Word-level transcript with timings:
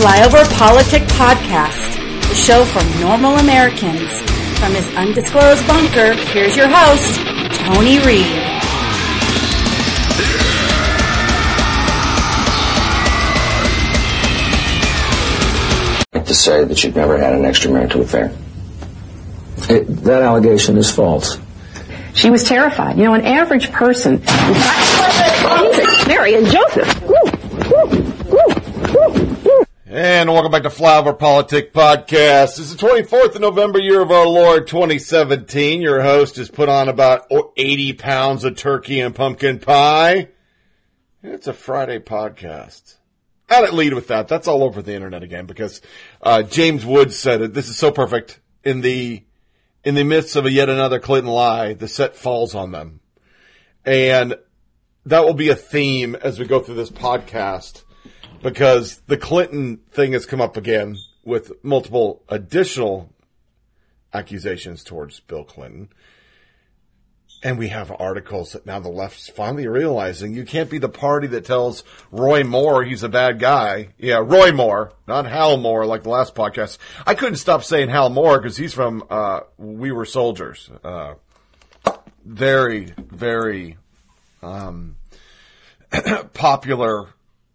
Flyover 0.00 0.50
Politic 0.56 1.02
Podcast, 1.08 1.96
the 2.26 2.34
show 2.34 2.64
for 2.64 2.82
normal 3.02 3.36
Americans. 3.36 4.10
From 4.58 4.72
his 4.72 4.96
undisclosed 4.96 5.66
bunker, 5.66 6.14
here's 6.14 6.56
your 6.56 6.68
host, 6.68 7.20
Tony 7.58 7.98
Reed. 7.98 8.24
to 16.24 16.34
say 16.34 16.64
that 16.64 16.82
you've 16.82 16.96
never 16.96 17.18
had 17.18 17.34
an 17.34 17.42
extramarital 17.42 18.00
affair. 18.00 18.32
It, 19.68 19.84
that 20.04 20.22
allegation 20.22 20.78
is 20.78 20.90
false. 20.90 21.38
She 22.14 22.30
was 22.30 22.44
terrified. 22.44 22.96
You 22.96 23.04
know, 23.04 23.12
an 23.12 23.26
average 23.26 23.70
person. 23.70 24.22
Mary 26.08 26.36
and 26.36 26.46
Joseph. 26.46 27.00
And 29.90 30.30
welcome 30.50 30.64
back 30.64 30.72
to 30.72 30.82
Flyover 30.82 31.16
Politic 31.16 31.72
Podcast. 31.72 32.58
It's 32.58 32.74
the 32.74 32.86
24th 32.86 33.36
of 33.36 33.40
November, 33.40 33.78
year 33.78 34.00
of 34.00 34.10
our 34.10 34.26
Lord 34.26 34.66
2017. 34.66 35.80
Your 35.80 36.02
host 36.02 36.36
has 36.36 36.50
put 36.50 36.68
on 36.68 36.88
about 36.88 37.30
80 37.56 37.92
pounds 37.92 38.42
of 38.42 38.56
turkey 38.56 38.98
and 38.98 39.14
pumpkin 39.14 39.60
pie. 39.60 40.26
It's 41.22 41.46
a 41.46 41.52
Friday 41.52 42.00
podcast. 42.00 42.96
I 43.48 43.60
didn't 43.60 43.76
lead 43.76 43.94
with 43.94 44.08
that. 44.08 44.26
That's 44.26 44.48
all 44.48 44.64
over 44.64 44.82
the 44.82 44.92
internet 44.92 45.22
again 45.22 45.46
because 45.46 45.80
uh, 46.20 46.42
James 46.42 46.84
Woods 46.84 47.16
said 47.16 47.42
it. 47.42 47.54
This 47.54 47.68
is 47.68 47.76
so 47.76 47.92
perfect. 47.92 48.40
In 48.64 48.80
the 48.80 49.22
in 49.84 49.94
the 49.94 50.02
midst 50.02 50.34
of 50.34 50.46
a 50.46 50.50
yet 50.50 50.68
another 50.68 50.98
Clinton 50.98 51.30
lie, 51.30 51.74
the 51.74 51.86
set 51.86 52.16
falls 52.16 52.56
on 52.56 52.72
them, 52.72 52.98
and 53.84 54.34
that 55.06 55.24
will 55.24 55.34
be 55.34 55.50
a 55.50 55.56
theme 55.56 56.16
as 56.16 56.40
we 56.40 56.46
go 56.46 56.58
through 56.58 56.74
this 56.74 56.90
podcast 56.90 57.84
because 58.42 59.00
the 59.06 59.16
Clinton 59.16 59.78
thing 59.90 60.12
has 60.12 60.26
come 60.26 60.40
up 60.40 60.56
again 60.56 60.96
with 61.24 61.52
multiple 61.62 62.22
additional 62.28 63.12
accusations 64.12 64.84
towards 64.84 65.20
Bill 65.20 65.44
Clinton. 65.44 65.88
And 67.42 67.58
we 67.58 67.68
have 67.68 67.90
articles 67.98 68.52
that 68.52 68.66
now 68.66 68.80
the 68.80 68.90
left's 68.90 69.30
finally 69.30 69.66
realizing 69.66 70.34
you 70.34 70.44
can't 70.44 70.68
be 70.68 70.76
the 70.76 70.90
party 70.90 71.26
that 71.28 71.46
tells 71.46 71.84
Roy 72.10 72.44
Moore 72.44 72.84
he's 72.84 73.02
a 73.02 73.08
bad 73.08 73.38
guy. 73.38 73.90
Yeah, 73.96 74.18
Roy 74.22 74.52
Moore, 74.52 74.92
not 75.08 75.24
Hal 75.24 75.56
Moore 75.56 75.86
like 75.86 76.02
the 76.02 76.10
last 76.10 76.34
podcast. 76.34 76.76
I 77.06 77.14
couldn't 77.14 77.36
stop 77.36 77.64
saying 77.64 77.88
Hal 77.88 78.10
Moore 78.10 78.38
because 78.38 78.58
he's 78.58 78.74
from 78.74 79.04
uh, 79.08 79.40
We 79.56 79.90
Were 79.90 80.04
Soldiers. 80.04 80.68
Uh, 80.84 81.14
very, 82.26 82.92
very 82.98 83.78
um, 84.42 84.96
popular 86.34 87.08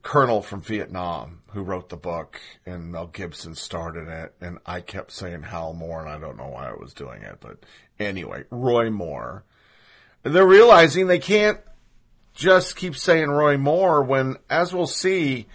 colonel 0.05 0.41
from 0.41 0.61
Vietnam 0.61 1.41
who 1.51 1.61
wrote 1.61 1.89
the 1.89 1.97
book, 1.97 2.39
and 2.65 2.91
Mel 2.91 3.07
Gibson 3.07 3.55
started 3.55 4.07
it. 4.07 4.33
And 4.39 4.59
I 4.65 4.79
kept 4.79 5.11
saying 5.11 5.43
Hal 5.43 5.73
Moore, 5.73 5.99
and 5.99 6.09
I 6.09 6.17
don't 6.19 6.37
know 6.37 6.47
why 6.47 6.69
I 6.69 6.73
was 6.73 6.93
doing 6.93 7.23
it, 7.23 7.39
but 7.41 7.65
anyway, 7.99 8.45
Roy 8.49 8.89
Moore 8.89 9.43
they're 10.25 10.45
realizing 10.45 11.05
they 11.05 11.19
can't 11.19 11.59
just 12.33 12.75
keep 12.75 12.95
saying 12.95 13.29
Roy 13.29 13.57
Moore 13.57 14.03
when, 14.03 14.37
as 14.49 14.73
we'll 14.73 14.87
see, 14.87 15.45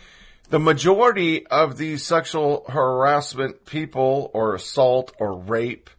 the 0.49 0.61
majority 0.61 1.47
of 1.49 1.77
these 1.77 2.05
sexual 2.05 2.65
harassment 2.69 3.67
people 3.67 4.31
or 4.33 4.55
assault 4.55 5.13
or 5.19 5.37
rape, 5.37 5.91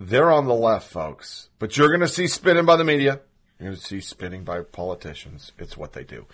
they're 0.00 0.32
on 0.32 0.46
the 0.46 0.54
left, 0.54 0.90
folks. 0.90 1.50
But 1.58 1.76
you're 1.76 1.88
going 1.88 2.00
to 2.00 2.08
see 2.08 2.26
spinning 2.26 2.64
by 2.64 2.76
the 2.76 2.84
media. 2.84 3.20
You're 3.58 3.68
going 3.68 3.76
to 3.76 3.86
see 3.86 4.00
spinning 4.00 4.44
by 4.44 4.62
politicians. 4.62 5.52
It's 5.58 5.76
what 5.76 5.92
they 5.92 6.04
do. 6.04 6.26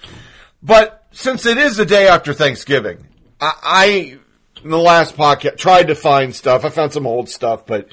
But 0.62 1.06
since 1.12 1.46
it 1.46 1.58
is 1.58 1.76
the 1.76 1.86
day 1.86 2.08
after 2.08 2.32
Thanksgiving, 2.32 3.06
I, 3.40 3.52
I 3.62 4.18
in 4.64 4.70
the 4.70 4.78
last 4.78 5.16
podcast 5.16 5.56
tried 5.56 5.88
to 5.88 5.94
find 5.94 6.34
stuff. 6.34 6.64
I 6.64 6.70
found 6.70 6.92
some 6.92 7.06
old 7.06 7.28
stuff, 7.28 7.64
but 7.66 7.88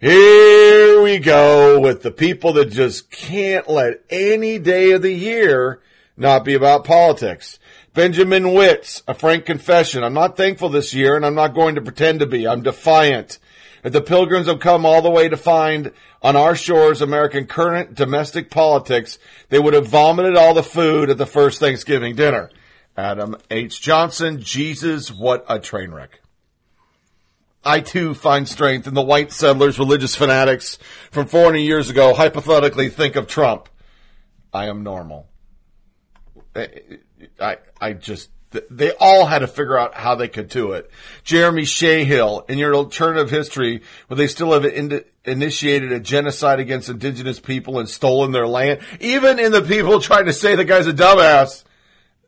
here 0.00 1.02
we 1.02 1.18
go 1.18 1.80
with 1.80 2.02
the 2.02 2.10
people 2.10 2.54
that 2.54 2.70
just 2.70 3.10
can't 3.10 3.68
let 3.68 4.02
any 4.10 4.58
day 4.58 4.92
of 4.92 5.02
the 5.02 5.12
year 5.12 5.80
not 6.16 6.44
be 6.44 6.54
about 6.54 6.84
politics. 6.84 7.58
Benjamin 7.94 8.44
Wittes, 8.44 9.02
a 9.08 9.14
frank 9.14 9.46
confession. 9.46 10.04
I'm 10.04 10.14
not 10.14 10.36
thankful 10.36 10.68
this 10.68 10.92
year 10.92 11.16
and 11.16 11.24
I'm 11.24 11.34
not 11.34 11.54
going 11.54 11.76
to 11.76 11.82
pretend 11.82 12.20
to 12.20 12.26
be. 12.26 12.46
I'm 12.46 12.62
defiant. 12.62 13.38
The 13.82 14.02
pilgrims 14.02 14.48
have 14.48 14.60
come 14.60 14.84
all 14.84 15.00
the 15.00 15.10
way 15.10 15.28
to 15.28 15.36
find 15.36 15.92
on 16.26 16.34
our 16.34 16.56
shores 16.56 17.00
American 17.00 17.46
current 17.46 17.94
domestic 17.94 18.50
politics, 18.50 19.16
they 19.48 19.60
would 19.60 19.74
have 19.74 19.86
vomited 19.86 20.36
all 20.36 20.54
the 20.54 20.62
food 20.62 21.08
at 21.08 21.18
the 21.18 21.24
first 21.24 21.60
Thanksgiving 21.60 22.16
dinner. 22.16 22.50
Adam 22.96 23.36
H. 23.48 23.80
Johnson, 23.80 24.40
Jesus, 24.40 25.12
what 25.12 25.44
a 25.48 25.60
train 25.60 25.92
wreck. 25.92 26.20
I 27.64 27.78
too 27.78 28.12
find 28.12 28.48
strength 28.48 28.88
in 28.88 28.94
the 28.94 29.02
white 29.02 29.30
settlers, 29.30 29.78
religious 29.78 30.16
fanatics 30.16 30.78
from 31.12 31.28
400 31.28 31.58
years 31.58 31.90
ago 31.90 32.12
hypothetically 32.12 32.88
think 32.88 33.14
of 33.14 33.28
Trump. 33.28 33.68
I 34.52 34.66
am 34.66 34.82
normal. 34.82 35.28
I, 37.38 37.58
I 37.80 37.92
just, 37.92 38.30
they 38.68 38.90
all 38.98 39.26
had 39.26 39.40
to 39.40 39.46
figure 39.46 39.78
out 39.78 39.94
how 39.94 40.16
they 40.16 40.26
could 40.26 40.48
do 40.48 40.72
it. 40.72 40.90
Jeremy 41.22 41.62
Scahill, 41.62 42.50
in 42.50 42.58
your 42.58 42.74
alternative 42.74 43.30
history, 43.30 43.82
where 44.08 44.16
they 44.16 44.26
still 44.26 44.52
have 44.52 44.64
in, 44.64 45.04
initiated 45.26 45.92
a 45.92 46.00
genocide 46.00 46.60
against 46.60 46.88
indigenous 46.88 47.40
people 47.40 47.78
and 47.78 47.88
stolen 47.88 48.32
their 48.32 48.46
land, 48.46 48.80
even 49.00 49.38
in 49.38 49.52
the 49.52 49.62
people 49.62 50.00
trying 50.00 50.26
to 50.26 50.32
say 50.32 50.54
the 50.54 50.64
guy's 50.64 50.86
a 50.86 50.92
dumbass, 50.92 51.64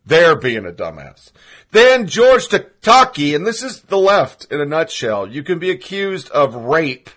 they're 0.05 0.37
being 0.37 0.67
a 0.67 0.73
dumbass. 0.73 1.33
Then 1.71 2.07
George 2.07 2.49
Takei, 2.49 3.35
and 3.35 3.47
this 3.47 3.63
is 3.63 3.83
the 3.83 3.99
left 3.99 4.47
in 4.51 4.61
a 4.61 4.65
nutshell. 4.65 5.27
You 5.27 5.43
can 5.43 5.59
be 5.59 5.71
accused 5.71 6.31
of 6.31 6.55
rape 6.55 7.11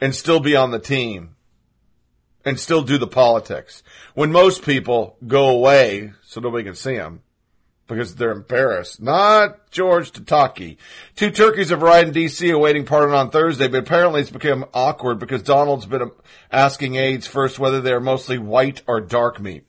and 0.00 0.14
still 0.14 0.40
be 0.40 0.54
on 0.54 0.70
the 0.70 0.78
team 0.78 1.36
and 2.44 2.58
still 2.58 2.82
do 2.82 2.98
the 2.98 3.06
politics. 3.06 3.82
When 4.14 4.32
most 4.32 4.64
people 4.64 5.16
go 5.26 5.48
away 5.48 6.12
so 6.22 6.40
nobody 6.40 6.64
can 6.64 6.74
see 6.74 6.96
them 6.96 7.22
because 7.90 8.14
they're 8.14 8.30
embarrassed. 8.32 9.02
Not 9.02 9.70
George 9.70 10.12
Takei. 10.12 10.76
Two 11.16 11.30
turkeys 11.30 11.70
have 11.70 11.82
arrived 11.82 12.08
in 12.08 12.14
D.C. 12.14 12.48
awaiting 12.50 12.86
pardon 12.86 13.14
on 13.14 13.30
Thursday, 13.30 13.68
but 13.68 13.78
apparently 13.80 14.20
it's 14.20 14.30
become 14.30 14.64
awkward 14.72 15.18
because 15.18 15.42
Donald's 15.42 15.86
been 15.86 16.10
asking 16.50 16.94
aides 16.94 17.26
first 17.26 17.58
whether 17.58 17.80
they're 17.80 18.00
mostly 18.00 18.38
white 18.38 18.82
or 18.86 19.00
dark 19.00 19.40
meat. 19.40 19.64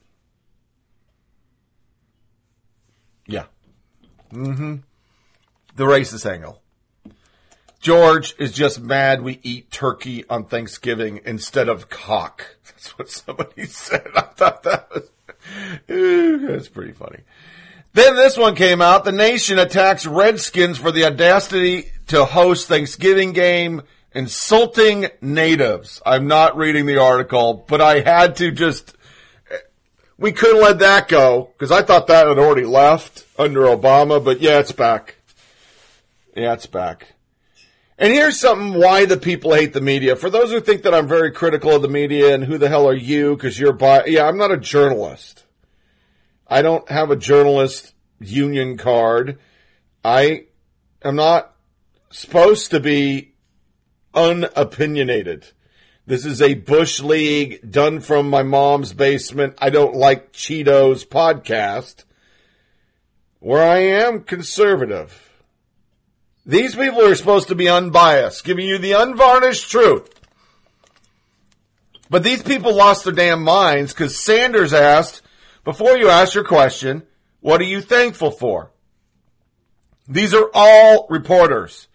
Yeah. 3.28 3.46
Mm-hmm. 4.32 4.78
The 5.76 5.84
racist 5.84 6.30
angle. 6.30 6.62
George 7.80 8.36
is 8.38 8.52
just 8.52 8.80
mad 8.80 9.24
we 9.24 9.40
eat 9.42 9.72
turkey 9.72 10.24
on 10.30 10.46
Thanksgiving 10.46 11.22
instead 11.26 11.68
of 11.68 11.90
cock. 11.90 12.58
That's 12.66 12.98
what 12.98 13.09
somebody 13.09 13.66
said. 13.68 14.08
I 14.16 14.22
thought 14.22 14.64
that 14.64 14.90
was, 14.94 15.09
that's 15.88 16.70
pretty 16.70 16.92
funny. 16.92 17.20
Then 17.94 18.16
this 18.16 18.38
one 18.38 18.56
came 18.56 18.81
out. 18.81 19.03
The 19.03 19.12
nation 19.12 19.59
attacks 19.59 20.06
Redskins 20.06 20.78
for 20.78 20.91
the 20.91 21.06
audacity 21.06 21.91
to 22.07 22.24
host 22.24 22.68
Thanksgiving 22.68 23.34
game 23.34 23.81
insulting 24.13 25.08
natives. 25.22 26.02
I'm 26.05 26.28
not 26.28 26.58
reading 26.58 26.85
the 26.85 27.02
article, 27.02 27.66
but 27.67 27.82
I 27.82 27.99
had 27.99 28.38
to 28.38 28.52
just 28.52 28.96
we 30.17 30.32
couldn't 30.32 30.61
let 30.61 30.79
that 30.79 31.08
go 31.08 31.49
because 31.53 31.72
I 31.72 31.82
thought 31.82 32.08
that 32.08 32.28
had 32.28 32.38
already 32.38 32.66
left 32.66 33.26
under 33.38 33.61
Obama, 33.61 34.23
but 34.23 34.40
yeah, 34.40 34.59
it's 34.59 34.72
back. 34.72 35.16
Yeah, 36.35 36.53
it's 36.53 36.67
back. 36.67 37.14
And 37.97 38.14
here's 38.14 38.40
something 38.40 38.79
why 38.79 39.05
the 39.05 39.17
people 39.17 39.53
hate 39.53 39.73
the 39.73 39.82
media. 39.82 40.16
For 40.16 40.29
those 40.29 40.52
who 40.52 40.59
think 40.59 40.84
that 40.84 40.93
I'm 40.93 41.08
very 41.08 41.32
critical 41.32 41.76
of 41.76 41.82
the 41.82 41.88
media 41.88 42.34
and 42.34 42.43
who 42.43 42.58
the 42.58 42.70
hell 42.70 42.88
are 42.88 42.96
you 42.96 43.35
because 43.35 43.59
you're 43.59 43.73
bi- 43.73 44.05
yeah, 44.05 44.28
I'm 44.28 44.38
not 44.38 44.52
a 44.52 44.58
journalist. 44.58 45.43
I 46.52 46.62
don't 46.62 46.92
have 46.92 47.09
a 47.12 47.16
journalist 47.16 47.94
union 48.20 48.76
card. 48.76 49.40
I 50.03 50.48
am 51.02 51.16
not 51.16 51.56
supposed 52.09 52.72
to 52.72 52.82
be 52.82 53.36
unopinionated. 54.14 55.46
This 56.06 56.26
is 56.26 56.42
a 56.42 56.56
Bush 56.56 57.00
League 57.00 57.72
done 57.72 58.02
from 58.02 58.30
my 58.30 58.44
mom's 58.44 58.92
basement. 58.92 59.53
I 59.59 59.70
don't 59.70 59.96
like 59.96 60.34
Cheetos 60.34 61.08
podcast 61.08 62.03
where 63.40 63.66
I 63.66 63.78
am 63.78 64.24
conservative. 64.24 65.32
These 66.46 66.76
people 66.76 67.06
are 67.06 67.16
supposed 67.16 67.48
to 67.48 67.56
be 67.56 67.70
unbiased, 67.70 68.44
giving 68.44 68.68
you 68.68 68.78
the 68.78 68.92
unvarnished 68.92 69.72
truth. 69.72 70.09
But 72.09 72.24
these 72.24 72.44
people 72.44 72.76
lost 72.76 73.06
their 73.06 73.14
damn 73.14 73.42
minds 73.42 73.94
because 73.94 74.20
Sanders 74.20 74.74
asked, 74.74 75.22
before 75.63 75.97
you 75.97 76.09
ask 76.09 76.34
your 76.34 76.43
question, 76.43 77.03
what 77.40 77.61
are 77.61 77.66
you 77.66 77.81
thankful 77.81 78.31
for? 78.31 78.72
These 80.08 80.34
are 80.34 80.49
all 80.53 81.08
reporters. 81.09 81.87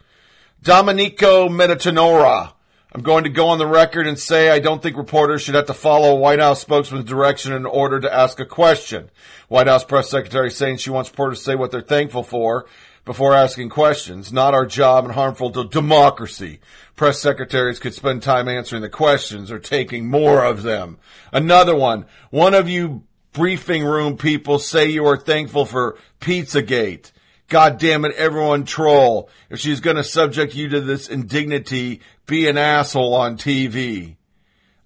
Domenico 0.62 1.48
Montanaro, 1.48 2.52
I'm 2.92 3.02
going 3.02 3.24
to 3.24 3.30
go 3.30 3.48
on 3.48 3.58
the 3.58 3.66
record 3.66 4.06
and 4.06 4.18
say 4.18 4.50
I 4.50 4.58
don't 4.58 4.82
think 4.82 4.96
reporters 4.96 5.42
should 5.42 5.54
have 5.54 5.66
to 5.66 5.74
follow 5.74 6.16
White 6.16 6.38
House 6.38 6.60
spokesman's 6.60 7.04
direction 7.04 7.52
in 7.52 7.66
order 7.66 8.00
to 8.00 8.12
ask 8.12 8.40
a 8.40 8.46
question. 8.46 9.10
White 9.48 9.66
House 9.66 9.84
press 9.84 10.08
secretary 10.08 10.50
saying 10.50 10.78
she 10.78 10.90
wants 10.90 11.10
reporters 11.10 11.38
to 11.38 11.44
say 11.44 11.54
what 11.54 11.70
they're 11.70 11.82
thankful 11.82 12.22
for 12.22 12.66
before 13.04 13.34
asking 13.34 13.68
questions. 13.68 14.32
Not 14.32 14.54
our 14.54 14.66
job 14.66 15.04
and 15.04 15.14
harmful 15.14 15.50
to 15.52 15.68
democracy. 15.68 16.60
Press 16.96 17.20
secretaries 17.20 17.78
could 17.78 17.94
spend 17.94 18.22
time 18.22 18.48
answering 18.48 18.82
the 18.82 18.88
questions 18.88 19.50
or 19.50 19.58
taking 19.58 20.08
more 20.08 20.44
of 20.44 20.62
them. 20.62 20.98
Another 21.32 21.76
one. 21.76 22.06
One 22.30 22.54
of 22.54 22.68
you 22.68 23.04
briefing 23.36 23.84
room 23.84 24.16
people 24.16 24.58
say 24.58 24.88
you 24.88 25.04
are 25.06 25.18
thankful 25.18 25.66
for 25.66 25.98
Pizzagate. 26.20 27.12
God 27.48 27.78
damn 27.78 28.06
it, 28.06 28.16
everyone 28.16 28.64
troll. 28.64 29.28
If 29.50 29.60
she's 29.60 29.80
going 29.80 29.96
to 29.96 30.04
subject 30.04 30.54
you 30.54 30.70
to 30.70 30.80
this 30.80 31.08
indignity, 31.10 32.00
be 32.24 32.48
an 32.48 32.56
asshole 32.56 33.14
on 33.14 33.36
TV. 33.36 34.16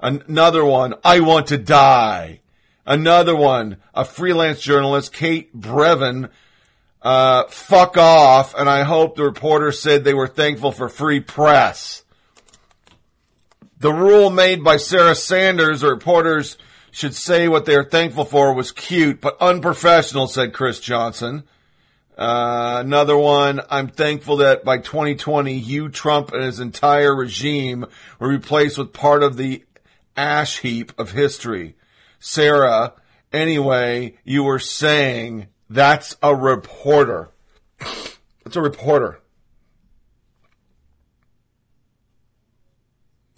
Another 0.01 0.65
one, 0.65 0.95
I 1.05 1.21
want 1.21 1.47
to 1.47 1.59
die. 1.59 2.41
Another 2.85 3.37
one, 3.37 3.77
a 3.95 4.05
freelance 4.05 4.61
journalist, 4.61 5.13
Kate 5.13 5.57
Brevin, 5.57 6.29
uh, 7.03 7.45
fuck 7.45 7.97
off. 7.97 8.57
And 8.57 8.69
I 8.69 8.83
hope 8.83 9.15
the 9.15 9.23
reporter 9.23 9.71
said 9.71 10.03
they 10.03 10.13
were 10.13 10.27
thankful 10.27 10.73
for 10.73 10.89
free 10.89 11.21
press. 11.21 12.03
The 13.79 13.93
rule 13.93 14.29
made 14.29 14.65
by 14.65 14.77
Sarah 14.77 15.15
Sanders, 15.15 15.85
reporters 15.85 16.59
should 16.91 17.15
say 17.15 17.49
what 17.49 17.65
they 17.65 17.75
are 17.75 17.85
thankful 17.85 18.25
for 18.25 18.53
was 18.53 18.73
cute, 18.73 19.21
but 19.21 19.37
unprofessional, 19.41 20.27
said 20.27 20.53
Chris 20.53 20.81
Johnson. 20.81 21.45
Uh, 22.19 22.83
another 22.85 23.17
one, 23.17 23.63
I'm 23.71 23.89
thankful 23.89 24.39
that 24.39 24.65
by 24.65 24.79
2020, 24.79 25.59
Hugh 25.59 25.89
Trump 25.89 26.33
and 26.33 26.43
his 26.43 26.61
entire 26.61 27.15
regime 27.15 27.87
were 28.19 28.29
replaced 28.29 28.77
with 28.77 28.93
part 28.93 29.23
of 29.23 29.37
the 29.37 29.65
ash 30.17 30.59
heap 30.59 30.93
of 30.99 31.13
history. 31.13 31.77
Sarah, 32.19 32.93
anyway, 33.33 34.19
you 34.25 34.45
were 34.45 34.59
saying 34.59 35.47
that's 35.71 36.17
a 36.23 36.35
reporter. 36.35 37.31
That's 38.45 38.57
a 38.57 38.61
reporter. 38.61 39.21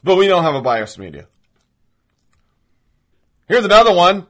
But 0.02 0.16
we 0.16 0.26
don't 0.26 0.42
have 0.42 0.54
a 0.54 0.62
biased 0.62 0.98
media. 0.98 1.28
Here's 3.52 3.66
another 3.66 3.92
one. 3.92 4.26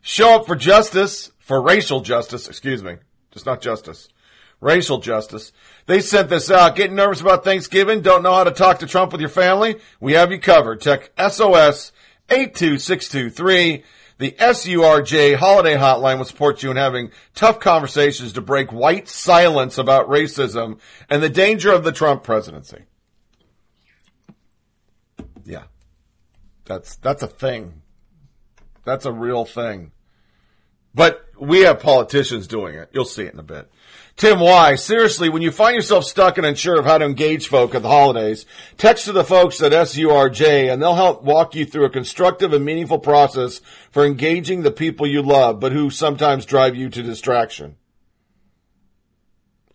Show 0.00 0.36
up 0.36 0.46
for 0.46 0.56
justice, 0.56 1.30
for 1.40 1.60
racial 1.60 2.00
justice, 2.00 2.48
excuse 2.48 2.82
me. 2.82 2.96
Just 3.30 3.44
not 3.44 3.60
justice. 3.60 4.08
Racial 4.62 4.96
justice. 4.96 5.52
They 5.84 6.00
sent 6.00 6.30
this 6.30 6.50
out. 6.50 6.74
Getting 6.74 6.96
nervous 6.96 7.20
about 7.20 7.44
Thanksgiving? 7.44 8.00
Don't 8.00 8.22
know 8.22 8.32
how 8.32 8.44
to 8.44 8.50
talk 8.50 8.78
to 8.78 8.86
Trump 8.86 9.12
with 9.12 9.20
your 9.20 9.28
family? 9.28 9.76
We 10.00 10.14
have 10.14 10.32
you 10.32 10.38
covered. 10.38 10.80
Check 10.80 11.12
SOS 11.18 11.92
82623. 12.30 13.84
The 14.16 14.30
SURJ 14.40 15.36
holiday 15.36 15.76
hotline 15.76 16.16
will 16.16 16.24
support 16.24 16.62
you 16.62 16.70
in 16.70 16.78
having 16.78 17.10
tough 17.34 17.60
conversations 17.60 18.32
to 18.32 18.40
break 18.40 18.72
white 18.72 19.06
silence 19.06 19.76
about 19.76 20.08
racism 20.08 20.78
and 21.10 21.22
the 21.22 21.28
danger 21.28 21.70
of 21.70 21.84
the 21.84 21.92
Trump 21.92 22.22
presidency. 22.22 22.84
Yeah. 25.44 25.64
That's, 26.64 26.96
that's 26.96 27.22
a 27.22 27.26
thing. 27.26 27.81
That's 28.84 29.06
a 29.06 29.12
real 29.12 29.44
thing. 29.44 29.92
But 30.94 31.24
we 31.38 31.60
have 31.60 31.80
politicians 31.80 32.46
doing 32.46 32.74
it. 32.74 32.90
You'll 32.92 33.04
see 33.04 33.24
it 33.24 33.32
in 33.32 33.38
a 33.38 33.44
bit. 33.44 33.70
Tim 34.16 34.40
Y, 34.40 34.74
seriously, 34.74 35.28
when 35.30 35.42
you 35.42 35.50
find 35.50 35.74
yourself 35.74 36.04
stuck 36.04 36.36
and 36.36 36.46
unsure 36.46 36.78
of 36.78 36.84
how 36.84 36.98
to 36.98 37.04
engage 37.04 37.48
folk 37.48 37.74
at 37.74 37.82
the 37.82 37.88
holidays, 37.88 38.44
text 38.76 39.06
to 39.06 39.12
the 39.12 39.24
folks 39.24 39.62
at 39.62 39.72
SURJ 39.72 40.70
and 40.70 40.82
they'll 40.82 40.94
help 40.94 41.22
walk 41.22 41.54
you 41.54 41.64
through 41.64 41.86
a 41.86 41.90
constructive 41.90 42.52
and 42.52 42.64
meaningful 42.64 42.98
process 42.98 43.60
for 43.90 44.04
engaging 44.04 44.62
the 44.62 44.70
people 44.70 45.06
you 45.06 45.22
love, 45.22 45.60
but 45.60 45.72
who 45.72 45.88
sometimes 45.88 46.44
drive 46.44 46.76
you 46.76 46.90
to 46.90 47.02
distraction. 47.02 47.76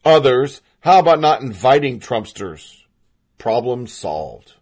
Others, 0.06 0.62
how 0.82 1.00
about 1.00 1.20
not 1.20 1.42
inviting 1.42 2.00
Trumpsters? 2.00 2.84
Problem 3.38 3.88
solved. 3.88 4.54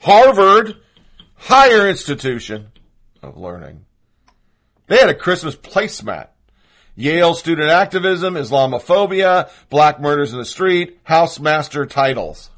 Harvard, 0.00 0.76
higher 1.36 1.88
institution 1.88 2.72
of 3.22 3.36
learning. 3.36 3.84
They 4.86 4.98
had 4.98 5.08
a 5.08 5.14
Christmas 5.14 5.54
placemat. 5.54 6.28
Yale 6.96 7.34
student 7.34 7.70
activism, 7.70 8.34
Islamophobia, 8.34 9.48
black 9.70 10.00
murders 10.00 10.32
in 10.32 10.38
the 10.38 10.44
street, 10.44 11.02
housemaster 11.04 11.88
titles. 11.88 12.50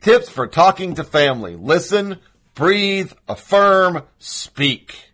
Tips 0.00 0.28
for 0.28 0.46
talking 0.46 0.94
to 0.94 1.04
family. 1.04 1.56
Listen, 1.56 2.18
breathe, 2.54 3.12
affirm, 3.28 4.04
speak. 4.18 5.10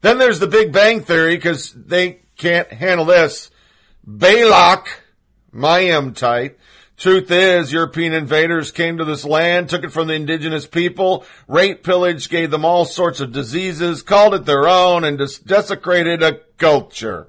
Then 0.00 0.18
there's 0.18 0.38
the 0.38 0.46
Big 0.46 0.72
Bang 0.72 1.00
Theory 1.00 1.36
because 1.36 1.72
they 1.72 2.20
can't 2.36 2.72
handle 2.72 3.06
this. 3.06 3.50
Bialik, 4.08 4.86
Mayim 5.52 6.14
tight. 6.14 6.56
Truth 6.96 7.30
is, 7.30 7.72
European 7.72 8.14
invaders 8.14 8.72
came 8.72 8.96
to 8.96 9.04
this 9.04 9.24
land, 9.24 9.68
took 9.68 9.84
it 9.84 9.92
from 9.92 10.08
the 10.08 10.14
indigenous 10.14 10.66
people, 10.66 11.26
raped, 11.46 11.84
pillaged, 11.84 12.30
gave 12.30 12.50
them 12.50 12.64
all 12.64 12.86
sorts 12.86 13.20
of 13.20 13.32
diseases, 13.32 14.02
called 14.02 14.34
it 14.34 14.46
their 14.46 14.66
own, 14.66 15.04
and 15.04 15.18
des- 15.18 15.42
desecrated 15.44 16.22
a 16.22 16.40
culture. 16.56 17.28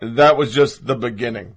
That 0.00 0.36
was 0.36 0.52
just 0.52 0.86
the 0.86 0.96
beginning. 0.96 1.56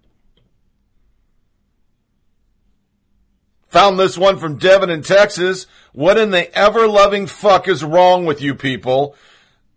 Found 3.68 4.00
this 4.00 4.18
one 4.18 4.38
from 4.38 4.58
Devin 4.58 4.90
in 4.90 5.04
Texas. 5.04 5.68
What 5.92 6.18
in 6.18 6.32
the 6.32 6.54
ever 6.58 6.88
loving 6.88 7.28
fuck 7.28 7.68
is 7.68 7.84
wrong 7.84 8.26
with 8.26 8.42
you 8.42 8.56
people? 8.56 9.16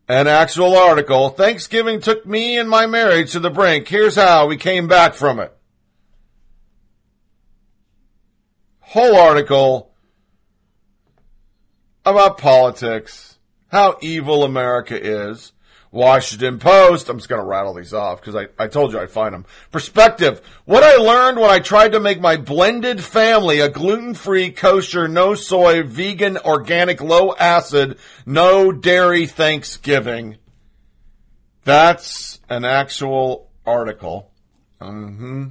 An 0.08 0.28
actual 0.28 0.76
article. 0.76 1.30
Thanksgiving 1.30 2.00
took 2.00 2.24
me 2.24 2.56
and 2.58 2.70
my 2.70 2.86
marriage 2.86 3.32
to 3.32 3.40
the 3.40 3.50
brink. 3.50 3.88
Here's 3.88 4.14
how 4.14 4.46
we 4.46 4.56
came 4.56 4.86
back 4.86 5.14
from 5.14 5.40
it. 5.40 5.52
Whole 8.92 9.16
article 9.16 9.90
about 12.04 12.36
politics, 12.36 13.38
how 13.68 13.96
evil 14.02 14.44
America 14.44 14.94
is. 15.00 15.52
Washington 15.90 16.58
Post. 16.58 17.08
I'm 17.08 17.18
just 17.18 17.28
going 17.28 17.40
to 17.40 17.46
rattle 17.46 17.74
these 17.74 17.92
off 17.92 18.20
because 18.20 18.34
I, 18.34 18.48
I 18.58 18.66
told 18.66 18.92
you 18.92 18.98
I'd 18.98 19.10
find 19.10 19.34
them. 19.34 19.44
Perspective. 19.70 20.40
What 20.64 20.82
I 20.82 20.96
learned 20.96 21.38
when 21.38 21.50
I 21.50 21.58
tried 21.58 21.92
to 21.92 22.00
make 22.00 22.20
my 22.20 22.38
blended 22.38 23.02
family 23.04 23.60
a 23.60 23.68
gluten-free, 23.68 24.52
kosher, 24.52 25.06
no 25.06 25.34
soy, 25.34 25.82
vegan, 25.82 26.38
organic, 26.38 27.02
low 27.02 27.34
acid, 27.34 27.98
no 28.24 28.72
dairy 28.72 29.26
Thanksgiving. 29.26 30.38
That's 31.64 32.40
an 32.48 32.64
actual 32.64 33.50
article. 33.66 34.30
Mm-hmm. 34.80 35.48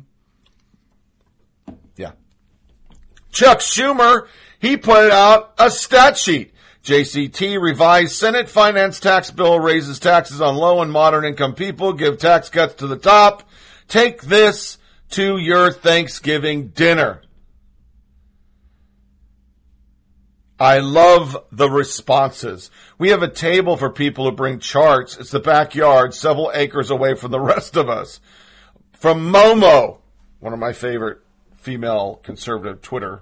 Chuck 3.31 3.59
Schumer, 3.59 4.27
he 4.59 4.77
put 4.77 5.11
out 5.11 5.53
a 5.57 5.69
stat 5.69 6.17
sheet. 6.17 6.53
JCT 6.83 7.61
revised 7.61 8.13
Senate 8.13 8.49
finance 8.49 8.99
tax 8.99 9.29
bill 9.29 9.59
raises 9.59 9.99
taxes 9.99 10.41
on 10.41 10.55
low 10.55 10.81
and 10.81 10.91
moderate 10.91 11.25
income 11.25 11.53
people, 11.53 11.93
give 11.93 12.17
tax 12.17 12.49
cuts 12.49 12.75
to 12.75 12.87
the 12.87 12.97
top. 12.97 13.43
Take 13.87 14.23
this 14.23 14.77
to 15.11 15.37
your 15.37 15.71
Thanksgiving 15.71 16.69
dinner. 16.69 17.21
I 20.59 20.79
love 20.79 21.37
the 21.51 21.69
responses. 21.69 22.69
We 22.99 23.09
have 23.09 23.23
a 23.23 23.27
table 23.27 23.77
for 23.77 23.89
people 23.89 24.25
who 24.25 24.31
bring 24.31 24.59
charts. 24.59 25.17
It's 25.17 25.31
the 25.31 25.39
backyard, 25.39 26.13
several 26.13 26.51
acres 26.53 26.91
away 26.91 27.15
from 27.15 27.31
the 27.31 27.39
rest 27.39 27.75
of 27.75 27.89
us. 27.89 28.19
From 28.93 29.31
Momo, 29.31 29.97
one 30.39 30.53
of 30.53 30.59
my 30.59 30.73
favorite 30.73 31.19
female 31.61 32.19
conservative 32.23 32.81
Twitter 32.81 33.21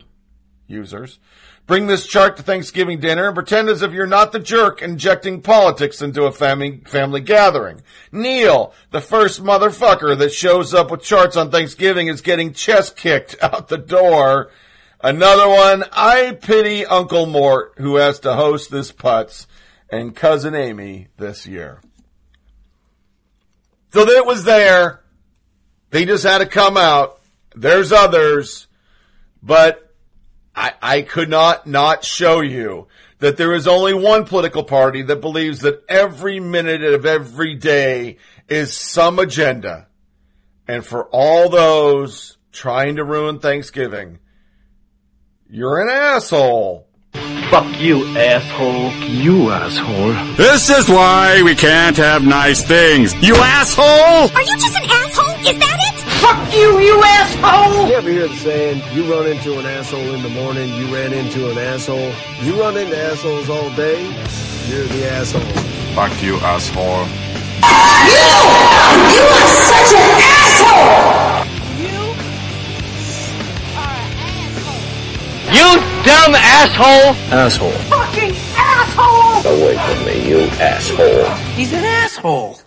users. 0.67 1.19
Bring 1.67 1.85
this 1.85 2.07
chart 2.07 2.37
to 2.37 2.43
Thanksgiving 2.43 2.99
dinner 2.99 3.27
and 3.27 3.35
pretend 3.35 3.69
as 3.69 3.83
if 3.83 3.91
you're 3.91 4.07
not 4.07 4.31
the 4.31 4.39
jerk 4.39 4.81
injecting 4.81 5.41
politics 5.41 6.01
into 6.01 6.23
a 6.23 6.31
family, 6.31 6.81
family 6.85 7.21
gathering. 7.21 7.83
Neil, 8.11 8.73
the 8.89 9.01
first 9.01 9.43
motherfucker 9.43 10.17
that 10.17 10.33
shows 10.33 10.73
up 10.73 10.89
with 10.89 11.03
charts 11.03 11.35
on 11.35 11.51
Thanksgiving 11.51 12.07
is 12.07 12.21
getting 12.21 12.53
chest 12.53 12.95
kicked 12.97 13.35
out 13.41 13.67
the 13.67 13.77
door. 13.77 14.49
Another 15.01 15.47
one, 15.47 15.85
I 15.91 16.31
pity 16.31 16.85
Uncle 16.85 17.25
Mort 17.25 17.73
who 17.77 17.97
has 17.97 18.19
to 18.21 18.33
host 18.33 18.71
this 18.71 18.91
putz 18.91 19.45
and 19.91 20.15
cousin 20.15 20.55
Amy 20.55 21.09
this 21.17 21.45
year. 21.45 21.81
So 23.93 24.05
that 24.05 24.17
it 24.17 24.25
was 24.25 24.43
there. 24.43 25.01
They 25.91 26.05
just 26.05 26.23
had 26.23 26.39
to 26.39 26.45
come 26.45 26.77
out 26.77 27.18
there's 27.55 27.91
others, 27.91 28.67
but 29.41 29.93
I, 30.55 30.73
I 30.81 31.01
could 31.01 31.29
not 31.29 31.67
not 31.67 32.03
show 32.03 32.41
you 32.41 32.87
that 33.19 33.37
there 33.37 33.53
is 33.53 33.67
only 33.67 33.93
one 33.93 34.25
political 34.25 34.63
party 34.63 35.01
that 35.03 35.21
believes 35.21 35.61
that 35.61 35.83
every 35.89 36.39
minute 36.39 36.83
of 36.83 37.05
every 37.05 37.55
day 37.55 38.17
is 38.47 38.75
some 38.75 39.19
agenda. 39.19 39.87
And 40.67 40.85
for 40.85 41.05
all 41.11 41.49
those 41.49 42.37
trying 42.51 42.95
to 42.97 43.03
ruin 43.03 43.39
Thanksgiving. 43.39 44.19
You're 45.49 45.81
an 45.81 45.89
asshole. 45.89 46.87
Fuck 47.49 47.79
you, 47.79 48.05
asshole. 48.17 48.91
You 49.07 49.49
asshole. 49.49 50.35
This 50.35 50.69
is 50.69 50.87
why 50.87 51.41
we 51.43 51.55
can't 51.55 51.97
have 51.97 52.23
nice 52.23 52.63
things. 52.63 53.15
You 53.23 53.35
asshole! 53.35 53.85
Are 53.85 54.41
you 54.43 54.57
just 54.57 54.77
an 54.77 54.89
asshole? 54.89 55.47
Is 55.47 55.57
that 55.57 55.93
it? 55.93 55.98
Fuck 56.19 56.53
you, 56.53 56.79
you 56.79 57.01
asshole! 57.03 57.87
You 57.87 57.93
ever 57.95 58.09
hear 58.09 58.27
the 58.27 58.35
saying, 58.35 58.81
you 58.93 59.03
run 59.11 59.25
into 59.27 59.57
an 59.57 59.65
asshole 59.65 60.13
in 60.13 60.21
the 60.21 60.29
morning, 60.29 60.73
you 60.75 60.93
ran 60.93 61.13
into 61.13 61.49
an 61.49 61.57
asshole? 61.57 62.11
You 62.41 62.59
run 62.59 62.75
into 62.77 62.97
assholes 62.97 63.49
all 63.49 63.69
day, 63.75 64.03
you're 64.67 64.85
the 64.85 65.09
asshole. 65.11 65.41
Fuck 65.95 66.21
you, 66.21 66.35
asshole. 66.37 67.05
You! 68.09 68.29
You 69.15 69.23
are 69.23 69.47
such 69.69 69.91
an 69.95 70.11
asshole! 70.43 71.45
You 71.79 71.99
are 73.79 73.99
an 74.03 74.13
asshole. 74.43 74.83
You 75.55 75.67
dumb 76.03 76.35
asshole! 76.35 77.15
Asshole. 77.31 77.71
Fucking 77.87 78.35
asshole! 78.57 79.39
Away 79.53 79.77
from 79.77 80.05
me, 80.05 80.27
you 80.27 80.39
asshole. 80.59 81.29
He's 81.55 81.71
an 81.71 81.85
asshole. 81.85 82.59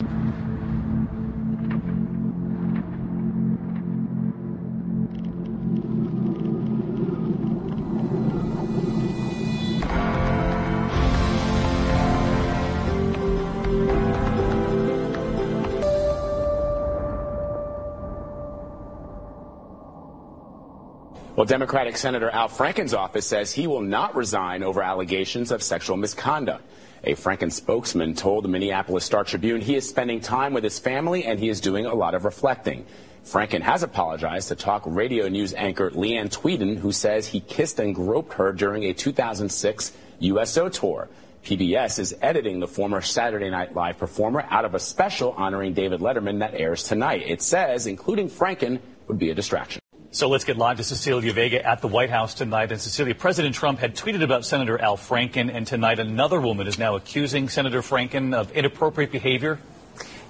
Well, 21.42 21.48
Democratic 21.48 21.96
Senator 21.96 22.30
Al 22.30 22.48
Franken's 22.48 22.94
office 22.94 23.26
says 23.26 23.50
he 23.50 23.66
will 23.66 23.80
not 23.80 24.14
resign 24.14 24.62
over 24.62 24.80
allegations 24.80 25.50
of 25.50 25.60
sexual 25.60 25.96
misconduct. 25.96 26.64
A 27.02 27.16
Franken 27.16 27.50
spokesman 27.50 28.14
told 28.14 28.44
the 28.44 28.48
Minneapolis 28.48 29.04
Star 29.04 29.24
Tribune 29.24 29.60
he 29.60 29.74
is 29.74 29.88
spending 29.88 30.20
time 30.20 30.54
with 30.54 30.62
his 30.62 30.78
family 30.78 31.24
and 31.24 31.40
he 31.40 31.48
is 31.48 31.60
doing 31.60 31.84
a 31.84 31.94
lot 31.94 32.14
of 32.14 32.24
reflecting. 32.24 32.86
Franken 33.24 33.60
has 33.60 33.82
apologized 33.82 34.50
to 34.50 34.54
talk 34.54 34.84
radio 34.86 35.28
news 35.28 35.52
anchor 35.54 35.90
Leanne 35.90 36.30
Tweeden, 36.30 36.78
who 36.78 36.92
says 36.92 37.26
he 37.26 37.40
kissed 37.40 37.80
and 37.80 37.92
groped 37.92 38.34
her 38.34 38.52
during 38.52 38.84
a 38.84 38.94
2006 38.94 39.92
USO 40.20 40.68
tour. 40.68 41.08
PBS 41.42 41.98
is 41.98 42.14
editing 42.22 42.60
the 42.60 42.68
former 42.68 43.00
Saturday 43.00 43.50
Night 43.50 43.74
Live 43.74 43.98
performer 43.98 44.46
out 44.48 44.64
of 44.64 44.76
a 44.76 44.78
special 44.78 45.32
honoring 45.32 45.74
David 45.74 45.98
Letterman 45.98 46.38
that 46.38 46.54
airs 46.54 46.84
tonight. 46.84 47.24
It 47.26 47.42
says 47.42 47.88
including 47.88 48.30
Franken 48.30 48.78
would 49.08 49.18
be 49.18 49.30
a 49.30 49.34
distraction. 49.34 49.81
So 50.14 50.28
let's 50.28 50.44
get 50.44 50.58
live 50.58 50.76
to 50.76 50.84
Cecilia 50.84 51.32
Vega 51.32 51.66
at 51.66 51.80
the 51.80 51.88
White 51.88 52.10
House 52.10 52.34
tonight. 52.34 52.70
And 52.70 52.78
Cecilia, 52.78 53.14
President 53.14 53.54
Trump 53.54 53.78
had 53.78 53.96
tweeted 53.96 54.22
about 54.22 54.44
Senator 54.44 54.78
Al 54.78 54.98
Franken, 54.98 55.50
and 55.50 55.66
tonight 55.66 55.98
another 55.98 56.38
woman 56.38 56.66
is 56.66 56.78
now 56.78 56.96
accusing 56.96 57.48
Senator 57.48 57.80
Franken 57.80 58.34
of 58.34 58.52
inappropriate 58.52 59.10
behavior. 59.10 59.58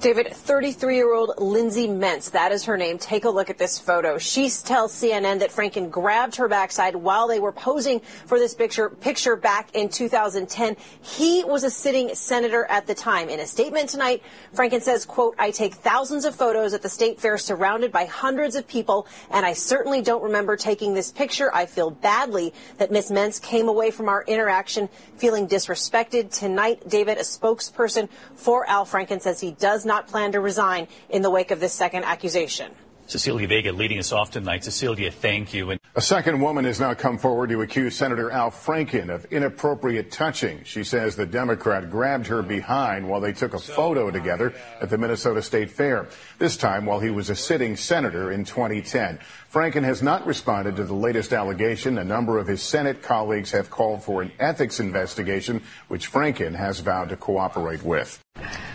David, 0.02 0.26
33-year-old 0.26 1.34
Lindsay 1.38 1.86
Menz, 1.86 2.32
that 2.32 2.50
is 2.50 2.64
her 2.64 2.76
name. 2.76 2.98
Take 2.98 3.24
a 3.24 3.30
look 3.30 3.48
at 3.50 3.56
this 3.56 3.78
photo. 3.78 4.18
She 4.18 4.50
tells 4.50 4.92
CNN 4.92 5.38
that 5.38 5.52
Franken 5.52 5.92
grabbed 5.92 6.34
her 6.34 6.48
backside 6.48 6.96
while 6.96 7.28
they 7.28 7.38
were 7.38 7.52
posing 7.52 8.00
for 8.26 8.40
this 8.40 8.52
picture, 8.52 8.90
picture 8.90 9.36
back 9.36 9.70
in 9.74 9.88
2010. 9.88 10.76
He 11.02 11.44
was 11.44 11.62
a 11.62 11.70
sitting 11.70 12.16
senator 12.16 12.64
at 12.64 12.88
the 12.88 12.96
time. 12.96 13.28
In 13.28 13.38
a 13.38 13.46
statement 13.46 13.90
tonight, 13.90 14.24
Franken 14.52 14.82
says, 14.82 15.04
quote, 15.04 15.36
I 15.38 15.52
take 15.52 15.74
thousands 15.74 16.24
of 16.24 16.34
photos 16.34 16.74
at 16.74 16.82
the 16.82 16.88
state 16.88 17.20
fair 17.20 17.38
surrounded 17.38 17.92
by 17.92 18.06
hundreds 18.06 18.56
of 18.56 18.66
people, 18.66 19.06
and 19.30 19.46
I 19.46 19.52
certainly 19.52 20.02
don't 20.02 20.24
remember 20.24 20.56
taking 20.56 20.94
this 20.94 21.12
picture. 21.12 21.54
I 21.54 21.66
feel 21.66 21.92
badly 21.92 22.52
that 22.78 22.90
Miss 22.90 23.12
Menz 23.12 23.40
came 23.40 23.68
away 23.68 23.92
from 23.92 24.08
our 24.08 24.24
interaction 24.24 24.88
feeling 25.16 25.46
disrespected. 25.46 26.36
Tonight, 26.36 26.88
David, 26.88 27.18
a 27.18 27.20
spokesperson 27.20 28.08
for 28.34 28.68
Al 28.68 28.84
Franken, 28.84 29.22
says 29.22 29.38
he 29.38 29.52
does 29.52 29.84
not 29.84 29.91
plan 30.00 30.32
to 30.32 30.40
resign 30.40 30.88
in 31.08 31.22
the 31.22 31.30
wake 31.30 31.50
of 31.50 31.60
this 31.60 31.72
second 31.72 32.04
accusation. 32.04 32.72
Cecilia 33.06 33.46
Vega 33.46 33.72
leading 33.72 33.98
us 33.98 34.12
off 34.12 34.30
tonight. 34.30 34.64
Cecilia, 34.64 35.10
thank 35.10 35.52
you. 35.52 35.70
And 35.70 35.80
a 35.94 36.00
second 36.00 36.40
woman 36.40 36.64
has 36.64 36.80
now 36.80 36.94
come 36.94 37.18
forward 37.18 37.50
to 37.50 37.60
accuse 37.60 37.94
Senator 37.94 38.30
Al 38.30 38.50
Franken 38.50 39.10
of 39.10 39.26
inappropriate 39.26 40.10
touching. 40.10 40.62
She 40.64 40.84
says 40.84 41.14
the 41.14 41.26
Democrat 41.26 41.90
grabbed 41.90 42.28
her 42.28 42.42
behind 42.42 43.06
while 43.06 43.20
they 43.20 43.34
took 43.34 43.52
a 43.52 43.58
photo 43.58 44.10
together 44.10 44.54
at 44.80 44.88
the 44.88 44.96
Minnesota 44.96 45.42
State 45.42 45.70
Fair, 45.70 46.08
this 46.38 46.56
time 46.56 46.86
while 46.86 47.00
he 47.00 47.10
was 47.10 47.28
a 47.28 47.36
sitting 47.36 47.76
senator 47.76 48.32
in 48.32 48.44
2010. 48.44 49.18
Franken 49.52 49.84
has 49.84 50.02
not 50.02 50.26
responded 50.26 50.76
to 50.76 50.84
the 50.84 50.94
latest 50.94 51.34
allegation. 51.34 51.98
A 51.98 52.04
number 52.04 52.38
of 52.38 52.46
his 52.46 52.62
Senate 52.62 53.02
colleagues 53.02 53.50
have 53.50 53.68
called 53.68 54.02
for 54.02 54.22
an 54.22 54.32
ethics 54.38 54.80
investigation, 54.80 55.62
which 55.88 56.10
Franken 56.10 56.54
has 56.54 56.80
vowed 56.80 57.10
to 57.10 57.18
cooperate 57.18 57.82
with. 57.82 58.18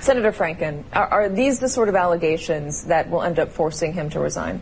Senator 0.01 0.31
Franken, 0.31 0.84
are, 0.93 1.07
are, 1.07 1.29
these 1.29 1.60
the 1.60 1.67
sort 1.67 1.89
of 1.89 1.96
allegations 1.96 2.84
that 2.86 3.10
will 3.10 3.24
end 3.24 3.39
up 3.39 3.50
forcing 3.50 3.91
him 3.91 4.12
to 4.12 4.19
resign? 4.19 4.62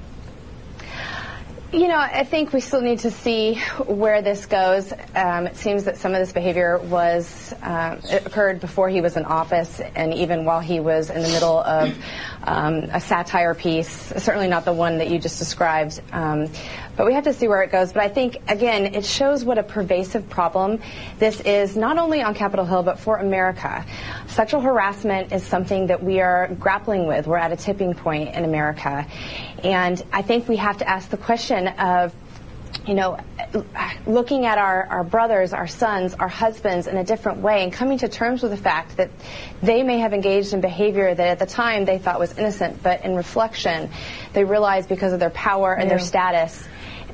You 1.75 1.89
know, 1.89 1.97
I 1.97 2.23
think 2.23 2.53
we 2.53 2.61
still 2.61 2.79
need 2.79 2.99
to 2.99 3.11
see 3.11 3.55
where 3.85 4.21
this 4.21 4.45
goes. 4.45 4.93
Um, 5.13 5.45
it 5.45 5.57
seems 5.57 5.83
that 5.83 5.97
some 5.97 6.13
of 6.13 6.19
this 6.19 6.31
behavior 6.31 6.77
was 6.77 7.51
uh, 7.61 7.99
occurred 8.25 8.61
before 8.61 8.87
he 8.87 9.01
was 9.01 9.17
in 9.17 9.25
office, 9.25 9.81
and 9.81 10.13
even 10.13 10.45
while 10.45 10.61
he 10.61 10.79
was 10.79 11.09
in 11.09 11.21
the 11.21 11.27
middle 11.27 11.59
of 11.59 11.93
um, 12.43 12.75
a 12.93 13.01
satire 13.01 13.53
piece. 13.53 13.89
Certainly 13.89 14.47
not 14.47 14.63
the 14.63 14.71
one 14.71 14.99
that 14.99 15.09
you 15.09 15.19
just 15.19 15.37
described. 15.37 16.01
Um, 16.13 16.47
but 16.97 17.05
we 17.05 17.13
have 17.13 17.23
to 17.25 17.33
see 17.33 17.47
where 17.47 17.61
it 17.63 17.71
goes. 17.71 17.93
But 17.93 18.03
I 18.03 18.09
think, 18.09 18.37
again, 18.47 18.93
it 18.95 19.05
shows 19.05 19.43
what 19.43 19.57
a 19.57 19.63
pervasive 19.63 20.29
problem 20.29 20.81
this 21.19 21.39
is, 21.41 21.75
not 21.75 21.97
only 21.97 22.21
on 22.21 22.33
Capitol 22.33 22.65
Hill, 22.65 22.83
but 22.83 22.99
for 22.99 23.17
America. 23.17 23.85
Sexual 24.27 24.61
harassment 24.61 25.31
is 25.31 25.43
something 25.43 25.87
that 25.87 26.03
we 26.03 26.21
are 26.21 26.47
grappling 26.59 27.07
with. 27.07 27.27
We're 27.27 27.37
at 27.37 27.51
a 27.51 27.57
tipping 27.57 27.93
point 27.93 28.33
in 28.35 28.45
America. 28.45 29.05
And 29.63 30.01
I 30.13 30.21
think 30.21 30.47
we 30.47 30.57
have 30.57 30.77
to 30.77 30.89
ask 30.89 31.09
the 31.09 31.17
question 31.17 31.67
of, 31.67 32.13
you 32.85 32.93
know, 32.93 33.17
looking 34.05 34.45
at 34.45 34.57
our, 34.57 34.85
our 34.87 35.03
brothers, 35.03 35.53
our 35.53 35.65
sons, 35.65 36.13
our 36.13 36.27
husbands 36.27 36.87
in 36.87 36.97
a 36.97 37.03
different 37.03 37.39
way 37.39 37.63
and 37.63 37.71
coming 37.71 37.97
to 37.97 38.09
terms 38.09 38.43
with 38.43 38.51
the 38.51 38.57
fact 38.57 38.97
that 38.97 39.09
they 39.63 39.81
may 39.81 39.97
have 39.99 40.13
engaged 40.13 40.53
in 40.53 40.61
behavior 40.61 41.15
that 41.15 41.27
at 41.27 41.39
the 41.39 41.45
time 41.45 41.85
they 41.85 41.97
thought 41.97 42.19
was 42.19 42.37
innocent, 42.37 42.83
but 42.83 43.03
in 43.03 43.15
reflection, 43.15 43.89
they 44.33 44.43
realized 44.43 44.89
because 44.89 45.13
of 45.13 45.19
their 45.19 45.29
power 45.31 45.73
and 45.73 45.83
Yeah. 45.83 45.97
their 45.97 46.05
status, 46.05 46.67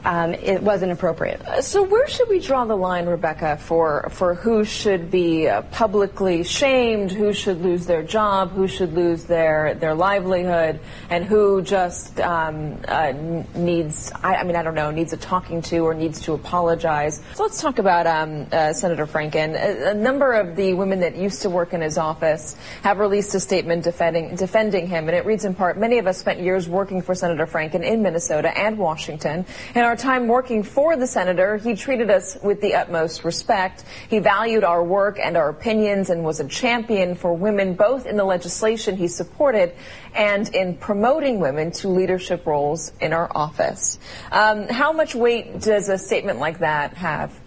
um, 0.03 0.33
it 0.33 0.63
wasn't 0.63 0.91
appropriate. 0.91 1.41
So 1.61 1.83
where 1.83 2.07
should 2.07 2.27
we 2.27 2.39
draw 2.39 2.65
the 2.65 2.75
line, 2.75 3.05
Rebecca, 3.05 3.57
for 3.57 4.09
for 4.11 4.33
who 4.33 4.65
should 4.65 5.11
be 5.11 5.47
uh, 5.47 5.61
publicly 5.63 6.43
shamed, 6.43 7.11
who 7.11 7.33
should 7.33 7.61
lose 7.61 7.85
their 7.85 8.01
job, 8.01 8.51
who 8.51 8.67
should 8.67 8.93
lose 8.93 9.25
their 9.25 9.75
their 9.75 9.93
livelihood, 9.93 10.79
and 11.09 11.23
who 11.23 11.61
just 11.61 12.19
um, 12.19 12.79
uh, 12.87 13.13
needs 13.55 14.11
I, 14.23 14.37
I 14.37 14.43
mean 14.43 14.55
I 14.55 14.63
don't 14.63 14.75
know 14.75 14.89
needs 14.89 15.13
a 15.13 15.17
talking 15.17 15.61
to 15.63 15.79
or 15.79 15.93
needs 15.93 16.21
to 16.21 16.33
apologize. 16.33 17.21
So 17.35 17.43
let's 17.43 17.61
talk 17.61 17.77
about 17.77 18.07
um, 18.07 18.47
uh, 18.51 18.73
Senator 18.73 19.05
Franken. 19.05 19.53
A, 19.53 19.91
a 19.91 19.93
number 19.93 20.33
of 20.33 20.55
the 20.55 20.73
women 20.73 21.01
that 21.01 21.15
used 21.15 21.43
to 21.43 21.49
work 21.49 21.73
in 21.73 21.81
his 21.81 21.97
office 21.97 22.55
have 22.81 22.97
released 22.97 23.35
a 23.35 23.39
statement 23.39 23.83
defending 23.83 24.35
defending 24.35 24.87
him, 24.87 25.07
and 25.07 25.15
it 25.15 25.25
reads 25.25 25.45
in 25.45 25.53
part: 25.53 25.77
Many 25.77 25.99
of 25.99 26.07
us 26.07 26.17
spent 26.17 26.39
years 26.39 26.67
working 26.67 27.03
for 27.03 27.13
Senator 27.13 27.45
Franken 27.45 27.83
in 27.83 28.01
Minnesota 28.01 28.57
and 28.57 28.79
Washington. 28.79 29.45
In 29.75 29.90
our 29.91 29.97
time 29.97 30.29
working 30.29 30.63
for 30.63 30.95
the 30.95 31.05
senator, 31.05 31.57
he 31.57 31.75
treated 31.75 32.09
us 32.09 32.37
with 32.41 32.61
the 32.61 32.75
utmost 32.75 33.25
respect. 33.25 33.83
He 34.09 34.19
valued 34.19 34.63
our 34.63 34.81
work 34.81 35.19
and 35.21 35.35
our 35.35 35.49
opinions 35.49 36.09
and 36.09 36.23
was 36.23 36.39
a 36.39 36.47
champion 36.47 37.13
for 37.13 37.33
women 37.33 37.73
both 37.73 38.05
in 38.05 38.15
the 38.15 38.23
legislation 38.23 38.95
he 38.95 39.09
supported 39.09 39.73
and 40.15 40.47
in 40.55 40.77
promoting 40.77 41.41
women 41.41 41.71
to 41.71 41.89
leadership 41.89 42.45
roles 42.47 42.93
in 43.01 43.11
our 43.11 43.29
office. 43.35 43.99
Um, 44.31 44.69
how 44.69 44.93
much 44.93 45.13
weight 45.13 45.59
does 45.59 45.89
a 45.89 45.97
statement 45.97 46.39
like 46.39 46.59
that 46.59 46.93
have? 46.93 47.37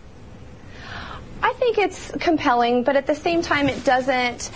I 1.42 1.54
think 1.54 1.78
it's 1.78 2.10
compelling, 2.20 2.84
but 2.84 2.94
at 2.94 3.06
the 3.06 3.14
same 3.14 3.40
time, 3.40 3.70
it 3.70 3.86
doesn't 3.86 4.50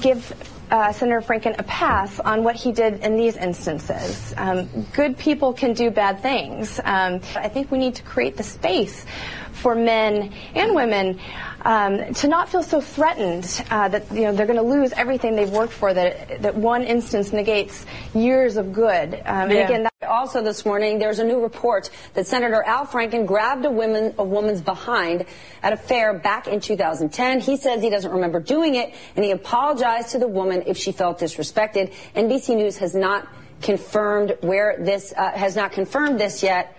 give 0.00 0.32
uh, 0.74 0.92
Senator 0.92 1.20
Franken 1.20 1.56
a 1.56 1.62
pass 1.62 2.18
on 2.18 2.42
what 2.42 2.56
he 2.56 2.72
did 2.72 2.98
in 3.04 3.16
these 3.16 3.36
instances. 3.36 4.34
Um, 4.36 4.68
good 4.92 5.16
people 5.16 5.52
can 5.52 5.72
do 5.72 5.88
bad 5.88 6.18
things. 6.18 6.80
Um, 6.82 7.20
I 7.36 7.48
think 7.48 7.70
we 7.70 7.78
need 7.78 7.94
to 7.94 8.02
create 8.02 8.36
the 8.36 8.42
space 8.42 9.06
for 9.54 9.74
men 9.74 10.32
and 10.54 10.74
women 10.74 11.18
um, 11.64 12.12
to 12.14 12.28
not 12.28 12.50
feel 12.50 12.62
so 12.62 12.80
threatened 12.80 13.64
uh, 13.70 13.88
that 13.88 14.10
you 14.12 14.22
know 14.22 14.34
they're 14.34 14.46
going 14.46 14.58
to 14.58 14.62
lose 14.62 14.92
everything 14.92 15.34
they've 15.34 15.50
worked 15.50 15.72
for. 15.72 15.94
That 15.94 16.42
that 16.42 16.54
one 16.54 16.82
instance 16.82 17.32
negates 17.32 17.86
years 18.14 18.56
of 18.56 18.72
good. 18.72 19.14
Um, 19.14 19.50
and 19.50 19.52
again, 19.52 19.82
that 19.84 20.08
Also 20.08 20.42
this 20.42 20.66
morning, 20.66 20.98
there's 20.98 21.18
a 21.18 21.24
new 21.24 21.42
report 21.42 21.90
that 22.12 22.26
Senator 22.26 22.62
Al 22.62 22.86
Franken 22.86 23.26
grabbed 23.26 23.64
a 23.64 23.70
woman, 23.70 24.14
a 24.18 24.24
woman's 24.24 24.60
behind 24.60 25.24
at 25.62 25.72
a 25.72 25.76
fair 25.76 26.12
back 26.12 26.46
in 26.46 26.60
2010. 26.60 27.40
He 27.40 27.56
says 27.56 27.80
he 27.80 27.90
doesn't 27.90 28.12
remember 28.12 28.40
doing 28.40 28.74
it, 28.74 28.94
and 29.16 29.24
he 29.24 29.30
apologized 29.30 30.10
to 30.10 30.18
the 30.18 30.28
woman 30.28 30.64
if 30.66 30.76
she 30.76 30.92
felt 30.92 31.18
disrespected. 31.18 31.92
NBC 32.14 32.56
News 32.56 32.76
has 32.78 32.94
not 32.94 33.26
confirmed 33.62 34.36
where 34.42 34.76
this 34.78 35.14
uh, 35.16 35.30
has 35.30 35.56
not 35.56 35.72
confirmed 35.72 36.20
this 36.20 36.42
yet. 36.42 36.76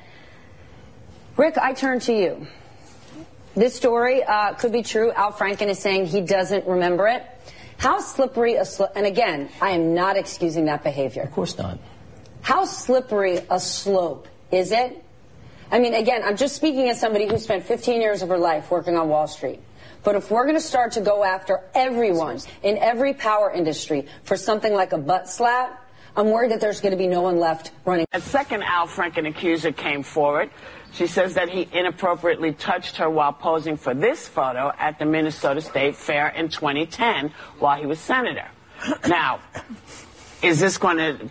Rick, 1.37 1.57
I 1.57 1.73
turn 1.73 1.99
to 2.01 2.13
you. 2.13 2.47
This 3.55 3.73
story 3.73 4.21
uh, 4.23 4.53
could 4.53 4.73
be 4.73 4.83
true. 4.83 5.11
Al 5.13 5.31
Franken 5.31 5.67
is 5.67 5.79
saying 5.79 6.07
he 6.07 6.21
doesn't 6.21 6.67
remember 6.67 7.07
it. 7.07 7.25
How 7.77 7.99
slippery 7.99 8.55
a 8.55 8.65
slope, 8.65 8.91
and 8.95 9.05
again, 9.05 9.49
I 9.61 9.71
am 9.71 9.93
not 9.93 10.17
excusing 10.17 10.65
that 10.65 10.83
behavior. 10.83 11.23
Of 11.23 11.31
course 11.31 11.57
not. 11.57 11.77
How 12.41 12.65
slippery 12.65 13.39
a 13.49 13.59
slope 13.59 14.27
is 14.51 14.71
it? 14.71 15.03
I 15.71 15.79
mean, 15.79 15.93
again, 15.93 16.21
I'm 16.23 16.37
just 16.37 16.55
speaking 16.55 16.89
as 16.89 16.99
somebody 16.99 17.27
who 17.27 17.37
spent 17.37 17.65
15 17.65 18.01
years 18.01 18.21
of 18.21 18.29
her 18.29 18.37
life 18.37 18.69
working 18.69 18.97
on 18.97 19.09
Wall 19.09 19.27
Street. 19.27 19.59
But 20.03 20.15
if 20.15 20.29
we're 20.29 20.43
going 20.43 20.55
to 20.55 20.61
start 20.61 20.91
to 20.93 21.01
go 21.01 21.23
after 21.23 21.61
everyone 21.73 22.39
in 22.61 22.77
every 22.77 23.13
power 23.13 23.51
industry 23.51 24.05
for 24.23 24.37
something 24.37 24.73
like 24.73 24.93
a 24.93 24.97
butt 24.97 25.27
slap, 25.27 25.81
I'm 26.15 26.29
worried 26.29 26.51
that 26.51 26.61
there's 26.61 26.79
going 26.79 26.91
to 26.91 26.97
be 26.97 27.07
no 27.07 27.21
one 27.21 27.39
left 27.39 27.71
running. 27.83 28.05
A 28.13 28.21
second 28.21 28.63
Al 28.63 28.87
Franken 28.87 29.27
accuser 29.27 29.71
came 29.71 30.03
forward. 30.03 30.51
She 30.95 31.07
says 31.07 31.33
that 31.33 31.49
he 31.49 31.67
inappropriately 31.73 32.53
touched 32.53 32.97
her 32.97 33.09
while 33.09 33.33
posing 33.33 33.75
for 33.75 33.93
this 33.93 34.27
photo 34.27 34.71
at 34.79 34.97
the 34.97 35.05
Minnesota 35.05 35.59
State 35.59 35.97
Fair 35.97 36.29
in 36.29 36.47
2010 36.47 37.33
while 37.59 37.77
he 37.77 37.85
was 37.85 37.99
senator. 37.99 38.47
Now, 39.05 39.41
is 40.41 40.61
this 40.61 40.77
going 40.77 40.97
to 40.97 41.29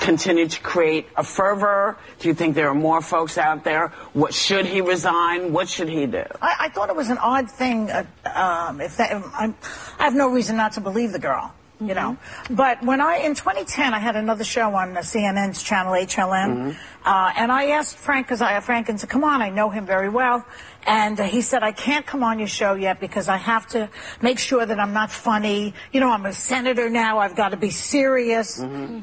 continue 0.00 0.48
to 0.48 0.60
create 0.60 1.06
a 1.16 1.22
fervor? 1.22 1.96
Do 2.18 2.26
you 2.26 2.34
think 2.34 2.56
there 2.56 2.68
are 2.68 2.74
more 2.74 3.00
folks 3.00 3.38
out 3.38 3.62
there? 3.62 3.88
What 4.14 4.34
should 4.34 4.66
he 4.66 4.80
resign? 4.80 5.52
What 5.52 5.68
should 5.68 5.88
he 5.88 6.06
do? 6.06 6.24
I, 6.42 6.56
I 6.60 6.68
thought 6.70 6.88
it 6.88 6.96
was 6.96 7.10
an 7.10 7.18
odd 7.18 7.48
thing. 7.48 7.90
Uh, 7.90 8.04
um, 8.34 8.80
if 8.80 8.96
that, 8.96 9.12
I'm, 9.12 9.54
I 9.98 10.04
have 10.04 10.14
no 10.14 10.28
reason 10.28 10.56
not 10.56 10.72
to 10.72 10.80
believe 10.80 11.12
the 11.12 11.18
girl. 11.20 11.54
You 11.80 11.94
know, 11.94 12.16
but 12.50 12.82
when 12.82 13.00
I 13.00 13.18
in 13.18 13.36
2010 13.36 13.94
I 13.94 14.00
had 14.00 14.16
another 14.16 14.42
show 14.42 14.74
on 14.74 14.94
CNN's 14.94 15.62
channel 15.62 15.92
HLN, 15.92 16.76
uh, 17.04 17.32
and 17.36 17.52
I 17.52 17.66
asked 17.70 17.96
Frank 17.96 18.26
because 18.26 18.42
I 18.42 18.58
Frank 18.58 18.88
and 18.88 18.98
said, 18.98 19.08
"Come 19.08 19.22
on, 19.22 19.42
I 19.42 19.50
know 19.50 19.70
him 19.70 19.86
very 19.86 20.08
well," 20.08 20.44
and 20.88 21.20
uh, 21.20 21.24
he 21.24 21.40
said, 21.40 21.62
"I 21.62 21.70
can't 21.70 22.04
come 22.04 22.24
on 22.24 22.40
your 22.40 22.48
show 22.48 22.74
yet 22.74 22.98
because 22.98 23.28
I 23.28 23.36
have 23.36 23.68
to 23.68 23.88
make 24.20 24.40
sure 24.40 24.66
that 24.66 24.80
I'm 24.80 24.92
not 24.92 25.12
funny. 25.12 25.72
You 25.92 26.00
know, 26.00 26.10
I'm 26.10 26.26
a 26.26 26.32
senator 26.32 26.90
now. 26.90 27.18
I've 27.20 27.36
got 27.36 27.50
to 27.50 27.56
be 27.56 27.70
serious." 27.70 28.56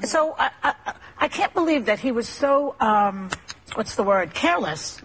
So 0.03 0.35
I, 0.37 0.51
I 0.61 0.73
I 1.17 1.27
can't 1.29 1.53
believe 1.53 1.85
that 1.85 1.99
he 1.99 2.11
was 2.11 2.27
so. 2.27 2.75
Um, 2.81 3.29
What's 3.75 3.95
the 3.95 4.03
word? 4.03 4.33
Careless, 4.33 5.01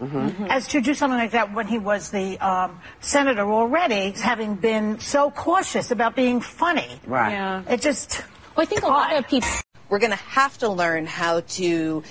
as 0.49 0.67
to 0.69 0.81
do 0.81 0.93
something 0.93 1.17
like 1.17 1.31
that 1.31 1.53
when 1.53 1.67
he 1.67 1.77
was 1.77 2.09
the 2.09 2.39
um, 2.39 2.79
senator 3.01 3.51
already, 3.51 4.11
having 4.11 4.55
been 4.55 4.99
so 4.99 5.29
cautious 5.29 5.91
about 5.91 6.15
being 6.15 6.39
funny. 6.39 6.99
Right. 7.05 7.31
Yeah. 7.31 7.63
It 7.69 7.81
just. 7.81 8.23
Well, 8.55 8.63
I 8.63 8.65
think 8.65 8.83
a 8.83 8.87
lot 8.87 9.15
of 9.15 9.27
people. 9.27 9.49
We're 9.89 9.99
going 9.99 10.11
to 10.11 10.17
have 10.17 10.57
to 10.59 10.69
learn 10.69 11.05
how 11.05 11.41
to 11.41 12.03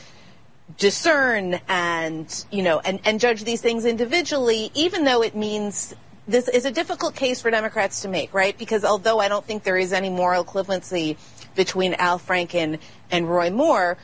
discern 0.76 1.60
and, 1.66 2.44
you 2.50 2.62
know, 2.62 2.78
and, 2.80 3.00
and 3.04 3.18
judge 3.18 3.42
these 3.44 3.62
things 3.62 3.86
individually, 3.86 4.70
even 4.74 5.04
though 5.04 5.22
it 5.22 5.34
means 5.34 5.94
this 6.28 6.46
is 6.48 6.66
a 6.66 6.70
difficult 6.70 7.14
case 7.14 7.40
for 7.40 7.50
Democrats 7.50 8.02
to 8.02 8.08
make, 8.08 8.34
right? 8.34 8.56
Because 8.56 8.84
although 8.84 9.18
I 9.18 9.28
don't 9.28 9.44
think 9.44 9.62
there 9.62 9.78
is 9.78 9.92
any 9.94 10.10
moral 10.10 10.44
equivalency 10.44 11.16
between 11.56 11.94
Al 11.94 12.18
Franken 12.18 12.78
and 13.10 13.28
Roy 13.28 13.50
Moore, 13.50 13.96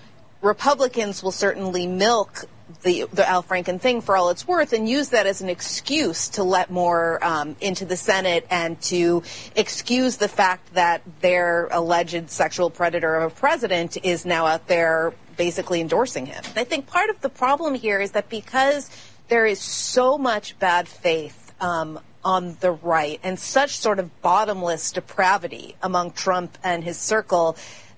Republicans 0.42 1.22
will 1.22 1.32
certainly 1.32 1.86
milk 1.86 2.44
the, 2.82 3.06
the 3.12 3.28
Al 3.28 3.42
Franken 3.42 3.80
thing 3.80 4.00
for 4.00 4.16
all 4.16 4.30
it's 4.30 4.46
worth 4.46 4.72
and 4.72 4.88
use 4.88 5.10
that 5.10 5.26
as 5.26 5.40
an 5.40 5.48
excuse 5.48 6.28
to 6.30 6.42
let 6.42 6.70
more 6.70 7.24
um, 7.24 7.56
into 7.60 7.84
the 7.84 7.96
Senate 7.96 8.46
and 8.50 8.80
to 8.82 9.22
excuse 9.54 10.16
the 10.16 10.28
fact 10.28 10.74
that 10.74 11.02
their 11.20 11.68
alleged 11.70 12.28
sexual 12.30 12.70
predator 12.70 13.16
of 13.16 13.32
a 13.32 13.34
president 13.34 13.96
is 14.02 14.26
now 14.26 14.46
out 14.46 14.66
there 14.66 15.14
basically 15.36 15.80
endorsing 15.80 16.26
him. 16.26 16.42
I 16.56 16.64
think 16.64 16.86
part 16.86 17.10
of 17.10 17.20
the 17.20 17.28
problem 17.28 17.74
here 17.74 18.00
is 18.00 18.12
that 18.12 18.28
because 18.28 18.90
there 19.28 19.46
is 19.46 19.60
so 19.60 20.18
much 20.18 20.58
bad 20.58 20.88
faith 20.88 21.52
um, 21.60 22.00
on 22.24 22.56
the 22.60 22.72
right 22.72 23.20
and 23.22 23.38
such 23.38 23.76
sort 23.76 24.00
of 24.00 24.22
bottomless 24.22 24.90
depravity 24.90 25.76
among 25.82 26.10
Trump 26.12 26.58
and 26.64 26.82
his 26.82 26.98
circle 26.98 27.56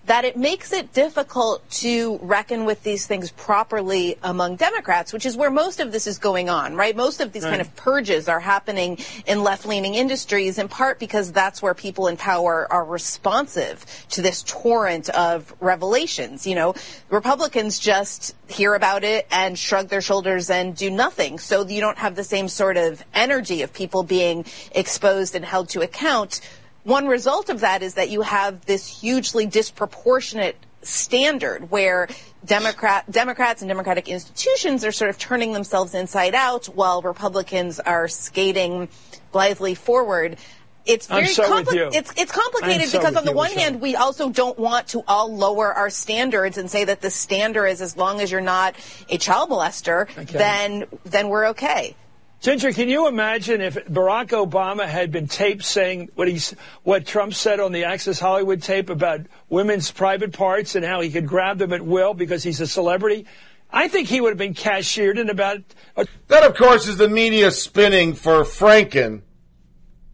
that 0.08 0.24
it 0.24 0.38
makes 0.38 0.72
it 0.72 0.94
difficult 0.94 1.68
to 1.70 2.18
reckon 2.22 2.64
with 2.64 2.82
these 2.82 3.06
things 3.06 3.30
properly 3.30 4.16
among 4.22 4.56
Democrats, 4.56 5.12
which 5.12 5.26
is 5.26 5.36
where 5.36 5.50
most 5.50 5.80
of 5.80 5.92
this 5.92 6.06
is 6.06 6.18
going 6.18 6.48
on, 6.48 6.74
right? 6.74 6.96
Most 6.96 7.20
of 7.20 7.30
these 7.32 7.44
kind 7.44 7.60
of 7.60 7.76
purges 7.76 8.26
are 8.26 8.40
happening 8.40 8.98
in 9.26 9.42
left-leaning 9.42 9.94
industries, 9.94 10.58
in 10.58 10.66
part 10.66 10.98
because 10.98 11.30
that's 11.30 11.60
where 11.60 11.74
people 11.74 12.06
in 12.08 12.16
power 12.16 12.66
are 12.72 12.86
responsive 12.86 13.84
to 14.08 14.22
this 14.22 14.42
torrent 14.44 15.10
of 15.10 15.54
revelations. 15.60 16.46
You 16.46 16.54
know, 16.54 16.74
Republicans 17.10 17.78
just 17.78 18.34
hear 18.48 18.74
about 18.74 19.04
it 19.04 19.26
and 19.30 19.58
shrug 19.58 19.88
their 19.88 20.00
shoulders 20.00 20.48
and 20.48 20.74
do 20.74 20.90
nothing. 20.90 21.38
So 21.38 21.66
you 21.66 21.82
don't 21.82 21.98
have 21.98 22.14
the 22.14 22.24
same 22.24 22.48
sort 22.48 22.78
of 22.78 23.04
energy 23.12 23.60
of 23.60 23.74
people 23.74 24.04
being 24.04 24.46
exposed 24.72 25.34
and 25.34 25.44
held 25.44 25.68
to 25.70 25.82
account 25.82 26.40
one 26.84 27.06
result 27.06 27.48
of 27.50 27.60
that 27.60 27.82
is 27.82 27.94
that 27.94 28.08
you 28.10 28.22
have 28.22 28.64
this 28.66 28.86
hugely 29.00 29.46
disproportionate 29.46 30.56
standard 30.82 31.70
where 31.70 32.08
Democrat, 32.44 33.10
Democrats 33.10 33.62
and 33.62 33.68
Democratic 33.68 34.08
institutions 34.08 34.84
are 34.84 34.92
sort 34.92 35.10
of 35.10 35.18
turning 35.18 35.52
themselves 35.52 35.94
inside 35.94 36.34
out 36.34 36.66
while 36.66 37.02
Republicans 37.02 37.80
are 37.80 38.08
skating 38.08 38.88
blithely 39.32 39.74
forward. 39.74 40.38
It's 40.86 41.06
very 41.06 41.26
so 41.26 41.42
compli- 41.42 41.94
it's 41.94 42.12
it's 42.16 42.32
complicated 42.32 42.88
so 42.88 42.98
because 42.98 43.14
on 43.16 43.26
the 43.26 43.32
one 43.32 43.50
Michelle. 43.50 43.62
hand 43.72 43.80
we 43.82 43.94
also 43.94 44.30
don't 44.30 44.58
want 44.58 44.88
to 44.88 45.02
all 45.06 45.34
lower 45.36 45.70
our 45.74 45.90
standards 45.90 46.56
and 46.56 46.70
say 46.70 46.84
that 46.84 47.02
the 47.02 47.10
standard 47.10 47.66
is 47.66 47.82
as 47.82 47.94
long 47.98 48.22
as 48.22 48.32
you're 48.32 48.40
not 48.40 48.74
a 49.10 49.18
child 49.18 49.50
molester, 49.50 50.08
Okay. 50.16 50.24
then 50.24 50.86
then 51.04 51.28
we're 51.28 51.48
okay. 51.48 51.94
Ginger, 52.40 52.72
can 52.72 52.88
you 52.88 53.09
imagine 53.09 53.61
if 53.61 53.74
Barack 53.87 54.29
Obama 54.29 54.87
had 54.87 55.11
been 55.11 55.27
taped 55.27 55.64
saying 55.64 56.11
what 56.14 56.29
he's 56.29 56.55
what 56.85 57.05
Trump 57.05 57.35
said 57.35 57.59
on 57.59 57.72
the 57.72 57.85
Access 57.85 58.20
Hollywood 58.20 58.62
tape 58.62 58.90
about 58.90 59.22
women's 59.48 59.90
private 59.90 60.33
parts 60.33 60.77
and 60.77 60.85
how 60.85 61.01
he 61.01 61.11
could 61.11 61.27
grab 61.27 61.59
them 61.59 61.72
at 61.72 61.85
will 61.85 62.14
because 62.14 62.44
he's 62.44 62.61
a 62.61 62.66
celebrity? 62.66 63.27
I 63.72 63.88
think 63.88 64.07
he 64.07 64.20
would 64.20 64.31
have 64.31 64.38
been 64.38 64.55
cashiered 64.55 65.18
in 65.18 65.31
about. 65.31 65.62
A, 65.96 66.07
That, 66.29 66.44
of 66.44 66.57
course, 66.57 66.87
is 66.87 66.96
the 66.96 67.09
media 67.09 67.51
spinning 67.51 68.14
for 68.14 68.44
Franken, 68.44 69.22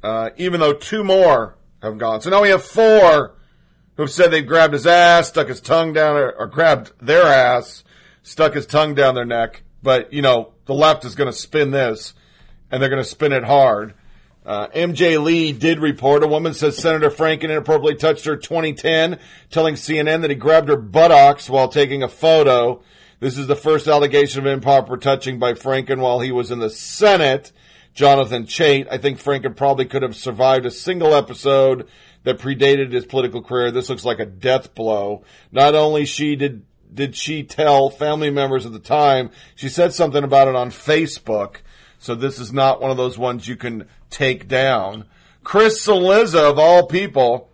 uh, 0.02 0.30
even 0.38 0.60
though 0.60 0.72
two 0.72 1.04
more 1.04 1.58
have 1.82 1.98
gone. 1.98 2.22
So 2.22 2.30
now 2.30 2.40
we 2.40 2.48
have 2.48 2.64
four 2.64 3.34
who've 3.96 4.10
said 4.10 4.30
they've 4.30 4.46
grabbed 4.46 4.72
his 4.72 4.86
ass, 4.86 5.28
stuck 5.28 5.48
his 5.48 5.60
tongue 5.60 5.92
down, 5.92 6.16
or, 6.16 6.32
or 6.32 6.46
grabbed 6.46 6.92
their 7.02 7.24
ass, 7.24 7.84
stuck 8.22 8.54
his 8.54 8.66
tongue 8.66 8.94
down 8.94 9.14
their 9.14 9.26
neck. 9.26 9.62
But, 9.82 10.10
you 10.10 10.22
know, 10.22 10.53
the 10.66 10.74
left 10.74 11.04
is 11.04 11.14
going 11.14 11.30
to 11.30 11.38
spin 11.38 11.70
this, 11.70 12.14
and 12.70 12.80
they're 12.80 12.90
going 12.90 13.02
to 13.02 13.08
spin 13.08 13.32
it 13.32 13.44
hard. 13.44 13.94
Uh, 14.46 14.68
MJ 14.68 15.22
Lee 15.22 15.52
did 15.52 15.78
report 15.78 16.22
a 16.22 16.26
woman 16.26 16.52
says 16.52 16.76
Senator 16.76 17.10
Franken 17.10 17.44
inappropriately 17.44 17.94
touched 17.94 18.26
her 18.26 18.36
2010, 18.36 19.18
telling 19.50 19.74
CNN 19.74 20.20
that 20.20 20.30
he 20.30 20.36
grabbed 20.36 20.68
her 20.68 20.76
buttocks 20.76 21.48
while 21.48 21.68
taking 21.68 22.02
a 22.02 22.08
photo. 22.08 22.82
This 23.20 23.38
is 23.38 23.46
the 23.46 23.56
first 23.56 23.86
allegation 23.86 24.40
of 24.40 24.46
improper 24.46 24.98
touching 24.98 25.38
by 25.38 25.54
Franken 25.54 25.98
while 26.00 26.20
he 26.20 26.30
was 26.30 26.50
in 26.50 26.58
the 26.58 26.68
Senate. 26.68 27.52
Jonathan 27.94 28.44
Chait. 28.44 28.88
I 28.90 28.98
think 28.98 29.22
Franken 29.22 29.56
probably 29.56 29.86
could 29.86 30.02
have 30.02 30.16
survived 30.16 30.66
a 30.66 30.70
single 30.70 31.14
episode 31.14 31.88
that 32.24 32.38
predated 32.38 32.92
his 32.92 33.06
political 33.06 33.40
career. 33.40 33.70
This 33.70 33.88
looks 33.88 34.04
like 34.04 34.18
a 34.18 34.26
death 34.26 34.74
blow. 34.74 35.22
Not 35.52 35.74
only 35.74 36.04
she 36.04 36.36
did 36.36 36.64
did 36.94 37.16
she 37.16 37.42
tell 37.42 37.90
family 37.90 38.30
members 38.30 38.64
at 38.64 38.72
the 38.72 38.78
time, 38.78 39.30
she 39.54 39.68
said 39.68 39.92
something 39.92 40.24
about 40.24 40.48
it 40.48 40.54
on 40.54 40.70
Facebook. 40.70 41.56
So 41.98 42.14
this 42.14 42.38
is 42.38 42.52
not 42.52 42.80
one 42.80 42.90
of 42.90 42.96
those 42.96 43.18
ones 43.18 43.48
you 43.48 43.56
can 43.56 43.88
take 44.10 44.46
down. 44.46 45.06
Chris 45.42 45.84
Cillizza, 45.84 46.50
of 46.50 46.58
all 46.58 46.86
people, 46.86 47.50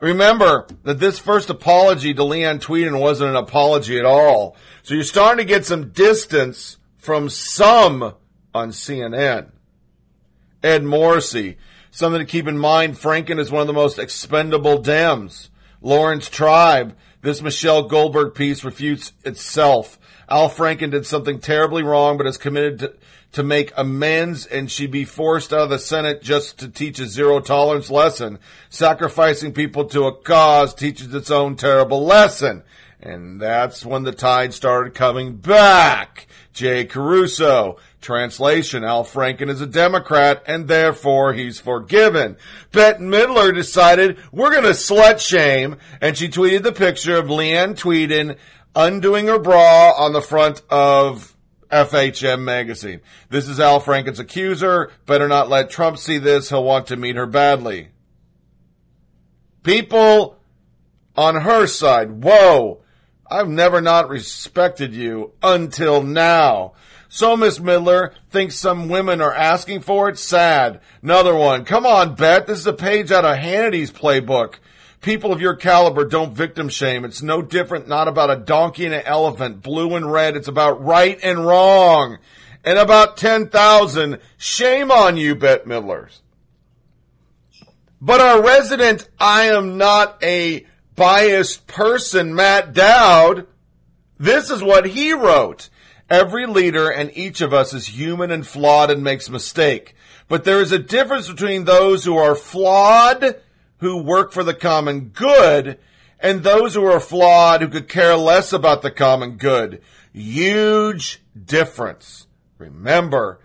remember 0.00 0.66
that 0.82 0.98
this 0.98 1.18
first 1.18 1.50
apology 1.50 2.12
to 2.14 2.22
Leanne 2.22 2.60
Tweeden 2.60 3.00
wasn't 3.00 3.30
an 3.30 3.36
apology 3.36 3.98
at 3.98 4.04
all. 4.04 4.56
So 4.82 4.94
you're 4.94 5.04
starting 5.04 5.46
to 5.46 5.48
get 5.48 5.64
some 5.64 5.90
distance 5.90 6.78
from 6.96 7.28
some 7.28 8.14
on 8.54 8.70
CNN. 8.70 9.50
Ed 10.62 10.82
Morrissey, 10.84 11.58
something 11.90 12.20
to 12.20 12.26
keep 12.26 12.48
in 12.48 12.58
mind, 12.58 12.94
Franken 12.96 13.38
is 13.38 13.52
one 13.52 13.60
of 13.60 13.66
the 13.66 13.72
most 13.72 13.98
expendable 13.98 14.82
Dems. 14.82 15.50
Laurence 15.80 16.28
Tribe, 16.28 16.96
this 17.26 17.42
Michelle 17.42 17.82
Goldberg 17.82 18.34
piece 18.34 18.62
refutes 18.62 19.12
itself. 19.24 19.98
Al 20.28 20.48
Franken 20.48 20.92
did 20.92 21.04
something 21.04 21.40
terribly 21.40 21.82
wrong, 21.82 22.16
but 22.16 22.26
is 22.26 22.38
committed 22.38 22.78
to, 22.78 22.94
to 23.32 23.42
make 23.42 23.72
amends 23.76 24.46
and 24.46 24.70
she'd 24.70 24.92
be 24.92 25.04
forced 25.04 25.52
out 25.52 25.62
of 25.62 25.70
the 25.70 25.78
Senate 25.80 26.22
just 26.22 26.60
to 26.60 26.68
teach 26.68 27.00
a 27.00 27.06
zero 27.06 27.40
tolerance 27.40 27.90
lesson. 27.90 28.38
Sacrificing 28.70 29.52
people 29.52 29.86
to 29.86 30.04
a 30.04 30.16
cause 30.16 30.72
teaches 30.72 31.12
its 31.12 31.30
own 31.30 31.56
terrible 31.56 32.04
lesson. 32.04 32.62
And 33.00 33.40
that's 33.40 33.84
when 33.84 34.04
the 34.04 34.12
tide 34.12 34.54
started 34.54 34.94
coming 34.94 35.36
back. 35.36 36.28
Jay 36.52 36.84
Caruso, 36.84 37.76
Translation, 38.06 38.84
Al 38.84 39.04
Franken 39.04 39.50
is 39.50 39.60
a 39.60 39.66
Democrat 39.66 40.40
and 40.46 40.68
therefore 40.68 41.32
he's 41.32 41.58
forgiven. 41.58 42.36
Bette 42.70 43.00
Midler 43.00 43.52
decided 43.52 44.16
we're 44.30 44.54
gonna 44.54 44.68
slut 44.68 45.18
shame 45.18 45.76
and 46.00 46.16
she 46.16 46.28
tweeted 46.28 46.62
the 46.62 46.70
picture 46.70 47.16
of 47.16 47.26
Leanne 47.26 47.76
Tweeden 47.76 48.36
undoing 48.76 49.26
her 49.26 49.40
bra 49.40 49.90
on 49.98 50.12
the 50.12 50.22
front 50.22 50.62
of 50.70 51.36
FHM 51.68 52.44
magazine. 52.44 53.00
This 53.28 53.48
is 53.48 53.58
Al 53.58 53.80
Franken's 53.80 54.20
accuser. 54.20 54.92
Better 55.06 55.26
not 55.26 55.48
let 55.48 55.68
Trump 55.68 55.98
see 55.98 56.18
this. 56.18 56.48
He'll 56.50 56.62
want 56.62 56.86
to 56.86 56.96
meet 56.96 57.16
her 57.16 57.26
badly. 57.26 57.88
People 59.64 60.38
on 61.16 61.34
her 61.34 61.66
side, 61.66 62.22
whoa, 62.22 62.84
I've 63.28 63.48
never 63.48 63.80
not 63.80 64.08
respected 64.08 64.94
you 64.94 65.32
until 65.42 66.04
now. 66.04 66.74
So 67.08 67.36
Miss 67.36 67.58
Midler 67.58 68.12
thinks 68.30 68.56
some 68.56 68.88
women 68.88 69.20
are 69.20 69.34
asking 69.34 69.80
for 69.80 70.08
it. 70.08 70.18
Sad. 70.18 70.80
Another 71.02 71.34
one. 71.34 71.64
Come 71.64 71.86
on, 71.86 72.14
Bette. 72.14 72.46
This 72.46 72.58
is 72.58 72.66
a 72.66 72.72
page 72.72 73.12
out 73.12 73.24
of 73.24 73.36
Hannity's 73.36 73.90
playbook. 73.90 74.56
People 75.00 75.32
of 75.32 75.40
your 75.40 75.54
caliber 75.54 76.04
don't 76.04 76.34
victim 76.34 76.68
shame. 76.68 77.04
It's 77.04 77.22
no 77.22 77.42
different, 77.42 77.86
not 77.86 78.08
about 78.08 78.30
a 78.30 78.36
donkey 78.36 78.86
and 78.86 78.94
an 78.94 79.02
elephant, 79.04 79.62
blue 79.62 79.94
and 79.94 80.10
red. 80.10 80.36
It's 80.36 80.48
about 80.48 80.84
right 80.84 81.18
and 81.22 81.46
wrong. 81.46 82.18
And 82.64 82.78
about 82.78 83.16
10,000. 83.16 84.18
Shame 84.36 84.90
on 84.90 85.16
you, 85.16 85.36
Bette 85.36 85.64
Midlers. 85.64 86.20
But 88.00 88.20
our 88.20 88.42
resident, 88.42 89.08
I 89.18 89.44
am 89.44 89.78
not 89.78 90.22
a 90.22 90.66
biased 90.96 91.66
person, 91.66 92.34
Matt 92.34 92.72
Dowd, 92.72 93.46
this 94.18 94.50
is 94.50 94.62
what 94.62 94.86
he 94.86 95.12
wrote. 95.12 95.68
Every 96.08 96.46
leader 96.46 96.88
and 96.88 97.10
each 97.16 97.40
of 97.40 97.52
us 97.52 97.74
is 97.74 97.86
human 97.88 98.30
and 98.30 98.46
flawed 98.46 98.90
and 98.90 99.02
makes 99.02 99.28
mistake. 99.28 99.94
But 100.28 100.44
there 100.44 100.60
is 100.60 100.72
a 100.72 100.78
difference 100.78 101.28
between 101.28 101.64
those 101.64 102.04
who 102.04 102.16
are 102.16 102.36
flawed, 102.36 103.40
who 103.78 104.02
work 104.02 104.32
for 104.32 104.44
the 104.44 104.54
common 104.54 105.08
good, 105.08 105.78
and 106.20 106.42
those 106.42 106.74
who 106.74 106.84
are 106.84 107.00
flawed, 107.00 107.60
who 107.60 107.68
could 107.68 107.88
care 107.88 108.16
less 108.16 108.52
about 108.52 108.82
the 108.82 108.90
common 108.90 109.36
good. 109.36 109.82
Huge 110.12 111.22
difference. 111.44 112.26
Remember, 112.58 113.40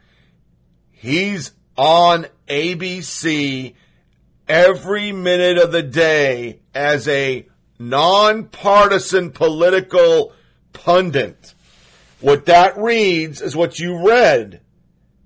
he's 0.91 1.51
on 1.77 2.27
ABC 2.47 3.73
every 4.47 5.11
minute 5.11 5.57
of 5.57 5.71
the 5.71 5.81
day 5.81 6.59
as 6.75 7.07
a 7.07 7.47
nonpartisan 7.79 9.31
political 9.31 10.33
pundit. 10.73 11.55
What 12.21 12.45
that 12.45 12.77
reads 12.77 13.41
is 13.41 13.55
what 13.55 13.79
you 13.79 14.07
read. 14.07 14.61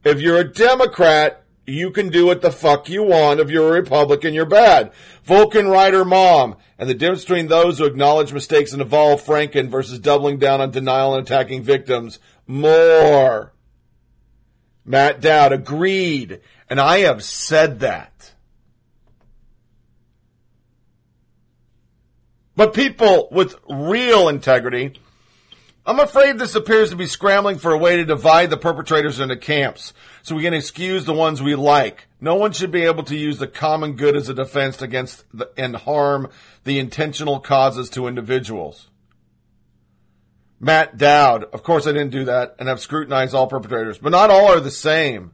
If 0.03 0.21
you're 0.21 0.37
a 0.37 0.51
Democrat, 0.51 1.43
you 1.67 1.91
can 1.91 2.09
do 2.09 2.25
what 2.25 2.41
the 2.41 2.51
fuck 2.51 2.89
you 2.89 3.03
want. 3.03 3.39
If 3.39 3.49
you're 3.49 3.69
a 3.69 3.81
Republican, 3.81 4.33
you're 4.33 4.45
bad. 4.45 4.91
Vulcan 5.23 5.67
Rider 5.67 6.05
Mom. 6.05 6.55
And 6.77 6.89
the 6.89 6.93
difference 6.93 7.23
between 7.23 7.47
those 7.47 7.77
who 7.77 7.85
acknowledge 7.85 8.33
mistakes 8.33 8.71
and 8.71 8.81
evolve 8.81 9.23
Franken 9.23 9.69
versus 9.69 9.99
doubling 9.99 10.37
down 10.37 10.61
on 10.61 10.71
denial 10.71 11.15
and 11.15 11.25
attacking 11.25 11.63
victims. 11.63 12.19
More. 12.47 13.53
Matt 14.85 15.21
Dowd 15.21 15.51
agreed. 15.53 16.41
And 16.69 16.79
I 16.79 16.99
have 16.99 17.23
said 17.23 17.79
that. 17.79 18.33
But 22.55 22.73
people 22.73 23.27
with 23.31 23.55
real 23.69 24.29
integrity, 24.29 24.93
I'm 25.87 25.99
afraid 25.99 26.39
this 26.39 26.55
appears 26.55 26.89
to 26.89 26.95
be 26.95 27.05
scrambling 27.05 27.59
for 27.59 27.71
a 27.71 27.77
way 27.77 27.97
to 27.97 28.05
divide 28.05 28.49
the 28.49 28.57
perpetrators 28.57 29.19
into 29.19 29.37
camps 29.37 29.93
so 30.23 30.35
we 30.35 30.41
can 30.41 30.55
excuse 30.55 31.05
the 31.05 31.13
ones 31.13 31.43
we 31.43 31.53
like. 31.53 32.07
No 32.19 32.35
one 32.35 32.53
should 32.53 32.71
be 32.71 32.83
able 32.83 33.03
to 33.03 33.15
use 33.15 33.37
the 33.37 33.47
common 33.47 33.95
good 33.95 34.15
as 34.15 34.27
a 34.27 34.33
defense 34.33 34.81
against 34.81 35.25
the, 35.31 35.51
and 35.55 35.75
harm 35.75 36.29
the 36.63 36.79
intentional 36.79 37.39
causes 37.39 37.87
to 37.91 38.07
individuals. 38.07 38.89
Matt 40.59 40.97
Dowd, 40.97 41.43
of 41.53 41.61
course 41.61 41.85
I 41.85 41.91
didn't 41.91 42.09
do 42.09 42.25
that 42.25 42.55
and 42.57 42.67
have 42.67 42.79
scrutinized 42.79 43.35
all 43.35 43.45
perpetrators, 43.45 43.99
but 43.99 44.11
not 44.11 44.31
all 44.31 44.47
are 44.47 44.59
the 44.59 44.71
same. 44.71 45.33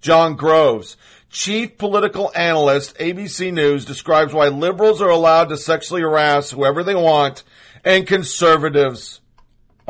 John 0.00 0.34
Groves, 0.34 0.96
chief 1.28 1.78
political 1.78 2.32
analyst, 2.34 2.98
ABC 2.98 3.52
News, 3.52 3.84
describes 3.84 4.32
why 4.32 4.48
liberals 4.48 5.00
are 5.00 5.10
allowed 5.10 5.50
to 5.50 5.56
sexually 5.56 6.02
harass 6.02 6.50
whoever 6.50 6.82
they 6.82 6.96
want 6.96 7.44
and 7.84 8.06
conservatives 8.06 9.19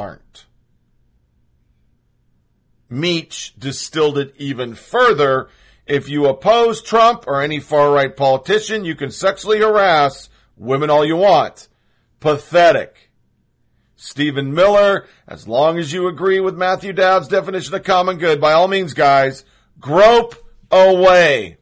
aren't. 0.00 0.46
Meach 2.90 3.52
distilled 3.58 4.18
it 4.18 4.34
even 4.38 4.74
further. 4.74 5.50
If 5.86 6.08
you 6.08 6.26
oppose 6.26 6.82
Trump 6.82 7.24
or 7.26 7.42
any 7.42 7.60
far 7.60 7.92
right 7.92 8.16
politician, 8.16 8.84
you 8.84 8.94
can 8.94 9.10
sexually 9.10 9.58
harass 9.58 10.28
women 10.56 10.88
all 10.88 11.04
you 11.04 11.16
want. 11.16 11.68
Pathetic. 12.18 13.10
Stephen 13.94 14.54
Miller, 14.54 15.06
as 15.28 15.46
long 15.46 15.78
as 15.78 15.92
you 15.92 16.08
agree 16.08 16.40
with 16.40 16.56
Matthew 16.56 16.94
Dowd's 16.94 17.28
definition 17.28 17.74
of 17.74 17.84
common 17.84 18.16
good, 18.16 18.40
by 18.40 18.52
all 18.52 18.66
means, 18.66 18.94
guys, 18.94 19.44
grope 19.78 20.34
away. 20.70 21.58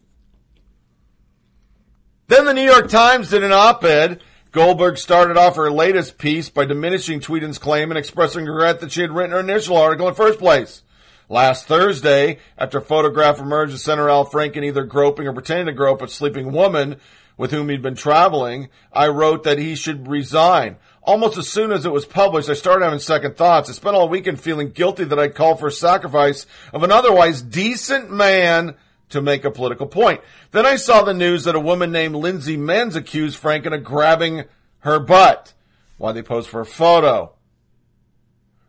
Then 2.29 2.45
the 2.45 2.55
New 2.55 2.63
York 2.63 2.89
Times 2.89 3.31
did 3.31 3.43
an 3.43 3.53
op-ed. 3.53 4.23
Goldberg 4.51 4.97
started 4.97 5.37
off 5.37 5.57
her 5.57 5.71
latest 5.71 6.17
piece 6.17 6.49
by 6.49 6.65
diminishing 6.65 7.21
Tweeden's 7.21 7.59
claim 7.59 7.91
and 7.91 7.99
expressing 7.99 8.47
regret 8.47 8.81
that 8.81 8.93
she 8.93 9.03
had 9.03 9.11
written 9.11 9.33
her 9.33 9.41
initial 9.41 9.77
article 9.77 10.09
in 10.09 10.13
the 10.13 10.17
first 10.17 10.39
place. 10.39 10.83
Last 11.29 11.67
Thursday, 11.67 12.39
after 12.57 12.79
a 12.79 12.83
photograph 12.83 13.39
emerged 13.39 13.75
of 13.75 13.81
Senator 13.81 14.09
Al 14.09 14.25
Franken 14.25 14.65
either 14.65 14.85
groping 14.85 15.27
or 15.27 15.35
pretending 15.35 15.67
to 15.67 15.73
grope 15.73 16.01
a 16.01 16.09
sleeping 16.09 16.53
woman 16.53 16.97
with 17.37 17.51
whom 17.51 17.69
he'd 17.69 17.83
been 17.83 17.95
traveling, 17.95 18.71
I 18.91 19.09
wrote 19.09 19.45
that 19.45 19.59
he 19.59 19.75
should 19.75 20.09
resign. 20.09 20.77
Almost 21.03 21.37
as 21.37 21.49
soon 21.49 21.71
as 21.71 21.85
it 21.85 21.93
was 21.93 22.07
published, 22.07 22.49
I 22.49 22.55
started 22.55 22.85
having 22.85 23.01
second 23.01 23.37
thoughts. 23.37 23.69
I 23.69 23.75
spent 23.75 23.97
all 23.97 24.09
weekend 24.09 24.41
feeling 24.41 24.71
guilty 24.71 25.05
that 25.05 25.19
I'd 25.19 25.35
called 25.35 25.61
for 25.61 25.69
a 25.69 25.73
sacrifice 25.73 26.47
of 26.73 26.83
an 26.83 26.91
otherwise 26.91 27.43
decent 27.43 28.11
man 28.11 28.77
to 29.11 29.23
make 29.23 29.45
a 29.45 29.51
political 29.51 29.87
point. 29.87 30.21
Then 30.51 30.67
I 30.67 30.77
saw 30.77 31.03
the 31.03 31.15
news 31.15 31.45
that 31.45 31.55
a 31.55 31.61
woman 31.61 31.91
named 31.93 32.15
Lindsay 32.15 32.57
Menz 32.57 32.95
accused 32.95 33.41
Franken 33.41 33.75
of 33.75 33.85
grabbing 33.85 34.45
her 34.81 34.99
butt 34.99 35.55
while 35.97 36.13
they 36.13 36.23
posed 36.23 36.49
for 36.49 36.61
a 36.61 36.67
photo. 36.67 37.33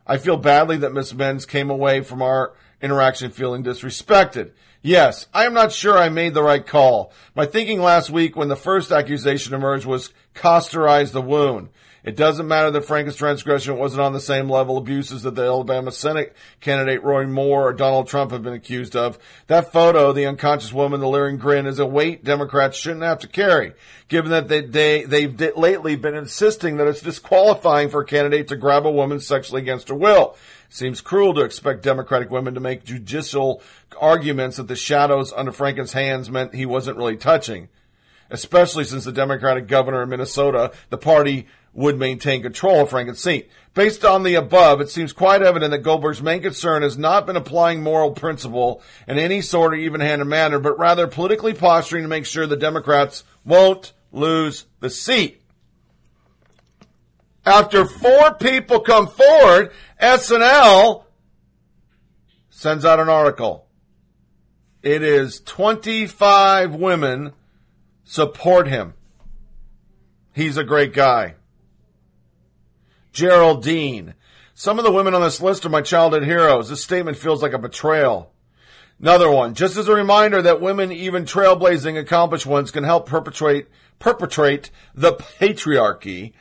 I 0.08 0.18
feel 0.18 0.38
badly 0.38 0.78
that 0.78 0.94
Miss 0.94 1.14
Menz 1.14 1.48
came 1.48 1.70
away 1.70 2.02
from 2.02 2.22
our 2.22 2.54
interaction 2.82 3.32
feeling 3.32 3.64
disrespected. 3.64 4.52
Yes, 4.82 5.28
I 5.34 5.46
am 5.46 5.54
not 5.54 5.74
sure 5.74 5.98
I 5.98 6.10
made 6.10 6.34
the 6.34 6.42
right 6.42 6.66
call. 6.66 7.12
My 7.36 7.46
thinking 7.46 7.82
last 7.82 8.10
week 8.10 8.36
when 8.36 8.48
the 8.48 8.56
first 8.56 8.92
accusation 8.92 9.54
emerged 9.54 9.86
was 9.86 10.14
causterize 10.34 11.12
the 11.12 11.22
wound. 11.22 11.70
It 12.04 12.16
doesn't 12.16 12.48
matter 12.48 12.72
that 12.72 12.86
Franken's 12.86 13.18
transgression 13.18 13.78
wasn't 13.78 14.02
on 14.02 14.14
the 14.14 14.20
same 14.20 14.50
level 14.50 14.78
abuses 14.78 15.24
that 15.24 15.36
the 15.36 15.44
Alabama 15.44 15.92
Senate 15.92 16.34
candidate 16.62 17.04
Roy 17.04 17.26
Moore 17.26 17.70
or 17.70 17.74
Donald 17.74 18.08
Trump 18.08 18.32
have 18.32 18.44
been 18.44 18.54
accused 18.54 18.96
of. 18.96 19.20
That 19.48 19.72
photo, 19.72 20.14
the 20.14 20.26
unconscious 20.26 20.72
woman, 20.72 21.02
the 21.02 21.10
leering 21.10 21.38
grin, 21.38 21.66
is 21.66 21.80
a 21.80 21.86
weight 21.86 22.24
Democrats 22.24 22.78
shouldn't 22.78 23.04
have 23.04 23.20
to 23.20 23.28
carry, 23.28 23.74
given 24.08 24.32
that 24.32 24.48
they, 24.48 24.62
they, 24.62 25.04
they've 25.04 25.58
lately 25.58 25.96
been 25.96 26.16
insisting 26.16 26.78
that 26.78 26.88
it's 26.88 27.02
disqualifying 27.02 27.90
for 27.90 28.02
a 28.02 28.06
candidate 28.06 28.48
to 28.48 28.56
grab 28.56 28.86
a 28.86 28.92
woman 28.92 29.20
sexually 29.20 29.62
against 29.62 29.90
her 29.90 29.96
will. 29.96 30.38
Seems 30.70 31.02
cruel 31.02 31.34
to 31.34 31.42
expect 31.42 31.82
Democratic 31.82 32.30
women 32.30 32.54
to 32.54 32.60
make 32.60 32.86
judicial 32.86 33.62
arguments 34.00 34.58
that 34.58 34.68
the 34.68 34.76
shadows 34.76 35.34
under 35.34 35.52
Franken's 35.52 35.94
hands 35.94 36.30
meant 36.30 36.54
he 36.54 36.66
wasn't 36.66 36.98
really 36.98 37.18
touching. 37.18 37.70
Especially 38.30 38.84
since 38.84 39.06
the 39.06 39.12
Democratic 39.12 39.68
governor 39.68 40.04
of 40.04 40.10
Minnesota, 40.10 40.72
the 40.92 41.00
party 41.00 41.48
would 41.74 41.98
maintain 41.98 42.42
control 42.42 42.82
of 42.82 42.90
Franken's 42.90 43.22
seat. 43.22 43.50
Based 43.74 44.04
on 44.04 44.24
the 44.24 44.36
above, 44.36 44.82
it 44.82 44.90
seems 44.90 45.14
quite 45.14 45.42
evident 45.42 45.72
that 45.72 45.84
Goldberg's 45.84 46.22
main 46.22 46.42
concern 46.42 46.82
has 46.82 46.98
not 46.98 47.26
been 47.26 47.36
applying 47.36 47.84
moral 47.84 48.12
principle 48.12 48.82
in 49.08 49.18
any 49.18 49.42
sort 49.42 49.74
of 49.74 49.80
even-handed 49.80 50.26
manner, 50.26 50.60
but 50.60 50.78
rather 50.80 51.08
politically 51.08 51.54
posturing 51.54 52.04
to 52.04 52.10
make 52.10 52.26
sure 52.26 52.48
the 52.48 52.58
Democrats 52.58 53.24
won't 53.46 53.94
lose 54.12 54.66
the 54.80 54.90
seat. 54.90 55.42
After 57.46 57.86
four 57.86 58.34
people 58.34 58.80
come 58.80 59.08
forward, 59.08 59.72
SNL 60.02 61.04
sends 62.50 62.84
out 62.84 63.00
an 63.00 63.10
article. 63.10 63.68
It 64.82 65.04
is 65.04 65.42
25 65.42 66.76
women 66.76 67.34
support 68.04 68.68
him. 68.68 68.94
He's 70.34 70.58
a 70.58 70.64
great 70.64 70.94
guy. 70.94 71.36
Geraldine. 73.12 74.14
Some 74.54 74.78
of 74.78 74.86
the 74.86 74.92
women 74.92 75.14
on 75.14 75.22
this 75.22 75.42
list 75.42 75.66
are 75.66 75.70
my 75.70 75.82
childhood 75.82 76.24
heroes. 76.24 76.70
This 76.70 76.84
statement 76.84 77.18
feels 77.18 77.42
like 77.42 77.54
a 77.54 77.60
betrayal. 77.60 78.32
Another 79.00 79.32
one. 79.32 79.54
Just 79.54 79.78
as 79.78 79.88
a 79.88 79.96
reminder 79.96 80.42
that 80.42 80.60
women, 80.60 80.92
even 80.92 81.24
trailblazing 81.24 81.98
accomplished 81.98 82.46
ones, 82.46 82.72
can 82.72 82.84
help 82.84 83.08
perpetrate, 83.08 83.68
perpetrate 84.00 84.70
the 84.94 85.14
patriarchy. 85.14 86.34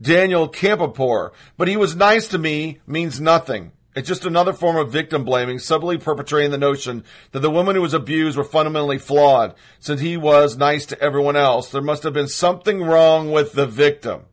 Daniel 0.00 0.48
Campapor. 0.48 1.32
But 1.56 1.68
he 1.68 1.76
was 1.76 1.94
nice 1.96 2.28
to 2.28 2.38
me 2.38 2.80
means 2.86 3.20
nothing. 3.20 3.72
It's 3.94 4.08
just 4.08 4.26
another 4.26 4.52
form 4.52 4.76
of 4.76 4.92
victim 4.92 5.24
blaming, 5.24 5.58
subtly 5.58 5.96
perpetrating 5.96 6.50
the 6.50 6.58
notion 6.58 7.02
that 7.32 7.40
the 7.40 7.50
women 7.50 7.76
who 7.76 7.82
was 7.82 7.94
abused 7.94 8.36
were 8.36 8.44
fundamentally 8.44 8.98
flawed. 8.98 9.54
Since 9.78 10.02
he 10.02 10.18
was 10.18 10.58
nice 10.58 10.84
to 10.86 11.00
everyone 11.00 11.36
else, 11.36 11.70
there 11.70 11.80
must 11.80 12.02
have 12.02 12.12
been 12.12 12.28
something 12.28 12.82
wrong 12.82 13.32
with 13.32 13.52
the 13.52 13.66
victim. 13.66 14.26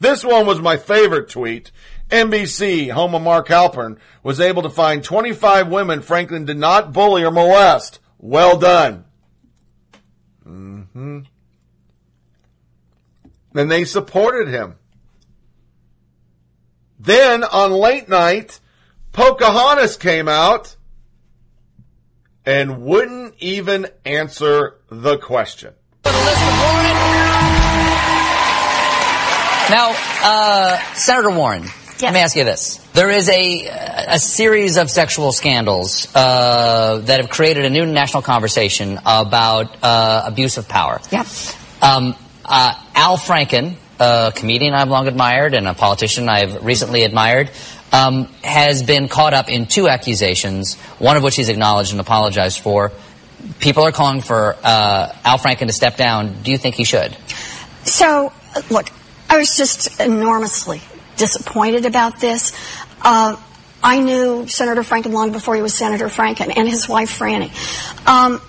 This 0.00 0.24
one 0.24 0.46
was 0.46 0.60
my 0.60 0.76
favorite 0.76 1.28
tweet. 1.28 1.70
NBC, 2.10 2.90
home 2.90 3.14
of 3.14 3.22
Mark 3.22 3.48
Halperin, 3.48 3.98
was 4.22 4.40
able 4.40 4.62
to 4.62 4.70
find 4.70 5.02
25 5.02 5.68
women 5.68 6.02
Franklin 6.02 6.44
did 6.44 6.58
not 6.58 6.92
bully 6.92 7.24
or 7.24 7.30
molest. 7.30 8.00
Well 8.18 8.58
done. 8.58 9.04
hmm 10.42 11.20
And 13.54 13.70
they 13.70 13.84
supported 13.84 14.48
him. 14.48 14.76
Then 16.98 17.44
on 17.44 17.72
late 17.72 18.08
night, 18.08 18.60
Pocahontas 19.12 19.96
came 19.96 20.28
out 20.28 20.76
and 22.46 22.82
wouldn't 22.82 23.34
even 23.38 23.86
answer 24.04 24.76
the 24.90 25.16
question. 25.18 25.74
Now, 29.70 29.94
uh, 30.22 30.78
Senator 30.94 31.30
Warren, 31.30 31.64
let 32.02 32.12
me 32.12 32.20
ask 32.20 32.36
you 32.36 32.44
this. 32.44 32.76
There 32.92 33.10
is 33.10 33.30
a, 33.30 33.66
a 34.08 34.18
series 34.18 34.76
of 34.76 34.90
sexual 34.90 35.32
scandals 35.32 36.14
uh, 36.14 36.98
that 37.04 37.20
have 37.20 37.30
created 37.30 37.64
a 37.64 37.70
new 37.70 37.86
national 37.86 38.22
conversation 38.22 39.00
about 39.06 39.74
uh, 39.82 40.24
abuse 40.26 40.58
of 40.58 40.68
power. 40.68 41.00
Yep. 41.10 41.26
Um, 41.80 42.14
uh, 42.44 42.74
Al 42.94 43.16
Franken, 43.16 43.76
a 43.98 44.32
comedian 44.36 44.74
I've 44.74 44.90
long 44.90 45.08
admired 45.08 45.54
and 45.54 45.66
a 45.66 45.72
politician 45.72 46.28
I've 46.28 46.62
recently 46.62 47.04
admired, 47.04 47.50
um, 47.90 48.26
has 48.42 48.82
been 48.82 49.08
caught 49.08 49.32
up 49.32 49.48
in 49.48 49.64
two 49.64 49.88
accusations, 49.88 50.74
one 50.98 51.16
of 51.16 51.22
which 51.22 51.36
he's 51.36 51.48
acknowledged 51.48 51.92
and 51.92 52.00
apologized 52.02 52.60
for. 52.60 52.92
People 53.60 53.84
are 53.84 53.92
calling 53.92 54.20
for 54.20 54.56
uh, 54.62 55.12
Al 55.24 55.38
Franken 55.38 55.68
to 55.68 55.72
step 55.72 55.96
down. 55.96 56.42
Do 56.42 56.50
you 56.50 56.58
think 56.58 56.74
he 56.74 56.84
should? 56.84 57.16
So, 57.84 58.30
look, 58.68 58.88
I 59.28 59.38
was 59.38 59.56
just 59.56 60.00
enormously 60.00 60.80
disappointed 61.16 61.86
about 61.86 62.20
this. 62.20 62.52
Uh, 63.02 63.36
I 63.82 63.98
knew 64.00 64.46
Senator 64.48 64.82
Franken 64.82 65.12
long 65.12 65.32
before 65.32 65.54
he 65.54 65.62
was 65.62 65.74
Senator 65.74 66.06
Franken 66.06 66.52
and 66.56 66.68
his 66.68 66.88
wife 66.88 67.18
Franny. 67.18 67.50
Um, 68.08 68.40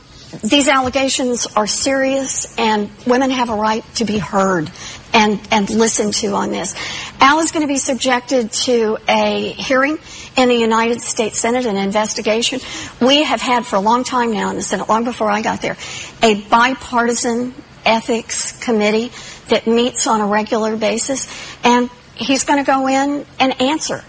these 0.43 0.67
allegations 0.67 1.45
are 1.55 1.67
serious, 1.67 2.57
and 2.57 2.89
women 3.05 3.31
have 3.31 3.49
a 3.49 3.55
right 3.55 3.83
to 3.95 4.05
be 4.05 4.17
heard 4.17 4.71
and, 5.13 5.39
and 5.51 5.69
listened 5.69 6.13
to 6.15 6.33
on 6.33 6.51
this. 6.51 6.75
Al 7.21 7.39
is 7.39 7.51
going 7.51 7.61
to 7.61 7.67
be 7.67 7.77
subjected 7.77 8.51
to 8.51 8.97
a 9.07 9.51
hearing 9.53 9.97
in 10.35 10.49
the 10.49 10.55
United 10.55 11.01
States 11.01 11.39
Senate, 11.39 11.65
an 11.65 11.77
investigation. 11.77 12.59
We 13.01 13.23
have 13.23 13.39
had 13.39 13.65
for 13.65 13.77
a 13.77 13.79
long 13.79 14.03
time 14.03 14.33
now 14.33 14.49
in 14.49 14.55
the 14.57 14.61
Senate, 14.61 14.89
long 14.89 15.05
before 15.05 15.29
I 15.29 15.41
got 15.41 15.61
there, 15.61 15.77
a 16.21 16.41
bipartisan 16.43 17.53
ethics 17.85 18.51
committee 18.63 19.11
that 19.49 19.67
meets 19.67 20.07
on 20.07 20.21
a 20.21 20.25
regular 20.25 20.75
basis, 20.75 21.27
and 21.63 21.89
he's 22.15 22.43
going 22.43 22.63
to 22.63 22.65
go 22.65 22.87
in 22.87 23.25
and 23.39 23.61
answer. 23.61 24.03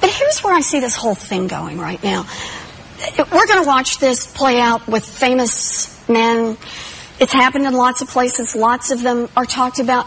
But 0.00 0.10
here's 0.10 0.40
where 0.44 0.54
I 0.54 0.60
see 0.60 0.80
this 0.80 0.96
whole 0.96 1.14
thing 1.14 1.48
going 1.48 1.78
right 1.78 2.02
now. 2.02 2.26
We're 3.18 3.46
going 3.46 3.62
to 3.62 3.66
watch 3.66 3.98
this 3.98 4.26
play 4.26 4.60
out 4.60 4.86
with 4.86 5.04
famous 5.04 6.08
men. 6.08 6.56
It's 7.20 7.32
happened 7.32 7.66
in 7.66 7.74
lots 7.74 8.00
of 8.00 8.08
places. 8.08 8.54
Lots 8.54 8.90
of 8.90 9.02
them 9.02 9.28
are 9.36 9.44
talked 9.44 9.78
about. 9.78 10.06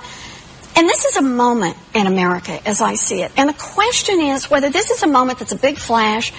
And 0.75 0.87
this 0.87 1.03
is 1.05 1.17
a 1.17 1.21
moment 1.21 1.77
in 1.93 2.07
America 2.07 2.65
as 2.65 2.81
I 2.81 2.95
see 2.95 3.21
it. 3.21 3.31
And 3.35 3.49
the 3.49 3.53
question 3.53 4.21
is 4.21 4.49
whether 4.49 4.69
this 4.69 4.89
is 4.89 5.03
a 5.03 5.07
moment 5.07 5.39
that's 5.39 5.51
a 5.51 5.57
big 5.57 5.77
flash 5.77 6.31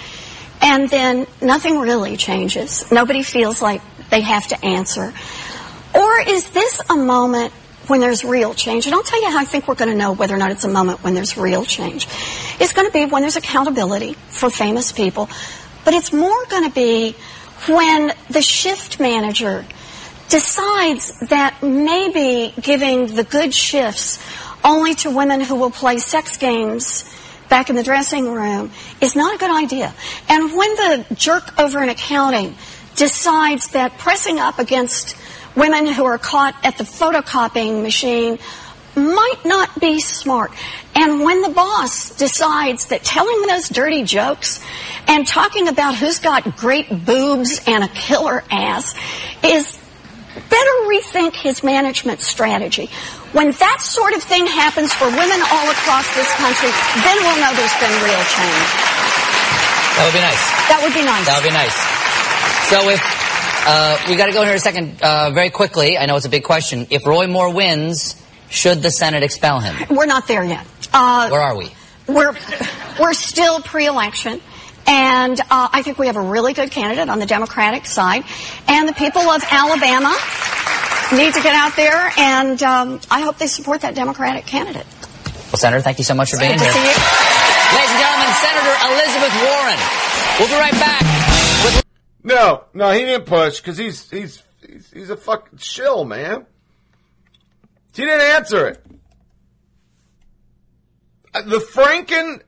and 0.63 0.89
then 0.89 1.27
nothing 1.43 1.79
really 1.79 2.17
changes. 2.17 2.91
Nobody 2.91 3.23
feels 3.23 3.61
like 3.61 3.83
they 4.11 4.21
have 4.21 4.47
to 4.49 4.65
answer. 4.65 5.13
Or 5.95 6.21
is 6.21 6.51
this 6.51 6.81
a 6.89 6.97
moment 6.97 7.53
when 7.87 8.01
there's 8.01 8.25
real 8.25 8.55
change? 8.55 8.87
And 8.87 8.95
I'll 8.95 9.03
tell 9.03 9.21
you 9.21 9.31
how 9.31 9.39
I 9.39 9.45
think 9.45 9.69
we're 9.69 9.75
going 9.75 9.91
to 9.91 9.97
know 9.97 10.13
whether 10.13 10.35
or 10.35 10.39
not 10.39 10.51
it's 10.51 10.65
a 10.65 10.69
moment 10.69 11.03
when 11.03 11.15
there's 11.15 11.37
real 11.37 11.65
change. 11.65 12.07
It's 12.61 12.73
going 12.73 12.87
to 12.87 12.93
be 12.93 13.07
when 13.07 13.23
there's 13.23 13.37
accountability 13.37 14.15
for 14.29 14.51
famous 14.51 14.93
people, 14.93 15.29
but 15.85 15.95
it's 15.95 16.13
more 16.13 16.47
going 16.47 16.69
to 16.69 16.75
be 16.75 17.17
when 17.69 18.13
the 18.31 18.43
shift 18.43 18.99
manager 18.99 19.65
decides 20.29 21.19
that 21.29 21.63
maybe 21.63 22.55
giving 22.61 23.07
the 23.15 23.25
good 23.25 23.53
shifts 23.53 24.19
only 24.65 24.95
to 24.95 25.11
women 25.11 25.41
who 25.41 25.57
will 25.57 25.71
play 25.71 25.99
sex 25.99 26.37
games 26.37 27.05
back 27.49 27.69
in 27.69 27.77
the 27.77 27.83
dressing 27.83 28.33
room 28.33 28.71
is 29.01 29.15
not 29.15 29.35
a 29.35 29.39
good 29.39 29.51
idea. 29.51 29.93
And 30.29 30.57
when 30.57 30.71
the 30.75 31.07
jerk 31.15 31.59
over 31.61 31.83
in 31.83 31.91
accounting 31.91 32.55
decides 32.97 33.69
that 33.73 33.99
pressing 33.99 34.39
up 34.39 34.59
against 34.59 35.17
women 35.57 35.87
who 35.87 36.05
are 36.05 36.19
caught 36.19 36.55
at 36.62 36.79
the 36.79 36.85
photocopying 36.85 37.83
machine 37.83 38.38
might 38.95 39.41
not 39.45 39.81
be 39.81 40.01
smart. 40.01 40.53
And 40.95 41.23
when 41.23 41.41
the 41.41 41.49
boss 41.49 42.15
decides 42.17 42.87
that 42.87 43.03
telling 43.03 43.47
those 43.47 43.69
dirty 43.69 44.03
jokes 44.05 44.61
and 45.09 45.27
talking 45.27 45.69
about 45.69 45.95
who's 45.95 46.19
got 46.19 46.57
great 46.57 46.88
boobs 47.05 47.61
and 47.67 47.85
a 47.85 47.88
killer 47.88 48.45
ass 48.51 48.95
is 49.43 49.79
better 50.35 50.75
rethink 50.88 51.35
his 51.35 51.65
management 51.65 52.21
strategy. 52.21 52.91
When 53.33 53.53
that 53.53 53.81
sort 53.81 54.12
of 54.12 54.23
thing 54.23 54.47
happens 54.47 54.93
for 54.93 55.09
women 55.09 55.41
all 55.49 55.69
across 55.73 56.05
this 56.15 56.29
country, 56.37 56.69
then 57.01 57.17
we'll 57.25 57.41
know 57.41 57.53
there's 57.57 57.79
been 57.81 57.97
real 58.05 58.25
change. 58.29 58.69
That 59.97 60.05
would 60.05 60.17
be 60.17 60.25
nice. 60.25 60.45
That 60.69 60.81
would 60.85 60.93
be 60.93 61.05
nice. 61.05 61.25
That 61.25 61.41
would 61.41 61.49
be 61.49 61.57
nice. 61.57 61.77
So 62.69 62.88
if 62.93 63.01
uh, 63.64 63.98
we 64.09 64.16
got 64.16 64.27
to 64.27 64.33
go 64.33 64.40
in 64.42 64.46
here 64.46 64.55
in 64.55 64.59
a 64.59 64.61
second, 64.61 65.01
uh, 65.03 65.31
very 65.31 65.51
quickly. 65.51 65.96
I 65.98 66.07
know 66.07 66.16
it's 66.16 66.27
a 66.27 66.31
big 66.31 66.44
question. 66.44 66.87
If 66.90 67.07
Roy 67.07 67.27
Moore 67.27 67.53
wins, 67.53 68.20
should 68.51 68.83
the 68.83 68.90
Senate 68.90 69.22
expel 69.22 69.61
him? 69.61 69.75
We're 69.96 70.07
not 70.07 70.27
there 70.29 70.44
yet. 70.44 70.66
Uh, 70.92 71.29
Where 71.29 71.40
are 71.40 71.57
we? 71.57 71.70
We're 72.07 72.35
we're 73.01 73.14
still 73.14 73.61
pre-election. 73.61 74.40
And 74.87 75.38
uh, 75.40 75.68
I 75.72 75.83
think 75.83 75.98
we 75.98 76.09
have 76.09 76.16
a 76.16 76.20
really 76.20 76.55
good 76.55 76.70
candidate 76.72 77.09
on 77.09 77.20
the 77.20 77.27
Democratic 77.27 77.87
side. 77.87 78.25
And 78.66 78.88
the 78.88 78.92
people 78.92 79.22
of 79.22 79.42
Alabama 79.48 80.12
need 81.14 81.33
to 81.35 81.42
get 81.42 81.55
out 81.55 81.77
there, 81.77 82.11
and 82.18 82.61
um, 82.62 83.01
I 83.11 83.20
hope 83.20 83.38
they 83.38 83.46
support 83.46 83.83
that 83.83 83.94
Democratic 83.94 84.46
candidate. 84.46 84.87
Well, 85.53 85.61
Senator, 85.61 85.83
thank 85.83 85.98
you 85.98 86.05
so 86.05 86.14
much 86.14 86.31
for 86.31 86.38
being 86.38 86.59
here. 86.59 86.72
see 86.72 86.79
you. 86.83 86.96
Ladies 87.77 87.92
and 87.94 88.01
gentlemen, 88.01 88.31
Senator 88.42 88.75
Elizabeth 88.90 89.35
Warren. 89.44 89.81
We'll 90.40 90.48
be 90.48 90.59
right 90.59 90.72
back 90.81 91.12
No, 92.25 92.65
no, 92.73 92.93
he 92.93 93.01
didn't 93.01 93.27
push 93.27 93.61
because 93.61 93.77
he's, 93.77 94.09
he's 94.11 94.43
he's 94.67 94.91
he's 94.91 95.11
a 95.11 95.17
fucking 95.17 95.59
shill, 95.59 96.05
man. 96.05 96.47
He 97.95 98.03
didn't 98.05 98.21
answer 98.21 98.69
it. 98.69 98.87
Uh, 101.35 101.43
The 101.43 101.59
Franken, 101.59 102.43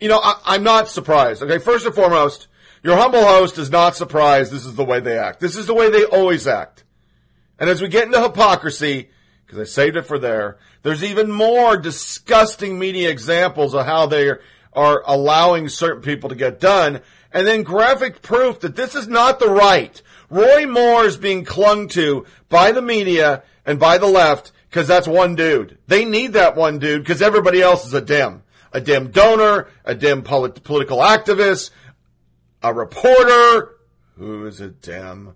you 0.00 0.08
know, 0.08 0.20
I, 0.22 0.40
I'm 0.44 0.62
not 0.62 0.88
surprised. 0.88 1.42
Okay, 1.42 1.58
first 1.58 1.86
and 1.86 1.94
foremost, 1.94 2.48
your 2.82 2.96
humble 2.96 3.24
host 3.24 3.58
is 3.58 3.70
not 3.70 3.96
surprised. 3.96 4.52
This 4.52 4.64
is 4.64 4.74
the 4.74 4.84
way 4.84 5.00
they 5.00 5.16
act. 5.16 5.40
This 5.40 5.56
is 5.56 5.66
the 5.66 5.74
way 5.74 5.90
they 5.90 6.04
always 6.04 6.46
act. 6.46 6.84
And 7.58 7.70
as 7.70 7.80
we 7.80 7.88
get 7.88 8.04
into 8.04 8.20
hypocrisy, 8.20 9.10
because 9.46 9.58
I 9.58 9.64
saved 9.64 9.96
it 9.96 10.06
for 10.06 10.18
there, 10.18 10.58
there's 10.82 11.02
even 11.02 11.30
more 11.30 11.76
disgusting 11.76 12.78
media 12.78 13.10
examples 13.10 13.74
of 13.74 13.86
how 13.86 14.06
they 14.06 14.28
are, 14.28 14.40
are 14.72 15.02
allowing 15.06 15.68
certain 15.68 16.02
people 16.02 16.28
to 16.28 16.36
get 16.36 16.60
done, 16.60 17.00
and 17.32 17.46
then 17.46 17.62
graphic 17.62 18.22
proof 18.22 18.60
that 18.60 18.76
this 18.76 18.94
is 18.94 19.08
not 19.08 19.38
the 19.38 19.48
right. 19.48 20.00
Roy 20.30 20.66
Moore 20.66 21.04
is 21.04 21.16
being 21.16 21.44
clung 21.44 21.88
to 21.88 22.26
by 22.48 22.72
the 22.72 22.82
media 22.82 23.42
and 23.64 23.78
by 23.78 23.98
the 23.98 24.06
left 24.06 24.52
because 24.68 24.86
that's 24.86 25.08
one 25.08 25.34
dude. 25.34 25.78
They 25.86 26.04
need 26.04 26.34
that 26.34 26.56
one 26.56 26.78
dude 26.78 27.02
because 27.02 27.22
everybody 27.22 27.62
else 27.62 27.86
is 27.86 27.94
a 27.94 28.00
dim. 28.00 28.42
A 28.72 28.80
dim 28.80 29.10
donor, 29.10 29.68
a 29.84 29.94
dim 29.94 30.22
polit- 30.22 30.62
political 30.62 30.98
activist, 30.98 31.70
a 32.62 32.74
reporter 32.74 33.76
who 34.16 34.46
is 34.46 34.60
a 34.60 34.68
dim, 34.68 35.34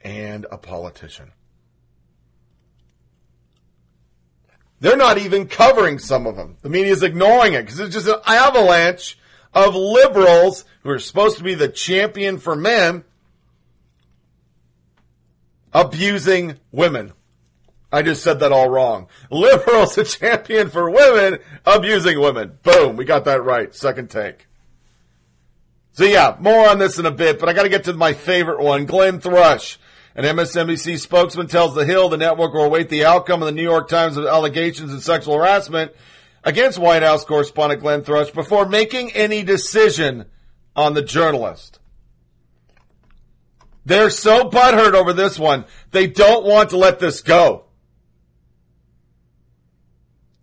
and 0.00 0.46
a 0.50 0.56
politician. 0.56 1.32
They're 4.80 4.96
not 4.96 5.18
even 5.18 5.46
covering 5.46 5.98
some 5.98 6.26
of 6.26 6.36
them. 6.36 6.56
The 6.62 6.68
media 6.68 6.92
is 6.92 7.02
ignoring 7.02 7.52
it 7.52 7.62
because 7.62 7.78
it's 7.78 7.94
just 7.94 8.08
an 8.08 8.16
avalanche 8.26 9.18
of 9.54 9.74
liberals 9.74 10.64
who 10.82 10.90
are 10.90 10.98
supposed 10.98 11.38
to 11.38 11.44
be 11.44 11.54
the 11.54 11.68
champion 11.68 12.38
for 12.38 12.56
men 12.56 13.04
abusing 15.72 16.58
women. 16.70 17.12
I 17.90 18.02
just 18.02 18.22
said 18.22 18.40
that 18.40 18.52
all 18.52 18.70
wrong. 18.70 19.08
Liberals 19.30 19.98
a 19.98 20.04
champion 20.04 20.70
for 20.70 20.90
women 20.90 21.38
abusing 21.66 22.20
women. 22.20 22.58
Boom, 22.62 22.96
we 22.96 23.04
got 23.04 23.26
that 23.26 23.42
right. 23.42 23.74
Second 23.74 24.10
take. 24.10 24.46
So 25.92 26.04
yeah, 26.04 26.36
more 26.40 26.68
on 26.68 26.78
this 26.78 26.98
in 26.98 27.04
a 27.04 27.10
bit, 27.10 27.38
but 27.38 27.50
I 27.50 27.52
gotta 27.52 27.68
get 27.68 27.84
to 27.84 27.92
my 27.92 28.14
favorite 28.14 28.60
one, 28.60 28.86
Glenn 28.86 29.20
Thrush. 29.20 29.78
An 30.14 30.24
MSNBC 30.24 30.98
spokesman 30.98 31.46
tells 31.46 31.74
The 31.74 31.86
Hill 31.86 32.10
the 32.10 32.18
network 32.18 32.52
will 32.52 32.64
await 32.64 32.90
the 32.90 33.04
outcome 33.04 33.42
of 33.42 33.46
the 33.46 33.52
New 33.52 33.62
York 33.62 33.88
Times 33.88 34.18
of 34.18 34.26
allegations 34.26 34.92
of 34.92 35.02
sexual 35.02 35.36
harassment 35.38 35.92
against 36.44 36.78
White 36.78 37.02
House 37.02 37.24
correspondent 37.24 37.80
Glenn 37.80 38.02
Thrush 38.02 38.30
before 38.30 38.68
making 38.68 39.12
any 39.12 39.42
decision 39.42 40.26
on 40.74 40.94
the 40.94 41.02
journalist. 41.02 41.78
They're 43.84 44.10
so 44.10 44.48
butthurt 44.48 44.94
over 44.94 45.12
this 45.12 45.38
one, 45.38 45.64
they 45.90 46.06
don't 46.06 46.44
want 46.44 46.70
to 46.70 46.76
let 46.76 46.98
this 46.98 47.20
go. 47.20 47.64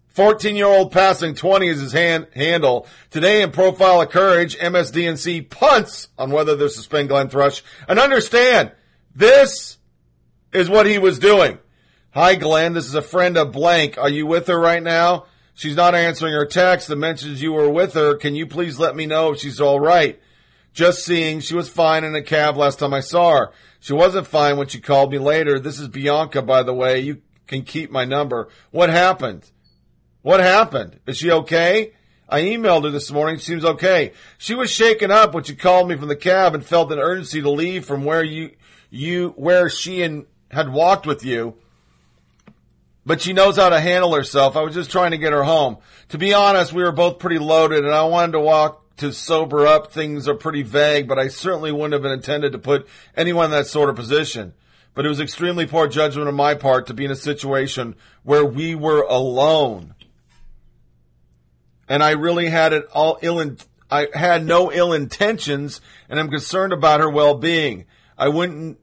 14 0.09 0.57
year 0.57 0.65
old 0.65 0.91
passing 0.91 1.33
20 1.33 1.67
is 1.69 1.79
his 1.79 1.93
hand, 1.93 2.27
handle. 2.35 2.85
Today 3.09 3.41
in 3.41 3.51
Profile 3.51 4.01
of 4.01 4.09
Courage, 4.09 4.57
MSDNC 4.57 5.49
punts 5.49 6.09
on 6.17 6.31
whether 6.31 6.57
to 6.57 6.69
suspend 6.69 7.07
Glenn 7.07 7.29
Thrush. 7.29 7.63
And 7.87 7.97
understand, 7.97 8.73
this 9.15 9.77
is 10.51 10.69
what 10.69 10.87
he 10.87 10.97
was 10.97 11.19
doing. 11.19 11.57
Hi, 12.11 12.35
Glenn. 12.35 12.73
This 12.73 12.87
is 12.87 12.95
a 12.95 13.01
friend 13.01 13.37
of 13.37 13.53
blank. 13.53 13.97
Are 13.97 14.09
you 14.09 14.25
with 14.25 14.47
her 14.47 14.59
right 14.59 14.83
now? 14.83 15.25
She's 15.59 15.75
not 15.75 15.93
answering 15.93 16.31
her 16.31 16.45
text 16.45 16.87
that 16.87 16.95
mentions 16.95 17.41
you 17.41 17.51
were 17.51 17.69
with 17.69 17.93
her. 17.93 18.15
Can 18.15 18.33
you 18.33 18.47
please 18.47 18.79
let 18.79 18.95
me 18.95 19.05
know 19.05 19.33
if 19.33 19.39
she's 19.39 19.59
all 19.59 19.77
right? 19.77 20.17
Just 20.71 21.03
seeing 21.03 21.41
she 21.41 21.53
was 21.53 21.67
fine 21.67 22.05
in 22.05 22.15
a 22.15 22.21
cab 22.21 22.55
last 22.55 22.79
time 22.79 22.93
I 22.93 23.01
saw 23.01 23.35
her. 23.35 23.51
She 23.81 23.91
wasn't 23.91 24.27
fine 24.27 24.55
when 24.55 24.67
she 24.67 24.79
called 24.79 25.11
me 25.11 25.17
later. 25.17 25.59
This 25.59 25.77
is 25.77 25.89
Bianca, 25.89 26.41
by 26.41 26.63
the 26.63 26.73
way. 26.73 27.01
You 27.01 27.21
can 27.45 27.63
keep 27.63 27.91
my 27.91 28.05
number. 28.05 28.47
What 28.71 28.89
happened? 28.89 29.51
What 30.21 30.39
happened? 30.39 31.01
Is 31.05 31.17
she 31.17 31.29
okay? 31.29 31.91
I 32.29 32.39
emailed 32.39 32.85
her 32.85 32.89
this 32.89 33.11
morning. 33.11 33.37
Seems 33.37 33.65
okay. 33.65 34.13
She 34.37 34.55
was 34.55 34.71
shaken 34.71 35.11
up 35.11 35.33
when 35.33 35.43
she 35.43 35.55
called 35.55 35.89
me 35.89 35.97
from 35.97 36.07
the 36.07 36.15
cab 36.15 36.55
and 36.55 36.65
felt 36.65 36.89
an 36.93 36.99
urgency 36.99 37.41
to 37.41 37.49
leave 37.49 37.83
from 37.83 38.05
where 38.05 38.23
you, 38.23 38.51
you, 38.89 39.33
where 39.35 39.69
she 39.69 40.03
and 40.03 40.25
had 40.51 40.71
walked 40.71 41.05
with 41.05 41.25
you. 41.25 41.57
But 43.05 43.21
she 43.21 43.33
knows 43.33 43.55
how 43.55 43.69
to 43.69 43.79
handle 43.79 44.13
herself. 44.13 44.55
I 44.55 44.61
was 44.61 44.73
just 44.73 44.91
trying 44.91 45.11
to 45.11 45.17
get 45.17 45.33
her 45.33 45.43
home. 45.43 45.77
To 46.09 46.17
be 46.17 46.33
honest, 46.33 46.73
we 46.73 46.83
were 46.83 46.91
both 46.91 47.19
pretty 47.19 47.39
loaded 47.39 47.85
and 47.85 47.93
I 47.93 48.03
wanted 48.03 48.33
to 48.33 48.39
walk 48.39 48.97
to 48.97 49.13
sober 49.13 49.65
up. 49.65 49.91
Things 49.91 50.27
are 50.27 50.35
pretty 50.35 50.63
vague, 50.63 51.07
but 51.07 51.17
I 51.17 51.29
certainly 51.29 51.71
wouldn't 51.71 51.93
have 51.93 52.11
intended 52.11 52.51
to 52.51 52.59
put 52.59 52.87
anyone 53.15 53.45
in 53.45 53.51
that 53.51 53.67
sort 53.67 53.89
of 53.89 53.95
position. 53.95 54.53
But 54.93 55.05
it 55.05 55.09
was 55.09 55.21
extremely 55.21 55.65
poor 55.65 55.87
judgment 55.87 56.27
on 56.27 56.35
my 56.35 56.55
part 56.55 56.87
to 56.87 56.93
be 56.93 57.05
in 57.05 57.11
a 57.11 57.15
situation 57.15 57.95
where 58.23 58.45
we 58.45 58.75
were 58.75 59.01
alone 59.03 59.95
and 61.89 62.03
I 62.03 62.11
really 62.11 62.49
had 62.49 62.71
it 62.71 62.85
all 62.93 63.17
ill. 63.21 63.39
In, 63.39 63.57
I 63.91 64.07
had 64.13 64.45
no 64.45 64.71
ill 64.71 64.93
intentions, 64.93 65.81
and 66.07 66.19
I'm 66.19 66.29
concerned 66.29 66.71
about 66.71 66.99
her 66.99 67.09
well-being. 67.09 67.85
I 68.17 68.29
wouldn't, 68.29 68.79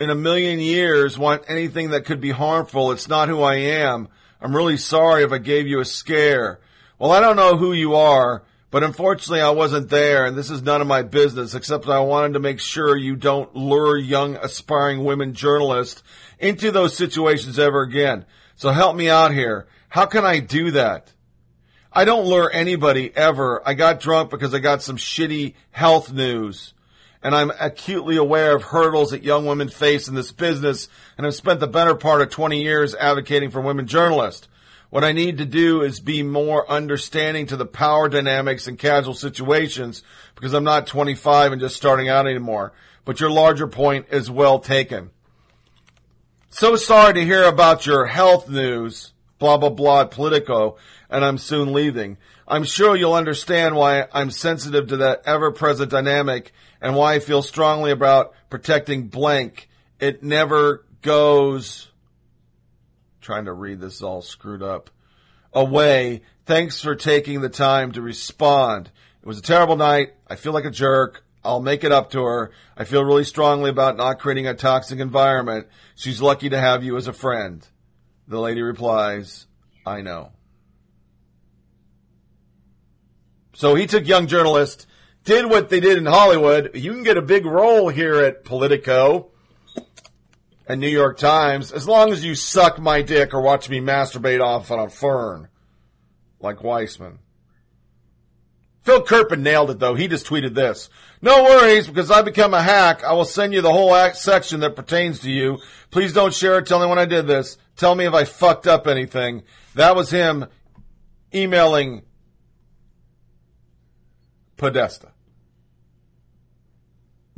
in 0.00 0.08
a 0.08 0.14
million 0.14 0.58
years, 0.58 1.18
want 1.18 1.44
anything 1.46 1.90
that 1.90 2.06
could 2.06 2.20
be 2.20 2.30
harmful. 2.30 2.90
It's 2.90 3.08
not 3.08 3.28
who 3.28 3.42
I 3.42 3.56
am. 3.56 4.08
I'm 4.40 4.56
really 4.56 4.78
sorry 4.78 5.22
if 5.22 5.30
I 5.30 5.38
gave 5.38 5.66
you 5.66 5.80
a 5.80 5.84
scare. 5.84 6.58
Well, 6.98 7.12
I 7.12 7.20
don't 7.20 7.36
know 7.36 7.58
who 7.58 7.74
you 7.74 7.94
are, 7.94 8.42
but 8.70 8.82
unfortunately, 8.82 9.42
I 9.42 9.50
wasn't 9.50 9.90
there, 9.90 10.24
and 10.24 10.38
this 10.38 10.50
is 10.50 10.62
none 10.62 10.80
of 10.80 10.86
my 10.86 11.02
business. 11.02 11.54
Except 11.54 11.86
I 11.86 12.00
wanted 12.00 12.32
to 12.32 12.40
make 12.40 12.60
sure 12.60 12.96
you 12.96 13.14
don't 13.14 13.54
lure 13.54 13.98
young, 13.98 14.36
aspiring 14.36 15.04
women 15.04 15.34
journalists 15.34 16.02
into 16.38 16.70
those 16.70 16.96
situations 16.96 17.58
ever 17.58 17.82
again. 17.82 18.24
So 18.56 18.70
help 18.70 18.96
me 18.96 19.10
out 19.10 19.34
here. 19.34 19.66
How 19.90 20.06
can 20.06 20.24
I 20.24 20.38
do 20.38 20.70
that? 20.70 21.12
I 21.92 22.06
don't 22.06 22.26
lure 22.26 22.50
anybody 22.50 23.14
ever. 23.14 23.60
I 23.66 23.74
got 23.74 24.00
drunk 24.00 24.30
because 24.30 24.54
I 24.54 24.60
got 24.60 24.82
some 24.82 24.96
shitty 24.96 25.54
health 25.72 26.12
news. 26.12 26.72
And 27.22 27.34
I'm 27.34 27.52
acutely 27.60 28.16
aware 28.16 28.56
of 28.56 28.62
hurdles 28.62 29.10
that 29.10 29.22
young 29.22 29.44
women 29.44 29.68
face 29.68 30.08
in 30.08 30.14
this 30.14 30.32
business 30.32 30.88
and 31.18 31.24
have 31.24 31.34
spent 31.34 31.60
the 31.60 31.66
better 31.66 31.94
part 31.94 32.22
of 32.22 32.30
20 32.30 32.62
years 32.62 32.94
advocating 32.94 33.50
for 33.50 33.60
women 33.60 33.86
journalists. 33.86 34.48
What 34.88 35.04
I 35.04 35.12
need 35.12 35.38
to 35.38 35.44
do 35.44 35.82
is 35.82 36.00
be 36.00 36.22
more 36.22 36.68
understanding 36.68 37.46
to 37.46 37.56
the 37.56 37.66
power 37.66 38.08
dynamics 38.08 38.66
and 38.66 38.78
casual 38.78 39.14
situations 39.14 40.02
because 40.34 40.54
I'm 40.54 40.64
not 40.64 40.86
25 40.86 41.52
and 41.52 41.60
just 41.60 41.76
starting 41.76 42.08
out 42.08 42.26
anymore. 42.26 42.72
But 43.04 43.20
your 43.20 43.30
larger 43.30 43.68
point 43.68 44.06
is 44.10 44.30
well 44.30 44.58
taken. 44.58 45.10
So 46.48 46.74
sorry 46.74 47.14
to 47.14 47.24
hear 47.24 47.44
about 47.44 47.86
your 47.86 48.06
health 48.06 48.48
news, 48.48 49.12
blah, 49.38 49.58
blah, 49.58 49.68
blah, 49.68 50.06
Politico 50.06 50.76
and 51.10 51.24
I'm 51.24 51.38
soon 51.38 51.72
leaving. 51.72 52.16
I'm 52.46 52.64
sure 52.64 52.96
you'll 52.96 53.14
understand 53.14 53.74
why 53.74 54.06
I'm 54.12 54.30
sensitive 54.30 54.88
to 54.88 54.98
that 54.98 55.22
ever-present 55.26 55.90
dynamic 55.90 56.52
and 56.80 56.96
why 56.96 57.14
I 57.14 57.18
feel 57.20 57.42
strongly 57.42 57.90
about 57.90 58.32
protecting 58.48 59.08
blank. 59.08 59.68
It 59.98 60.22
never 60.22 60.84
goes, 61.02 61.90
trying 63.20 63.44
to 63.44 63.52
read 63.52 63.80
this 63.80 64.02
all 64.02 64.22
screwed 64.22 64.62
up, 64.62 64.90
away. 65.52 66.22
Thanks 66.46 66.80
for 66.80 66.94
taking 66.94 67.40
the 67.40 67.48
time 67.48 67.92
to 67.92 68.02
respond. 68.02 68.90
It 69.22 69.26
was 69.26 69.38
a 69.38 69.42
terrible 69.42 69.76
night. 69.76 70.14
I 70.26 70.36
feel 70.36 70.52
like 70.52 70.64
a 70.64 70.70
jerk. 70.70 71.24
I'll 71.42 71.60
make 71.60 71.84
it 71.84 71.92
up 71.92 72.10
to 72.10 72.22
her. 72.22 72.50
I 72.76 72.84
feel 72.84 73.04
really 73.04 73.24
strongly 73.24 73.70
about 73.70 73.96
not 73.96 74.18
creating 74.18 74.46
a 74.46 74.54
toxic 74.54 74.98
environment. 74.98 75.68
She's 75.94 76.20
lucky 76.20 76.50
to 76.50 76.58
have 76.58 76.84
you 76.84 76.96
as 76.96 77.06
a 77.06 77.12
friend. 77.12 77.66
The 78.28 78.38
lady 78.38 78.62
replies, 78.62 79.46
I 79.86 80.02
know. 80.02 80.32
So 83.54 83.74
he 83.74 83.86
took 83.86 84.06
young 84.06 84.26
journalists, 84.26 84.86
did 85.30 85.46
what 85.46 85.68
they 85.68 85.78
did 85.78 85.96
in 85.96 86.06
Hollywood. 86.06 86.72
You 86.74 86.92
can 86.92 87.04
get 87.04 87.16
a 87.16 87.22
big 87.22 87.46
role 87.46 87.88
here 87.88 88.16
at 88.16 88.44
Politico 88.44 89.30
and 90.66 90.80
New 90.80 90.88
York 90.88 91.18
Times 91.18 91.70
as 91.70 91.86
long 91.86 92.12
as 92.12 92.24
you 92.24 92.34
suck 92.34 92.80
my 92.80 93.00
dick 93.02 93.32
or 93.32 93.40
watch 93.40 93.70
me 93.70 93.78
masturbate 93.78 94.44
off 94.44 94.72
on 94.72 94.80
a 94.80 94.90
fern, 94.90 95.46
like 96.40 96.64
Weissman. 96.64 97.20
Phil 98.82 99.04
Kerpen 99.04 99.42
nailed 99.42 99.70
it 99.70 99.78
though. 99.78 99.94
He 99.94 100.08
just 100.08 100.26
tweeted 100.26 100.54
this. 100.54 100.90
No 101.22 101.44
worries, 101.44 101.86
because 101.86 102.10
I 102.10 102.22
become 102.22 102.52
a 102.52 102.62
hack. 102.62 103.04
I 103.04 103.12
will 103.12 103.24
send 103.24 103.52
you 103.52 103.60
the 103.60 103.70
whole 103.70 103.94
section 104.14 104.58
that 104.60 104.74
pertains 104.74 105.20
to 105.20 105.30
you. 105.30 105.58
Please 105.92 106.12
don't 106.12 106.34
share 106.34 106.58
it. 106.58 106.66
Tell 106.66 106.80
me 106.80 106.86
when 106.86 106.98
I 106.98 107.04
did 107.04 107.28
this. 107.28 107.56
Tell 107.76 107.94
me 107.94 108.04
if 108.04 108.14
I 108.14 108.24
fucked 108.24 108.66
up 108.66 108.88
anything. 108.88 109.44
That 109.76 109.94
was 109.94 110.10
him 110.10 110.46
emailing 111.32 112.02
Podesta. 114.56 115.09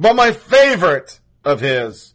But 0.02 0.16
my 0.16 0.32
favorite 0.32 1.20
of 1.44 1.60
his, 1.60 2.12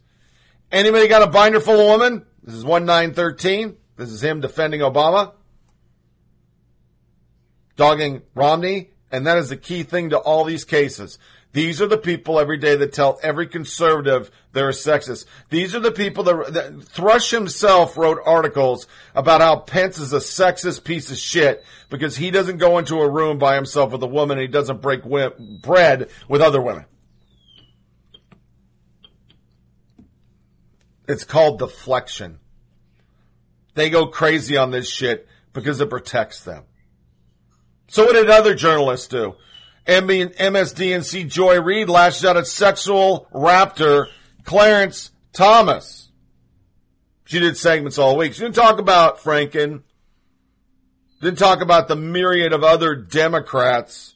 anybody 0.73 1.08
got 1.08 1.23
a 1.23 1.28
binder 1.28 1.62
full 1.62 1.80
of 1.80 2.02
women? 2.02 2.26
This 2.43 2.56
is 2.56 2.65
1913. 2.65 3.78
This 3.95 4.10
is 4.10 4.21
him 4.21 4.41
defending 4.41 4.82
Obama, 4.82 5.32
dogging 7.78 8.23
Romney, 8.36 8.89
and 9.10 9.26
that 9.26 9.38
is 9.38 9.47
the 9.47 9.56
key 9.56 9.84
thing 9.84 10.10
to 10.10 10.17
all 10.17 10.43
these 10.43 10.65
cases. 10.65 11.17
These 11.54 11.82
are 11.82 11.88
the 11.88 11.97
people 11.97 12.41
every 12.41 12.58
day 12.58 12.76
that 12.76 12.91
tell 12.91 13.19
every 13.23 13.47
conservative 13.47 14.32
they're 14.52 14.67
a 14.67 14.73
sexist. 14.73 15.26
These 15.50 15.73
are 15.73 15.80
the 15.80 15.93
people 15.93 16.26
that, 16.26 16.54
that, 16.56 16.84
Thrush 16.84 17.32
himself 17.32 17.95
wrote 17.95 18.19
articles 18.26 18.86
about 19.15 19.39
how 19.39 19.56
Pence 19.56 19.97
is 19.97 20.12
a 20.12 20.17
sexist 20.17 20.84
piece 20.84 21.10
of 21.10 21.17
shit 21.17 21.63
because 21.89 22.17
he 22.17 22.32
doesn't 22.32 22.58
go 22.58 22.80
into 22.80 23.00
a 23.00 23.10
room 23.10 23.38
by 23.38 23.56
himself 23.56 23.93
with 23.93 24.04
a 24.04 24.08
woman 24.08 24.38
and 24.38 24.41
he 24.41 24.52
doesn't 24.52 24.82
break 24.82 25.04
wi- 25.04 25.32
bread 25.62 26.10
with 26.28 26.41
other 26.41 26.62
women. 26.62 26.84
It's 31.08 31.24
called 31.24 31.60
deflection. 31.60 32.39
They 33.76 33.89
go 33.89 34.08
crazy 34.08 34.58
on 34.58 34.72
this 34.72 34.89
shit 34.89 35.28
because 35.54 35.80
it 35.80 35.89
protects 35.89 36.43
them. 36.43 36.63
So 37.88 38.06
what 38.06 38.13
did 38.13 38.30
other 38.30 38.56
journalists 38.56 39.08
do? 39.08 39.36
MSDNC 39.88 41.30
Joy 41.30 41.62
Reid 41.62 41.88
lashed 41.88 42.26
out 42.26 42.36
at 42.36 42.48
sexual 42.48 43.28
raptor 43.34 44.08
Clarence 44.43 45.12
Thomas. 45.32 46.12
She 47.26 47.39
did 47.39 47.58
segments 47.58 47.98
all 47.98 48.17
week. 48.17 48.34
She 48.34 48.42
didn't 48.42 48.56
talk 48.56 48.79
about 48.79 49.19
Franken. 49.19 49.84
Didn't 51.21 51.40
talk 51.40 51.62
about 51.62 51.88
the 51.88 51.96
myriad 51.96 52.54
of 52.54 52.63
other 52.63 52.96
Democrats. 52.96 54.13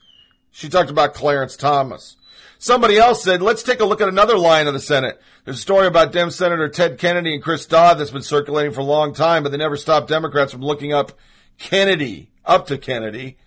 She 0.51 0.69
talked 0.69 0.89
about 0.89 1.13
Clarence 1.13 1.55
Thomas. 1.55 2.17
Somebody 2.63 2.99
else 2.99 3.23
said, 3.23 3.41
let's 3.41 3.63
take 3.63 3.79
a 3.79 3.85
look 3.85 4.01
at 4.01 4.07
another 4.07 4.37
line 4.37 4.67
of 4.67 4.75
the 4.75 4.79
Senate. 4.79 5.19
There's 5.43 5.57
a 5.57 5.61
story 5.61 5.87
about 5.87 6.11
Dem 6.11 6.29
Senator 6.29 6.69
Ted 6.69 6.99
Kennedy 6.99 7.33
and 7.33 7.41
Chris 7.41 7.65
Dodd 7.65 7.97
that's 7.97 8.11
been 8.11 8.21
circulating 8.21 8.71
for 8.71 8.81
a 8.81 8.83
long 8.83 9.15
time, 9.15 9.41
but 9.41 9.51
they 9.51 9.57
never 9.57 9.77
stopped 9.77 10.09
Democrats 10.09 10.51
from 10.51 10.61
looking 10.61 10.93
up 10.93 11.13
Kennedy, 11.57 12.29
up 12.45 12.67
to 12.67 12.77
Kennedy. 12.77 13.37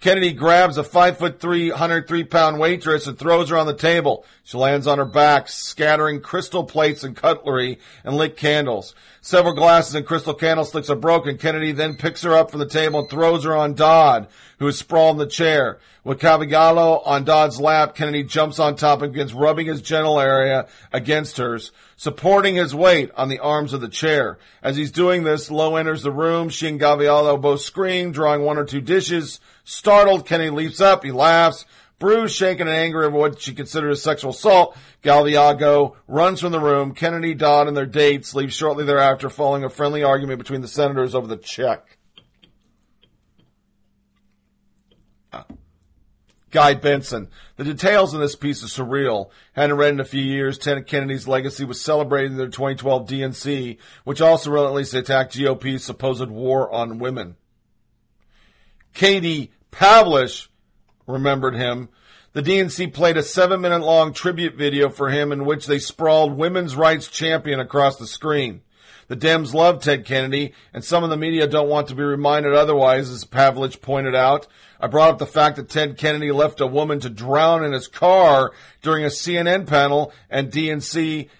Kennedy 0.00 0.32
grabs 0.32 0.78
a 0.78 0.84
five 0.84 1.18
foot 1.18 1.40
three, 1.40 1.70
103 1.70 2.22
pound 2.24 2.60
waitress 2.60 3.08
and 3.08 3.18
throws 3.18 3.50
her 3.50 3.56
on 3.56 3.66
the 3.66 3.74
table. 3.74 4.24
She 4.44 4.56
lands 4.56 4.86
on 4.86 4.98
her 4.98 5.04
back, 5.04 5.48
scattering 5.48 6.20
crystal 6.20 6.62
plates 6.62 7.02
and 7.02 7.16
cutlery 7.16 7.80
and 8.04 8.16
lit 8.16 8.36
candles. 8.36 8.94
Several 9.20 9.54
glasses 9.54 9.96
and 9.96 10.06
crystal 10.06 10.34
candlesticks 10.34 10.88
are 10.88 10.96
broken. 10.96 11.36
Kennedy 11.36 11.72
then 11.72 11.96
picks 11.96 12.22
her 12.22 12.34
up 12.34 12.50
from 12.50 12.60
the 12.60 12.68
table 12.68 13.00
and 13.00 13.10
throws 13.10 13.42
her 13.42 13.56
on 13.56 13.74
Dodd, 13.74 14.28
who 14.60 14.68
is 14.68 14.78
sprawled 14.78 15.16
in 15.16 15.18
the 15.18 15.26
chair. 15.26 15.78
With 16.04 16.20
Gaviglio 16.20 17.02
on 17.04 17.24
Dodd's 17.24 17.60
lap, 17.60 17.94
Kennedy 17.94 18.22
jumps 18.22 18.58
on 18.58 18.76
top 18.76 19.02
and 19.02 19.12
begins 19.12 19.34
rubbing 19.34 19.66
his 19.66 19.82
genital 19.82 20.18
area 20.18 20.66
against 20.92 21.36
hers, 21.36 21.72
supporting 21.96 22.54
his 22.54 22.74
weight 22.74 23.10
on 23.16 23.28
the 23.28 23.40
arms 23.40 23.74
of 23.74 23.82
the 23.82 23.88
chair. 23.88 24.38
As 24.62 24.76
he's 24.76 24.92
doing 24.92 25.24
this, 25.24 25.50
Lowe 25.50 25.76
enters 25.76 26.04
the 26.04 26.12
room. 26.12 26.48
She 26.48 26.68
and 26.68 26.80
Gaviglio 26.80 27.38
both 27.38 27.60
scream, 27.60 28.12
drawing 28.12 28.42
one 28.42 28.56
or 28.56 28.64
two 28.64 28.80
dishes. 28.80 29.40
Startled, 29.70 30.24
Kennedy 30.24 30.48
leaps 30.48 30.80
up. 30.80 31.04
He 31.04 31.12
laughs. 31.12 31.66
Bruised, 31.98 32.34
shaken, 32.34 32.68
and 32.68 32.76
angry 32.76 33.04
over 33.04 33.18
what 33.18 33.42
she 33.42 33.52
considers 33.52 34.02
sexual 34.02 34.30
assault, 34.30 34.74
Gaviglio 35.02 35.94
runs 36.06 36.40
from 36.40 36.52
the 36.52 36.58
room. 36.58 36.94
Kennedy, 36.94 37.34
Dodd, 37.34 37.68
and 37.68 37.76
their 37.76 37.84
dates 37.84 38.34
leave 38.34 38.50
shortly 38.50 38.86
thereafter, 38.86 39.28
following 39.28 39.64
a 39.64 39.68
friendly 39.68 40.02
argument 40.02 40.38
between 40.38 40.62
the 40.62 40.68
senators 40.68 41.14
over 41.14 41.26
the 41.26 41.36
check. 41.36 41.98
Uh, 45.34 45.42
Guy 46.50 46.72
Benson. 46.72 47.28
The 47.56 47.64
details 47.64 48.14
in 48.14 48.20
this 48.20 48.36
piece 48.36 48.64
are 48.64 48.68
surreal. 48.68 49.28
Hadn't 49.52 49.76
read 49.76 49.92
in 49.92 50.00
a 50.00 50.04
few 50.06 50.22
years. 50.22 50.56
Ted 50.56 50.86
Kennedy's 50.86 51.28
legacy 51.28 51.66
was 51.66 51.78
celebrated 51.78 52.30
in 52.30 52.38
their 52.38 52.48
2012 52.48 53.06
DNC, 53.06 53.76
which 54.04 54.22
also 54.22 54.50
relentlessly 54.50 55.00
attacked 55.00 55.36
GOP's 55.38 55.84
supposed 55.84 56.30
war 56.30 56.72
on 56.72 56.98
women. 56.98 57.36
Katie 58.94 59.52
Pavlich 59.70 60.48
remembered 61.06 61.54
him. 61.54 61.88
The 62.32 62.42
DNC 62.42 62.92
played 62.92 63.16
a 63.16 63.22
seven 63.22 63.60
minute 63.60 63.80
long 63.80 64.12
tribute 64.12 64.54
video 64.54 64.90
for 64.90 65.08
him 65.10 65.32
in 65.32 65.44
which 65.44 65.66
they 65.66 65.78
sprawled 65.78 66.36
women's 66.36 66.76
rights 66.76 67.08
champion 67.08 67.58
across 67.58 67.96
the 67.96 68.06
screen. 68.06 68.62
The 69.08 69.16
Dems 69.16 69.54
love 69.54 69.82
Ted 69.82 70.04
Kennedy, 70.04 70.52
and 70.74 70.84
some 70.84 71.02
of 71.02 71.08
the 71.08 71.16
media 71.16 71.46
don't 71.46 71.70
want 71.70 71.88
to 71.88 71.94
be 71.94 72.02
reminded 72.02 72.52
otherwise, 72.52 73.08
as 73.08 73.24
Pavlich 73.24 73.80
pointed 73.80 74.14
out. 74.14 74.46
I 74.78 74.86
brought 74.86 75.12
up 75.12 75.18
the 75.18 75.26
fact 75.26 75.56
that 75.56 75.70
Ted 75.70 75.96
Kennedy 75.96 76.30
left 76.30 76.60
a 76.60 76.66
woman 76.66 77.00
to 77.00 77.08
drown 77.08 77.64
in 77.64 77.72
his 77.72 77.88
car 77.88 78.52
during 78.82 79.04
a 79.04 79.08
CNN 79.08 79.66
panel, 79.66 80.12
and 80.28 80.52
DNC 80.52 81.30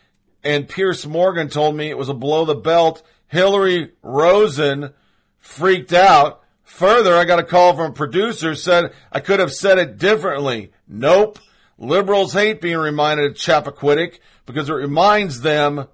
and 0.42 0.68
Piers 0.68 1.06
Morgan 1.06 1.50
told 1.50 1.76
me 1.76 1.90
it 1.90 1.98
was 1.98 2.08
a 2.08 2.14
below 2.14 2.46
the 2.46 2.54
belt. 2.54 3.02
Hillary 3.26 3.92
Rosen 4.02 4.94
freaked 5.36 5.92
out. 5.92 6.42
Further, 6.68 7.16
I 7.16 7.24
got 7.24 7.38
a 7.38 7.44
call 7.44 7.74
from 7.74 7.90
a 7.90 7.94
producer 7.94 8.54
said 8.54 8.92
I 9.10 9.20
could 9.20 9.40
have 9.40 9.52
said 9.52 9.78
it 9.78 9.96
differently. 9.98 10.70
Nope. 10.86 11.38
Liberals 11.78 12.34
hate 12.34 12.60
being 12.60 12.76
reminded 12.76 13.30
of 13.30 13.36
Chappaquiddick 13.36 14.18
because 14.44 14.68
it 14.68 14.74
reminds 14.74 15.40
them, 15.40 15.88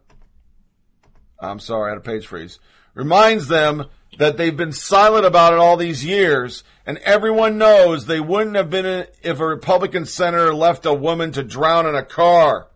I'm 1.38 1.60
sorry, 1.60 1.86
I 1.86 1.88
had 1.90 1.98
a 1.98 2.00
page 2.02 2.26
freeze, 2.26 2.58
reminds 2.92 3.46
them 3.46 3.86
that 4.18 4.36
they've 4.36 4.56
been 4.56 4.72
silent 4.72 5.24
about 5.24 5.52
it 5.52 5.60
all 5.60 5.76
these 5.76 6.04
years 6.04 6.64
and 6.84 6.98
everyone 6.98 7.56
knows 7.56 8.04
they 8.04 8.20
wouldn't 8.20 8.56
have 8.56 8.68
been 8.68 9.06
if 9.22 9.38
a 9.38 9.46
Republican 9.46 10.04
senator 10.04 10.52
left 10.52 10.84
a 10.86 10.92
woman 10.92 11.30
to 11.32 11.44
drown 11.44 11.86
in 11.86 11.94
a 11.94 12.02
car. 12.02 12.68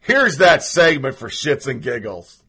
Here's 0.00 0.38
that 0.38 0.64
segment 0.64 1.16
for 1.16 1.28
shits 1.28 1.68
and 1.68 1.80
giggles. 1.80 2.42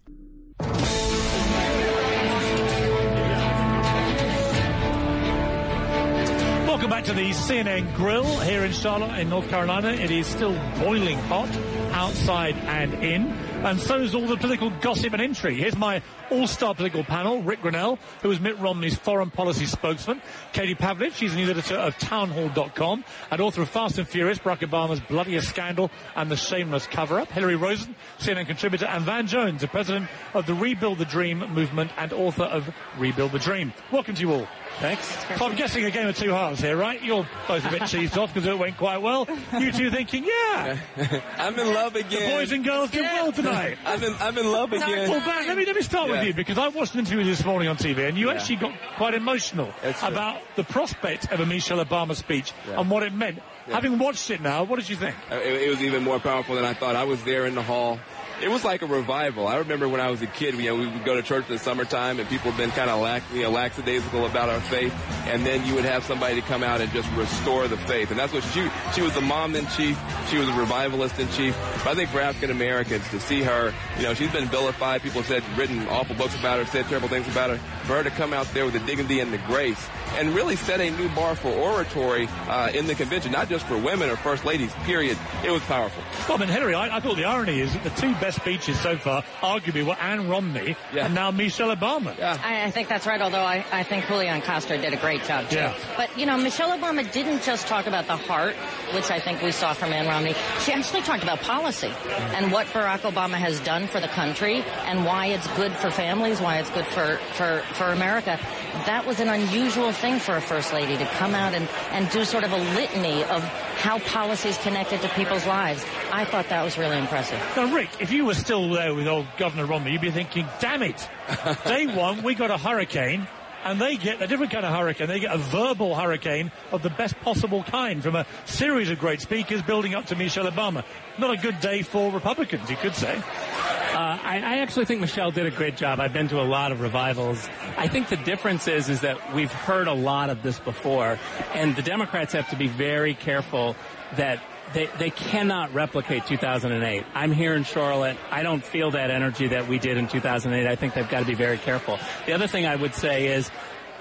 Welcome 6.90 7.06
back 7.06 7.16
to 7.16 7.22
the 7.24 7.30
CNN 7.30 7.96
Grill 7.96 8.40
here 8.40 8.66
in 8.66 8.72
Charlotte, 8.72 9.20
in 9.20 9.30
North 9.30 9.48
Carolina. 9.48 9.90
It 9.90 10.10
is 10.10 10.26
still 10.26 10.54
boiling 10.80 11.20
hot 11.20 11.56
outside 11.92 12.56
and 12.56 12.96
in, 12.96 13.28
and 13.64 13.80
so 13.80 14.00
is 14.00 14.16
all 14.16 14.26
the 14.26 14.38
political 14.38 14.72
gossip 14.72 15.14
and 15.14 15.22
intrigue. 15.22 15.60
Here's 15.60 15.78
my 15.78 16.02
all-star 16.32 16.74
political 16.74 17.04
panel, 17.04 17.44
Rick 17.44 17.62
Grenell, 17.62 18.00
who 18.24 18.32
is 18.32 18.40
Mitt 18.40 18.58
Romney's 18.58 18.96
foreign 18.96 19.30
policy 19.30 19.68
spokesman, 19.68 20.20
Katie 20.52 20.74
Pavlich, 20.74 21.14
she's 21.14 21.36
news 21.36 21.52
editor 21.52 21.76
of 21.76 21.96
townhall.com, 22.00 23.06
and 23.30 23.40
author 23.40 23.62
of 23.62 23.70
Fast 23.70 24.00
and 24.00 24.08
Furious, 24.08 24.40
Barack 24.40 24.68
Obama's 24.68 25.00
Bloodiest 25.00 25.48
Scandal 25.48 25.92
and 26.16 26.32
the 26.32 26.38
Shameless 26.38 26.88
Cover-Up, 26.88 27.32
Hillary 27.32 27.56
Rosen, 27.56 27.96
CNN 28.18 28.48
contributor, 28.48 28.88
and 28.88 29.04
Van 29.04 29.28
Jones, 29.28 29.62
the 29.62 29.68
president 29.68 30.10
of 30.34 30.48
the 30.48 30.56
Rebuild 30.56 30.98
the 30.98 31.06
Dream 31.06 31.40
movement 31.54 31.92
and 31.98 32.12
author 32.14 32.46
of 32.46 32.68
Rebuild 32.98 33.32
the 33.34 33.40
Dream. 33.40 33.74
Welcome 33.92 34.16
to 34.16 34.22
you 34.22 34.34
all. 34.34 34.48
Thanks. 34.80 35.06
So 35.38 35.46
I'm 35.46 35.56
guessing 35.56 35.84
a 35.84 35.92
game 35.92 36.08
of 36.08 36.18
two 36.18 36.30
halves 36.30 36.62
here, 36.62 36.78
right? 36.78 37.02
You're 37.04 37.28
both 37.50 37.66
a 37.66 37.70
bit 37.70 37.82
cheesed 37.84 38.16
off 38.18 38.34
because 38.34 38.48
it 38.48 38.58
went 38.58 38.78
quite 38.78 39.00
well. 39.02 39.28
You 39.60 39.72
two 39.74 39.92
thinking, 39.92 40.24
yeah. 40.26 40.78
I'm 41.38 41.60
in 41.60 41.74
love 41.74 41.96
again. 41.98 42.30
The 42.30 42.36
boys 42.38 42.52
and 42.54 42.64
girls 42.64 42.90
did 42.90 43.02
well 43.04 43.32
tonight. 43.34 43.78
I'm 43.86 44.02
in, 44.02 44.16
I'm 44.22 44.38
in 44.38 44.50
love 44.50 44.72
again. 44.72 45.10
Well, 45.10 45.20
Van, 45.20 45.48
let 45.48 45.58
me, 45.58 45.66
let 45.66 45.76
me 45.76 45.82
start 45.82 46.10
with 46.10 46.24
you 46.24 46.34
because 46.34 46.58
I 46.58 46.70
watched 46.70 46.94
an 46.94 47.02
interview 47.02 47.26
this 47.26 47.44
morning 47.44 47.68
on 47.68 47.76
TV 47.76 48.08
and 48.08 48.18
you 48.18 48.28
Yeah. 48.30 48.36
actually 48.36 48.56
got 48.56 48.74
quite 48.96 49.14
emotional 49.16 49.74
about 50.02 50.40
the 50.56 50.64
prospect 50.64 51.30
of 51.32 51.42
a 51.42 51.46
Michelle 51.46 51.84
Obama 51.84 52.16
speech 52.16 52.54
Yeah. 52.68 52.80
and 52.80 52.90
what 52.90 53.04
it 53.04 53.14
meant. 53.14 53.40
Yeah. 53.68 53.76
Having 53.76 54.00
watched 54.00 54.30
it 54.32 54.40
now, 54.42 54.64
what 54.64 54.80
did 54.80 54.88
you 54.88 54.96
think? 54.96 55.16
Uh, 55.30 55.36
It, 55.36 55.64
it 55.64 55.70
was 55.70 55.82
even 55.82 56.04
more 56.04 56.20
powerful 56.20 56.56
than 56.56 56.64
I 56.64 56.74
thought. 56.74 56.96
I 56.96 57.04
was 57.04 57.22
there 57.26 57.46
in 57.46 57.54
the 57.56 57.64
hall. 57.64 58.00
It 58.42 58.50
was 58.50 58.64
like 58.64 58.82
a 58.82 58.86
revival. 58.86 59.48
I 59.48 59.58
remember 59.58 59.90
when 59.90 60.00
I 60.00 60.10
was 60.10 60.22
a 60.22 60.28
kid, 60.28 60.56
you 60.56 60.70
know, 60.70 60.76
we 60.76 60.88
would 60.88 61.04
go 61.04 61.16
to 61.16 61.22
church 61.22 61.48
in 61.48 61.54
the 61.54 61.60
summertime 61.60 62.20
and 62.22 62.30
people 62.30 62.52
had 62.52 62.58
been 62.58 62.72
kind 62.72 62.90
of 62.90 63.02
lax, 63.02 63.26
you 63.34 63.44
know, 63.44 63.50
lackadaisical 63.52 64.26
about 64.26 64.48
our 64.48 64.62
faith. 64.62 64.94
And 65.28 65.46
then 65.46 65.66
you 65.66 65.76
would 65.76 65.84
have 65.84 66.06
somebody 66.06 66.36
to 66.36 66.42
come 66.48 66.64
out 66.64 66.80
and 66.80 66.90
just 66.94 67.12
restore 67.12 67.68
the 67.68 67.76
faith. 67.76 68.12
And 68.12 68.20
that's 68.20 68.32
what 68.32 68.44
she, 68.46 68.70
she 68.96 69.02
was 69.02 69.14
the 69.14 69.22
mom 69.22 69.56
in 69.56 69.68
chief. 69.68 70.00
She 70.30 70.38
was 70.38 70.48
a 70.48 70.54
revivalist 70.54 71.20
in 71.20 71.28
chief. 71.32 71.54
But 71.84 71.88
I 71.88 71.96
think 71.96 72.10
for 72.12 72.22
African 72.22 72.52
Americans 72.52 73.08
to 73.10 73.20
see 73.20 73.42
her, 73.42 73.74
you 73.98 74.04
know, 74.04 74.14
she's 74.14 74.32
been 74.32 74.48
vilified. 74.48 75.02
People 75.02 75.24
said, 75.24 75.44
written 75.58 75.86
awful 75.90 76.16
books 76.16 76.38
about 76.40 76.60
her, 76.60 76.66
said 76.66 76.86
terrible 76.86 77.10
things 77.10 77.28
about 77.28 77.50
her. 77.50 77.58
For 77.88 77.96
her 77.96 78.04
to 78.04 78.12
come 78.12 78.32
out 78.32 78.48
there 78.54 78.64
with 78.64 78.74
the 78.74 78.80
dignity 78.80 79.20
and 79.20 79.34
the 79.34 79.38
grace 79.40 79.86
and 80.16 80.34
really 80.34 80.56
set 80.56 80.80
a 80.80 80.90
new 80.92 81.10
bar 81.10 81.36
for 81.36 81.50
oratory, 81.50 82.28
uh, 82.48 82.72
in 82.74 82.88
the 82.88 82.96
convention, 82.96 83.32
not 83.32 83.50
just 83.50 83.66
for 83.66 83.78
women 83.78 84.10
or 84.10 84.16
first 84.16 84.46
ladies, 84.46 84.74
period. 84.86 85.18
It 85.44 85.52
was 85.52 85.62
powerful. 85.64 86.04
Well, 86.28 86.38
I 86.38 86.40
mean, 86.40 86.50
Hillary, 86.50 86.74
I, 86.74 86.98
I 86.98 87.00
thought 87.00 87.18
the 87.18 87.26
irony 87.26 87.60
is 87.60 87.74
that 87.74 87.84
the 87.84 87.90
two 87.92 88.14
best 88.14 88.29
speeches 88.32 88.80
so 88.80 88.98
far, 88.98 89.24
arguably, 89.42 89.86
were 89.86 89.94
Ann 89.94 90.30
Romney 90.30 90.76
and 90.94 91.14
now 91.14 91.32
Michelle 91.32 91.76
Obama. 91.76 92.20
I, 92.20 92.66
I 92.66 92.72
think 92.72 92.88
that's 92.88 93.06
right, 93.06 93.22
although 93.22 93.44
I, 93.44 93.66
I 93.72 93.84
think 93.84 94.08
Julian 94.08 94.42
Castro 94.42 94.78
did 94.78 94.94
a 94.94 94.98
great 94.98 95.24
job, 95.24 95.50
too. 95.50 95.58
Yeah. 95.58 95.76
But, 95.98 96.18
you 96.18 96.26
know, 96.26 96.38
Michelle 96.38 96.78
Obama 96.78 97.10
didn't 97.12 97.44
just 97.44 97.68
talk 97.68 97.88
about 97.88 98.08
the 98.08 98.16
heart, 98.16 98.56
which 98.94 99.12
I 99.12 99.20
think 99.20 99.42
we 99.42 99.52
saw 99.52 99.74
from 99.74 99.94
Ann 99.94 100.08
Romney. 100.08 100.36
She 100.62 100.72
actually 100.72 101.02
talked 101.02 101.24
about 101.24 101.40
policy 101.42 101.92
and 102.36 102.52
what 102.52 102.68
Barack 102.68 103.00
Obama 103.00 103.36
has 103.36 103.60
done 103.62 103.88
for 103.88 104.00
the 104.00 104.08
country 104.08 104.64
and 104.86 105.06
why 105.06 105.28
it's 105.28 105.48
good 105.56 105.72
for 105.74 105.90
families, 105.92 106.40
why 106.40 106.58
it's 106.58 106.70
good 106.72 106.86
for, 106.88 107.18
for, 107.34 107.64
for 107.74 107.92
America. 107.92 108.40
That 108.86 109.06
was 109.06 109.20
an 109.20 109.30
unusual 109.30 109.92
thing 109.92 110.20
for 110.20 110.36
a 110.36 110.42
first 110.42 110.74
lady 110.74 110.98
to 110.98 111.06
come 111.06 111.36
out 111.36 111.54
and, 111.54 111.68
and 111.92 112.10
do 112.12 112.24
sort 112.26 112.44
of 112.44 112.52
a 112.52 112.58
litany 112.58 113.24
of 113.26 113.44
how 113.80 114.00
policies 114.00 114.58
connected 114.60 115.02
to 115.02 115.10
people's 115.10 115.46
lives. 115.46 115.86
I 116.12 116.26
thought 116.26 116.50
that 116.50 116.64
was 116.64 116.78
really 116.78 116.98
impressive. 116.98 117.40
Now, 117.56 117.74
Rick, 117.74 117.90
if 118.00 118.12
you 118.12 118.19
were 118.26 118.34
still 118.34 118.70
there 118.70 118.94
with 118.94 119.08
old 119.08 119.28
Governor 119.38 119.66
Romney, 119.66 119.92
you'd 119.92 120.02
be 120.02 120.12
thinking, 120.12 120.48
damn 120.60 120.84
it, 120.84 121.10
day 121.66 121.88
one, 121.88 122.24
we 122.24 122.36
got 122.36 122.52
a 122.52 122.58
hurricane, 122.58 123.28
and 123.64 123.80
they 123.80 123.98
get 123.98 124.22
a 124.22 124.28
different 124.28 124.52
kind 124.52 124.66
of 124.66 124.74
hurricane. 124.74 125.08
They 125.08 125.20
get 125.20 125.34
a 125.34 125.38
verbal 125.38 125.96
hurricane 125.96 126.52
of 126.72 126.82
the 126.82 126.90
best 126.90 127.20
possible 127.22 127.64
kind 127.64 128.02
from 128.02 128.16
a 128.16 128.26
series 128.46 128.90
of 128.90 129.00
great 129.00 129.22
speakers 129.22 129.62
building 129.62 129.96
up 129.96 130.06
to 130.08 130.16
Michelle 130.16 130.50
Obama. 130.50 130.84
Not 131.18 131.32
a 131.32 131.38
good 131.38 131.60
day 131.60 131.82
for 131.82 132.12
Republicans, 132.12 132.70
you 132.70 132.78
could 132.78 132.96
say. 132.96 133.16
Uh, 133.16 134.18
I, 134.24 134.36
I 134.38 134.58
actually 134.60 134.86
think 134.86 135.02
Michelle 135.02 135.32
did 135.32 135.46
a 135.46 135.52
great 135.52 135.76
job. 135.76 136.00
I've 136.00 136.14
been 136.14 136.30
to 136.30 136.40
a 136.40 136.44
lot 136.44 136.72
of 136.72 136.80
revivals. 136.80 137.50
I 137.78 137.88
think 137.88 138.08
the 138.08 138.18
difference 138.18 138.68
is 138.68 138.88
is 138.88 139.02
that 139.02 139.34
we've 139.34 139.52
heard 139.52 139.88
a 139.88 139.94
lot 139.94 140.30
of 140.30 140.42
this 140.42 140.60
before, 140.60 141.20
and 141.54 141.76
the 141.76 141.82
Democrats 141.82 142.34
have 142.34 142.50
to 142.52 142.56
be 142.56 142.68
very 142.68 143.14
careful 143.14 143.76
that 144.16 144.42
they, 144.74 144.88
they 145.00 145.10
cannot 145.10 145.74
replicate 145.74 146.26
2008. 146.28 147.04
I'm 147.14 147.32
here 147.32 147.54
in 147.56 147.64
Charlotte. 147.64 148.18
I 148.32 148.44
don't 148.44 148.64
feel 148.64 148.92
that 148.92 149.10
energy 149.12 149.48
that 149.50 149.68
we 149.68 149.80
did 149.80 149.98
in 149.98 150.08
2008. 150.08 150.68
I 150.70 150.76
think 150.76 150.94
they've 150.94 151.10
got 151.10 151.22
to 151.22 151.26
be 151.26 151.34
very 151.36 151.58
careful. 151.58 151.98
The 152.26 152.34
other 152.34 152.48
thing 152.48 152.66
I 152.66 152.76
would 152.76 152.94
say 152.96 153.28
is 153.28 153.50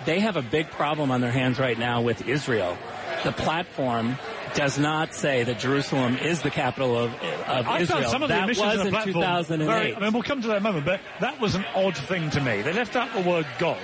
they 0.05 0.21
have 0.21 0.37
a 0.37 0.43
big 0.43 0.71
problem 0.71 1.11
on 1.11 1.21
their 1.21 1.33
hands 1.33 1.59
right 1.59 1.79
now 1.79 2.03
with 2.03 2.29
Israel. 2.29 2.77
The 3.25 3.33
platform 3.33 4.16
does 4.55 4.79
not 4.79 5.12
say 5.14 5.43
that 5.45 5.59
Jerusalem 5.59 6.16
is 6.19 6.41
the 6.43 6.51
capital 6.51 6.97
of, 6.97 7.12
of 7.14 7.66
I 7.66 7.81
Israel. 7.81 8.01
found 8.03 8.11
some 8.11 8.23
of 8.23 8.29
the 8.29 8.35
that 8.35 8.49
was 8.49 8.59
in 8.59 8.64
the 8.79 8.85
in 8.87 8.91
platform 8.91 9.14
2008. 9.14 9.66
very- 9.66 9.95
I 9.97 9.99
mean, 10.01 10.12
we'll 10.12 10.23
come 10.23 10.41
to 10.43 10.49
that 10.49 10.62
moment, 10.62 10.85
but 10.87 11.01
that 11.21 11.41
was 11.41 11.55
an 11.55 11.64
odd 11.75 11.97
thing 11.97 12.31
to 12.31 12.41
me. 12.41 12.62
They 12.62 12.73
left 12.73 12.95
out 12.97 13.12
the 13.12 13.29
word 13.29 13.47
God, 13.59 13.79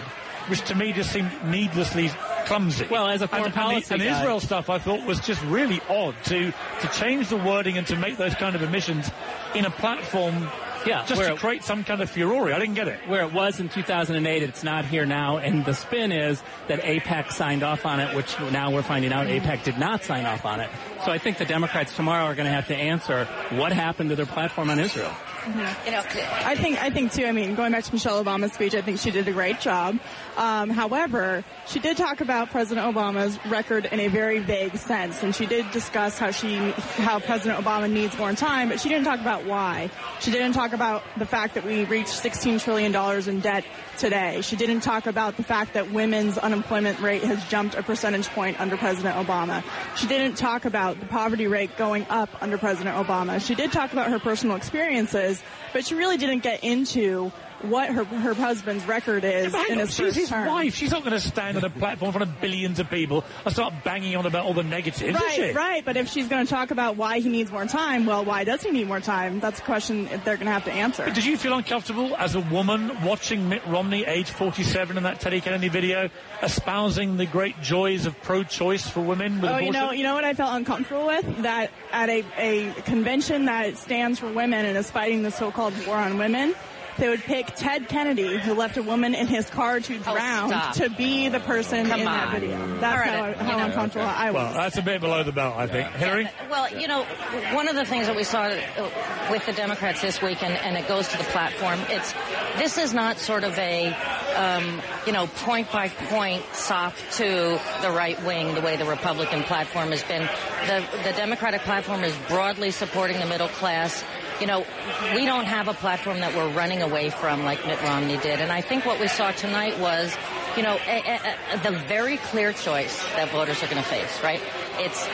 which 0.49 0.61
to 0.62 0.74
me 0.74 0.92
just 0.92 1.12
seemed 1.12 1.30
needlessly 1.47 2.11
clumsy. 2.47 2.86
Well, 2.90 3.09
as 3.09 3.22
a 3.22 3.28
foreign 3.28 3.47
and, 3.47 3.55
policy 3.55 3.95
and 3.95 4.03
the, 4.03 4.09
and 4.09 4.16
Israel 4.16 4.40
stuff, 4.40 4.70
I 4.70 4.78
thought 4.78 5.05
was 5.07 5.20
just 5.20 5.42
really 5.45 5.80
odd 5.88 6.14
to 6.24 6.53
to 6.80 6.88
change 6.88 7.28
the 7.28 7.36
wording 7.36 7.78
and 7.78 7.86
to 7.88 7.97
make 7.97 8.16
those 8.16 8.34
kind 8.34 8.55
of 8.55 8.62
omissions 8.62 9.11
in 9.55 9.64
a 9.64 9.70
platform 9.70 10.48
Yeah, 10.86 11.05
just 11.07 11.20
to 11.20 11.32
it- 11.32 11.38
create 11.38 11.64
some 11.64 11.82
kind 11.84 12.02
of 12.02 12.11
furore. 12.11 12.52
I 12.52 12.59
didn't 12.59 12.74
get 12.74 12.88
it. 12.88 13.00
Where 13.09 13.22
it 13.22 13.32
was 13.32 13.59
in 13.61 13.68
2008, 13.70 14.42
it's 14.42 14.62
not 14.62 14.84
here 14.84 15.07
now. 15.07 15.38
And 15.38 15.64
the 15.64 15.72
spin 15.72 16.12
is 16.12 16.42
that 16.68 16.80
AIPAC 16.82 17.32
signed 17.32 17.62
off 17.62 17.86
on 17.86 18.00
it, 18.00 18.14
which 18.14 18.38
now 18.52 18.70
we're 18.70 18.82
finding 18.82 19.12
out 19.12 19.26
AIPAC 19.26 19.64
did 19.64 19.78
not 19.78 20.05
sign 20.05 20.26
off 20.26 20.44
on 20.44 20.61
it. 20.61 20.68
So 21.05 21.11
I 21.11 21.18
think 21.18 21.38
the 21.38 21.44
Democrats 21.46 21.94
tomorrow 21.96 22.24
are 22.24 22.34
going 22.34 22.46
to 22.46 22.52
have 22.52 22.66
to 22.68 22.76
answer 22.76 23.24
what 23.52 23.72
happened 23.72 24.11
to 24.11 24.16
their 24.16 24.26
platform 24.26 24.68
on 24.70 24.78
Israel. 24.78 25.12
You 25.46 25.90
know, 25.90 26.02
I 26.42 26.55
think 26.57 26.82
I 26.82 26.88
think 26.88 27.12
too. 27.12 27.26
I 27.26 27.32
mean, 27.32 27.55
going 27.55 27.70
back 27.72 27.84
to 27.84 27.92
Michelle 27.92 28.24
Obama's 28.24 28.55
speech, 28.55 28.74
I 28.74 28.80
think 28.80 28.98
she 28.98 29.11
did 29.11 29.28
a 29.28 29.32
great 29.32 29.61
job. 29.61 29.98
Um, 30.38 30.70
however, 30.70 31.44
she 31.66 31.80
did 31.80 31.98
talk 31.98 32.22
about 32.22 32.48
President 32.48 32.86
Obama's 32.86 33.38
record 33.44 33.84
in 33.84 34.00
a 34.00 34.09
very 34.09 34.38
vague 34.38 34.74
sense, 34.78 35.22
and 35.22 35.34
she 35.34 35.44
did 35.44 35.70
discuss 35.70 36.18
how 36.18 36.30
she 36.30 36.57
how 36.96 37.18
President 37.18 37.62
Obama 37.62 37.90
needs 37.92 38.16
more 38.16 38.32
time, 38.32 38.70
but 38.70 38.80
she 38.80 38.88
didn't 38.88 39.05
talk 39.05 39.20
about 39.20 39.43
why. 39.47 39.90
She 40.20 40.30
didn't 40.30 40.53
talk 40.53 40.72
about 40.72 41.03
the 41.16 41.26
fact 41.26 41.55
that 41.55 41.64
we 41.64 41.84
reached 41.84 42.09
16 42.09 42.59
trillion 42.61 42.92
dollars 42.92 43.28
in 43.28 43.40
debt 43.40 43.64
today. 43.99 44.40
She 44.40 44.57
didn't 44.57 44.80
talk 44.80 45.07
about 45.07 45.36
the 45.36 45.42
fact 45.42 45.74
that 45.74 45.92
women's 45.92 46.38
unemployment 46.38 47.01
rate 47.01 47.22
has 47.22 47.45
jumped 47.47 47.74
a 47.74 47.82
percentage 47.82 48.28
point 48.28 48.61
under 48.61 48.76
President 48.76 49.16
Obama. 49.16 49.62
She 49.97 50.07
didn't 50.07 50.36
talk 50.36 50.64
about 50.64 51.01
the 51.01 51.07
poverty 51.07 51.47
rate 51.47 51.76
going 51.76 52.07
up 52.09 52.30
under 52.40 52.59
President 52.59 52.97
Obama. 52.97 53.40
She 53.45 53.55
did 53.55 53.72
talk 53.72 53.92
about 53.92 54.11
her 54.11 54.18
personal 54.18 54.57
experiences, 54.57 55.42
but 55.72 55.86
she 55.86 55.95
really 55.95 56.16
didn't 56.16 56.42
get 56.42 56.64
into 56.64 57.32
what 57.70 57.90
her 57.90 58.04
her 58.04 58.34
husband's 58.34 58.84
record 58.86 59.24
is 59.24 59.52
hang 59.52 59.66
in 59.66 59.72
on, 59.74 59.78
his 59.86 59.90
she's 59.94 60.06
first 60.06 60.16
his 60.18 60.28
term. 60.28 60.46
wife. 60.46 60.74
She's 60.74 60.90
not 60.90 61.00
going 61.00 61.12
to 61.12 61.20
stand 61.20 61.56
on 61.56 61.64
a 61.64 61.70
platform 61.70 62.08
in 62.08 62.12
front 62.18 62.30
of 62.30 62.40
billions 62.40 62.78
of 62.80 62.90
people 62.90 63.24
and 63.44 63.52
start 63.54 63.72
banging 63.84 64.16
on 64.16 64.26
about 64.26 64.46
all 64.46 64.54
the 64.54 64.62
negatives, 64.62 65.02
Right, 65.20 65.54
right. 65.54 65.84
But 65.84 65.96
if 65.96 66.08
she's 66.10 66.28
going 66.28 66.44
to 66.46 66.50
talk 66.52 66.70
about 66.70 66.96
why 66.96 67.20
he 67.20 67.28
needs 67.28 67.50
more 67.50 67.66
time, 67.66 68.06
well, 68.06 68.24
why 68.24 68.44
does 68.44 68.62
he 68.62 68.70
need 68.70 68.86
more 68.88 69.00
time? 69.00 69.40
That's 69.40 69.58
a 69.60 69.62
question 69.62 70.04
they're 70.24 70.36
going 70.36 70.46
to 70.46 70.52
have 70.52 70.64
to 70.64 70.72
answer. 70.72 71.04
But 71.04 71.14
did 71.14 71.24
you 71.24 71.36
feel 71.36 71.54
uncomfortable 71.54 72.14
as 72.16 72.34
a 72.34 72.40
woman 72.40 73.02
watching 73.04 73.48
Mitt 73.48 73.66
Romney, 73.66 74.04
age 74.04 74.30
47, 74.30 74.96
in 74.96 75.02
that 75.04 75.20
Teddy 75.20 75.40
Kennedy 75.40 75.68
video, 75.68 76.10
espousing 76.42 77.16
the 77.16 77.26
great 77.26 77.60
joys 77.62 78.06
of 78.06 78.20
pro-choice 78.22 78.88
for 78.88 79.00
women 79.00 79.40
with 79.40 79.50
Oh, 79.50 79.54
abortion? 79.54 79.66
you 79.66 79.72
know, 79.72 79.92
you 79.92 80.02
know 80.02 80.14
what 80.14 80.24
I 80.24 80.34
felt 80.34 80.54
uncomfortable 80.54 81.06
with? 81.06 81.42
That 81.42 81.70
at 81.92 82.08
a, 82.08 82.24
a 82.38 82.72
convention 82.82 83.46
that 83.46 83.76
stands 83.78 84.18
for 84.20 84.30
women 84.32 84.64
and 84.66 84.76
is 84.76 84.90
fighting 84.90 85.22
the 85.22 85.30
so-called 85.30 85.74
war 85.86 85.96
on 85.96 86.18
women, 86.18 86.54
they 86.99 87.09
would 87.09 87.22
pick 87.22 87.55
Ted 87.55 87.88
Kennedy, 87.88 88.38
who 88.38 88.55
left 88.55 88.76
a 88.76 88.82
woman 88.82 89.14
in 89.14 89.26
his 89.26 89.49
car 89.51 89.80
to 89.80 89.99
drown, 89.99 90.49
stop. 90.49 90.74
to 90.76 90.90
be 90.90 91.28
the 91.28 91.40
person 91.40 91.86
Come 91.86 92.01
in 92.01 92.07
that 92.07 92.32
video. 92.32 92.78
That's 92.78 92.99
right, 93.01 93.18
how, 93.18 93.26
you 93.26 93.34
how 93.34 93.59
know. 93.59 93.64
uncomfortable 93.66 94.07
I 94.07 94.30
was. 94.30 94.34
Well, 94.34 94.55
that's 94.55 94.78
a 94.78 94.82
bit 94.82 95.01
below 95.01 95.22
the 95.22 95.32
belt, 95.32 95.57
I 95.57 95.66
think. 95.66 95.88
Hillary? 95.92 96.28
Well, 96.51 96.72
you 96.78 96.88
know, 96.88 97.05
one 97.53 97.68
of 97.68 97.74
the 97.74 97.84
things 97.84 98.07
that 98.07 98.16
we 98.16 98.24
saw 98.24 98.45
uh, 98.45 98.90
with 99.30 99.45
the 99.47 99.53
Democrats 99.53 100.03
this 100.03 100.20
week, 100.22 100.42
and, 100.42 100.55
and 100.55 100.76
it 100.76 100.86
goes 100.88 101.09
to 101.09 101.18
the 101.18 101.24
platform, 101.24 101.80
it's 101.88 102.12
this 102.59 102.78
is 102.78 102.95
not 102.95 103.18
sort 103.18 103.45
of 103.45 103.59
a, 103.59 103.88
um, 104.36 104.80
you 105.07 105.12
know, 105.12 105.26
point 105.26 105.70
by 105.72 105.88
point 105.88 106.45
sop 106.53 106.95
to 107.12 107.61
the 107.82 107.90
right 107.90 108.22
wing 108.24 108.55
the 108.55 108.61
way 108.61 108.76
the 108.76 108.84
Republican 108.84 109.42
platform 109.42 109.90
has 109.90 110.03
been. 110.05 110.28
The, 110.66 110.84
the 111.03 111.12
Democratic 111.16 111.62
platform 111.62 112.05
is 112.05 112.14
broadly 112.28 112.70
supporting 112.70 113.18
the 113.18 113.26
middle 113.26 113.49
class. 113.49 114.05
You 114.41 114.47
know, 114.49 114.66
we 115.14 115.24
don't 115.24 115.45
have 115.45 115.68
a 115.68 115.74
platform 115.74 116.18
that 116.20 116.35
we're 116.35 116.49
running 116.49 116.82
away 116.82 117.11
from 117.11 117.45
like 117.45 117.64
Mitt 117.66 117.80
Romney 117.82 118.16
did. 118.16 118.41
And 118.41 118.51
I 118.51 118.61
think 118.61 118.85
what 118.85 118.99
we 118.99 119.07
saw 119.07 119.30
tonight 119.30 119.78
was, 119.78 120.14
you 120.57 120.62
know, 120.62 120.76
a, 120.87 120.99
a, 120.99 121.37
a, 121.53 121.70
the 121.70 121.78
very 121.87 122.16
clear 122.16 122.53
choice 122.53 123.01
that 123.14 123.30
voters 123.30 123.62
are 123.62 123.66
going 123.66 123.82
to 123.82 123.89
face, 123.89 124.22
right? 124.22 124.41
It's 124.79 125.09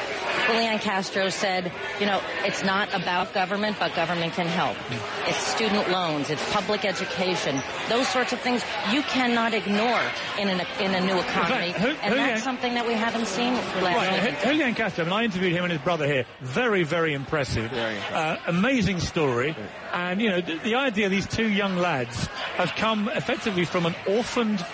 Julian 0.46 0.78
Castro 0.78 1.28
said, 1.28 1.70
you 2.00 2.06
know, 2.06 2.20
it's 2.44 2.64
not 2.64 2.92
about 2.94 3.32
government, 3.34 3.76
but 3.78 3.94
government 3.94 4.32
can 4.32 4.46
help. 4.46 4.76
It's 5.28 5.36
student 5.38 5.90
loans, 5.90 6.30
it's 6.30 6.42
public 6.52 6.84
education, 6.84 7.60
those 7.88 8.08
sorts 8.08 8.32
of 8.32 8.40
things 8.40 8.62
you 8.90 9.02
cannot 9.02 9.54
ignore 9.54 10.00
in, 10.38 10.48
an, 10.48 10.60
in 10.80 10.94
a 10.94 11.00
new 11.00 11.18
economy. 11.20 11.72
Who- 11.72 11.88
and 11.88 11.98
Julian- 12.14 12.28
that's 12.28 12.42
something 12.42 12.74
that 12.74 12.86
we 12.86 12.94
haven't 12.94 13.26
seen 13.26 13.54
for 13.54 13.82
last 13.82 13.96
Right, 14.08 14.24
week. 14.32 14.40
Julian 14.42 14.74
Castro, 14.74 15.04
and 15.04 15.12
I 15.14 15.24
interviewed 15.24 15.52
him 15.52 15.64
and 15.64 15.72
his 15.72 15.82
brother 15.82 16.06
here. 16.06 16.24
Very, 16.40 16.82
very 16.82 17.12
impressive. 17.14 17.72
Uh, 17.72 18.36
amazing 18.46 18.98
story. 19.00 19.54
And, 19.92 20.20
you 20.20 20.30
know, 20.30 20.40
the, 20.40 20.56
the 20.58 20.74
idea 20.76 21.08
these 21.08 21.26
two 21.26 21.48
young 21.48 21.76
lads 21.76 22.26
have 22.56 22.72
come 22.76 23.08
effectively 23.10 23.64
from 23.64 23.86
an 23.86 23.94
orphaned 24.06 24.64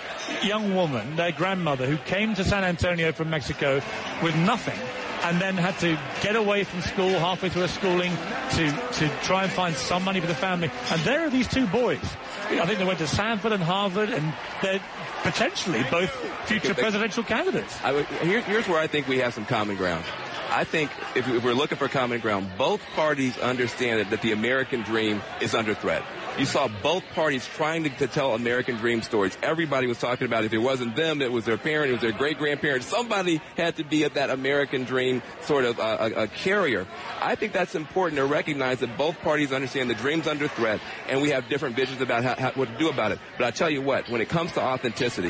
young 0.43 0.75
woman, 0.75 1.17
their 1.17 1.33
grandmother, 1.33 1.87
who 1.87 1.97
came 1.99 2.35
to 2.35 2.45
San 2.45 2.65
Antonio 2.65 3.13
from 3.13 3.31
Mexico 3.31 3.81
with 4.23 4.37
nothing 4.37 4.79
and 5.23 5.41
then 5.41 5.57
had 5.57 5.79
to 5.81 5.99
get 6.23 6.37
away 6.37 6.65
from 6.65 6.81
school 6.83 7.11
halfway 7.19 7.49
through 7.49 7.63
her 7.63 7.69
schooling 7.69 8.13
to, 8.51 8.71
to 8.93 9.09
try 9.23 9.45
and 9.45 9.53
find 9.53 9.75
some 9.75 10.05
money 10.05 10.21
for 10.21 10.27
the 10.27 10.35
family. 10.35 10.71
And 10.91 11.01
there 11.03 11.27
are 11.27 11.31
these 11.31 11.49
two 11.49 11.67
boys. 11.67 12.05
I 12.49 12.65
think 12.67 12.79
they 12.79 12.85
went 12.85 12.99
to 13.01 13.09
Stanford 13.09 13.53
and 13.53 13.63
Harvard, 13.63 14.11
and 14.11 14.33
they're 14.63 14.81
potentially 15.23 15.85
both 15.91 16.11
future 16.47 16.75
presidential 16.75 17.25
candidates. 17.25 17.77
Would, 17.85 18.07
here, 18.07 18.41
here's 18.43 18.69
where 18.69 18.79
I 18.79 18.87
think 18.87 19.09
we 19.09 19.19
have 19.19 19.35
some 19.35 19.47
common 19.47 19.77
ground. 19.77 20.05
I 20.51 20.65
think 20.65 20.91
if, 21.17 21.27
if 21.29 21.43
we're 21.43 21.55
looking 21.55 21.77
for 21.77 21.89
common 21.89 22.21
ground, 22.21 22.51
both 22.57 22.81
parties 22.95 23.37
understand 23.39 24.01
that, 24.01 24.11
that 24.11 24.23
the 24.23 24.33
American 24.33 24.83
dream 24.83 25.23
is 25.41 25.55
under 25.55 25.75
threat. 25.75 26.05
You 26.39 26.45
saw 26.45 26.69
both 26.83 27.03
parties 27.15 27.47
trying 27.47 27.85
to, 27.85 27.91
to 27.91 28.07
tell 28.07 28.35
American 28.35 28.77
dream 28.77 29.01
stories. 29.01 29.39
Everybody 29.43 29.87
was 29.87 29.99
talking 29.99 30.27
about 30.27 30.45
if 30.45 30.53
it 30.53 30.59
wasn't 30.59 30.95
them, 30.95 31.23
it 31.23 31.33
was 31.33 31.47
their 31.47 31.57
parent, 31.57 31.89
it 31.89 31.93
was 31.95 32.03
their 32.03 32.13
great 32.13 32.37
grandparent. 32.37 32.83
Somebody 32.85 33.41
had 33.57 33.77
to 33.77 33.85
be 33.85 34.05
at 34.05 34.15
that 34.15 34.29
American 34.29 34.85
dream 34.85 35.23
sort 35.41 35.65
of 35.65 35.81
uh, 35.81 35.97
a, 36.15 36.23
a 36.25 36.27
carrier. 36.29 36.87
I 37.23 37.37
think 37.37 37.55
that's 37.55 37.75
important 37.75 38.19
to 38.19 38.27
recognize 38.27 38.81
that 38.81 38.99
both 38.99 39.19
parties 39.23 39.51
understand 39.51 39.89
the 39.89 39.95
dream's 39.95 40.27
under 40.27 40.47
threat, 40.47 40.79
and 41.09 41.23
we 41.23 41.31
have 41.31 41.49
different 41.49 41.75
visions 41.75 42.03
about 42.03 42.23
how, 42.23 42.35
how, 42.35 42.51
what 42.53 42.69
to 42.69 42.77
do 42.79 42.91
about 42.91 43.13
it. 43.13 43.19
But 43.39 43.47
I 43.47 43.51
tell 43.51 43.71
you 43.71 43.81
what, 43.81 44.11
when 44.11 44.21
it 44.21 44.29
comes 44.29 44.53
to 44.53 44.61
authenticity, 44.61 45.29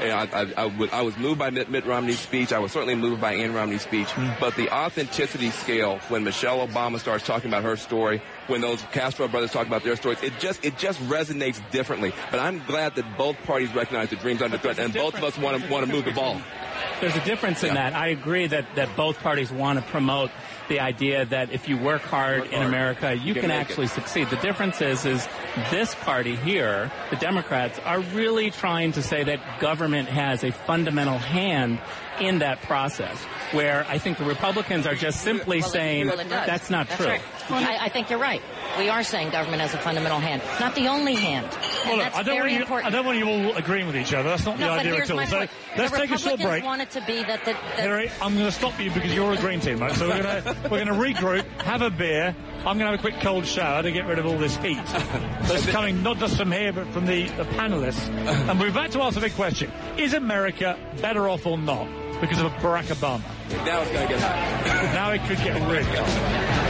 you 0.00 0.08
know, 0.08 0.16
I, 0.16 0.28
I, 0.42 0.52
I, 0.56 0.64
would- 0.66 0.90
I 0.90 1.02
was 1.02 1.16
moved 1.16 1.38
by 1.38 1.50
Mitt, 1.50 1.70
Mitt 1.70 1.86
Romney's 1.86 2.18
speech. 2.18 2.52
I 2.52 2.58
was 2.58 2.72
certainly 2.72 2.96
moved 2.96 3.20
by 3.20 3.34
Ann 3.34 3.54
Romney's 3.54 3.82
speech. 3.82 4.08
But 4.40 4.56
the 4.56 4.70
authenticity 4.74 5.50
scale, 5.50 5.98
when 6.08 6.24
Michelle 6.24 6.66
Obama 6.66 6.98
starts 6.98 7.24
talking 7.24 7.48
about 7.48 7.62
her 7.62 7.76
story, 7.76 8.20
when 8.48 8.60
those 8.60 8.82
Castro 8.92 9.28
brothers 9.28 9.52
talk 9.52 9.66
about 9.66 9.84
their 9.84 9.96
stories, 9.96 10.22
it 10.22 10.38
just 10.38 10.64
it 10.64 10.76
just 10.78 11.00
resonates 11.02 11.60
differently. 11.70 12.12
But 12.30 12.40
I'm 12.40 12.64
glad 12.66 12.96
that 12.96 13.16
both 13.16 13.36
parties 13.44 13.74
recognize 13.74 14.10
the 14.10 14.16
dream's 14.16 14.42
under 14.42 14.58
threat, 14.58 14.78
and 14.78 14.92
both 14.92 15.14
of 15.14 15.24
us 15.24 15.38
want 15.38 15.62
to 15.62 15.70
want 15.70 15.86
to 15.86 15.92
move 15.92 16.04
the 16.04 16.12
ball. 16.12 16.40
There's 17.00 17.16
a 17.16 17.24
difference 17.24 17.62
in 17.62 17.74
that. 17.74 17.94
I 17.94 18.08
agree 18.08 18.48
that, 18.48 18.74
that 18.74 18.96
both 18.96 19.20
parties 19.20 19.52
want 19.52 19.78
to 19.78 19.84
promote 19.84 20.32
the 20.68 20.80
idea 20.80 21.24
that 21.26 21.52
if 21.52 21.68
you 21.68 21.78
work 21.78 22.02
hard 22.02 22.46
in 22.46 22.60
America, 22.60 23.14
you, 23.14 23.28
You 23.28 23.34
can 23.34 23.42
can, 23.42 23.50
actually 23.52 23.86
succeed. 23.86 24.28
The 24.30 24.36
difference 24.36 24.80
is, 24.80 25.06
is 25.06 25.28
this 25.70 25.94
party 25.94 26.34
here, 26.34 26.90
the 27.10 27.16
Democrats, 27.16 27.78
are 27.84 28.00
really 28.00 28.50
trying 28.50 28.92
to 28.92 29.02
say 29.02 29.22
that 29.24 29.60
government 29.60 30.08
has 30.08 30.42
a 30.42 30.50
fundamental 30.50 31.18
hand 31.18 31.78
in 32.20 32.40
that 32.40 32.62
process. 32.62 33.24
Where 33.52 33.86
I 33.88 33.98
think 33.98 34.18
the 34.18 34.24
Republicans 34.24 34.86
are 34.86 34.94
just 34.94 35.22
simply 35.22 35.60
Well, 35.60 35.68
saying 35.70 36.06
well, 36.08 36.16
that's 36.28 36.70
not 36.70 36.88
That's 36.88 37.00
true. 37.00 37.10
right. 37.10 37.22
I, 37.50 37.86
I 37.86 37.88
think 37.88 38.10
you're 38.10 38.18
right. 38.18 38.42
We 38.78 38.88
are 38.90 39.02
saying 39.02 39.30
government 39.30 39.62
has 39.62 39.74
a 39.74 39.78
fundamental 39.78 40.20
hand, 40.20 40.42
not 40.60 40.74
the 40.74 40.88
only 40.88 41.14
hand. 41.14 41.48
Well, 41.84 41.96
look, 41.96 42.14
I 42.14 42.22
don't, 42.22 42.38
want 42.38 42.52
you. 42.52 42.74
I 42.74 42.90
don't 42.90 43.06
want 43.06 43.18
you 43.18 43.28
all 43.28 43.56
agreeing 43.56 43.86
with 43.86 43.96
each 43.96 44.12
other. 44.12 44.28
That's 44.28 44.44
not 44.44 44.58
no, 44.58 44.66
the 44.66 44.72
idea 44.72 44.94
at 44.96 45.10
all. 45.10 45.26
So 45.26 45.38
point. 45.38 45.50
let's 45.76 45.90
the 45.90 45.96
take 45.98 46.10
a 46.10 46.18
short 46.18 46.38
Republicans 46.38 46.42
break. 46.48 46.64
want 46.64 46.82
it 46.82 46.90
to 46.90 47.00
be 47.06 47.22
that 47.24 47.44
the, 47.44 47.52
that 47.52 47.80
Hillary, 47.80 48.10
I'm 48.20 48.34
going 48.34 48.46
to 48.46 48.52
stop 48.52 48.78
you 48.78 48.90
because 48.90 49.12
you're 49.14 49.32
a 49.32 49.36
green 49.38 49.60
team, 49.60 49.80
right? 49.80 49.94
So 49.96 50.08
we're 50.08 50.22
going 50.22 50.42
to 50.42 50.68
we're 50.70 50.84
to 50.84 50.92
regroup, 50.92 51.44
have 51.62 51.82
a 51.82 51.90
beer. 51.90 52.36
I'm 52.58 52.78
going 52.78 52.80
to 52.80 52.86
have 52.86 52.98
a 52.98 52.98
quick 52.98 53.20
cold 53.20 53.46
shower 53.46 53.82
to 53.82 53.90
get 53.90 54.06
rid 54.06 54.18
of 54.18 54.26
all 54.26 54.36
this 54.36 54.56
heat 54.58 54.76
that's 54.84 55.66
coming 55.66 56.02
not 56.02 56.18
just 56.18 56.36
from 56.36 56.52
here 56.52 56.72
but 56.72 56.86
from 56.88 57.06
the, 57.06 57.24
the 57.28 57.44
panelists. 57.44 58.08
And 58.48 58.60
we're 58.60 58.68
about 58.68 58.92
to 58.92 59.02
ask 59.02 59.16
a 59.16 59.20
big 59.20 59.34
question: 59.34 59.72
Is 59.96 60.12
America 60.12 60.78
better 61.00 61.28
off 61.28 61.46
or 61.46 61.56
not 61.56 61.88
because 62.20 62.40
of 62.40 62.52
Barack 62.54 62.84
Obama? 62.84 63.22
Now 63.64 63.82
it's 63.82 63.92
going 63.92 64.06
to 64.06 64.14
get 64.14 64.20
hot. 64.20 64.64
now 64.94 65.10
it 65.12 65.20
could 65.22 65.38
get 65.38 65.54
really 65.68 65.84
hot. 65.84 66.68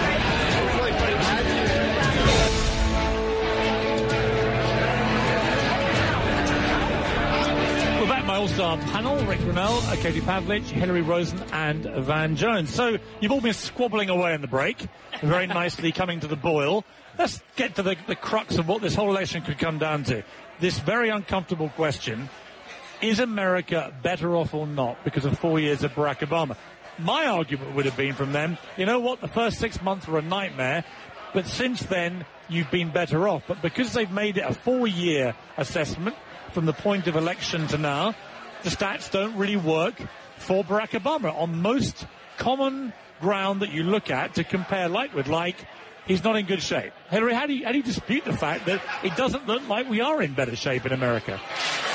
We're 8.01 8.07
back, 8.07 8.25
my 8.27 8.37
all-star 8.37 8.79
panel, 8.79 9.17
Rick 9.25 9.41
uh, 9.57 9.97
Katie 9.97 10.21
Pavlich, 10.21 10.65
Hillary 10.65 11.03
Rosen, 11.03 11.43
and 11.53 11.85
Van 11.85 12.37
Jones. 12.37 12.73
So, 12.73 12.99
you've 13.21 13.33
all 13.33 13.41
been 13.41 13.55
squabbling 13.55 14.11
away 14.11 14.35
in 14.35 14.41
the 14.41 14.47
break, 14.47 14.87
very 15.21 15.47
nicely 15.47 15.93
coming 15.93 16.21
to 16.21 16.27
the 16.27 16.37
boil. 16.37 16.85
Let's 17.19 17.43
get 17.57 17.75
to 17.77 17.83
the, 17.83 17.97
the 18.07 18.15
crux 18.15 18.59
of 18.59 18.69
what 18.69 18.83
this 18.83 18.95
whole 18.95 19.11
election 19.11 19.43
could 19.43 19.59
come 19.59 19.79
down 19.79 20.05
to. 20.05 20.23
This 20.61 20.79
very 20.79 21.09
uncomfortable 21.09 21.69
question, 21.71 22.29
is 23.01 23.21
America 23.21 23.93
better 24.03 24.37
off 24.37 24.55
or 24.55 24.67
not 24.67 25.03
because 25.05 25.25
of 25.25 25.39
four 25.39 25.61
years 25.61 25.83
of 25.83 25.93
Barack 25.93 26.19
Obama? 26.19 26.57
My 26.99 27.27
argument 27.27 27.77
would 27.77 27.85
have 27.85 27.97
been 27.97 28.15
from 28.15 28.33
them, 28.33 28.59
you 28.77 28.87
know 28.87 28.99
what, 28.99 29.21
the 29.21 29.29
first 29.29 29.59
six 29.59 29.81
months 29.83 30.09
were 30.09 30.19
a 30.19 30.23
nightmare, 30.23 30.85
but 31.33 31.47
since 31.47 31.81
then, 31.83 32.25
you've 32.49 32.71
been 32.71 32.91
better 32.91 33.29
off. 33.29 33.45
But 33.47 33.63
because 33.63 33.93
they've 33.93 34.11
made 34.11 34.37
it 34.37 34.45
a 34.45 34.55
four-year 34.55 35.35
assessment 35.57 36.17
from 36.53 36.67
the 36.67 36.73
point 36.73 37.07
of 37.07 37.15
election 37.15 37.67
to 37.69 37.79
now, 37.79 38.15
the 38.63 38.71
stats 38.71 39.11
don't 39.11 39.37
really 39.37 39.57
work 39.57 39.95
for 40.39 40.65
Barack 40.65 40.91
Obama 40.91 41.35
on 41.39 41.63
most 41.63 42.07
common 42.37 42.93
ground 43.21 43.63
that 43.63 43.73
you 43.73 43.83
look 43.83 44.11
at 44.11 44.35
to 44.35 44.45
compare 44.45 44.89
like 44.89 45.15
with 45.15 45.29
like 45.29 45.57
he's 46.07 46.25
not 46.25 46.37
in 46.37 46.47
good 46.47 46.63
shape. 46.63 46.93
Hillary, 47.11 47.35
how 47.35 47.47
do 47.47 47.55
you, 47.55 47.65
how 47.65 47.73
do 47.73 47.79
you 47.79 47.83
dispute 47.85 48.25
the 48.25 48.37
fact 48.37 48.67
that 48.67 48.83
it 49.03 49.17
doesn't 49.17 49.47
look 49.47 49.67
like 49.69 49.89
we 49.89 50.01
are 50.01 50.21
in 50.23 50.35
better 50.35 50.55
shape 50.57 50.85
in 50.87 50.93
America? 50.93 51.41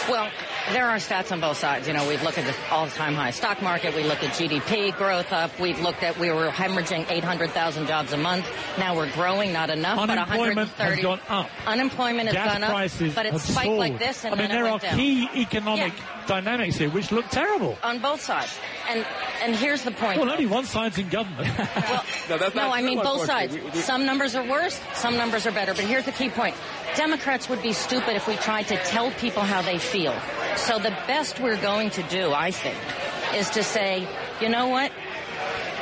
Well, 0.10 0.30
there 0.74 0.90
are 0.90 0.98
stats 0.98 1.32
on 1.32 1.40
both 1.40 1.58
sides. 1.58 1.88
You 1.88 1.94
know, 1.94 2.06
we've 2.08 2.22
looked 2.24 2.38
at 2.38 2.46
the 2.46 2.56
all-time 2.74 3.14
high 3.14 3.32
stock 3.32 3.62
market. 3.62 3.96
We 3.96 4.04
looked 4.04 4.24
at 4.24 4.32
GDP 4.32 4.96
growth 4.98 5.32
up. 5.32 5.58
We've 5.60 5.80
looked 5.80 6.04
at 6.04 6.18
we 6.20 6.30
were 6.30 6.50
hemorrhaging 6.50 7.10
800,000 7.10 7.88
jobs 7.88 8.12
a 8.12 8.18
month. 8.18 8.46
Now 8.78 8.96
we're 8.98 9.12
growing, 9.14 9.54
not 9.54 9.70
enough, 9.70 9.96
but 9.98 10.10
Unemployment 10.10 10.70
130. 10.78 10.96
has 10.96 11.02
gone 11.04 11.20
up. 11.30 11.50
Unemployment 11.68 12.28
has 12.28 12.34
Gas 12.36 12.54
gone 12.54 12.64
up, 12.64 12.70
prices 12.72 13.16
but 13.16 13.26
have 13.28 13.36
it's 13.36 13.46
spiked 13.46 13.66
soared. 13.68 13.80
like 13.80 14.00
this 14.00 14.26
and 14.26 14.36
I 14.36 14.38
mean, 14.38 14.50
there 14.50 14.68
are 14.68 14.80
down. 14.80 14.98
key 14.98 15.30
economic 15.36 15.94
dynamics 16.28 16.76
here 16.78 16.90
which 16.90 17.12
look 17.12 17.28
terrible. 17.30 17.78
on 17.84 18.00
both 18.00 18.22
sides. 18.22 18.58
And 18.90 19.06
and 19.42 19.56
here's 19.56 19.84
the 19.84 19.92
point. 19.92 20.20
Well, 20.20 20.30
only 20.30 20.46
one 20.48 20.66
side's 20.66 20.98
in 20.98 21.08
government. 21.10 21.48
No, 22.30 22.38
that's 22.38 22.56
No, 22.56 22.68
not 22.68 22.76
I 22.78 22.82
mean 22.82 23.00
both 23.02 23.26
sides. 23.26 23.54
We- 23.54 23.62
we- 23.62 23.72
Some 23.82 24.06
numbers 24.06 24.34
are 24.36 24.48
worse, 24.50 24.80
some 25.04 25.18
numbers 25.18 25.46
are 25.46 25.52
better. 25.52 25.74
But 25.74 25.84
here's 25.84 26.06
the 26.06 26.14
key 26.14 26.30
point. 26.30 26.56
Democrats 26.96 27.50
would 27.50 27.62
be 27.62 27.74
stupid 27.74 28.16
if 28.16 28.26
we 28.26 28.38
tried 28.38 28.70
to 28.70 28.78
tell 28.86 29.12
people 29.12 29.42
how 29.42 29.62
they 29.62 29.78
feel. 29.78 30.16
So 30.56 30.80
the 30.80 30.96
best 31.08 31.42
we're 31.42 31.58
going 31.58 31.90
to 31.90 32.04
do, 32.04 32.32
I 32.32 32.52
think, 32.52 32.78
is 33.36 33.50
to 33.50 33.64
say, 33.64 34.08
you 34.40 34.48
know 34.48 34.70
what? 34.70 34.94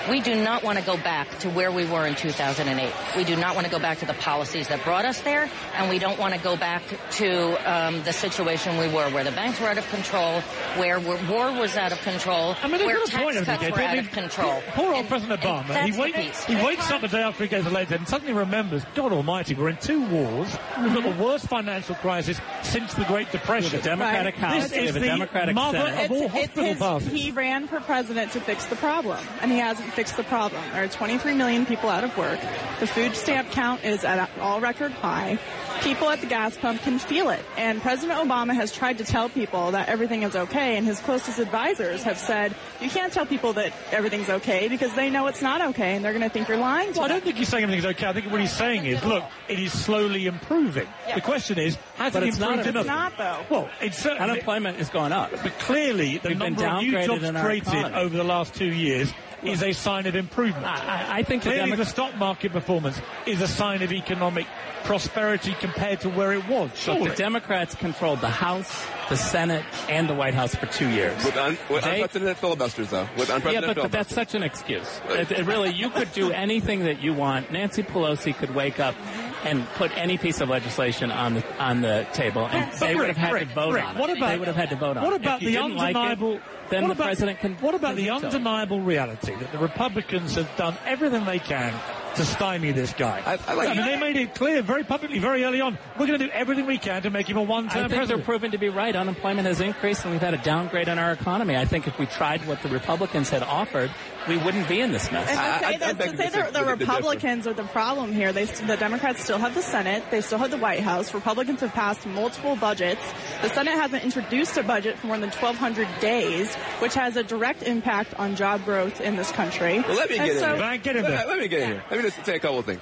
We 0.09 0.19
do 0.19 0.35
not 0.35 0.63
want 0.63 0.79
to 0.79 0.83
go 0.83 0.97
back 0.97 1.37
to 1.39 1.49
where 1.49 1.71
we 1.71 1.85
were 1.85 2.07
in 2.07 2.15
2008. 2.15 2.91
We 3.15 3.23
do 3.23 3.35
not 3.35 3.53
want 3.55 3.65
to 3.67 3.71
go 3.71 3.77
back 3.79 3.99
to 3.99 4.05
the 4.05 4.15
policies 4.15 4.67
that 4.69 4.83
brought 4.83 5.05
us 5.05 5.21
there, 5.21 5.49
and 5.75 5.89
we 5.89 5.99
don't 5.99 6.17
want 6.17 6.33
to 6.33 6.39
go 6.39 6.57
back 6.57 6.81
to 7.11 7.71
um, 7.71 8.01
the 8.03 8.11
situation 8.11 8.77
we 8.77 8.87
were, 8.87 9.09
where 9.11 9.23
the 9.23 9.31
banks 9.31 9.59
were 9.61 9.67
out 9.67 9.77
of 9.77 9.87
control, 9.89 10.41
where 10.77 10.99
war 10.99 11.51
was 11.53 11.77
out 11.77 11.91
of 11.91 12.01
control, 12.01 12.55
I 12.63 12.67
mean, 12.67 12.79
they've 12.79 12.87
where 12.87 12.97
got 12.97 13.13
a 13.13 13.17
point, 13.17 13.35
tax 13.45 13.61
cuts 13.63 13.77
were 13.77 13.81
out 13.83 13.97
of 13.99 14.11
control. 14.11 14.61
Poor 14.71 14.87
old 14.87 14.95
And- 15.01 15.07
President 15.07 15.43
and 15.45 15.65
Obama. 15.65 15.67
that's 15.67 15.85
He, 15.85 15.91
the 15.91 15.99
wake, 16.01 16.15
piece. 16.15 16.45
he 16.45 16.55
wakes 16.55 16.89
up 16.91 17.01
the 17.01 17.07
day 17.07 17.21
after 17.21 17.43
he 17.43 17.49
gets 17.49 17.67
elected 17.67 17.99
and 17.99 18.07
suddenly 18.07 18.33
remembers, 18.33 18.83
God 18.95 19.11
Almighty, 19.13 19.53
we're 19.53 19.69
in 19.69 19.77
two 19.77 20.03
wars. 20.07 20.49
We've 20.81 20.93
got 20.93 21.03
the 21.03 21.23
worst 21.23 21.47
financial 21.47 21.95
crisis 21.95 22.39
since 22.63 22.93
the 22.95 23.05
Great 23.05 23.31
Depression. 23.31 23.71
With 23.71 23.81
a 23.81 23.89
Democratic 23.89 24.35
Right. 24.41 24.43
House, 24.61 24.69
This 24.69 24.89
is 24.89 24.93
the 24.95 24.99
Democratic 25.01 25.53
mother 25.55 25.77
Senate. 25.79 26.05
of 26.05 26.11
all 26.11 26.31
It's, 26.33 26.57
it's 26.57 27.03
his, 27.05 27.11
he 27.13 27.31
ran 27.31 27.67
for 27.67 27.79
president 27.81 28.31
to 28.31 28.39
fix 28.39 28.65
the 28.65 28.75
problem, 28.77 29.19
and 29.41 29.51
he 29.51 29.59
hasn't 29.59 29.90
fixed 29.91 30.17
the 30.17 30.23
problem. 30.23 30.61
There 30.73 30.83
are 30.83 30.87
23 30.87 31.33
million 31.35 31.65
people 31.65 31.89
out 31.89 32.03
of 32.03 32.17
work. 32.17 32.39
The 32.79 32.87
food 32.87 33.15
stamp 33.15 33.51
count 33.51 33.83
is 33.83 34.03
at 34.03 34.29
all 34.39 34.59
record 34.61 34.91
high. 34.91 35.37
People 35.81 36.09
at 36.09 36.21
the 36.21 36.27
gas 36.27 36.55
pump 36.57 36.81
can 36.81 36.99
feel 36.99 37.29
it. 37.29 37.39
And 37.57 37.81
President 37.81 38.19
Obama 38.19 38.53
has 38.53 38.71
tried 38.71 38.99
to 38.99 39.03
tell 39.03 39.29
people 39.29 39.71
that 39.71 39.89
everything 39.89 40.21
is 40.23 40.35
okay, 40.35 40.77
and 40.77 40.85
his 40.85 40.99
closest 40.99 41.39
advisors 41.39 42.03
have 42.03 42.17
said, 42.19 42.53
you 42.79 42.89
can't 42.89 43.11
tell 43.11 43.25
people 43.25 43.53
that 43.53 43.73
everything's 43.91 44.29
okay 44.29 44.67
because 44.67 44.93
they 44.93 45.09
know 45.09 45.25
it's 45.27 45.41
not 45.41 45.59
okay, 45.69 45.95
and 45.95 46.05
they're 46.05 46.11
going 46.13 46.21
to 46.23 46.29
think 46.29 46.47
you're 46.47 46.57
lying 46.57 46.93
to 46.93 46.99
Well, 46.99 47.05
I 47.05 47.07
don't 47.07 47.23
think 47.23 47.37
he's 47.37 47.47
saying 47.49 47.63
everything's 47.63 47.85
okay. 47.87 48.05
I 48.07 48.13
think 48.13 48.29
what 48.31 48.41
he's 48.41 48.51
saying 48.55 48.85
is, 48.85 49.03
look, 49.03 49.23
it 49.47 49.57
is 49.57 49.71
slowly 49.73 50.27
improving. 50.27 50.87
The 51.15 51.21
question 51.21 51.57
is, 51.57 51.77
has 51.95 52.13
But 52.13 52.23
it 52.23 52.29
it's 52.29 52.37
not- 52.37 52.59
improved 52.59 52.77
it's 52.77 52.85
enough? 52.85 53.17
not, 53.17 53.47
though. 53.49 53.55
Well, 53.55 53.69
it's 53.81 53.97
certainly, 53.97 54.29
Unemployment 54.31 54.77
has 54.77 54.89
gone 54.89 55.11
up. 55.11 55.31
but 55.31 55.57
clearly 55.59 56.19
the 56.19 56.29
We've 56.29 56.37
been 56.39 56.53
number 56.53 56.67
of 56.67 56.83
new 56.83 56.91
downgraded 56.91 57.05
jobs 57.33 57.41
created 57.43 57.93
over 57.95 58.15
the 58.15 58.23
last 58.23 58.53
two 58.53 58.71
years 58.71 59.11
is 59.43 59.63
a 59.63 59.71
sign 59.73 60.05
of 60.07 60.15
improvement. 60.15 60.65
I, 60.65 61.19
I 61.19 61.23
think 61.23 61.43
the 61.43 61.49
Clearly, 61.51 61.71
Demo- 61.71 61.83
the 61.83 61.89
stock 61.89 62.15
market 62.17 62.51
performance 62.51 63.01
is 63.25 63.41
a 63.41 63.47
sign 63.47 63.81
of 63.81 63.91
economic 63.91 64.45
prosperity 64.83 65.53
compared 65.59 66.01
to 66.01 66.09
where 66.09 66.33
it 66.33 66.47
was. 66.47 66.69
Look, 66.87 67.09
the 67.09 67.15
Democrats 67.15 67.75
controlled 67.75 68.19
the 68.21 68.29
House, 68.29 68.83
the 69.09 69.15
Senate, 69.15 69.63
and 69.89 70.09
the 70.09 70.13
White 70.15 70.33
House 70.33 70.55
for 70.55 70.65
two 70.65 70.89
years. 70.89 71.23
With, 71.23 71.37
un, 71.37 71.57
with 71.69 71.83
They- 71.83 71.95
unprecedented 72.01 72.37
filibusters, 72.37 72.89
though. 72.89 73.07
With 73.17 73.29
Yeah, 73.29 73.61
but, 73.61 73.75
but 73.75 73.91
that's 73.91 74.13
such 74.13 74.33
an 74.35 74.43
excuse. 74.43 75.01
It, 75.09 75.31
it 75.31 75.45
really, 75.45 75.71
you 75.71 75.89
could 75.91 76.11
do 76.13 76.31
anything 76.31 76.85
that 76.85 77.01
you 77.01 77.13
want. 77.13 77.51
Nancy 77.51 77.83
Pelosi 77.83 78.35
could 78.35 78.55
wake 78.55 78.79
up 78.79 78.95
and 79.43 79.65
put 79.75 79.95
any 79.97 80.17
piece 80.17 80.39
of 80.41 80.49
legislation 80.49 81.11
on 81.11 81.33
the 81.35 81.43
on 81.63 81.81
the 81.81 82.05
table, 82.13 82.45
and 82.47 82.69
But 82.71 82.79
they 82.79 82.95
would 82.95 83.07
have 83.07 83.17
had 83.17 83.33
Rick, 83.33 83.49
to 83.49 83.55
vote 83.55 83.73
Rick, 83.73 83.83
on 83.85 83.95
it. 83.95 83.99
what 83.99 84.09
about- 84.15 84.29
they 84.29 84.37
would 84.37 84.47
have 84.47 84.55
had 84.57 84.69
to 84.69 84.75
vote 84.75 84.97
on 84.97 85.03
What 85.03 85.13
it. 85.13 85.21
about 85.21 85.39
the 85.39 85.45
didn't 85.47 85.75
like 85.75 85.95
it, 85.95 85.97
undeniable? 85.97 86.39
Then 86.71 86.81
what 86.83 86.87
the 86.89 86.93
about- 86.93 87.05
president 87.05 87.39
can. 87.39 87.53
What 87.55 87.75
about 87.75 87.95
the 87.95 88.03
veto 88.03 88.17
it. 88.17 88.23
undeniable 88.25 88.79
reality 88.81 89.35
that 89.35 89.51
the 89.51 89.57
Republicans 89.59 90.35
have 90.35 90.49
done 90.57 90.75
everything 90.85 91.25
they 91.25 91.39
can 91.39 91.73
to 92.15 92.25
stymie 92.25 92.71
this 92.71 92.93
guy? 92.93 93.21
I- 93.25 93.37
I 93.47 93.53
like- 93.53 93.75
mean, 93.77 93.85
they 93.85 93.97
made 93.99 94.15
it 94.17 94.33
clear 94.35 94.61
very 94.61 94.83
publicly, 94.83 95.19
very 95.19 95.43
early 95.43 95.61
on. 95.61 95.77
We're 95.97 96.07
going 96.07 96.19
to 96.19 96.25
do 96.25 96.31
everything 96.31 96.65
we 96.65 96.77
can 96.77 97.01
to 97.03 97.09
make 97.09 97.29
him 97.29 97.37
a 97.37 97.43
one-term 97.43 97.69
think 97.69 97.89
they're 97.89 97.99
president. 97.99 98.25
proven 98.25 98.51
to 98.51 98.57
be 98.57 98.69
right. 98.69 98.95
Unemployment 98.95 99.47
has 99.47 99.61
increased, 99.61 100.03
and 100.03 100.11
we've 100.11 100.21
had 100.21 100.33
a 100.33 100.37
downgrade 100.37 100.87
in 100.87 100.97
our 100.97 101.11
economy. 101.11 101.55
I 101.55 101.65
think 101.65 101.87
if 101.87 101.97
we 101.99 102.05
tried 102.07 102.45
what 102.47 102.61
the 102.63 102.69
Republicans 102.69 103.29
had 103.29 103.43
offered, 103.43 103.91
we 104.27 104.37
wouldn't 104.37 104.67
be 104.67 104.81
in 104.81 104.91
this 104.91 105.11
mess. 105.11 105.27
And 105.29 105.37
to 105.39 105.43
say, 105.59 105.65
I- 105.65 105.69
I 105.69 105.77
that, 105.77 105.97
beg 105.97 106.11
to 106.11 106.11
to 106.11 106.17
say 106.17 106.23
the, 106.29 106.29
disagree 106.37 106.51
the 106.51 106.59
with 106.65 106.79
the 106.79 106.85
Republicans 106.85 107.47
are 107.47 107.53
the 107.53 107.63
problem 107.63 108.11
here. 108.13 108.31
They, 108.33 108.45
the 108.45 108.77
Democrats 108.77 109.23
still 109.23 109.37
have 109.39 109.55
the 109.55 109.61
Senate. 109.61 110.03
They 110.11 110.21
still 110.21 110.37
have 110.37 110.51
the 110.51 110.57
White 110.57 110.81
House. 110.81 111.13
Republicans 111.13 111.61
have 111.61 111.73
passed 111.73 112.05
multiple 112.05 112.55
budgets. 112.55 113.01
The 113.41 113.49
Senate 113.49 113.73
hasn't 113.73 114.03
introduced 114.03 114.57
a 114.57 114.63
budget 114.63 114.97
for 114.99 115.07
more 115.07 115.17
than 115.17 115.31
1,200 115.31 115.87
days, 116.01 116.55
which 116.79 116.93
has 116.95 117.15
a 117.15 117.23
direct 117.23 117.63
impact 117.63 118.13
on 118.19 118.35
job 118.35 118.63
growth 118.65 119.01
in 119.01 119.15
this 119.15 119.31
country. 119.31 119.79
Well, 119.79 119.95
let 119.95 120.09
me 120.09 120.17
And 120.17 120.27
get 120.27 120.39
so- 120.39 120.49
in 120.49 120.55
here. 120.55 120.61
Right, 120.61 120.83
get 120.83 120.95
in 120.95 121.03
let, 121.03 121.27
let 121.27 121.39
me 121.39 121.47
get 121.47 121.61
in 121.61 121.67
here. 121.69 121.83
Let 121.89 121.97
me 122.03 122.09
just 122.09 122.25
say 122.25 122.35
a 122.35 122.39
couple 122.39 122.59
of 122.59 122.65
things. 122.65 122.81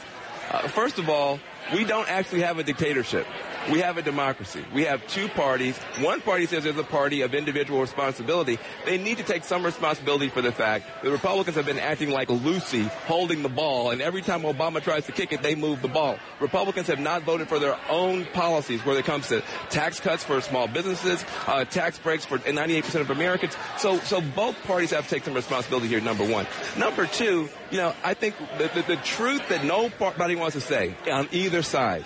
Uh, 0.51 0.67
first 0.67 0.97
of 0.99 1.09
all, 1.09 1.39
we 1.73 1.83
don't 1.83 2.09
actually 2.09 2.41
have 2.41 2.57
a 2.59 2.63
dictatorship. 2.63 3.27
We 3.71 3.79
have 3.81 3.97
a 3.97 4.01
democracy. 4.01 4.65
We 4.73 4.85
have 4.85 5.05
two 5.07 5.27
parties. 5.29 5.77
One 5.99 6.21
party 6.21 6.47
says 6.47 6.63
there's 6.63 6.77
a 6.77 6.83
party 6.83 7.21
of 7.21 7.35
individual 7.35 7.81
responsibility. 7.81 8.57
They 8.85 8.97
need 8.97 9.17
to 9.17 9.23
take 9.23 9.43
some 9.43 9.63
responsibility 9.63 10.29
for 10.29 10.41
the 10.41 10.51
fact 10.51 10.85
the 11.03 11.11
Republicans 11.11 11.55
have 11.55 11.67
been 11.67 11.77
acting 11.77 12.09
like 12.09 12.29
Lucy 12.29 12.83
holding 13.05 13.43
the 13.43 13.49
ball, 13.49 13.91
and 13.91 14.01
every 14.01 14.23
time 14.23 14.41
Obama 14.41 14.81
tries 14.81 15.05
to 15.05 15.11
kick 15.11 15.33
it, 15.33 15.43
they 15.43 15.53
move 15.53 15.81
the 15.83 15.87
ball. 15.87 16.17
Republicans 16.39 16.87
have 16.87 16.99
not 16.99 17.23
voted 17.23 17.47
for 17.47 17.59
their 17.59 17.77
own 17.89 18.25
policies 18.33 18.83
where 18.85 18.97
it 18.97 19.05
comes 19.05 19.27
to 19.27 19.43
tax 19.69 19.99
cuts 19.99 20.23
for 20.23 20.41
small 20.41 20.67
businesses, 20.67 21.23
uh, 21.45 21.63
tax 21.65 21.99
breaks 21.99 22.25
for 22.25 22.39
98% 22.39 23.01
of 23.01 23.11
Americans. 23.11 23.55
So, 23.77 23.99
so 23.99 24.19
both 24.21 24.61
parties 24.63 24.91
have 24.91 25.03
to 25.03 25.09
take 25.09 25.23
some 25.23 25.35
responsibility 25.35 25.87
here, 25.87 26.01
number 26.01 26.25
one. 26.25 26.47
Number 26.77 27.05
two, 27.05 27.49
you 27.69 27.77
know, 27.77 27.93
I 28.03 28.15
think 28.15 28.35
the, 28.57 28.69
the, 28.73 28.95
the 28.95 28.97
truth 28.97 29.47
that 29.49 29.63
nobody 29.63 30.35
wants 30.35 30.55
to 30.55 30.61
say 30.61 30.95
on 31.09 31.27
either 31.31 31.61
side 31.61 32.03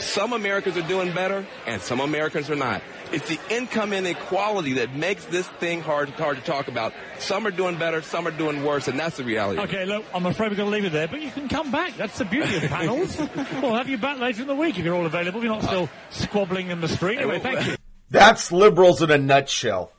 some 0.00 0.32
Americans 0.32 0.76
are 0.76 0.86
doing 0.88 1.12
better 1.12 1.46
and 1.66 1.80
some 1.80 2.00
Americans 2.00 2.50
are 2.50 2.56
not. 2.56 2.82
It's 3.12 3.28
the 3.28 3.38
income 3.50 3.92
inequality 3.92 4.74
that 4.74 4.94
makes 4.94 5.24
this 5.26 5.46
thing 5.46 5.80
hard, 5.80 6.08
hard 6.10 6.38
to 6.38 6.42
talk 6.42 6.66
about. 6.66 6.92
Some 7.18 7.46
are 7.46 7.52
doing 7.52 7.78
better, 7.78 8.02
some 8.02 8.26
are 8.26 8.32
doing 8.32 8.64
worse, 8.64 8.88
and 8.88 8.98
that's 8.98 9.16
the 9.16 9.24
reality. 9.24 9.60
Okay, 9.60 9.84
look, 9.84 10.04
I'm 10.12 10.26
afraid 10.26 10.50
we're 10.50 10.56
going 10.56 10.70
to 10.70 10.74
leave 10.74 10.84
it 10.84 10.92
there, 10.92 11.06
but 11.06 11.22
you 11.22 11.30
can 11.30 11.48
come 11.48 11.70
back. 11.70 11.96
That's 11.96 12.18
the 12.18 12.24
beauty 12.24 12.56
of 12.56 12.62
panels. 12.64 13.16
we'll 13.62 13.74
have 13.74 13.88
you 13.88 13.98
back 13.98 14.18
later 14.18 14.42
in 14.42 14.48
the 14.48 14.56
week 14.56 14.78
if 14.78 14.84
you're 14.84 14.94
all 14.94 15.06
available. 15.06 15.40
You're 15.40 15.54
not 15.54 15.64
uh, 15.64 15.66
still 15.66 15.90
squabbling 16.10 16.70
in 16.70 16.80
the 16.80 16.88
street. 16.88 17.18
Anyway, 17.18 17.38
thank 17.38 17.66
you. 17.66 17.76
That's 18.10 18.50
liberals 18.50 19.02
in 19.02 19.10
a 19.10 19.18
nutshell. 19.18 19.92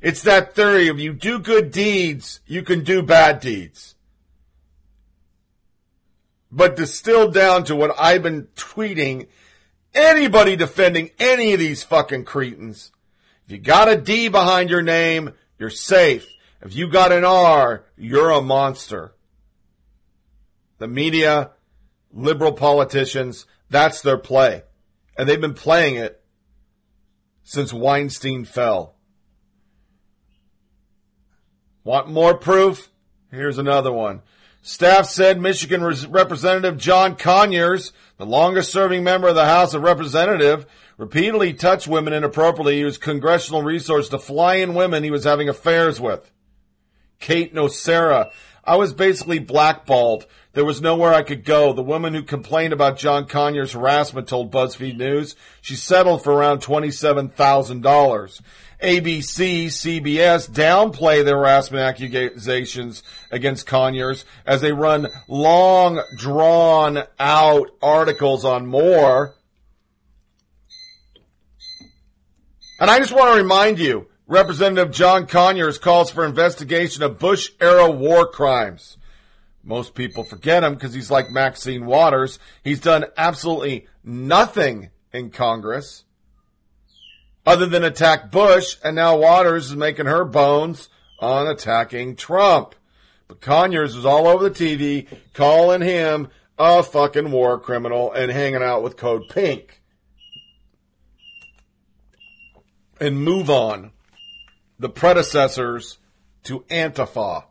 It's 0.00 0.22
that 0.22 0.54
theory 0.54 0.88
of 0.88 1.00
you 1.00 1.12
do 1.12 1.40
good 1.40 1.72
deeds, 1.72 2.40
you 2.46 2.62
can 2.62 2.84
do 2.84 3.02
bad 3.02 3.40
deeds. 3.40 3.96
But 6.50 6.76
distilled 6.76 7.34
down 7.34 7.64
to 7.64 7.76
what 7.76 7.94
I've 7.98 8.22
been 8.22 8.48
tweeting, 8.56 9.28
anybody 9.94 10.56
defending 10.56 11.10
any 11.18 11.52
of 11.52 11.58
these 11.58 11.82
fucking 11.82 12.24
cretins, 12.24 12.90
if 13.46 13.52
you 13.52 13.58
got 13.58 13.88
a 13.88 13.96
D 13.96 14.28
behind 14.28 14.70
your 14.70 14.82
name, 14.82 15.32
you're 15.58 15.70
safe. 15.70 16.26
If 16.60 16.74
you 16.74 16.88
got 16.88 17.12
an 17.12 17.24
R, 17.24 17.84
you're 17.96 18.30
a 18.30 18.42
monster. 18.42 19.14
The 20.78 20.88
media, 20.88 21.52
liberal 22.12 22.52
politicians, 22.52 23.46
that's 23.70 24.00
their 24.00 24.18
play. 24.18 24.62
And 25.16 25.28
they've 25.28 25.40
been 25.40 25.54
playing 25.54 25.96
it 25.96 26.22
since 27.42 27.72
Weinstein 27.72 28.44
fell. 28.44 28.94
Want 31.84 32.08
more 32.08 32.34
proof? 32.34 32.90
Here's 33.30 33.58
another 33.58 33.92
one. 33.92 34.22
Staff 34.68 35.06
said 35.06 35.40
Michigan 35.40 35.82
Representative 35.82 36.76
John 36.76 37.16
Conyers, 37.16 37.90
the 38.18 38.26
longest 38.26 38.70
serving 38.70 39.02
member 39.02 39.28
of 39.28 39.34
the 39.34 39.46
House 39.46 39.72
of 39.72 39.80
Representatives, 39.80 40.66
repeatedly 40.98 41.54
touched 41.54 41.88
women 41.88 42.12
inappropriately. 42.12 42.80
Used 42.80 43.00
congressional 43.00 43.62
resource 43.62 44.10
to 44.10 44.18
fly 44.18 44.56
in 44.56 44.74
women 44.74 45.04
he 45.04 45.10
was 45.10 45.24
having 45.24 45.48
affairs 45.48 46.02
with. 46.02 46.30
Kate 47.18 47.54
Nocera. 47.54 48.30
I 48.62 48.76
was 48.76 48.92
basically 48.92 49.38
blackballed. 49.38 50.26
There 50.52 50.66
was 50.66 50.82
nowhere 50.82 51.14
I 51.14 51.22
could 51.22 51.46
go. 51.46 51.72
The 51.72 51.82
woman 51.82 52.12
who 52.12 52.22
complained 52.22 52.74
about 52.74 52.98
John 52.98 53.26
Conyers' 53.26 53.72
harassment 53.72 54.28
told 54.28 54.52
BuzzFeed 54.52 54.98
News 54.98 55.34
she 55.62 55.76
settled 55.76 56.22
for 56.22 56.34
around 56.34 56.60
$27,000. 56.60 58.40
ABC, 58.82 59.66
CBS 59.66 60.48
downplay 60.48 61.24
the 61.24 61.32
harassment 61.32 61.82
accusations 61.82 63.02
against 63.30 63.66
Conyers 63.66 64.24
as 64.46 64.60
they 64.60 64.72
run 64.72 65.08
long, 65.26 66.00
drawn 66.16 67.02
out 67.18 67.70
articles 67.82 68.44
on 68.44 68.66
Moore. 68.66 69.34
And 72.80 72.88
I 72.88 72.98
just 73.00 73.12
want 73.12 73.34
to 73.34 73.42
remind 73.42 73.80
you, 73.80 74.06
Representative 74.28 74.92
John 74.92 75.26
Conyers 75.26 75.78
calls 75.78 76.12
for 76.12 76.24
investigation 76.24 77.02
of 77.02 77.18
Bush 77.18 77.50
era 77.60 77.90
war 77.90 78.26
crimes. 78.26 78.96
Most 79.64 79.96
people 79.96 80.22
forget 80.22 80.62
him 80.62 80.74
because 80.74 80.94
he's 80.94 81.10
like 81.10 81.30
Maxine 81.30 81.84
Waters. 81.84 82.38
He's 82.62 82.80
done 82.80 83.06
absolutely 83.16 83.88
nothing 84.04 84.90
in 85.12 85.30
Congress 85.30 86.04
other 87.48 87.64
than 87.64 87.82
attack 87.82 88.30
Bush, 88.30 88.76
and 88.84 88.94
now 88.94 89.16
Waters 89.16 89.70
is 89.70 89.76
making 89.76 90.04
her 90.04 90.22
bones 90.22 90.90
on 91.18 91.46
attacking 91.46 92.14
Trump. 92.14 92.74
But 93.26 93.40
Conyers 93.40 93.96
was 93.96 94.04
all 94.04 94.26
over 94.26 94.50
the 94.50 94.54
TV 94.54 95.06
calling 95.32 95.80
him 95.80 96.28
a 96.58 96.82
fucking 96.82 97.30
war 97.30 97.58
criminal 97.58 98.12
and 98.12 98.30
hanging 98.30 98.62
out 98.62 98.82
with 98.82 98.98
Code 98.98 99.22
Pink. 99.30 99.80
And 103.00 103.26
MoveOn. 103.26 103.92
The 104.78 104.90
predecessors 104.90 105.96
to 106.44 106.60
Antifa. 106.68 107.44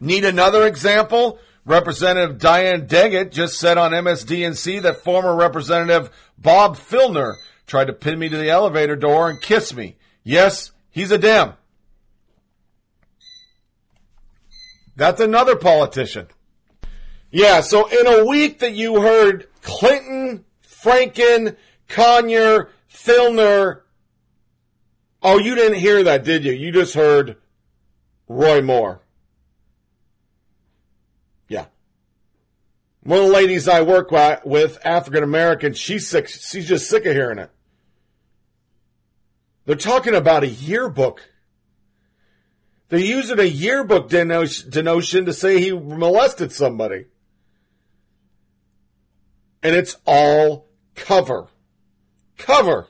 Need 0.00 0.24
another 0.24 0.66
example? 0.66 1.38
Representative 1.66 2.38
Diane 2.38 2.86
DeGette 2.86 3.32
just 3.32 3.58
said 3.58 3.76
on 3.76 3.90
MSDNC 3.90 4.80
that 4.82 5.04
former 5.04 5.36
Representative 5.36 6.10
Bob 6.38 6.76
Filner 6.76 7.34
tried 7.66 7.86
to 7.86 7.92
pin 7.92 8.18
me 8.18 8.28
to 8.28 8.36
the 8.36 8.50
elevator 8.50 8.96
door 8.96 9.28
and 9.28 9.40
kiss 9.40 9.74
me. 9.74 9.96
Yes, 10.22 10.72
he's 10.90 11.10
a 11.10 11.18
Dem. 11.18 11.54
That's 14.96 15.20
another 15.20 15.56
politician. 15.56 16.28
Yeah, 17.30 17.60
so 17.60 17.86
in 17.86 18.06
a 18.06 18.24
week 18.24 18.60
that 18.60 18.74
you 18.74 19.00
heard 19.02 19.48
Clinton, 19.60 20.44
Franken, 20.66 21.56
Conyer, 21.88 22.70
Filner, 22.90 23.82
oh, 25.22 25.38
you 25.38 25.54
didn't 25.54 25.78
hear 25.78 26.04
that, 26.04 26.24
did 26.24 26.44
you? 26.44 26.52
You 26.52 26.72
just 26.72 26.94
heard 26.94 27.36
Roy 28.28 28.62
Moore. 28.62 29.02
Yeah. 31.48 31.66
One 33.02 33.18
of 33.18 33.26
the 33.26 33.32
ladies 33.32 33.68
I 33.68 33.82
work 33.82 34.10
with, 34.44 34.78
African 34.84 35.22
American, 35.22 35.74
she's 35.74 36.08
sick. 36.08 36.28
She's 36.28 36.66
just 36.66 36.88
sick 36.88 37.04
of 37.04 37.12
hearing 37.12 37.38
it. 37.38 37.50
They're 39.66 39.76
talking 39.76 40.14
about 40.14 40.44
a 40.44 40.48
yearbook. 40.48 41.28
They're 42.88 43.00
using 43.00 43.40
a 43.40 43.44
yearbook 43.44 44.08
denotion 44.08 45.24
to 45.26 45.32
say 45.32 45.60
he 45.60 45.72
molested 45.72 46.52
somebody. 46.52 47.06
And 49.62 49.74
it's 49.74 49.96
all 50.06 50.68
cover. 50.94 51.48
Cover. 52.38 52.86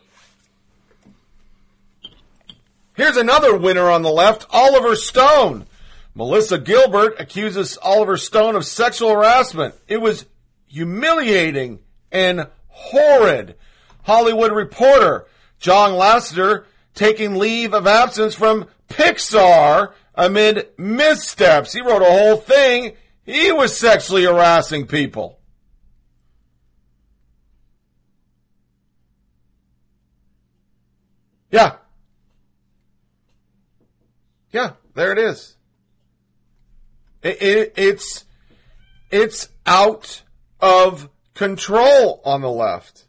Here's 2.94 3.16
another 3.16 3.56
winner 3.56 3.90
on 3.90 4.02
the 4.02 4.10
left, 4.10 4.46
Oliver 4.50 4.96
Stone. 4.96 5.66
Melissa 6.14 6.58
Gilbert 6.58 7.14
accuses 7.18 7.78
Oliver 7.82 8.18
Stone 8.18 8.54
of 8.56 8.66
sexual 8.66 9.12
harassment. 9.12 9.74
It 9.88 9.98
was 9.98 10.26
humiliating 10.66 11.78
and 12.12 12.48
horrid. 12.68 13.56
Hollywood 14.02 14.52
Reporter 14.52 15.26
John 15.58 15.92
Lasseter 15.92 16.64
taking 16.94 17.36
leave 17.36 17.74
of 17.74 17.86
absence 17.86 18.34
from 18.34 18.66
Pixar 18.88 19.92
amid 20.14 20.68
missteps. 20.78 21.72
He 21.72 21.80
wrote 21.80 22.02
a 22.02 22.06
whole 22.06 22.36
thing. 22.36 22.96
He 23.24 23.52
was 23.52 23.76
sexually 23.76 24.24
harassing 24.24 24.86
people. 24.86 25.40
Yeah. 31.50 31.76
Yeah, 34.52 34.72
there 34.94 35.12
it 35.12 35.18
is. 35.18 35.56
It, 37.22 37.42
it, 37.42 37.72
it's 37.76 38.24
it's 39.10 39.48
out 39.66 40.22
of 40.60 41.08
control 41.34 42.20
on 42.24 42.40
the 42.40 42.50
left. 42.50 43.05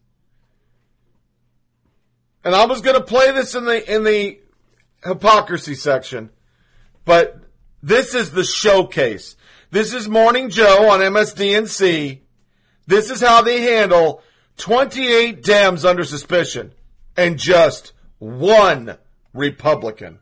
And 2.48 2.56
I 2.56 2.66
was 2.66 2.80
going 2.80 2.96
to 2.96 3.04
play 3.04 3.34
this 3.34 3.56
in 3.56 3.66
the 3.66 3.94
in 3.94 4.06
the 4.06 4.40
hypocrisy 5.04 5.76
section, 5.76 6.30
but 7.04 7.42
this 7.84 8.16
is 8.16 8.32
the 8.32 8.46
showcase. 8.46 9.36
This 9.70 9.94
is 9.94 10.08
Morning 10.08 10.50
Joe 10.50 10.90
on 10.90 11.02
MSDNC. 11.02 12.20
This 12.86 13.12
is 13.12 13.20
how 13.20 13.42
they 13.42 13.64
handle 13.64 14.24
28 14.60 15.44
Dems 15.44 15.84
under 15.84 16.06
suspicion 16.06 16.72
and 17.18 17.38
just 17.38 17.92
one 18.18 18.98
Republican. 19.34 20.20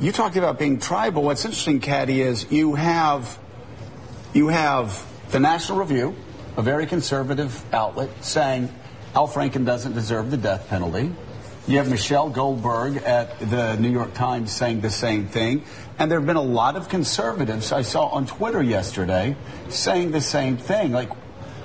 You 0.00 0.12
talked 0.12 0.36
about 0.36 0.58
being 0.58 0.78
tribal. 0.78 1.22
What's 1.22 1.46
interesting, 1.46 1.80
Katty, 1.80 2.20
is 2.20 2.52
you 2.52 2.74
have 2.74 3.38
you 4.34 4.48
have 4.48 5.02
the 5.30 5.40
National 5.40 5.78
Review, 5.78 6.14
a 6.58 6.62
very 6.62 6.84
conservative 6.84 7.64
outlet, 7.72 8.10
saying 8.22 8.68
Al 9.14 9.26
Franken 9.26 9.64
doesn't 9.64 9.94
deserve 9.94 10.30
the 10.30 10.36
death 10.36 10.68
penalty. 10.68 11.10
You 11.68 11.76
have 11.76 11.90
Michelle 11.90 12.30
Goldberg 12.30 12.96
at 13.04 13.38
the 13.40 13.76
New 13.76 13.90
York 13.90 14.14
Times 14.14 14.50
saying 14.50 14.80
the 14.80 14.88
same 14.88 15.26
thing. 15.26 15.64
And 15.98 16.10
there 16.10 16.18
have 16.18 16.26
been 16.26 16.36
a 16.36 16.40
lot 16.40 16.76
of 16.76 16.88
conservatives 16.88 17.72
I 17.72 17.82
saw 17.82 18.06
on 18.06 18.26
Twitter 18.26 18.62
yesterday 18.62 19.36
saying 19.68 20.12
the 20.12 20.22
same 20.22 20.56
thing. 20.56 20.92
Like, 20.92 21.10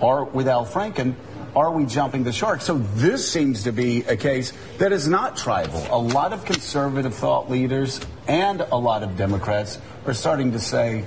or 0.02 0.26
with 0.26 0.50
Al 0.50 0.66
Franken, 0.66 1.16
are 1.56 1.72
we 1.72 1.86
jumping 1.86 2.26
the 2.26 2.34
shark? 2.34 2.60
So 2.60 2.80
this 2.96 3.32
seems 3.32 3.64
to 3.64 3.72
be 3.72 4.04
a 4.04 4.18
case 4.18 4.52
that 4.78 4.92
is 4.92 5.08
not 5.08 5.38
tribal. 5.38 5.88
A 5.90 5.98
lot 5.98 6.34
of 6.34 6.44
conservative 6.44 7.16
thought 7.16 7.50
leaders 7.50 8.02
and 8.28 8.60
a 8.60 8.76
lot 8.76 9.04
of 9.04 9.16
Democrats 9.16 9.80
are 10.06 10.14
starting 10.14 10.52
to 10.52 10.60
say, 10.60 11.06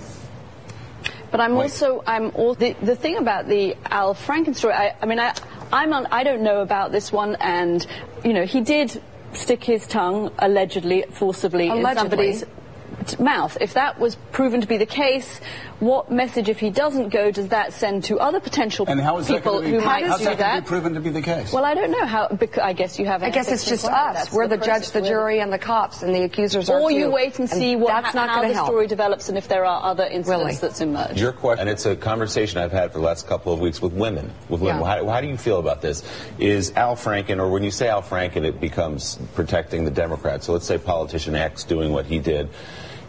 but 1.31 1.41
I'm 1.41 1.55
Wait. 1.55 1.65
also 1.65 2.03
I'm 2.07 2.31
all, 2.31 2.55
the 2.55 2.75
the 2.81 2.97
thing 2.97 3.19
about 3.19 3.47
the 3.47 3.77
Al 3.91 4.15
Franken 4.15 4.55
story. 4.55 4.73
I, 4.73 4.97
I 5.03 5.05
mean 5.05 5.19
I 5.19 5.35
I'm 5.73 5.93
on, 5.93 6.07
I 6.07 6.25
don't 6.25 6.43
know 6.43 6.61
about 6.61 6.93
this 6.93 7.13
one, 7.13 7.37
and 7.41 7.87
you 8.25 8.33
know 8.33 8.45
he 8.45 8.61
did 8.61 9.03
stick 9.33 9.65
his 9.65 9.87
tongue 9.87 10.31
allegedly, 10.39 11.05
forcibly 11.11 11.69
allegedly. 11.69 12.29
in 12.29 12.35
somebody's 12.39 13.19
mouth. 13.19 13.57
If 13.61 13.75
that 13.75 13.99
was 13.99 14.17
proven 14.33 14.61
to 14.61 14.67
be 14.67 14.77
the 14.77 14.87
case, 14.87 15.41
what 15.81 16.11
message, 16.11 16.49
if 16.49 16.59
he 16.59 16.71
doesn't 16.71 17.11
go, 17.11 17.31
does 17.31 17.49
that 17.49 17.73
send 17.73 18.05
to 18.05 18.19
other 18.19 18.41
potential 18.41 18.87
and 18.89 19.01
how 19.01 19.19
is 19.19 19.27
people 19.27 19.61
be, 19.61 19.71
who 19.71 19.81
might 19.81 20.01
do 20.01 20.09
that? 20.09 20.21
How's 20.21 20.39
that? 20.39 20.65
Be 20.65 20.67
proven 20.67 20.95
to 20.95 21.01
be 21.01 21.11
the 21.11 21.21
case. 21.21 21.53
Well, 21.53 21.65
I 21.65 21.75
don't 21.75 21.91
know 21.91 22.07
how. 22.07 22.29
Because 22.29 22.63
I 22.63 22.73
guess 22.73 22.99
you 22.99 23.07
have. 23.07 23.23
I 23.23 23.31
guess 23.31 23.51
it's 23.53 23.69
just 23.69 23.85
us. 23.85 24.33
We're 24.33 24.49
the, 24.49 24.57
the 24.57 24.65
judge, 24.65 24.91
the 24.91 25.03
jury, 25.03 25.41
and 25.41 25.53
the 25.53 25.59
cops, 25.59 26.03
and 26.03 26.15
the 26.15 26.23
accusers 26.23 26.71
are. 26.71 26.81
Or 26.81 26.91
you 26.91 27.11
wait 27.11 27.39
and 27.39 27.49
see 27.49 27.73
and 27.73 27.83
what 27.83 27.89
that's 28.03 28.15
not 28.15 28.31
how 28.31 28.43
the 28.43 28.55
help. 28.55 28.69
story 28.69 28.87
develops 28.87 29.29
and 29.29 29.37
if 29.37 29.49
there 29.49 29.65
are 29.65 29.83
other 29.83 30.05
incidents 30.05 30.29
really? 30.29 30.55
that's 30.55 30.81
emerged. 30.81 31.21
Your 31.21 31.33
question, 31.33 31.61
and 31.61 31.71
it's 31.71 31.85
a 31.87 31.95
conversation 31.95 32.59
I've 32.59 32.73
had 32.73 32.93
for 32.93 32.99
the 32.99 33.05
last 33.05 33.27
couple 33.27 33.53
of 33.53 33.61
weeks 33.61 33.83
with 33.83 33.93
women. 33.93 34.31
With 34.49 34.63
women, 34.63 34.81
yeah. 34.81 34.99
how, 34.99 35.07
how 35.09 35.21
do 35.21 35.27
you 35.27 35.37
feel 35.37 35.59
about 35.59 35.83
this? 35.83 36.03
Is 36.39 36.73
Al 36.73 36.97
Franken, 36.97 37.39
or 37.39 37.51
when 37.51 37.63
you 37.63 37.71
say 37.71 37.89
Al 37.89 38.03
Franken, 38.03 38.45
it 38.45 38.61
becomes 38.61 39.19
protecting 39.35 39.85
the 39.85 39.91
Democrats. 39.91 40.47
So 40.47 40.53
let's 40.53 40.67
say 40.67 40.79
politician 40.79 41.35
X 41.35 41.65
doing 41.65 41.93
what 41.93 42.07
he 42.07 42.19
did 42.19 42.49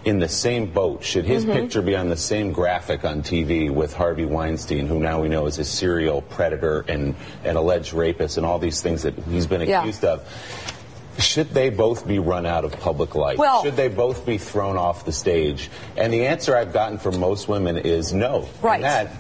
in 0.08 0.20
the 0.20 0.30
same 0.30 0.72
boat? 0.72 1.04
Should 1.04 1.26
his 1.26 1.44
mm-hmm. 1.44 1.54
picture 1.54 1.82
be 1.82 1.96
on 1.96 2.10
the 2.10 2.18
same 2.18 2.52
graphic 2.52 3.04
on 3.04 3.22
TV 3.22 3.70
with 3.70 3.94
Harvey 3.94 4.26
Weinstein, 4.26 4.88
who 4.88 5.00
now 5.00 5.22
we 5.22 5.28
know 5.28 5.46
is 5.48 5.60
a 5.60 5.66
serial 5.66 6.22
predator 6.22 6.86
and 6.88 7.16
an 7.44 7.56
alleged 7.56 7.94
rapist 7.94 8.38
and 8.38 8.46
all 8.46 8.60
these 8.60 8.82
things 8.82 9.04
that 9.04 9.18
he's 9.30 9.48
been 9.48 9.62
accused 9.62 10.04
yeah. 10.04 10.14
of? 10.14 10.64
Should 11.20 11.50
they 11.50 11.70
both 11.72 12.08
be 12.08 12.20
run 12.20 12.46
out 12.46 12.64
of 12.64 12.74
public 12.80 13.16
life? 13.16 13.40
Well, 13.40 13.64
Should 13.64 13.76
they 13.76 13.88
both 13.88 14.26
be 14.26 14.38
thrown 14.38 14.78
off 14.78 15.04
the 15.04 15.12
stage? 15.12 15.70
And 15.96 16.14
the 16.14 16.28
answer 16.28 16.56
I've 16.56 16.74
gotten 16.74 17.00
from 17.00 17.20
most 17.20 17.48
women 17.48 17.78
is 17.78 18.14
no. 18.14 18.48
Right. 18.62 18.76
And 18.76 18.84
that 18.84 19.12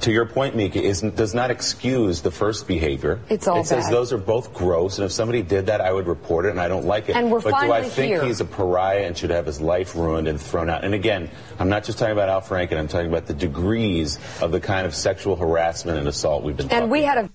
to 0.00 0.12
your 0.12 0.26
point, 0.26 0.56
Mika, 0.56 0.82
is, 0.82 1.00
does 1.00 1.34
not 1.34 1.50
excuse 1.50 2.22
the 2.22 2.30
first 2.30 2.66
behavior. 2.66 3.20
It's 3.28 3.46
all 3.46 3.60
It 3.60 3.66
says 3.66 3.88
those 3.88 4.12
are 4.12 4.18
both 4.18 4.52
gross, 4.52 4.98
and 4.98 5.04
if 5.04 5.12
somebody 5.12 5.42
did 5.42 5.66
that, 5.66 5.80
I 5.80 5.92
would 5.92 6.06
report 6.06 6.46
it, 6.46 6.50
and 6.50 6.60
I 6.60 6.68
don't 6.68 6.86
like 6.86 7.08
it. 7.08 7.16
And 7.16 7.30
we're 7.30 7.40
but 7.40 7.60
do 7.60 7.72
I 7.72 7.82
think 7.82 8.12
here. 8.12 8.24
he's 8.24 8.40
a 8.40 8.44
pariah 8.44 9.06
and 9.06 9.16
should 9.16 9.30
have 9.30 9.46
his 9.46 9.60
life 9.60 9.94
ruined 9.94 10.28
and 10.28 10.40
thrown 10.40 10.70
out? 10.70 10.84
And 10.84 10.94
again, 10.94 11.30
I'm 11.58 11.68
not 11.68 11.84
just 11.84 11.98
talking 11.98 12.12
about 12.12 12.28
Al 12.28 12.40
Franken. 12.40 12.78
I'm 12.78 12.88
talking 12.88 13.08
about 13.08 13.26
the 13.26 13.34
degrees 13.34 14.18
of 14.40 14.52
the 14.52 14.60
kind 14.60 14.86
of 14.86 14.94
sexual 14.94 15.36
harassment 15.36 15.98
and 15.98 16.08
assault 16.08 16.42
we've 16.42 16.56
been. 16.56 16.70
And 16.70 16.90
we 16.90 17.02
had 17.02 17.18
a. 17.18 17.30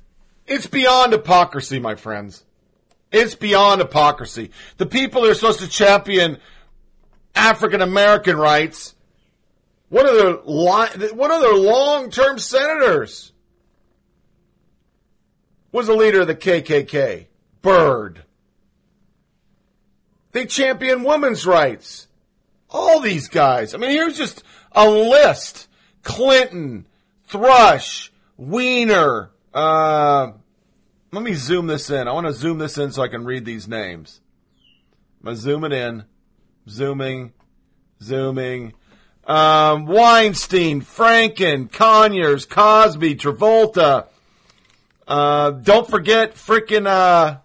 It's 0.46 0.68
beyond 0.68 1.12
hypocrisy, 1.12 1.80
my 1.80 1.96
friends. 1.96 2.44
It's 3.12 3.36
beyond 3.36 3.82
hypocrisy. 3.82 4.52
The 4.78 4.86
people 4.86 5.22
that 5.22 5.32
are 5.32 5.36
supposed 5.36 5.60
to 5.60 5.68
champion 5.68 6.40
African 7.36 7.82
American 7.82 8.38
rights 8.38 8.96
one 9.90 10.08
of 10.08 10.16
their 10.16 10.32
li- 10.44 11.12
one 11.14 11.32
of 11.32 11.42
their 11.42 11.56
long-term 11.56 12.40
senators 12.40 13.32
was 15.72 15.88
a 15.88 15.94
leader 15.94 16.22
of 16.22 16.28
the 16.28 16.36
KKK, 16.36 17.28
Byrd. 17.62 18.24
They 20.32 20.46
champion 20.46 21.04
women's 21.04 21.46
rights. 21.46 22.08
All 22.70 23.00
these 23.00 23.30
guys. 23.30 23.74
I 23.74 23.78
mean, 23.78 23.92
here's 23.92 24.18
just 24.18 24.44
a 24.74 24.90
list: 24.90 25.68
Clinton, 26.04 26.86
Thrush, 27.28 28.12
Weiner. 28.36 29.32
Uh, 29.54 30.32
let 31.12 31.24
me 31.24 31.34
zoom 31.34 31.68
this 31.68 31.90
in. 31.90 32.08
I 32.08 32.12
want 32.12 32.28
to 32.28 32.34
zoom 32.34 32.58
this 32.58 32.78
in 32.78 32.92
so 32.92 33.02
I 33.02 33.08
can 33.08 33.24
read 33.24 33.46
these 33.46 33.68
names. 33.68 34.20
I'm 35.22 35.26
gonna 35.26 35.38
zoom 35.38 35.64
it 35.64 35.72
in. 35.72 36.04
Zooming, 36.70 37.32
zooming. 38.02 38.74
Um, 39.28 39.86
Weinstein, 39.86 40.82
Franken, 40.82 41.72
Conyers, 41.72 42.46
Cosby, 42.46 43.16
Travolta. 43.16 44.08
Uh, 45.08 45.52
don't 45.52 45.90
forget 45.90 46.36
frickin' 46.36 46.88
uh, 46.88 47.38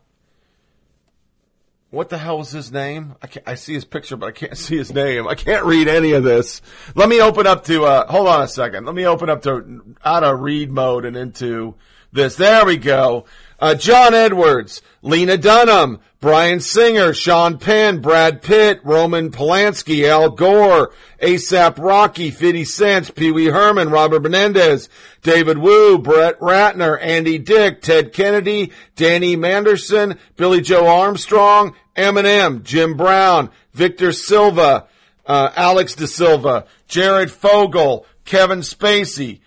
what 1.91 2.09
the 2.09 2.17
hell 2.17 2.39
was 2.39 2.51
his 2.51 2.73
name? 2.73 3.17
I, 3.23 3.53
I 3.53 3.55
see 3.55 3.75
his 3.75 3.85
picture, 3.85 4.17
but 4.17 4.27
I 4.27 4.33
can't 4.33 4.57
see 4.59 4.79
his 4.79 4.93
name. 4.93 5.29
I 5.29 5.35
can't 5.35 5.65
read 5.65 5.89
any 5.89 6.13
of 6.13 6.25
this. 6.25 6.63
Let 6.95 7.09
me 7.09 7.21
open 7.21 7.47
up 7.47 7.65
to, 7.67 7.85
uh, 7.85 8.11
hold 8.11 8.29
on 8.29 8.43
a 8.43 8.49
second. 8.49 8.87
Let 8.87 8.95
me 8.95 9.07
open 9.07 9.29
up 9.29 9.43
to, 9.43 9.97
out 10.05 10.25
of 10.25 10.41
read 10.41 10.71
mode 10.71 11.05
and 11.05 11.17
into 11.17 11.75
this. 12.11 12.37
There 12.37 12.65
we 12.65 12.79
go. 12.79 13.27
Uh, 13.61 13.75
John 13.75 14.15
Edwards, 14.15 14.83
Lena 15.03 15.37
Dunham, 15.37 16.01
Bryan 16.23 16.61
Singer, 16.61 17.15
Sean 17.15 17.59
Penn, 17.59 17.99
Brad 18.01 18.43
Pitt, 18.43 18.81
Roman 18.85 19.33
Polanski, 19.33 20.05
Al 20.09 20.31
Gore, 20.31 20.93
ASAP 21.21 21.79
Rocky, 21.79 22.31
50 22.31 22.65
Cent, 22.65 23.15
Pee 23.17 23.33
Wee 23.33 23.47
Herman, 23.47 23.91
Robert 23.91 24.23
Menendez, 24.23 24.89
David 25.23 25.59
Wu, 25.59 25.99
Brett 25.99 26.39
Ratner, 26.39 26.97
Andy 27.03 27.39
Dick, 27.39 27.83
Ted 27.83 28.13
Kennedy, 28.13 28.71
Danny 28.95 29.35
Masterson, 29.35 30.17
Billie 30.37 30.61
Joe 30.61 30.87
Armstrong, 30.87 31.75
Eminem, 31.97 32.63
Jim 32.63 32.97
Brown, 32.97 33.51
Victor 33.73 34.13
Salva, 34.13 34.87
uh, 35.27 35.51
Alex 35.57 35.97
De 35.97 36.07
Silva, 36.07 36.67
Jared 36.87 37.33
Fogle, 37.33 38.07
Kevin 38.25 38.61
Spacey, 38.61 39.41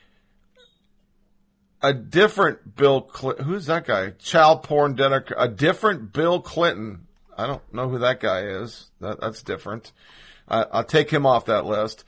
a 1.85 1.93
different 1.93 2.75
Bill 2.75 3.01
Clinton. 3.01 3.45
Who's 3.45 3.67
that 3.67 3.85
guy? 3.85 4.11
Child 4.11 4.63
porn 4.63 4.95
dedicator. 4.95 5.35
A 5.37 5.47
different 5.47 6.13
Bill 6.13 6.41
Clinton. 6.41 7.05
I 7.37 7.45
don't 7.45 7.61
know 7.73 7.89
who 7.89 7.99
that 7.99 8.19
guy 8.19 8.41
is. 8.41 8.89
That, 9.01 9.21
that's 9.21 9.43
different. 9.43 9.91
Uh, 10.47 10.65
I'll 10.71 10.83
take 10.83 11.11
him 11.11 11.25
off 11.25 11.45
that 11.45 11.65
list. 11.65 12.03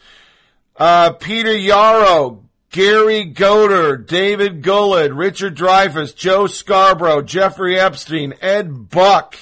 Uh, 0.75 1.11
Peter 1.13 1.55
Yarrow, 1.55 2.43
Gary 2.71 3.25
Goddard, 3.25 4.07
David 4.07 4.63
Guillod, 4.63 5.17
Richard 5.17 5.55
Dreyfuss, 5.55 6.15
Joe 6.15 6.47
Scarborough, 6.47 7.21
Jeffrey 7.21 7.79
Epstein, 7.79 8.33
Ed 8.41 8.89
Buck, 8.89 9.35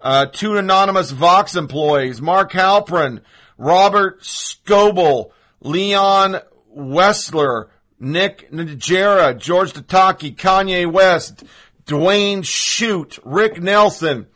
uh, 0.00 0.26
two 0.26 0.56
anonymous 0.56 1.10
Vox 1.10 1.56
employees, 1.56 2.20
Mark 2.20 2.52
Halperin, 2.52 3.20
Robert 3.58 4.20
Scoble, 4.22 5.30
Leon 5.60 6.40
Wessler, 6.76 7.68
Nick 7.98 8.50
Najera, 8.50 9.38
George 9.38 9.72
Takei, 9.72 10.36
Kanye 10.36 10.90
West, 10.90 11.44
Dwayne 11.86 12.44
Shute, 12.44 13.18
Rick 13.24 13.62
Nelson, 13.62 14.26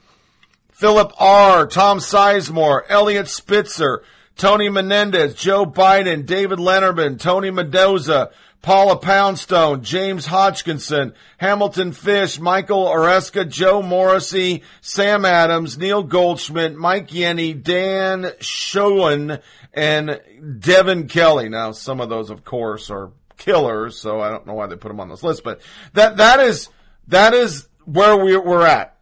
Philip 0.72 1.12
R., 1.18 1.66
Tom 1.66 1.98
Sizemore, 1.98 2.82
Eliot 2.88 3.28
Spitzer, 3.28 4.02
Tony 4.36 4.70
Menendez, 4.70 5.34
Joe 5.34 5.66
Biden, 5.66 6.24
David 6.24 6.58
Letterman, 6.58 7.20
Tony 7.20 7.50
Mendoza, 7.50 8.30
Paula 8.62 8.96
Poundstone, 8.96 9.82
James 9.82 10.26
Hodgkinson, 10.26 11.14
Hamilton 11.38 11.92
Fish, 11.92 12.38
Michael 12.38 12.86
Oreska, 12.86 13.48
Joe 13.48 13.82
Morrissey, 13.82 14.62
Sam 14.80 15.24
Adams, 15.24 15.76
Neil 15.76 16.02
Goldschmidt, 16.02 16.74
Mike 16.76 17.08
Yenni, 17.08 17.62
Dan 17.62 18.32
Schoen, 18.40 19.38
and 19.72 20.20
Devin 20.58 21.08
Kelley. 21.08 21.48
Now, 21.48 21.72
some 21.72 22.00
of 22.00 22.08
those, 22.08 22.30
of 22.30 22.44
course, 22.44 22.90
are 22.90 23.12
killers, 23.40 23.98
so 23.98 24.20
I 24.20 24.30
don't 24.30 24.46
know 24.46 24.54
why 24.54 24.68
they 24.68 24.76
put 24.76 24.88
them 24.88 25.00
on 25.00 25.08
this 25.08 25.24
list, 25.24 25.42
but 25.42 25.60
that, 25.94 26.18
that 26.18 26.38
is, 26.38 26.68
that 27.08 27.34
is 27.34 27.66
where 27.84 28.16
we're, 28.16 28.40
we're 28.40 28.66
at. 28.66 28.96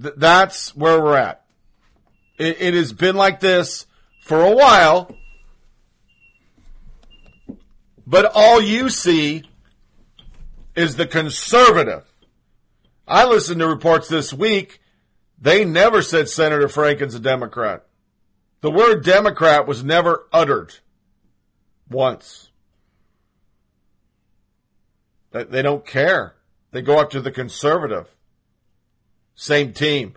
Th- 0.00 0.14
that's 0.16 0.76
where 0.76 1.02
we're 1.02 1.16
at. 1.16 1.44
It, 2.38 2.60
it 2.60 2.74
has 2.74 2.92
been 2.92 3.16
like 3.16 3.40
this 3.40 3.86
for 4.20 4.44
a 4.44 4.54
while, 4.54 5.16
but 8.06 8.30
all 8.34 8.60
you 8.60 8.90
see 8.90 9.44
is 10.76 10.96
the 10.96 11.06
conservative. 11.06 12.04
I 13.06 13.24
listened 13.24 13.60
to 13.60 13.66
reports 13.66 14.08
this 14.08 14.34
week. 14.34 14.80
They 15.40 15.64
never 15.64 16.02
said 16.02 16.28
Senator 16.28 16.68
Franken's 16.68 17.14
a 17.14 17.20
Democrat. 17.20 17.86
The 18.60 18.70
word 18.70 19.04
Democrat 19.04 19.66
was 19.66 19.84
never 19.84 20.26
uttered 20.32 20.74
once. 21.88 22.47
They 25.30 25.62
don't 25.62 25.86
care. 25.86 26.34
They 26.70 26.82
go 26.82 26.98
up 26.98 27.10
to 27.10 27.20
the 27.20 27.30
conservative. 27.30 28.08
Same 29.34 29.72
team. 29.72 30.14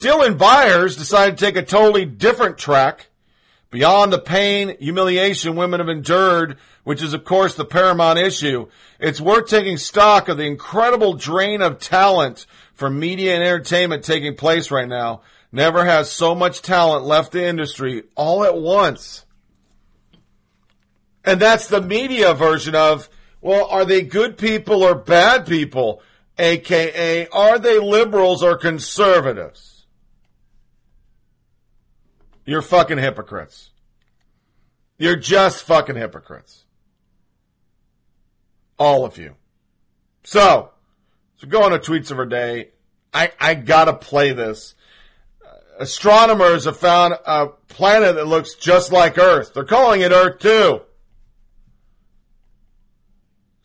Dylan 0.00 0.38
Byers 0.38 0.96
decided 0.96 1.38
to 1.38 1.44
take 1.44 1.56
a 1.56 1.62
totally 1.62 2.04
different 2.04 2.58
track 2.58 3.08
beyond 3.70 4.12
the 4.12 4.18
pain, 4.18 4.76
humiliation 4.78 5.56
women 5.56 5.80
have 5.80 5.88
endured, 5.88 6.58
which 6.84 7.02
is 7.02 7.12
of 7.12 7.24
course 7.24 7.54
the 7.54 7.64
paramount 7.64 8.18
issue. 8.18 8.68
It's 8.98 9.20
worth 9.20 9.48
taking 9.48 9.76
stock 9.76 10.28
of 10.28 10.36
the 10.36 10.46
incredible 10.46 11.14
drain 11.14 11.62
of 11.62 11.78
talent 11.78 12.46
from 12.74 12.98
media 12.98 13.34
and 13.34 13.42
entertainment 13.42 14.04
taking 14.04 14.36
place 14.36 14.70
right 14.70 14.88
now. 14.88 15.22
Never 15.50 15.84
has 15.84 16.10
so 16.10 16.34
much 16.34 16.62
talent 16.62 17.04
left 17.04 17.32
the 17.32 17.44
industry 17.44 18.04
all 18.14 18.44
at 18.44 18.56
once. 18.56 19.24
And 21.24 21.40
that's 21.40 21.66
the 21.66 21.82
media 21.82 22.32
version 22.34 22.74
of, 22.74 23.08
well, 23.40 23.66
are 23.66 23.84
they 23.84 24.02
good 24.02 24.36
people 24.36 24.82
or 24.82 24.94
bad 24.94 25.46
people? 25.46 26.02
AKA, 26.38 27.28
are 27.28 27.58
they 27.58 27.78
liberals 27.78 28.42
or 28.42 28.56
conservatives? 28.56 29.86
You're 32.44 32.62
fucking 32.62 32.98
hypocrites. 32.98 33.70
You're 34.96 35.16
just 35.16 35.62
fucking 35.64 35.96
hypocrites. 35.96 36.64
All 38.78 39.04
of 39.04 39.18
you. 39.18 39.34
So, 40.24 40.70
so 41.36 41.46
go 41.46 41.62
on 41.62 41.72
to 41.72 41.78
tweets 41.78 42.10
of 42.10 42.18
our 42.18 42.26
day. 42.26 42.70
I, 43.12 43.32
I 43.40 43.54
gotta 43.54 43.92
play 43.92 44.32
this. 44.32 44.74
Astronomers 45.78 46.64
have 46.64 46.76
found 46.76 47.14
a 47.24 47.48
planet 47.68 48.16
that 48.16 48.26
looks 48.26 48.54
just 48.54 48.92
like 48.92 49.18
Earth. 49.18 49.54
They're 49.54 49.64
calling 49.64 50.00
it 50.00 50.10
Earth 50.10 50.40
2. 50.40 50.80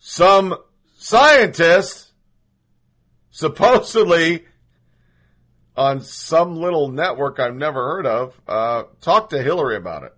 Some 0.06 0.54
scientists 0.98 2.12
supposedly 3.30 4.44
on 5.78 6.02
some 6.02 6.56
little 6.56 6.90
network 6.90 7.40
I've 7.40 7.54
never 7.54 7.82
heard 7.82 8.06
of, 8.06 8.38
uh, 8.46 8.82
talk 9.00 9.30
to 9.30 9.42
Hillary 9.42 9.76
about 9.76 10.02
it. 10.02 10.14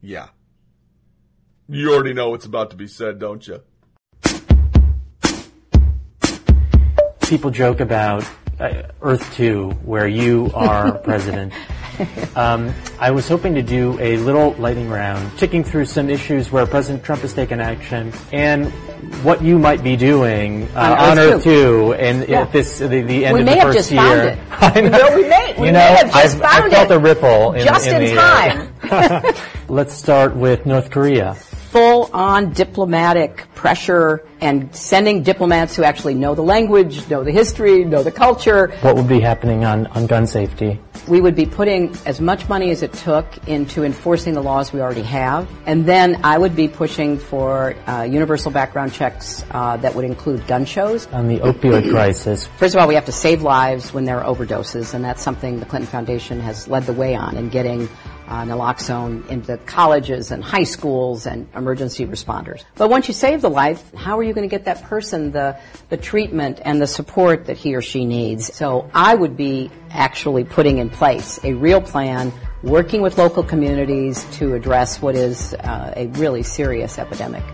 Yeah. 0.00 0.28
You 1.68 1.92
already 1.92 2.14
know 2.14 2.30
what's 2.30 2.46
about 2.46 2.70
to 2.70 2.76
be 2.76 2.86
said, 2.86 3.18
don't 3.18 3.44
you? 3.44 3.60
People 7.22 7.50
joke 7.50 7.80
about 7.80 8.24
uh, 8.60 8.82
Earth 9.02 9.34
2, 9.34 9.70
where 9.84 10.06
you 10.06 10.50
are 10.54 10.92
president. 10.98 11.52
Um, 12.36 12.72
I 13.00 13.10
was 13.10 13.26
hoping 13.26 13.54
to 13.54 13.62
do 13.62 13.98
a 14.00 14.18
little 14.18 14.52
lightning 14.52 14.88
round, 14.88 15.36
ticking 15.38 15.64
through 15.64 15.86
some 15.86 16.08
issues 16.08 16.52
where 16.52 16.66
President 16.66 17.04
Trump 17.04 17.22
has 17.22 17.34
taken 17.34 17.60
action 17.60 18.12
and 18.32 18.72
what 19.24 19.42
you 19.42 19.58
might 19.58 19.82
be 19.82 19.96
doing 19.96 20.68
uh, 20.76 20.96
on, 20.98 21.18
Earth, 21.18 21.36
Earth 21.36 21.44
2 21.44 21.94
and 21.94 22.28
yeah. 22.28 22.42
at 22.42 22.52
this 22.52 22.78
the, 22.78 22.86
the 22.86 23.26
end 23.26 23.34
we 23.34 23.40
of 23.40 23.46
the 23.46 23.60
first 23.60 23.90
year. 23.90 24.38
I 24.50 24.80
know. 24.80 25.16
we 25.16 25.28
may, 25.28 25.54
we 25.58 25.66
you 25.66 25.72
know, 25.72 25.78
may 25.78 25.96
have 25.96 26.12
just 26.12 26.36
I've, 26.36 26.40
found 26.40 26.64
I 26.64 26.70
felt 26.70 26.90
it. 26.90 26.94
a 26.94 26.98
ripple 26.98 27.52
in, 27.54 27.64
just 27.64 27.86
in, 27.86 28.02
in 28.02 28.10
the, 28.10 28.14
time. 28.14 28.74
Uh, 28.82 29.32
let's 29.68 29.94
start 29.94 30.36
with 30.36 30.66
North 30.66 30.90
Korea 30.90 31.36
full 31.70 32.08
on 32.14 32.52
diplomatic 32.52 33.46
pressure 33.54 34.24
and 34.40 34.74
sending 34.74 35.22
diplomats 35.22 35.76
who 35.76 35.82
actually 35.82 36.14
know 36.14 36.34
the 36.34 36.42
language, 36.42 37.08
know 37.10 37.24
the 37.24 37.32
history, 37.32 37.84
know 37.84 38.02
the 38.02 38.10
culture. 38.10 38.68
What 38.80 38.96
would 38.96 39.08
be 39.08 39.20
happening 39.20 39.64
on, 39.64 39.86
on 39.88 40.06
gun 40.06 40.26
safety? 40.26 40.80
We 41.06 41.20
would 41.20 41.34
be 41.34 41.46
putting 41.46 41.94
as 42.06 42.20
much 42.20 42.48
money 42.48 42.70
as 42.70 42.82
it 42.82 42.92
took 42.92 43.26
into 43.48 43.84
enforcing 43.84 44.34
the 44.34 44.42
laws 44.42 44.72
we 44.72 44.80
already 44.80 45.02
have. 45.02 45.48
And 45.66 45.84
then 45.84 46.20
I 46.24 46.38
would 46.38 46.54
be 46.54 46.68
pushing 46.68 47.18
for 47.18 47.74
uh, 47.86 48.02
universal 48.02 48.50
background 48.50 48.92
checks 48.92 49.44
uh, 49.50 49.76
that 49.78 49.94
would 49.94 50.04
include 50.04 50.46
gun 50.46 50.64
shows. 50.64 51.06
On 51.08 51.28
the 51.28 51.38
opioid 51.40 51.90
crisis. 51.90 52.46
First 52.58 52.74
of 52.74 52.80
all, 52.80 52.88
we 52.88 52.94
have 52.94 53.06
to 53.06 53.12
save 53.12 53.42
lives 53.42 53.92
when 53.92 54.04
there 54.04 54.22
are 54.22 54.34
overdoses, 54.34 54.94
and 54.94 55.04
that's 55.04 55.22
something 55.22 55.60
the 55.60 55.66
Clinton 55.66 55.90
Foundation 55.90 56.40
has 56.40 56.68
led 56.68 56.84
the 56.84 56.92
way 56.92 57.14
on 57.14 57.36
in 57.36 57.48
getting 57.48 57.88
uh, 58.28 58.42
naloxone 58.44 59.26
into 59.28 59.56
colleges 59.58 60.30
and 60.30 60.44
high 60.44 60.64
schools 60.64 61.26
and 61.26 61.48
emergency 61.54 62.06
responders. 62.06 62.64
But 62.76 62.90
once 62.90 63.08
you 63.08 63.14
save 63.14 63.40
the 63.40 63.48
life, 63.48 63.92
how 63.94 64.18
are 64.18 64.22
you 64.22 64.34
going 64.34 64.48
to 64.48 64.54
get 64.54 64.66
that 64.66 64.82
person 64.82 65.32
the, 65.32 65.58
the 65.88 65.96
treatment 65.96 66.60
and 66.62 66.80
the 66.80 66.86
support 66.86 67.46
that 67.46 67.56
he 67.56 67.74
or 67.74 67.80
she 67.80 68.04
needs? 68.04 68.54
So 68.54 68.90
I 68.92 69.14
would 69.14 69.36
be 69.36 69.70
actually 69.90 70.44
putting 70.44 70.78
in 70.78 70.90
place 70.90 71.40
a 71.42 71.54
real 71.54 71.80
plan 71.80 72.32
working 72.62 73.00
with 73.00 73.16
local 73.16 73.42
communities 73.42 74.24
to 74.38 74.54
address 74.54 75.00
what 75.00 75.14
is 75.14 75.54
uh, 75.54 75.94
a 75.96 76.08
really 76.08 76.42
serious 76.42 76.98
epidemic. 76.98 77.44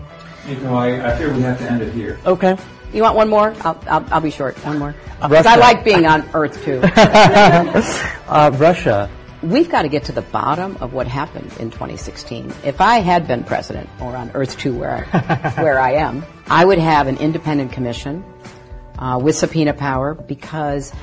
You 0.45 0.57
know, 0.57 0.75
I, 0.75 1.13
I 1.13 1.17
fear 1.17 1.33
we 1.33 1.41
have 1.41 1.57
to 1.59 1.71
end 1.71 1.81
it 1.81 1.93
here. 1.93 2.19
Okay. 2.25 2.57
You 2.93 3.01
want 3.01 3.15
one 3.15 3.29
more? 3.29 3.55
I'll, 3.61 3.79
I'll, 3.87 4.05
I'll 4.13 4.21
be 4.21 4.29
short. 4.29 4.57
One 4.65 4.77
more. 4.77 4.95
Because 5.21 5.45
I 5.45 5.55
like 5.55 5.83
being 5.83 6.05
on 6.05 6.29
Earth 6.33 6.63
too. 6.63 6.81
uh, 8.27 8.51
Russia 8.55 9.09
we've 9.51 9.69
got 9.69 9.83
to 9.83 9.89
get 9.89 10.05
to 10.05 10.11
the 10.11 10.21
bottom 10.21 10.77
of 10.77 10.93
what 10.93 11.07
happened 11.07 11.51
in 11.59 11.69
2016. 11.69 12.51
If 12.63 12.81
I 12.81 12.99
had 12.99 13.27
been 13.27 13.43
president, 13.43 13.89
or 13.99 14.15
on 14.15 14.31
Earth 14.31 14.57
2 14.57 14.77
where 14.77 15.07
I, 15.11 15.49
where 15.61 15.79
I 15.79 15.93
am, 15.93 16.25
I 16.47 16.65
would 16.65 16.79
have 16.79 17.07
an 17.07 17.17
independent 17.17 17.71
commission 17.71 18.23
uh, 18.97 19.19
with 19.21 19.35
subpoena 19.35 19.73
power 19.73 20.13
because 20.13 20.93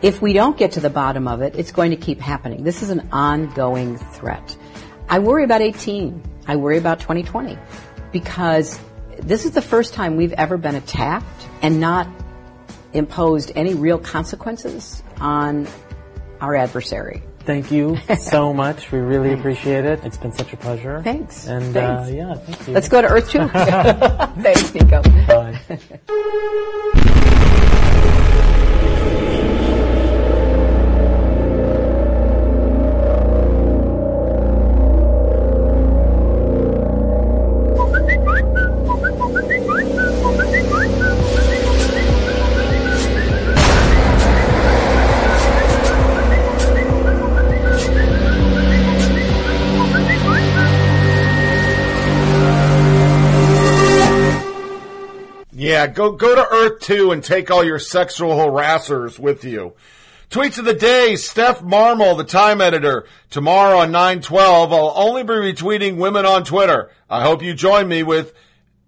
if 0.00 0.22
we 0.22 0.32
don't 0.32 0.56
get 0.56 0.72
to 0.72 0.80
the 0.80 0.90
bottom 0.90 1.26
of 1.28 1.42
it, 1.42 1.56
it's 1.56 1.72
going 1.72 1.90
to 1.90 1.96
keep 1.96 2.20
happening. 2.20 2.64
This 2.64 2.82
is 2.82 2.90
an 2.90 3.08
ongoing 3.12 3.96
threat. 3.96 4.56
I 5.08 5.18
worry 5.18 5.44
about 5.44 5.60
18. 5.60 6.22
I 6.46 6.56
worry 6.56 6.78
about 6.78 7.00
2020 7.00 7.58
because 8.10 8.78
this 9.18 9.44
is 9.44 9.52
the 9.52 9.62
first 9.62 9.94
time 9.94 10.16
we've 10.16 10.32
ever 10.32 10.56
been 10.56 10.74
attacked 10.74 11.48
and 11.62 11.80
not 11.80 12.08
imposed 12.92 13.52
any 13.54 13.74
real 13.74 13.98
consequences 13.98 15.02
on 15.20 15.66
our 16.40 16.56
adversary. 16.56 17.22
Thank 17.44 17.70
you 17.70 17.98
so 18.20 18.52
much. 18.52 18.90
We 18.92 18.98
really 18.98 19.32
appreciate 19.32 19.84
it. 19.84 20.04
It's 20.04 20.16
been 20.16 20.32
such 20.32 20.52
a 20.52 20.56
pleasure. 20.56 21.02
Thanks. 21.02 21.46
And 21.46 21.72
Thanks. 21.74 22.08
Uh, 22.08 22.12
yeah, 22.12 22.34
thank 22.34 22.68
you. 22.68 22.74
Let's 22.74 22.88
go 22.88 23.00
to 23.02 23.08
Earth 23.08 23.30
2. 23.30 23.48
Thanks, 24.42 24.74
Nico. 24.74 25.02
Bye. 25.26 25.58
Yeah, 55.72 55.86
go 55.86 56.12
go 56.12 56.34
to 56.34 56.46
Earth 56.46 56.80
2 56.80 57.12
and 57.12 57.24
take 57.24 57.50
all 57.50 57.64
your 57.64 57.78
sexual 57.78 58.32
harassers 58.32 59.18
with 59.18 59.42
you. 59.42 59.72
Tweets 60.28 60.58
of 60.58 60.66
the 60.66 60.74
day, 60.74 61.16
Steph 61.16 61.62
Marmol, 61.62 62.18
the 62.18 62.24
Time 62.24 62.60
editor. 62.60 63.06
Tomorrow 63.30 63.78
on 63.78 63.90
912, 63.90 64.70
I'll 64.70 64.92
only 64.94 65.22
be 65.22 65.32
retweeting 65.32 65.96
women 65.96 66.26
on 66.26 66.44
Twitter. 66.44 66.90
I 67.08 67.22
hope 67.22 67.42
you 67.42 67.54
join 67.54 67.88
me 67.88 68.02
with, 68.02 68.34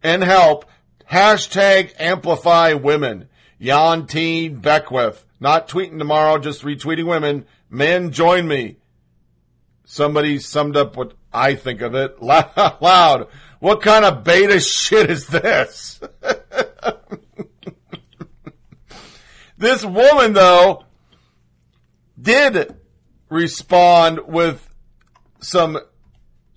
and 0.02 0.22
help, 0.22 0.66
hashtag 1.10 1.94
amplify 1.98 2.74
women. 2.74 3.30
T. 3.58 4.48
Beckwith. 4.50 5.24
Not 5.40 5.68
tweeting 5.68 5.98
tomorrow, 5.98 6.36
just 6.36 6.64
retweeting 6.64 7.06
women. 7.06 7.46
Men, 7.70 8.12
join 8.12 8.46
me. 8.46 8.76
Somebody 9.86 10.38
summed 10.38 10.76
up 10.76 10.98
what 10.98 11.14
I 11.32 11.54
think 11.54 11.80
of 11.80 11.94
it 11.94 12.20
loud. 12.22 13.28
What 13.64 13.80
kind 13.80 14.04
of 14.04 14.24
beta 14.24 14.60
shit 14.60 15.08
is 15.08 15.26
this? 15.26 15.98
this 19.56 19.82
woman, 19.82 20.34
though, 20.34 20.84
did 22.20 22.76
respond 23.30 24.20
with 24.26 24.68
some 25.40 25.78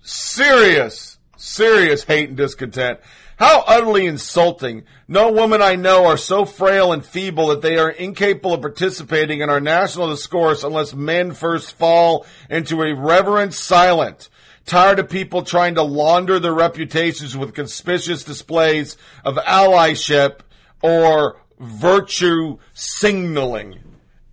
serious, 0.02 1.16
serious 1.38 2.04
hate 2.04 2.28
and 2.28 2.36
discontent. 2.36 3.00
How 3.38 3.64
utterly 3.66 4.04
insulting. 4.04 4.84
No 5.08 5.32
women 5.32 5.62
I 5.62 5.76
know 5.76 6.04
are 6.04 6.18
so 6.18 6.44
frail 6.44 6.92
and 6.92 7.02
feeble 7.02 7.46
that 7.46 7.62
they 7.62 7.78
are 7.78 7.88
incapable 7.88 8.52
of 8.52 8.60
participating 8.60 9.40
in 9.40 9.48
our 9.48 9.60
national 9.60 10.10
discourse 10.10 10.62
unless 10.62 10.92
men 10.92 11.32
first 11.32 11.72
fall 11.72 12.26
into 12.50 12.82
a 12.82 12.94
reverent 12.94 13.54
silence 13.54 14.28
tired 14.68 14.98
of 14.98 15.08
people 15.08 15.42
trying 15.42 15.74
to 15.74 15.82
launder 15.82 16.38
their 16.38 16.54
reputations 16.54 17.36
with 17.36 17.54
conspicuous 17.54 18.22
displays 18.22 18.96
of 19.24 19.36
allyship 19.36 20.40
or 20.82 21.40
virtue 21.58 22.58
signaling. 22.74 23.80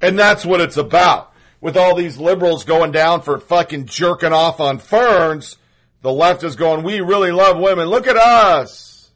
And 0.01 0.19
that's 0.19 0.45
what 0.45 0.61
it's 0.61 0.77
about. 0.77 1.31
With 1.61 1.77
all 1.77 1.95
these 1.95 2.19
liberals 2.19 2.63
going 2.63 2.91
down 2.91 3.21
for 3.21 3.39
fucking 3.39 3.87
jerking 3.87 4.33
off 4.33 4.59
on 4.59 4.77
ferns, 4.77 5.57
the 6.01 6.11
left 6.11 6.43
is 6.43 6.55
going, 6.55 6.83
we 6.83 7.01
really 7.01 7.31
love 7.31 7.57
women. 7.57 7.87
Look 7.87 8.05
at 8.05 8.17
us. 8.17 9.09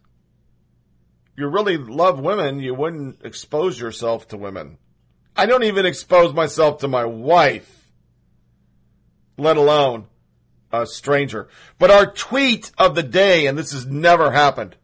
You 1.38 1.47
really 1.47 1.78
love 1.78 2.20
women, 2.20 2.59
you 2.59 2.74
wouldn't 2.74 3.24
expose 3.24 3.80
yourself 3.80 4.28
to 4.30 4.38
women. 4.38 4.78
I 5.38 5.45
don't 5.45 5.63
even 5.63 5.86
expose 5.86 6.34
myself 6.34 6.80
to 6.80 6.89
my 6.89 7.05
wife, 7.05 7.89
let 9.38 9.55
alone 9.55 10.07
a 10.72 10.86
stranger. 10.86 11.47
But 11.78 11.91
our 11.91 12.05
tweet 12.05 12.72
of 12.78 12.95
the 12.95 13.03
day, 13.03 13.47
and 13.47 13.57
this 13.57 13.72
has 13.72 13.86
never 13.86 14.32
happened. 14.32 14.76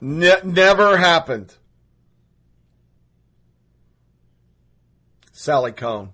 Ne- 0.00 0.42
never 0.44 0.96
happened. 0.96 1.54
Sally 5.32 5.72
Kohn. 5.72 6.10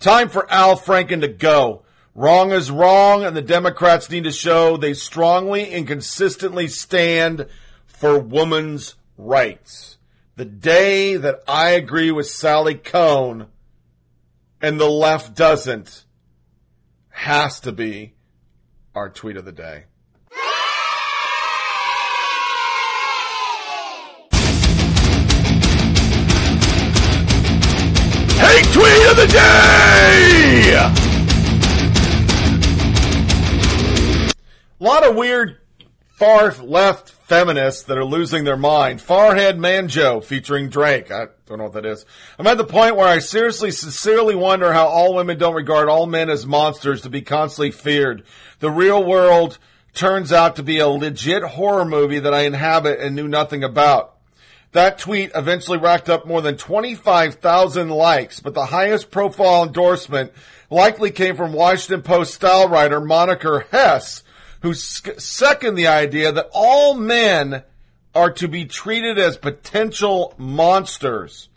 Time 0.00 0.28
for 0.28 0.50
Al 0.50 0.76
Franken 0.76 1.20
to 1.20 1.28
go. 1.28 1.82
Wrong 2.14 2.52
is 2.52 2.70
wrong, 2.70 3.24
and 3.24 3.36
the 3.36 3.42
Democrats 3.42 4.10
need 4.10 4.24
to 4.24 4.32
show 4.32 4.76
they 4.76 4.94
strongly 4.94 5.72
and 5.72 5.86
consistently 5.86 6.68
stand 6.68 7.46
for 7.86 8.18
women's 8.18 8.94
rights. 9.16 9.98
The 10.36 10.44
day 10.44 11.16
that 11.16 11.40
I 11.48 11.70
agree 11.70 12.10
with 12.10 12.26
Sally 12.26 12.74
Kohn 12.74 13.46
and 14.60 14.80
the 14.80 14.88
left 14.88 15.34
doesn't 15.34 16.04
has 17.14 17.60
to 17.60 17.70
be 17.72 18.12
our 18.94 19.08
tweet 19.08 19.36
of 19.36 19.44
the 19.44 19.52
day. 19.52 19.84
Hey, 28.36 28.62
tweet 28.72 29.10
of 29.10 29.16
the 29.16 29.28
day! 29.30 30.74
A 34.80 34.84
lot 34.84 35.06
of 35.08 35.14
weird 35.14 35.60
far 36.08 36.52
left 36.56 37.13
feminists 37.24 37.84
that 37.84 37.96
are 37.96 38.04
losing 38.04 38.44
their 38.44 38.56
mind. 38.56 39.00
Farhad 39.00 39.58
Manjoo 39.58 40.22
featuring 40.22 40.68
Drake. 40.68 41.10
I 41.10 41.28
don't 41.46 41.58
know 41.58 41.64
what 41.64 41.72
that 41.72 41.86
is. 41.86 42.04
I'm 42.38 42.46
at 42.46 42.58
the 42.58 42.64
point 42.64 42.96
where 42.96 43.08
I 43.08 43.18
seriously, 43.18 43.70
sincerely 43.70 44.34
wonder 44.34 44.72
how 44.72 44.86
all 44.86 45.14
women 45.14 45.38
don't 45.38 45.54
regard 45.54 45.88
all 45.88 46.06
men 46.06 46.28
as 46.28 46.44
monsters 46.44 47.00
to 47.02 47.10
be 47.10 47.22
constantly 47.22 47.70
feared. 47.70 48.24
The 48.60 48.70
real 48.70 49.02
world 49.02 49.58
turns 49.94 50.32
out 50.32 50.56
to 50.56 50.62
be 50.62 50.78
a 50.78 50.88
legit 50.88 51.42
horror 51.42 51.86
movie 51.86 52.18
that 52.18 52.34
I 52.34 52.42
inhabit 52.42 53.00
and 53.00 53.16
knew 53.16 53.28
nothing 53.28 53.64
about. 53.64 54.14
That 54.72 54.98
tweet 54.98 55.30
eventually 55.34 55.78
racked 55.78 56.10
up 56.10 56.26
more 56.26 56.42
than 56.42 56.56
25,000 56.56 57.88
likes, 57.88 58.40
but 58.40 58.54
the 58.54 58.66
highest 58.66 59.10
profile 59.10 59.62
endorsement 59.62 60.32
likely 60.68 61.10
came 61.12 61.36
from 61.36 61.52
Washington 61.52 62.02
Post 62.02 62.34
style 62.34 62.68
writer 62.68 63.00
Monica 63.00 63.64
Hesse, 63.70 64.24
who 64.64 64.72
second 64.72 65.74
the 65.74 65.86
idea 65.86 66.32
that 66.32 66.48
all 66.50 66.94
men 66.94 67.62
are 68.14 68.30
to 68.30 68.48
be 68.48 68.64
treated 68.64 69.18
as 69.18 69.36
potential 69.36 70.32
monsters. 70.38 71.50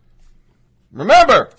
Remember, 0.92 1.50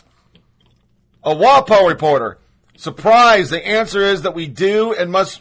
a 1.24 1.34
WAPO 1.34 1.88
reporter. 1.88 2.36
Surprise, 2.76 3.49
the 3.49 3.66
answer 3.66 4.03
is 4.03 4.22
that 4.22 4.34
we 4.34 4.46
do 4.46 4.92
and 4.92 5.11
must 5.11 5.40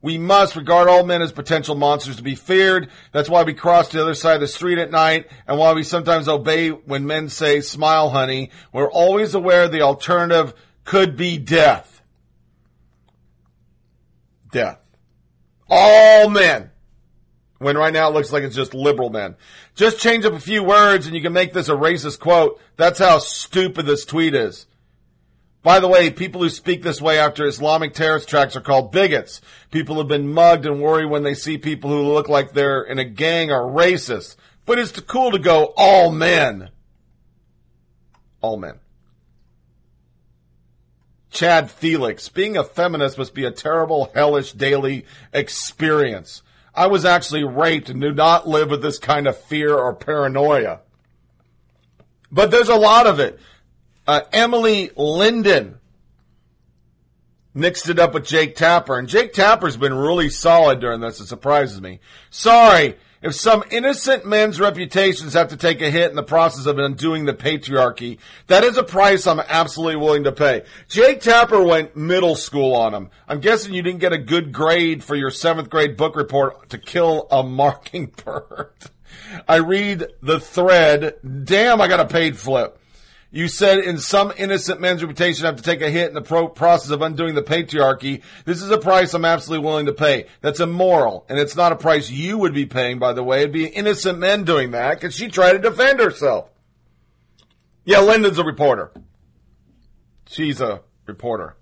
we 0.00 0.16
must 0.16 0.56
regard 0.56 0.88
all 0.88 1.04
men 1.04 1.20
as 1.20 1.32
potential 1.32 1.74
monsters 1.74 2.16
to 2.16 2.22
be 2.22 2.34
feared. 2.34 2.88
That's 3.12 3.28
why 3.28 3.42
we 3.42 3.52
cross 3.52 3.88
to 3.88 3.98
the 3.98 4.02
other 4.02 4.14
side 4.14 4.36
of 4.36 4.40
the 4.40 4.48
street 4.48 4.78
at 4.78 4.90
night 4.90 5.28
and 5.46 5.58
why 5.58 5.74
we 5.74 5.84
sometimes 5.84 6.28
obey 6.28 6.70
when 6.70 7.06
men 7.06 7.28
say, 7.28 7.60
smile, 7.60 8.08
honey. 8.08 8.50
We're 8.72 8.90
always 8.90 9.34
aware 9.34 9.68
the 9.68 9.82
alternative 9.82 10.54
could 10.84 11.14
be 11.14 11.36
death. 11.36 12.02
Death. 14.50 14.81
All 15.74 16.28
men. 16.28 16.70
When 17.56 17.78
right 17.78 17.94
now 17.94 18.08
it 18.08 18.12
looks 18.12 18.30
like 18.30 18.42
it's 18.42 18.54
just 18.54 18.74
liberal 18.74 19.08
men. 19.08 19.36
Just 19.74 19.98
change 19.98 20.26
up 20.26 20.34
a 20.34 20.40
few 20.40 20.62
words 20.62 21.06
and 21.06 21.16
you 21.16 21.22
can 21.22 21.32
make 21.32 21.54
this 21.54 21.70
a 21.70 21.74
racist 21.74 22.20
quote. 22.20 22.60
That's 22.76 22.98
how 22.98 23.18
stupid 23.18 23.86
this 23.86 24.04
tweet 24.04 24.34
is. 24.34 24.66
By 25.62 25.80
the 25.80 25.88
way, 25.88 26.10
people 26.10 26.42
who 26.42 26.50
speak 26.50 26.82
this 26.82 27.00
way 27.00 27.18
after 27.18 27.46
Islamic 27.46 27.94
terrorist 27.94 28.28
attacks 28.28 28.54
are 28.54 28.60
called 28.60 28.92
bigots. 28.92 29.40
People 29.70 29.96
have 29.96 30.08
been 30.08 30.30
mugged 30.30 30.66
and 30.66 30.82
worry 30.82 31.06
when 31.06 31.22
they 31.22 31.34
see 31.34 31.56
people 31.56 31.88
who 31.88 32.02
look 32.02 32.28
like 32.28 32.52
they're 32.52 32.82
in 32.82 32.98
a 32.98 33.04
gang 33.04 33.50
are 33.50 33.62
racist. 33.62 34.36
But 34.66 34.78
it's 34.78 35.00
cool 35.00 35.30
to 35.30 35.38
go 35.38 35.72
all 35.74 36.12
men. 36.12 36.68
All 38.42 38.58
men. 38.58 38.81
Chad 41.32 41.70
Felix. 41.70 42.28
Being 42.28 42.56
a 42.56 42.64
feminist 42.64 43.18
must 43.18 43.34
be 43.34 43.44
a 43.44 43.50
terrible, 43.50 44.12
hellish 44.14 44.52
daily 44.52 45.06
experience. 45.32 46.42
I 46.74 46.86
was 46.86 47.04
actually 47.04 47.44
raped 47.44 47.88
and 47.88 48.00
do 48.00 48.12
not 48.12 48.48
live 48.48 48.70
with 48.70 48.82
this 48.82 48.98
kind 48.98 49.26
of 49.26 49.38
fear 49.38 49.74
or 49.74 49.94
paranoia. 49.94 50.80
But 52.30 52.50
there's 52.50 52.68
a 52.68 52.76
lot 52.76 53.06
of 53.06 53.18
it. 53.18 53.38
Uh, 54.06 54.22
Emily 54.32 54.88
Lindin 54.96 55.74
mixed 57.54 57.88
it 57.88 57.98
up 57.98 58.14
with 58.14 58.26
Jake 58.26 58.56
Tapper, 58.56 58.98
and 58.98 59.08
Jake 59.08 59.32
Tapper's 59.32 59.76
been 59.76 59.94
really 59.94 60.30
solid 60.30 60.80
during 60.80 61.00
this. 61.00 61.20
It 61.20 61.26
surprises 61.26 61.80
me. 61.80 62.00
Sorry. 62.30 62.96
If 63.22 63.36
some 63.36 63.62
innocent 63.70 64.26
men's 64.26 64.58
reputations 64.58 65.34
have 65.34 65.48
to 65.48 65.56
take 65.56 65.80
a 65.80 65.90
hit 65.90 66.10
in 66.10 66.16
the 66.16 66.24
process 66.24 66.66
of 66.66 66.78
undoing 66.78 67.24
the 67.24 67.32
patriarchy, 67.32 68.18
that 68.48 68.64
is 68.64 68.76
a 68.76 68.82
price 68.82 69.28
I'm 69.28 69.38
absolutely 69.38 69.96
willing 69.96 70.24
to 70.24 70.32
pay. 70.32 70.64
Jake 70.88 71.20
Tapper 71.20 71.62
went 71.62 71.96
middle 71.96 72.34
school 72.34 72.74
on 72.74 72.92
him. 72.92 73.10
I'm 73.28 73.38
guessing 73.38 73.74
you 73.74 73.82
didn't 73.82 74.00
get 74.00 74.12
a 74.12 74.18
good 74.18 74.52
grade 74.52 75.04
for 75.04 75.14
your 75.14 75.30
seventh 75.30 75.70
grade 75.70 75.96
book 75.96 76.16
report 76.16 76.70
to 76.70 76.78
kill 76.78 77.28
a 77.30 77.42
mockingbird. 77.44 78.72
I 79.48 79.56
read 79.56 80.06
the 80.20 80.40
thread. 80.40 81.14
Damn, 81.44 81.80
I 81.80 81.86
got 81.86 82.00
a 82.00 82.06
paid 82.06 82.36
flip. 82.36 82.78
You 83.34 83.48
said 83.48 83.78
in 83.78 83.96
some 83.96 84.30
innocent 84.36 84.78
men's 84.78 85.02
reputation 85.02 85.46
I 85.46 85.48
have 85.48 85.56
to 85.56 85.62
take 85.62 85.80
a 85.80 85.88
hit 85.88 86.08
in 86.08 86.14
the 86.14 86.20
pro- 86.20 86.48
process 86.48 86.90
of 86.90 87.00
undoing 87.00 87.34
the 87.34 87.42
patriarchy. 87.42 88.20
This 88.44 88.60
is 88.60 88.70
a 88.70 88.76
price 88.76 89.14
I'm 89.14 89.24
absolutely 89.24 89.64
willing 89.64 89.86
to 89.86 89.94
pay. 89.94 90.26
That's 90.42 90.60
immoral. 90.60 91.24
And 91.30 91.38
it's 91.38 91.56
not 91.56 91.72
a 91.72 91.76
price 91.76 92.10
you 92.10 92.36
would 92.36 92.52
be 92.52 92.66
paying, 92.66 92.98
by 92.98 93.14
the 93.14 93.24
way. 93.24 93.38
It'd 93.38 93.52
be 93.52 93.66
innocent 93.66 94.18
men 94.18 94.44
doing 94.44 94.72
that 94.72 95.00
because 95.00 95.14
she 95.14 95.28
tried 95.28 95.52
to 95.52 95.58
defend 95.58 95.98
herself. 95.98 96.50
Yeah, 97.86 98.00
Lindin's 98.00 98.38
a 98.38 98.44
reporter. 98.44 98.92
She's 100.26 100.60
a 100.60 100.82
reporter. 101.06 101.56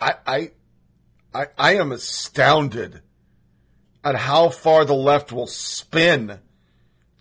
I, 0.00 0.14
I, 0.24 0.50
I, 1.34 1.46
I 1.58 1.74
am 1.74 1.90
astounded 1.90 3.02
at 4.04 4.14
how 4.14 4.48
far 4.48 4.84
the 4.84 4.94
left 4.94 5.32
will 5.32 5.46
spin 5.46 6.38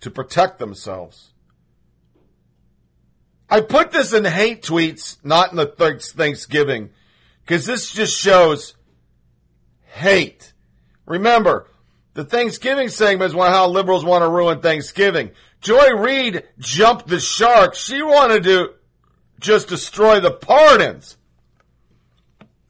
to 0.02 0.12
protect 0.12 0.60
themselves. 0.60 1.34
I 3.50 3.62
put 3.62 3.92
this 3.92 4.14
in 4.14 4.26
hate 4.26 4.62
tweets, 4.62 5.18
not 5.24 5.52
in 5.52 5.58
the 5.58 5.66
Thanksgiving, 5.66 6.92
because 7.42 7.66
this 7.66 7.92
just 7.92 8.18
shows 8.18 8.76
hate. 9.86 10.54
Remember, 11.06 11.68
the 12.14 12.24
Thanksgiving 12.24 12.90
segment 12.90 13.34
is 13.34 13.40
how 13.40 13.68
liberals 13.68 14.06
want 14.06 14.24
to 14.24 14.30
ruin 14.30 14.62
Thanksgiving. 14.62 15.32
Joy 15.62 15.96
Reid 15.96 16.44
jumped 16.60 17.08
the 17.08 17.20
shark. 17.20 17.76
She 17.76 18.02
wanted 18.02 18.44
to 18.44 18.74
just 19.40 19.68
destroy 19.68 20.20
the 20.20 20.32
pardons. 20.32 21.18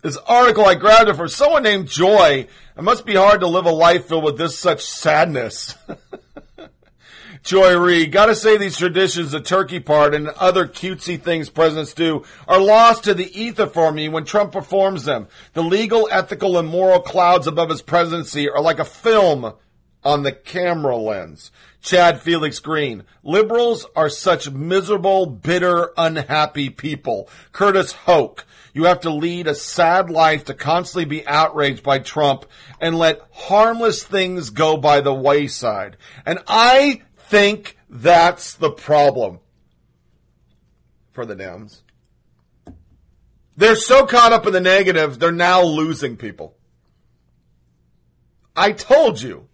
This 0.02 0.18
article 0.28 0.66
I 0.66 0.76
grabbed 0.76 1.10
it 1.10 1.16
from 1.16 1.28
someone 1.28 1.64
named 1.64 1.89
Joy. 1.89 2.47
It 2.78 2.82
must 2.84 3.06
be 3.06 3.16
hard 3.16 3.41
to 3.41 3.47
live 3.47 3.66
a 3.66 3.72
life 3.72 4.06
filled 4.08 4.24
with 4.24 4.38
this 4.38 4.58
such 4.58 4.82
sadness. 4.82 5.76
Joy 7.43 7.78
Reid, 7.78 8.12
gotta 8.12 8.36
say 8.36 8.58
these 8.58 8.78
traditions, 8.78 9.32
the 9.32 9.41
turkey 9.41 9.80
part 9.80 10.14
and 10.14 10.30
other 10.30 10.68
cutesy 10.68 11.22
things 11.22 11.50
presidents 11.50 11.93
do, 11.93 12.24
are 12.47 12.62
lost 12.62 13.06
to 13.06 13.14
the 13.14 13.38
ether 13.38 13.68
for 13.68 13.91
me 13.91 14.08
when 14.08 14.24
Trump 14.24 14.52
performs 14.52 15.04
them. 15.04 15.28
The 15.54 15.64
legal, 15.64 16.08
ethical, 16.12 16.58
and 16.58 16.68
moral 16.68 17.02
clouds 17.02 17.47
above 17.47 17.70
his 17.70 17.82
presidency 17.82 18.50
are 18.50 18.62
like 18.62 18.80
a 18.80 18.86
film 18.86 19.54
on 20.04 20.24
the 20.24 20.32
camera 20.32 20.95
lens. 20.95 21.52
Chad 21.82 22.22
Felix 22.22 22.60
Green. 22.60 23.04
Liberals 23.24 23.86
are 23.95 24.10
such 24.10 24.50
miserable, 24.52 25.26
bitter, 25.26 25.91
unhappy 25.97 26.70
people. 26.70 27.30
Curtis 27.52 27.93
Houck. 27.93 28.45
You 28.74 28.86
have 28.86 29.01
to 29.01 29.09
lead 29.09 29.47
a 29.47 29.55
sad 29.55 30.09
life 30.09 30.45
to 30.45 30.53
constantly 30.53 31.05
be 31.05 31.28
outraged 31.28 31.84
by 31.84 31.99
Trump 31.99 32.45
and 32.80 32.97
let 32.97 33.22
harmless 33.32 34.03
things 34.03 34.49
go 34.49 34.78
by 34.78 35.01
the 35.01 35.13
wayside. 35.13 35.97
And 36.26 36.39
I 36.47 37.01
think 37.17 37.78
that's 37.89 38.53
the 38.53 38.72
problem 38.72 39.39
for 41.11 41.26
the 41.26 41.36
Dems. 41.36 41.82
They're 43.57 43.76
so 43.76 44.05
caught 44.05 44.32
up 44.32 44.47
in 44.47 44.53
the 44.53 44.61
negative, 44.61 45.20
they're 45.20 45.32
now 45.32 45.63
losing 45.63 46.15
people. 46.15 46.55
I 48.55 48.72
told 48.72 49.22
you. 49.22 49.47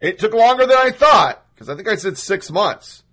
It 0.00 0.18
took 0.18 0.34
longer 0.34 0.66
than 0.66 0.76
I 0.76 0.90
thought, 0.90 1.44
because 1.54 1.68
I 1.68 1.76
think 1.76 1.86
I 1.86 1.94
said 1.94 2.18
six 2.18 2.50
months. 2.50 3.04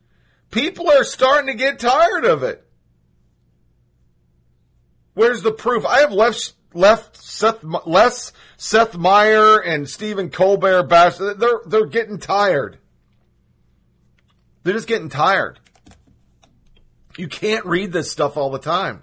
People 0.49 0.89
are 0.89 1.03
starting 1.03 1.47
to 1.47 1.53
get 1.53 1.77
tired 1.77 2.25
of 2.25 2.41
it. 2.41 2.67
Where's 5.19 5.41
the 5.41 5.51
proof? 5.51 5.85
I 5.85 5.99
have 5.99 6.13
left 6.13 6.53
left 6.73 7.17
Seth 7.17 7.61
less 7.85 8.31
Seth 8.55 8.95
Meyer 8.95 9.57
and 9.57 9.89
Stephen 9.89 10.29
Colbert 10.29 10.83
bash. 10.83 11.17
They're 11.17 11.59
they're 11.65 11.87
getting 11.87 12.19
tired. 12.19 12.77
They're 14.63 14.75
just 14.75 14.87
getting 14.87 15.09
tired. 15.09 15.59
You 17.17 17.27
can't 17.27 17.65
read 17.65 17.91
this 17.91 18.09
stuff 18.09 18.37
all 18.37 18.49
the 18.49 18.59
time. 18.59 19.01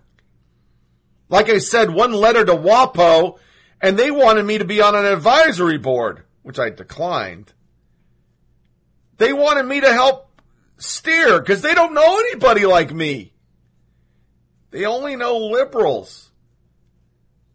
Like 1.29 1.51
I 1.51 1.59
said, 1.59 1.91
one 1.91 2.14
letter 2.14 2.47
to 2.47 2.55
WAPO, 2.57 3.39
and 3.83 3.99
they 3.99 4.11
wanted 4.11 4.47
me 4.47 4.57
to 4.57 4.64
be 4.64 4.81
on 4.81 4.95
an 4.95 5.05
advisory 5.05 5.77
board, 5.77 6.23
which 6.41 6.59
I 6.59 6.71
declined. 6.71 7.53
They 9.19 9.35
wanted 9.35 9.67
me 9.67 9.83
to 9.83 9.93
help 9.93 10.31
steer 10.79 11.41
because 11.41 11.61
they 11.61 11.75
don't 11.75 11.93
know 11.93 12.21
anybody 12.21 12.64
like 12.64 12.91
me. 12.91 13.35
They 14.71 14.85
only 14.85 15.17
know 15.17 15.39
liberals. 15.39 16.31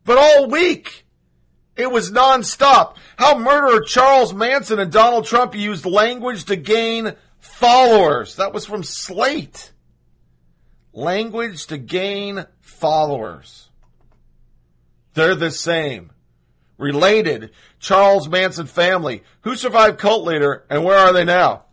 But 0.03 0.18
all 0.18 0.49
week, 0.49 1.05
it 1.76 1.91
was 1.91 2.12
nonstop. 2.12 2.95
How 3.18 3.38
murderer 3.38 3.82
Charles 3.82 4.34
Manson 4.34 4.80
and 4.80 4.91
Donald 4.91 5.26
Trump 5.26 5.55
used 5.55 5.86
language 5.86 6.45
to 6.45 6.55
gain 6.55 7.16
followers. 7.39 8.36
That 8.36 8.53
was 8.53 8.66
from 8.66 8.84
Slate. 8.84 9.72
Language 10.93 11.68
to 11.68 11.78
gain 11.78 12.45
followers. 12.59 13.70
They're 15.14 15.36
the 15.36 15.51
same. 15.51 16.12
Related. 16.78 17.51
Charles 17.80 18.28
Manson 18.28 18.66
family. 18.66 19.24
Who 19.41 19.55
survived 19.55 19.99
cult 19.99 20.26
leader 20.26 20.66
and 20.70 20.84
where 20.84 20.97
are 20.97 21.14
they 21.14 21.26
now? 21.26 21.66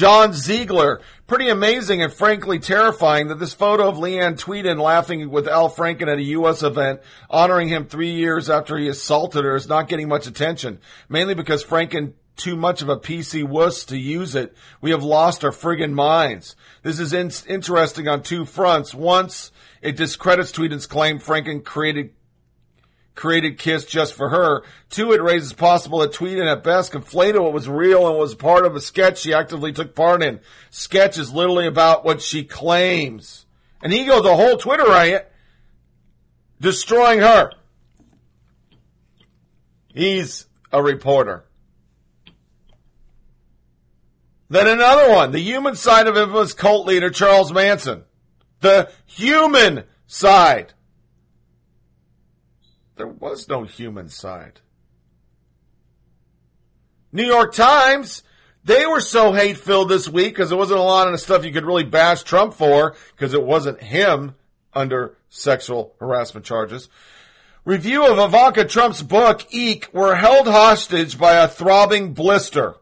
John 0.00 0.32
Ziegler. 0.32 1.02
Pretty 1.26 1.50
amazing 1.50 2.00
and 2.00 2.10
frankly 2.10 2.58
terrifying 2.58 3.28
that 3.28 3.38
this 3.38 3.52
photo 3.52 3.86
of 3.86 3.98
Leeann 3.98 4.40
Tweeden 4.40 4.80
laughing 4.80 5.28
with 5.28 5.46
Al 5.46 5.68
Franken 5.68 6.10
at 6.10 6.16
a 6.16 6.22
U.S. 6.22 6.62
event 6.62 7.02
honoring 7.28 7.68
him 7.68 7.84
three 7.84 8.12
years 8.12 8.48
after 8.48 8.78
he 8.78 8.88
assaulted 8.88 9.44
her 9.44 9.54
is 9.54 9.68
not 9.68 9.88
getting 9.88 10.08
much 10.08 10.26
attention. 10.26 10.80
Mainly 11.10 11.34
because 11.34 11.62
Franken 11.62 12.14
too 12.36 12.56
much 12.56 12.80
of 12.80 12.88
a 12.88 12.96
PC 12.96 13.44
wuss 13.46 13.84
to 13.84 13.98
use 13.98 14.34
it. 14.34 14.56
We 14.80 14.92
have 14.92 15.02
lost 15.02 15.44
our 15.44 15.50
friggin' 15.50 15.92
minds. 15.92 16.56
This 16.82 16.98
is 16.98 17.12
in- 17.12 17.30
interesting 17.46 18.08
on 18.08 18.22
two 18.22 18.46
fronts. 18.46 18.94
Once, 18.94 19.52
it 19.82 19.98
discredits 19.98 20.50
Tweeden's 20.50 20.86
claim 20.86 21.18
Franken 21.18 21.62
created 21.62 22.14
created 23.20 23.58
Kiss 23.58 23.84
just 23.84 24.14
for 24.14 24.30
her. 24.30 24.62
Two, 24.88 25.12
it 25.12 25.22
raises 25.22 25.52
possible 25.52 25.98
that 25.98 26.20
and 26.20 26.48
at 26.48 26.64
best 26.64 26.92
conflated 26.92 27.40
what 27.42 27.52
was 27.52 27.68
real 27.68 28.08
and 28.08 28.18
was 28.18 28.34
part 28.34 28.64
of 28.64 28.74
a 28.74 28.80
sketch 28.80 29.18
she 29.18 29.34
actively 29.34 29.72
took 29.72 29.94
part 29.94 30.22
in. 30.22 30.40
Sketch 30.70 31.18
is 31.18 31.32
literally 31.32 31.66
about 31.66 32.04
what 32.04 32.22
she 32.22 32.44
claims. 32.44 33.44
And 33.82 33.92
he 33.92 34.06
goes 34.06 34.24
a 34.24 34.34
whole 34.34 34.56
Twitter 34.56 34.84
riot 34.84 35.30
destroying 36.60 37.20
her. 37.20 37.52
He's 39.88 40.46
a 40.72 40.82
reporter. 40.82 41.44
Then 44.48 44.66
another 44.66 45.10
one, 45.10 45.30
the 45.30 45.40
human 45.40 45.76
side 45.76 46.06
of 46.06 46.16
infamous 46.16 46.54
cult 46.54 46.86
leader 46.86 47.10
Charles 47.10 47.52
Manson. 47.52 48.04
The 48.60 48.90
human 49.06 49.84
side. 50.06 50.72
There 53.00 53.06
was 53.06 53.48
no 53.48 53.62
human 53.64 54.10
side. 54.10 54.60
New 57.12 57.24
York 57.24 57.54
Times, 57.54 58.22
they 58.62 58.84
were 58.84 59.00
so 59.00 59.32
hate 59.32 59.56
filled 59.56 59.88
this 59.88 60.06
week 60.06 60.34
because 60.34 60.50
there 60.50 60.58
wasn't 60.58 60.80
a 60.80 60.82
lot 60.82 61.08
of 61.08 61.18
stuff 61.18 61.46
you 61.46 61.50
could 61.50 61.64
really 61.64 61.82
bash 61.82 62.24
Trump 62.24 62.52
for 62.52 62.94
because 63.16 63.32
it 63.32 63.42
wasn't 63.42 63.82
him 63.82 64.34
under 64.74 65.16
sexual 65.30 65.94
harassment 65.98 66.44
charges. 66.44 66.90
Review 67.64 68.06
of 68.06 68.18
Ivanka 68.18 68.66
Trump's 68.66 69.00
book, 69.00 69.46
Eek, 69.50 69.88
were 69.94 70.16
held 70.16 70.46
hostage 70.46 71.16
by 71.16 71.36
a 71.36 71.48
throbbing 71.48 72.12
blister. 72.12 72.74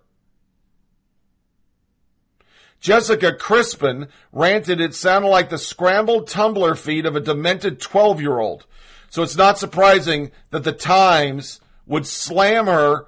Jessica 2.81 3.33
Crispin 3.35 4.09
ranted 4.33 4.81
it 4.81 4.97
sounded 4.97 5.29
like 5.29 5.49
the 5.49 5.59
scrambled 5.59 6.29
Tumblr 6.29 6.77
feed 6.77 7.07
of 7.07 7.15
a 7.15 7.21
demented 7.21 7.81
12 7.81 8.21
year 8.21 8.41
old. 8.41 8.67
So 9.11 9.23
it's 9.23 9.37
not 9.37 9.59
surprising 9.59 10.31
that 10.51 10.65
the 10.65 10.73
Times 10.73 11.61
would 11.87 12.07
slam 12.07 12.67
her 12.67 13.07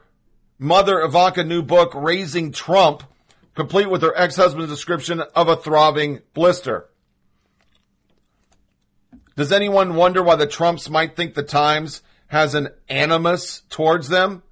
mother 0.59 1.01
Ivanka 1.01 1.44
new 1.44 1.62
book, 1.62 1.93
Raising 1.94 2.52
Trump, 2.52 3.02
complete 3.55 3.90
with 3.90 4.02
her 4.02 4.16
ex-husband's 4.16 4.70
description 4.70 5.20
of 5.35 5.48
a 5.48 5.56
throbbing 5.56 6.20
blister. 6.35 6.89
Does 9.36 9.52
anyone 9.52 9.94
wonder 9.94 10.22
why 10.22 10.36
the 10.36 10.47
Trumps 10.47 10.90
might 10.90 11.16
think 11.16 11.35
the 11.35 11.43
Times 11.43 12.02
has 12.28 12.55
an 12.55 12.68
animus 12.89 13.62
towards 13.70 14.09
them? 14.09 14.43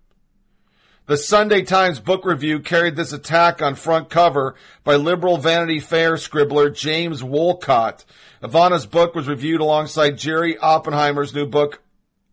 The 1.07 1.17
Sunday 1.17 1.63
Times 1.63 2.01
book 2.01 2.27
review 2.27 2.61
carried 2.61 2.97
this 2.97 3.15
attack 3.15 3.63
on 3.63 3.77
front 3.77 4.11
cover 4.11 4.55
by 4.85 4.97
liberal 4.97 5.39
Vanity 5.39 5.81
Fair 5.81 6.15
scribbler 6.17 6.75
James 6.75 7.25
Wolcott. 7.25 8.05
Ivana's 8.43 8.87
book 8.87 9.15
was 9.15 9.27
reviewed 9.27 9.61
alongside 9.61 10.17
Jerry 10.17 10.57
Oppenheimer's 10.59 11.35
new 11.35 11.47
book, 11.47 11.83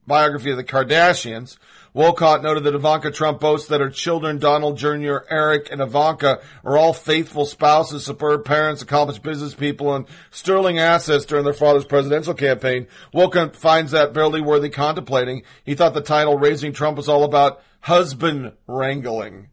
biography 0.05 0.51
of 0.51 0.57
the 0.57 0.63
Kardashians. 0.63 1.57
Wolcott 1.95 2.43
noted 2.43 2.65
that 2.65 2.75
Ivanka 2.75 3.09
Trump 3.09 3.39
boasts 3.39 3.69
that 3.69 3.81
her 3.81 3.89
children, 3.89 4.37
Donald 4.37 4.77
Jr., 4.77 5.19
Eric, 5.29 5.69
and 5.71 5.81
Ivanka, 5.81 6.41
are 6.63 6.77
all 6.77 6.93
faithful 6.93 7.45
spouses, 7.45 8.05
superb 8.05 8.45
parents, 8.45 8.81
accomplished 8.81 9.23
business 9.23 9.55
people, 9.55 9.95
and 9.95 10.05
sterling 10.29 10.77
assets 10.77 11.25
during 11.25 11.45
their 11.45 11.53
father's 11.53 11.85
presidential 11.85 12.33
campaign. 12.33 12.85
Wolcott 13.13 13.55
finds 13.55 13.91
that 13.91 14.13
barely 14.13 14.41
worthy 14.41 14.69
contemplating. 14.69 15.43
He 15.63 15.73
thought 15.73 15.93
the 15.93 16.01
title 16.01 16.37
Raising 16.37 16.73
Trump 16.73 16.97
was 16.97 17.09
all 17.09 17.23
about 17.23 17.61
husband 17.79 18.51
wrangling. 18.67 19.49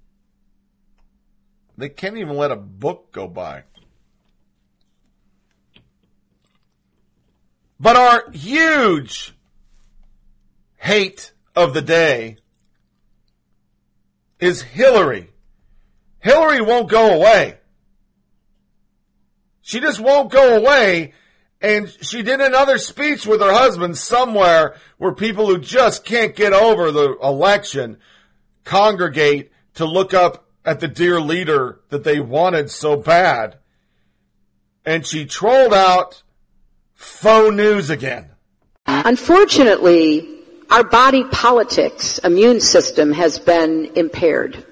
They 1.78 1.88
can't 1.88 2.18
even 2.18 2.36
let 2.36 2.50
a 2.50 2.56
book 2.56 3.12
go 3.12 3.28
by. 3.28 3.64
But 7.82 7.96
our 7.96 8.30
huge 8.30 9.34
hate 10.76 11.32
of 11.56 11.74
the 11.74 11.82
day 11.82 12.36
is 14.38 14.62
Hillary. 14.62 15.30
Hillary 16.20 16.60
won't 16.60 16.88
go 16.88 17.16
away. 17.16 17.58
She 19.62 19.80
just 19.80 19.98
won't 19.98 20.30
go 20.30 20.58
away. 20.58 21.14
And 21.60 21.90
she 22.00 22.22
did 22.22 22.40
another 22.40 22.78
speech 22.78 23.26
with 23.26 23.40
her 23.40 23.52
husband 23.52 23.98
somewhere 23.98 24.76
where 24.98 25.12
people 25.12 25.46
who 25.46 25.58
just 25.58 26.04
can't 26.04 26.36
get 26.36 26.52
over 26.52 26.92
the 26.92 27.16
election 27.20 27.98
congregate 28.62 29.50
to 29.74 29.86
look 29.86 30.14
up 30.14 30.46
at 30.64 30.78
the 30.78 30.86
dear 30.86 31.20
leader 31.20 31.80
that 31.88 32.04
they 32.04 32.20
wanted 32.20 32.70
so 32.70 32.94
bad. 32.94 33.58
And 34.84 35.04
she 35.04 35.26
trolled 35.26 35.74
out 35.74 36.22
faux 37.02 37.54
news 37.54 37.90
again. 37.90 38.30
Unfortunately, 38.86 40.28
our 40.70 40.84
body 40.84 41.24
politics 41.24 42.18
immune 42.18 42.60
system 42.60 43.12
has 43.12 43.38
been 43.38 43.92
impaired 43.96 44.64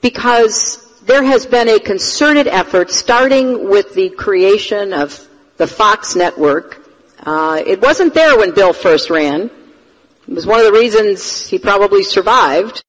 because 0.00 0.84
there 1.02 1.22
has 1.22 1.46
been 1.46 1.68
a 1.68 1.78
concerted 1.78 2.46
effort 2.46 2.90
starting 2.90 3.68
with 3.68 3.94
the 3.94 4.10
creation 4.10 4.92
of 4.92 5.26
the 5.56 5.66
Fox 5.66 6.16
network. 6.16 6.84
Uh, 7.20 7.62
it 7.64 7.80
wasn't 7.80 8.14
there 8.14 8.36
when 8.38 8.54
Bill 8.54 8.72
first 8.72 9.10
ran. 9.10 9.50
It 10.28 10.34
was 10.34 10.46
one 10.46 10.60
of 10.60 10.66
the 10.66 10.72
reasons 10.72 11.48
he 11.48 11.58
probably 11.58 12.02
survived. 12.02 12.82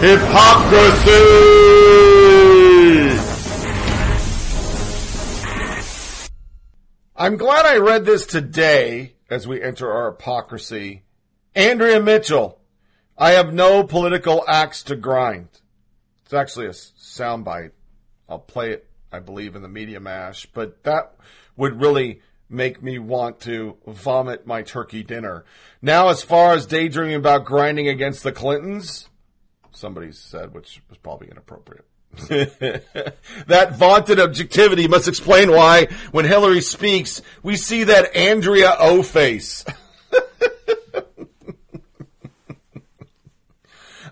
Hypocrisy! 0.00 1.10
I'm 7.14 7.36
glad 7.36 7.66
I 7.66 7.76
read 7.76 8.06
this 8.06 8.24
today 8.24 9.12
as 9.28 9.46
we 9.46 9.60
enter 9.60 9.92
our 9.92 10.12
hypocrisy. 10.12 11.02
Andrea 11.54 12.00
Mitchell, 12.00 12.62
I 13.18 13.32
have 13.32 13.52
no 13.52 13.84
political 13.84 14.42
axe 14.48 14.82
to 14.84 14.96
grind. 14.96 15.48
It's 16.24 16.32
actually 16.32 16.68
a 16.68 16.70
soundbite. 16.70 17.72
I'll 18.26 18.38
play 18.38 18.70
it, 18.70 18.88
I 19.12 19.18
believe, 19.18 19.54
in 19.54 19.60
the 19.60 19.68
media 19.68 20.00
mash, 20.00 20.46
but 20.46 20.82
that 20.84 21.14
would 21.58 21.78
really 21.78 22.22
make 22.48 22.82
me 22.82 22.98
want 22.98 23.40
to 23.40 23.76
vomit 23.86 24.46
my 24.46 24.62
turkey 24.62 25.02
dinner. 25.02 25.44
Now, 25.82 26.08
as 26.08 26.22
far 26.22 26.54
as 26.54 26.64
daydreaming 26.64 27.16
about 27.16 27.44
grinding 27.44 27.86
against 27.86 28.22
the 28.22 28.32
Clintons, 28.32 29.09
somebody 29.80 30.12
said, 30.12 30.54
which 30.54 30.82
was 30.88 30.98
probably 30.98 31.28
inappropriate. 31.30 31.84
that 33.46 33.76
vaunted 33.76 34.20
objectivity 34.20 34.88
must 34.88 35.08
explain 35.08 35.50
why, 35.50 35.86
when 36.10 36.24
Hillary 36.24 36.60
speaks, 36.60 37.22
we 37.42 37.56
see 37.56 37.84
that 37.84 38.14
Andrea 38.14 38.74
O 38.78 39.02
face. 39.02 39.64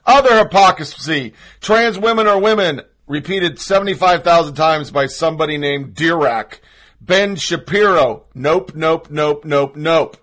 Other 0.06 0.38
hypocrisy. 0.38 1.34
Trans 1.60 1.98
women 1.98 2.26
are 2.26 2.40
women. 2.40 2.80
Repeated 3.06 3.58
75,000 3.58 4.54
times 4.54 4.90
by 4.90 5.06
somebody 5.06 5.58
named 5.58 5.94
Dirac. 5.94 6.60
Ben 7.00 7.36
Shapiro. 7.36 8.24
Nope, 8.34 8.74
nope, 8.74 9.10
nope, 9.10 9.44
nope, 9.44 9.76
nope. 9.76 10.16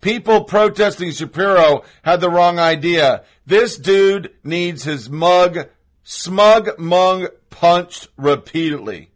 People 0.00 0.44
protesting 0.44 1.10
Shapiro 1.10 1.82
had 2.02 2.20
the 2.20 2.30
wrong 2.30 2.58
idea. 2.58 3.24
This 3.46 3.76
dude 3.76 4.32
needs 4.44 4.84
his 4.84 5.08
mug, 5.10 5.68
smug 6.04 6.78
mug 6.78 7.28
punched 7.50 8.08
repeatedly. 8.16 9.10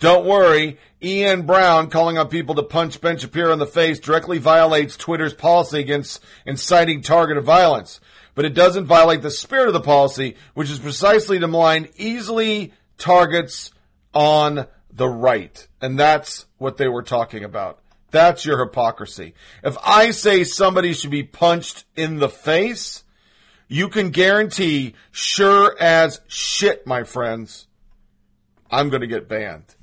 Don't 0.00 0.26
worry, 0.26 0.78
Ian 1.02 1.42
Brown 1.42 1.90
calling 1.90 2.18
on 2.18 2.28
people 2.28 2.54
to 2.54 2.62
punch 2.62 3.00
Ben 3.00 3.18
Shapiro 3.18 3.52
in 3.52 3.58
the 3.58 3.66
face 3.66 3.98
directly 3.98 4.38
violates 4.38 4.96
Twitter's 4.96 5.34
policy 5.34 5.80
against 5.80 6.22
inciting 6.46 7.02
targeted 7.02 7.42
violence. 7.44 8.00
But 8.36 8.44
it 8.44 8.54
doesn't 8.54 8.86
violate 8.86 9.22
the 9.22 9.30
spirit 9.32 9.66
of 9.66 9.72
the 9.72 9.80
policy, 9.80 10.36
which 10.54 10.70
is 10.70 10.78
precisely 10.78 11.40
to 11.40 11.48
malign 11.48 11.88
easily 11.96 12.72
targets 12.96 13.72
on 14.14 14.66
the 14.92 15.08
right. 15.08 15.66
And 15.80 15.98
that's 15.98 16.46
what 16.58 16.76
they 16.76 16.86
were 16.86 17.02
talking 17.02 17.42
about. 17.42 17.80
That's 18.10 18.44
your 18.44 18.64
hypocrisy. 18.64 19.34
If 19.62 19.76
I 19.84 20.12
say 20.12 20.44
somebody 20.44 20.92
should 20.92 21.10
be 21.10 21.22
punched 21.22 21.84
in 21.94 22.18
the 22.18 22.28
face, 22.28 23.04
you 23.68 23.88
can 23.88 24.10
guarantee, 24.10 24.94
sure 25.10 25.76
as 25.78 26.20
shit, 26.26 26.86
my 26.86 27.04
friends, 27.04 27.66
I'm 28.70 28.88
going 28.88 29.02
to 29.02 29.06
get 29.06 29.28
banned. 29.28 29.74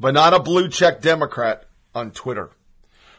But 0.00 0.14
not 0.14 0.34
a 0.34 0.40
blue 0.40 0.68
check 0.68 1.00
Democrat 1.00 1.64
on 1.94 2.10
Twitter. 2.10 2.50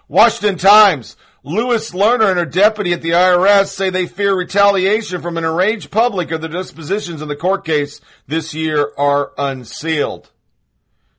Washington 0.08 0.58
Times. 0.58 1.16
Lois 1.44 1.92
Lerner 1.92 2.30
and 2.30 2.40
her 2.40 2.46
deputy 2.46 2.92
at 2.92 3.02
the 3.02 3.12
IRS 3.12 3.68
say 3.68 3.90
they 3.90 4.06
fear 4.06 4.36
retaliation 4.36 5.22
from 5.22 5.38
an 5.38 5.46
enraged 5.46 5.92
public 5.92 6.32
if 6.32 6.42
the 6.42 6.50
dispositions 6.50 7.22
in 7.22 7.30
the 7.30 7.38
court 7.38 7.64
case 7.64 8.02
this 8.28 8.54
year 8.54 8.92
are 8.98 9.32
unsealed. 9.38 10.30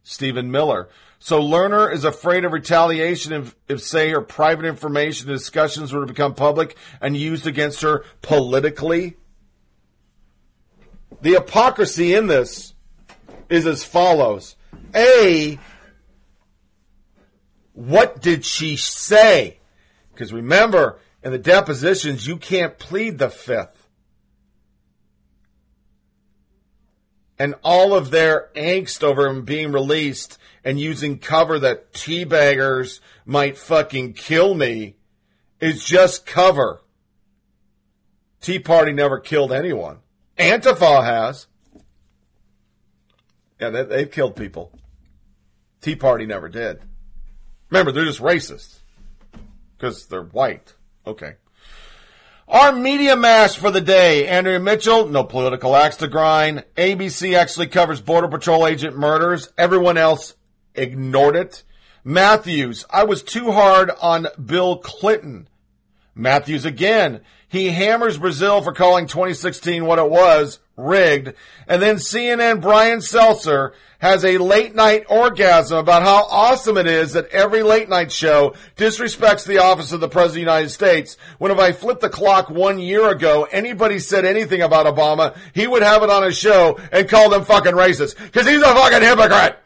Stephen 0.02 0.50
Miller. 0.50 0.88
So 1.18 1.40
Lerner 1.40 1.92
is 1.92 2.04
afraid 2.04 2.44
of 2.44 2.52
retaliation 2.52 3.32
if, 3.32 3.56
if, 3.68 3.82
say, 3.82 4.10
her 4.10 4.20
private 4.20 4.64
information 4.64 5.26
discussions 5.28 5.92
were 5.92 6.00
to 6.00 6.06
become 6.06 6.34
public 6.34 6.76
and 7.00 7.16
used 7.16 7.46
against 7.46 7.82
her 7.82 8.04
politically. 8.22 9.16
The 11.20 11.34
hypocrisy 11.34 12.14
in 12.14 12.28
this 12.28 12.74
is 13.48 13.66
as 13.66 13.82
follows. 13.82 14.54
A, 14.94 15.58
what 17.72 18.22
did 18.22 18.44
she 18.44 18.76
say? 18.76 19.58
Because 20.12 20.32
remember, 20.32 21.00
in 21.24 21.32
the 21.32 21.38
depositions, 21.38 22.26
you 22.26 22.36
can't 22.36 22.78
plead 22.78 23.18
the 23.18 23.28
fifth. 23.28 23.88
And 27.40 27.54
all 27.62 27.94
of 27.94 28.10
their 28.10 28.50
angst 28.54 29.02
over 29.02 29.26
him 29.26 29.44
being 29.44 29.72
released 29.72 30.37
and 30.64 30.80
using 30.80 31.18
cover 31.18 31.58
that 31.58 31.92
teabaggers 31.92 33.00
might 33.24 33.58
fucking 33.58 34.14
kill 34.14 34.54
me 34.54 34.96
is 35.60 35.84
just 35.84 36.26
cover. 36.26 36.82
Tea 38.40 38.58
Party 38.58 38.92
never 38.92 39.18
killed 39.18 39.52
anyone. 39.52 39.98
Antifa 40.38 41.04
has. 41.04 41.46
Yeah, 43.60 43.70
they, 43.70 43.82
they've 43.84 44.10
killed 44.10 44.36
people. 44.36 44.72
Tea 45.80 45.96
Party 45.96 46.26
never 46.26 46.48
did. 46.48 46.80
Remember, 47.70 47.92
they're 47.92 48.04
just 48.04 48.20
racist 48.20 48.78
because 49.76 50.06
they're 50.06 50.22
white. 50.22 50.74
Okay. 51.06 51.34
Our 52.46 52.72
media 52.72 53.14
mash 53.14 53.58
for 53.58 53.70
the 53.70 53.80
day. 53.80 54.26
Andrea 54.26 54.58
Mitchell, 54.58 55.06
no 55.08 55.22
political 55.22 55.76
axe 55.76 55.96
to 55.96 56.08
grind. 56.08 56.64
ABC 56.76 57.36
actually 57.36 57.66
covers 57.66 58.00
Border 58.00 58.28
Patrol 58.28 58.66
agent 58.66 58.96
murders. 58.96 59.52
Everyone 59.58 59.98
else 59.98 60.34
ignored 60.78 61.36
it. 61.36 61.64
Matthews, 62.04 62.86
I 62.88 63.04
was 63.04 63.22
too 63.22 63.52
hard 63.52 63.90
on 64.00 64.28
Bill 64.42 64.78
Clinton. 64.78 65.48
Matthews 66.14 66.64
again. 66.64 67.20
He 67.48 67.68
hammers 67.68 68.18
Brazile 68.18 68.62
for 68.62 68.72
calling 68.72 69.06
2016 69.06 69.86
what 69.86 69.98
it 69.98 70.10
was, 70.10 70.58
rigged. 70.76 71.32
And 71.66 71.80
then 71.80 71.96
CNN 71.96 72.60
Brian 72.60 72.98
Stelter 72.98 73.72
has 74.00 74.24
a 74.24 74.38
late 74.38 74.74
night 74.74 75.04
orgasm 75.08 75.78
about 75.78 76.02
how 76.02 76.24
awesome 76.24 76.76
it 76.76 76.86
is 76.86 77.14
that 77.14 77.26
every 77.28 77.62
late 77.62 77.88
night 77.88 78.12
show 78.12 78.54
disrespects 78.76 79.46
the 79.46 79.58
office 79.58 79.92
of 79.92 80.00
the 80.00 80.08
President 80.08 80.30
of 80.30 80.34
the 80.34 80.52
United 80.52 80.68
States. 80.70 81.16
When 81.38 81.50
if 81.50 81.58
I 81.58 81.72
flipped 81.72 82.02
the 82.02 82.10
clock 82.10 82.50
one 82.50 82.78
year 82.78 83.08
ago, 83.08 83.48
anybody 83.50 83.98
said 83.98 84.24
anything 84.24 84.60
about 84.60 84.86
Obama, 84.86 85.36
he 85.54 85.66
would 85.66 85.82
have 85.82 86.02
it 86.02 86.10
on 86.10 86.22
his 86.22 86.36
show 86.36 86.78
and 86.92 87.08
call 87.08 87.30
them 87.30 87.44
fucking 87.44 87.72
racist. 87.72 88.14
Cause 88.32 88.46
he's 88.46 88.62
a 88.62 88.74
fucking 88.74 89.02
hypocrite! 89.02 89.58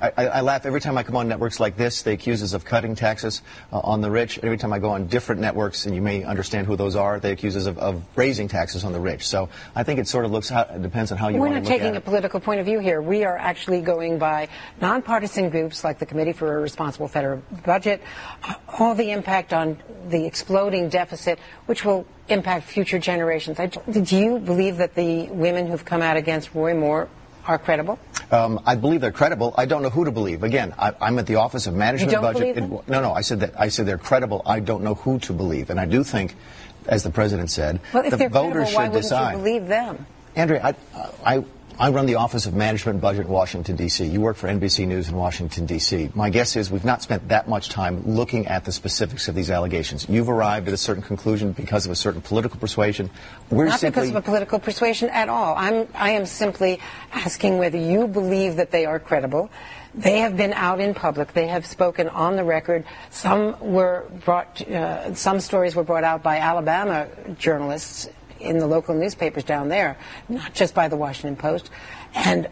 I, 0.00 0.12
I, 0.16 0.26
I, 0.26 0.40
laugh 0.42 0.66
every 0.66 0.80
time 0.80 0.98
I 0.98 1.02
come 1.02 1.16
on 1.16 1.28
networks 1.28 1.58
like 1.58 1.76
this. 1.76 2.02
They 2.02 2.12
accuse 2.12 2.42
us 2.42 2.52
of 2.52 2.66
cutting 2.66 2.94
taxes 2.94 3.40
uh, 3.72 3.80
on 3.80 4.02
the 4.02 4.10
rich. 4.10 4.38
Every 4.42 4.58
time 4.58 4.74
I 4.74 4.78
go 4.78 4.90
on 4.90 5.06
different 5.06 5.40
networks, 5.40 5.86
and 5.86 5.94
you 5.94 6.02
may 6.02 6.22
understand 6.22 6.66
who 6.66 6.76
those 6.76 6.96
are, 6.96 7.18
they 7.18 7.32
accuse 7.32 7.56
us 7.56 7.66
of, 7.66 7.78
of 7.78 8.02
raising 8.16 8.46
taxes 8.46 8.84
on 8.84 8.92
the 8.92 9.00
rich. 9.00 9.26
So 9.26 9.48
I 9.74 9.82
think 9.82 9.98
it 9.98 10.06
sort 10.06 10.26
of 10.26 10.32
looks 10.32 10.48
how, 10.48 10.62
it 10.62 10.82
depends 10.82 11.12
on 11.12 11.18
how 11.18 11.28
you 11.28 11.34
We're 11.38 11.48
want 11.48 11.54
not 11.54 11.64
to 11.64 11.70
look 11.70 11.80
taking 11.80 11.96
a 11.96 12.00
political 12.00 12.40
point 12.40 12.60
of 12.60 12.66
view 12.66 12.78
here. 12.78 13.00
We 13.00 13.24
are 13.24 13.38
actually 13.38 13.80
going 13.80 14.18
by 14.18 14.48
nonpartisan 14.80 15.48
groups 15.48 15.82
like 15.82 15.98
the 15.98 16.06
Committee 16.06 16.32
for 16.32 16.58
a 16.58 16.60
Responsible 16.60 17.08
Federal 17.08 17.42
Budget, 17.64 18.02
all 18.78 18.94
the 18.94 19.10
impact 19.10 19.54
on 19.54 19.82
the 20.08 20.26
exploding 20.26 20.90
deficit, 20.90 21.38
which 21.66 21.84
will 21.84 22.06
impact 22.28 22.66
future 22.66 22.98
generations. 22.98 23.58
I, 23.58 23.66
do 23.66 24.16
you 24.16 24.38
believe 24.38 24.76
that 24.76 24.94
the 24.94 25.28
women 25.30 25.66
who've 25.66 25.84
come 25.84 26.02
out 26.02 26.16
against 26.16 26.54
Roy 26.54 26.74
Moore 26.74 27.08
are 27.50 27.58
credible? 27.58 27.98
Um, 28.30 28.60
I 28.64 28.76
believe 28.76 29.00
they're 29.00 29.10
credible. 29.10 29.54
I 29.58 29.66
don't 29.66 29.82
know 29.82 29.90
who 29.90 30.04
to 30.04 30.12
believe. 30.12 30.44
Again, 30.44 30.72
I, 30.78 30.94
am 31.00 31.18
at 31.18 31.26
the 31.26 31.36
Office 31.36 31.66
of 31.66 31.74
Management 31.74 32.12
don't 32.12 32.22
Budget. 32.22 32.56
It, 32.56 32.88
no, 32.88 33.00
no. 33.02 33.12
I 33.12 33.22
said 33.22 33.40
that. 33.40 33.58
I 33.58 33.68
said 33.68 33.86
they're 33.86 33.98
credible. 33.98 34.42
I 34.46 34.60
don't 34.60 34.84
know 34.84 34.94
who 34.94 35.18
to 35.20 35.32
believe, 35.32 35.70
and 35.70 35.80
I 35.80 35.86
do 35.86 36.04
think, 36.04 36.36
as 36.86 37.02
the 37.02 37.10
president 37.10 37.50
said, 37.50 37.80
well, 37.92 38.08
the 38.08 38.28
voters 38.28 38.72
credible, 38.72 38.94
should 38.94 39.02
decide. 39.02 39.32
You 39.32 39.38
believe 39.38 39.66
them, 39.66 40.06
Andrea. 40.36 40.60
I, 40.62 40.74
I 41.38 41.44
I 41.80 41.88
run 41.88 42.04
the 42.04 42.16
Office 42.16 42.44
of 42.44 42.52
Management 42.52 43.00
Budget 43.00 43.24
in 43.24 43.32
Washington, 43.32 43.74
D.C. 43.74 44.04
You 44.04 44.20
work 44.20 44.36
for 44.36 44.48
NBC 44.48 44.86
News 44.86 45.08
in 45.08 45.16
Washington, 45.16 45.64
D.C. 45.64 46.10
My 46.14 46.28
guess 46.28 46.54
is 46.54 46.70
we've 46.70 46.84
not 46.84 47.00
spent 47.00 47.28
that 47.28 47.48
much 47.48 47.70
time 47.70 48.02
looking 48.06 48.46
at 48.48 48.66
the 48.66 48.70
specifics 48.70 49.28
of 49.28 49.34
these 49.34 49.50
allegations. 49.50 50.06
You've 50.06 50.28
arrived 50.28 50.68
at 50.68 50.74
a 50.74 50.76
certain 50.76 51.02
conclusion 51.02 51.52
because 51.52 51.86
of 51.86 51.92
a 51.92 51.96
certain 51.96 52.20
political 52.20 52.60
persuasion. 52.60 53.08
We're 53.48 53.64
not 53.64 53.80
simply, 53.80 54.02
because 54.02 54.10
of 54.10 54.16
a 54.16 54.20
political 54.20 54.58
persuasion 54.58 55.08
at 55.08 55.30
all. 55.30 55.54
I'm, 55.56 55.88
I 55.94 56.10
am 56.10 56.26
simply 56.26 56.80
asking 57.14 57.56
whether 57.56 57.78
you 57.78 58.06
believe 58.08 58.56
that 58.56 58.72
they 58.72 58.84
are 58.84 59.00
credible. 59.00 59.48
They 59.94 60.18
have 60.18 60.36
been 60.36 60.52
out 60.52 60.80
in 60.80 60.92
public. 60.92 61.32
They 61.32 61.46
have 61.46 61.64
spoken 61.64 62.10
on 62.10 62.36
the 62.36 62.44
record. 62.44 62.84
Some 63.08 63.58
were 63.58 64.04
brought, 64.26 64.60
uh, 64.68 65.14
some 65.14 65.40
stories 65.40 65.74
were 65.74 65.84
brought 65.84 66.04
out 66.04 66.22
by 66.22 66.40
Alabama 66.40 67.08
journalists 67.38 68.06
in 68.40 68.58
the 68.58 68.66
local 68.66 68.94
newspapers 68.94 69.44
down 69.44 69.68
there, 69.68 69.98
not 70.28 70.54
just 70.54 70.74
by 70.74 70.88
the 70.88 70.96
Washington 70.96 71.36
Post. 71.36 71.70
And 72.14 72.48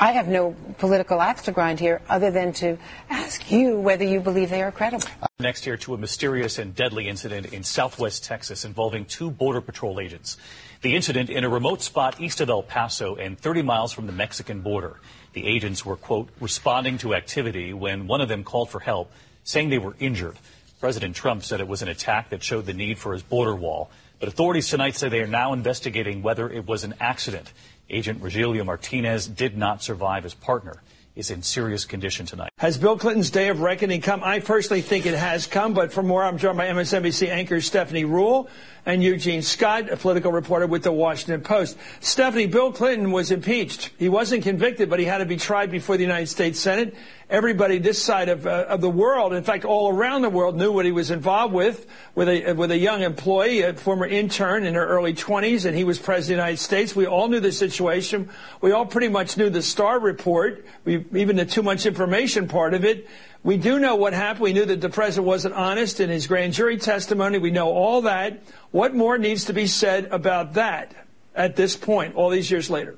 I 0.00 0.12
have 0.12 0.28
no 0.28 0.54
political 0.78 1.20
axe 1.20 1.42
to 1.42 1.52
grind 1.52 1.80
here 1.80 2.00
other 2.08 2.30
than 2.30 2.52
to 2.54 2.78
ask 3.10 3.50
you 3.50 3.76
whether 3.80 4.04
you 4.04 4.20
believe 4.20 4.48
they 4.48 4.62
are 4.62 4.70
credible. 4.70 5.08
Uh, 5.20 5.26
next 5.40 5.64
here 5.64 5.76
to 5.78 5.94
a 5.94 5.98
mysterious 5.98 6.58
and 6.58 6.72
deadly 6.72 7.08
incident 7.08 7.52
in 7.52 7.64
southwest 7.64 8.22
Texas 8.22 8.64
involving 8.64 9.04
two 9.06 9.28
Border 9.28 9.60
Patrol 9.60 9.98
agents. 9.98 10.36
The 10.82 10.94
incident 10.94 11.30
in 11.30 11.42
a 11.42 11.48
remote 11.48 11.82
spot 11.82 12.20
east 12.20 12.40
of 12.40 12.48
El 12.48 12.62
Paso 12.62 13.16
and 13.16 13.36
30 13.36 13.62
miles 13.62 13.92
from 13.92 14.06
the 14.06 14.12
Mexican 14.12 14.60
border. 14.60 15.00
The 15.32 15.48
agents 15.48 15.84
were, 15.84 15.96
quote, 15.96 16.28
responding 16.40 16.98
to 16.98 17.16
activity 17.16 17.72
when 17.72 18.06
one 18.06 18.20
of 18.20 18.28
them 18.28 18.44
called 18.44 18.70
for 18.70 18.78
help, 18.78 19.10
saying 19.42 19.70
they 19.70 19.78
were 19.78 19.96
injured. 19.98 20.36
President 20.78 21.16
Trump 21.16 21.42
said 21.42 21.60
it 21.60 21.66
was 21.66 21.82
an 21.82 21.88
attack 21.88 22.30
that 22.30 22.44
showed 22.44 22.66
the 22.66 22.72
need 22.72 22.98
for 22.98 23.12
his 23.12 23.24
border 23.24 23.56
wall. 23.56 23.90
But 24.18 24.28
authorities 24.28 24.68
tonight 24.68 24.96
say 24.96 25.08
they 25.08 25.20
are 25.20 25.26
now 25.26 25.52
investigating 25.52 26.22
whether 26.22 26.50
it 26.50 26.66
was 26.66 26.84
an 26.84 26.94
accident. 27.00 27.52
Agent 27.88 28.20
Rogelio 28.20 28.64
Martinez 28.64 29.26
did 29.26 29.56
not 29.56 29.82
survive. 29.82 30.24
His 30.24 30.34
partner 30.34 30.82
is 31.18 31.30
in 31.30 31.42
serious 31.42 31.84
condition 31.84 32.26
tonight. 32.26 32.50
Has 32.58 32.78
Bill 32.78 32.96
Clinton's 32.96 33.30
day 33.30 33.48
of 33.48 33.60
reckoning 33.60 34.00
come? 34.00 34.22
I 34.22 34.38
personally 34.38 34.82
think 34.82 35.04
it 35.04 35.14
has 35.14 35.46
come, 35.46 35.74
but 35.74 35.92
for 35.92 36.02
more, 36.02 36.22
I'm 36.22 36.38
joined 36.38 36.58
by 36.58 36.68
MSNBC 36.68 37.28
anchor 37.28 37.60
Stephanie 37.60 38.04
Ruhle 38.04 38.48
and 38.86 39.02
Eugene 39.02 39.42
Scott, 39.42 39.90
a 39.90 39.96
political 39.96 40.30
reporter 40.30 40.68
with 40.68 40.84
the 40.84 40.92
Washington 40.92 41.40
Post. 41.40 41.76
Stephanie, 42.00 42.46
Bill 42.46 42.72
Clinton 42.72 43.10
was 43.10 43.32
impeached. 43.32 43.90
He 43.98 44.08
wasn't 44.08 44.44
convicted, 44.44 44.88
but 44.88 45.00
he 45.00 45.06
had 45.06 45.18
to 45.18 45.26
be 45.26 45.36
tried 45.36 45.72
before 45.72 45.96
the 45.96 46.04
United 46.04 46.28
States 46.28 46.60
Senate. 46.60 46.94
Everybody 47.30 47.78
this 47.78 48.02
side 48.02 48.30
of, 48.30 48.46
uh, 48.46 48.64
of 48.68 48.80
the 48.80 48.88
world, 48.88 49.34
in 49.34 49.42
fact, 49.42 49.66
all 49.66 49.90
around 49.90 50.22
the 50.22 50.30
world, 50.30 50.56
knew 50.56 50.72
what 50.72 50.86
he 50.86 50.92
was 50.92 51.10
involved 51.10 51.52
with, 51.52 51.86
with 52.14 52.26
a, 52.26 52.54
with 52.54 52.70
a 52.70 52.78
young 52.78 53.02
employee, 53.02 53.60
a 53.60 53.74
former 53.74 54.06
intern 54.06 54.64
in 54.64 54.72
her 54.74 54.86
early 54.86 55.12
20s, 55.12 55.66
and 55.66 55.76
he 55.76 55.84
was 55.84 55.98
president 55.98 56.22
of 56.22 56.26
the 56.26 56.48
United 56.48 56.62
States. 56.62 56.96
We 56.96 57.06
all 57.06 57.28
knew 57.28 57.40
the 57.40 57.52
situation. 57.52 58.30
We 58.62 58.72
all 58.72 58.86
pretty 58.86 59.08
much 59.08 59.36
knew 59.36 59.50
the 59.50 59.60
Starr 59.60 60.00
report, 60.00 60.64
we, 60.86 61.04
even 61.12 61.36
the 61.36 61.44
too 61.44 61.62
much 61.62 61.84
information 61.84 62.48
part 62.48 62.72
of 62.72 62.86
it. 62.86 63.06
We 63.44 63.58
do 63.58 63.78
know 63.78 63.96
what 63.96 64.14
happened. 64.14 64.44
We 64.44 64.52
knew 64.54 64.64
that 64.64 64.80
the 64.80 64.88
president 64.88 65.26
wasn't 65.26 65.54
honest 65.54 66.00
in 66.00 66.08
his 66.08 66.26
grand 66.26 66.54
jury 66.54 66.78
testimony. 66.78 67.36
We 67.36 67.50
know 67.50 67.68
all 67.68 68.02
that. 68.02 68.42
What 68.70 68.94
more 68.94 69.18
needs 69.18 69.44
to 69.44 69.52
be 69.52 69.66
said 69.66 70.06
about 70.06 70.54
that 70.54 70.94
at 71.34 71.56
this 71.56 71.76
point, 71.76 72.14
all 72.14 72.30
these 72.30 72.50
years 72.50 72.70
later? 72.70 72.96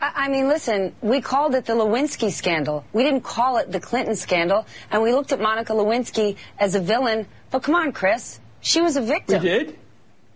I 0.00 0.28
mean, 0.28 0.48
listen, 0.48 0.94
we 1.00 1.20
called 1.20 1.54
it 1.54 1.64
the 1.64 1.72
Lewinsky 1.72 2.30
scandal. 2.30 2.84
We 2.92 3.02
didn't 3.02 3.22
call 3.22 3.56
it 3.56 3.72
the 3.72 3.80
Clinton 3.80 4.14
scandal. 4.14 4.66
And 4.90 5.02
we 5.02 5.12
looked 5.12 5.32
at 5.32 5.40
Monica 5.40 5.72
Lewinsky 5.72 6.36
as 6.58 6.74
a 6.74 6.80
villain. 6.80 7.26
But 7.50 7.62
come 7.62 7.74
on, 7.74 7.92
Chris. 7.92 8.38
She 8.60 8.80
was 8.80 8.96
a 8.96 9.00
victim. 9.00 9.42
We 9.42 9.48
did? 9.48 9.78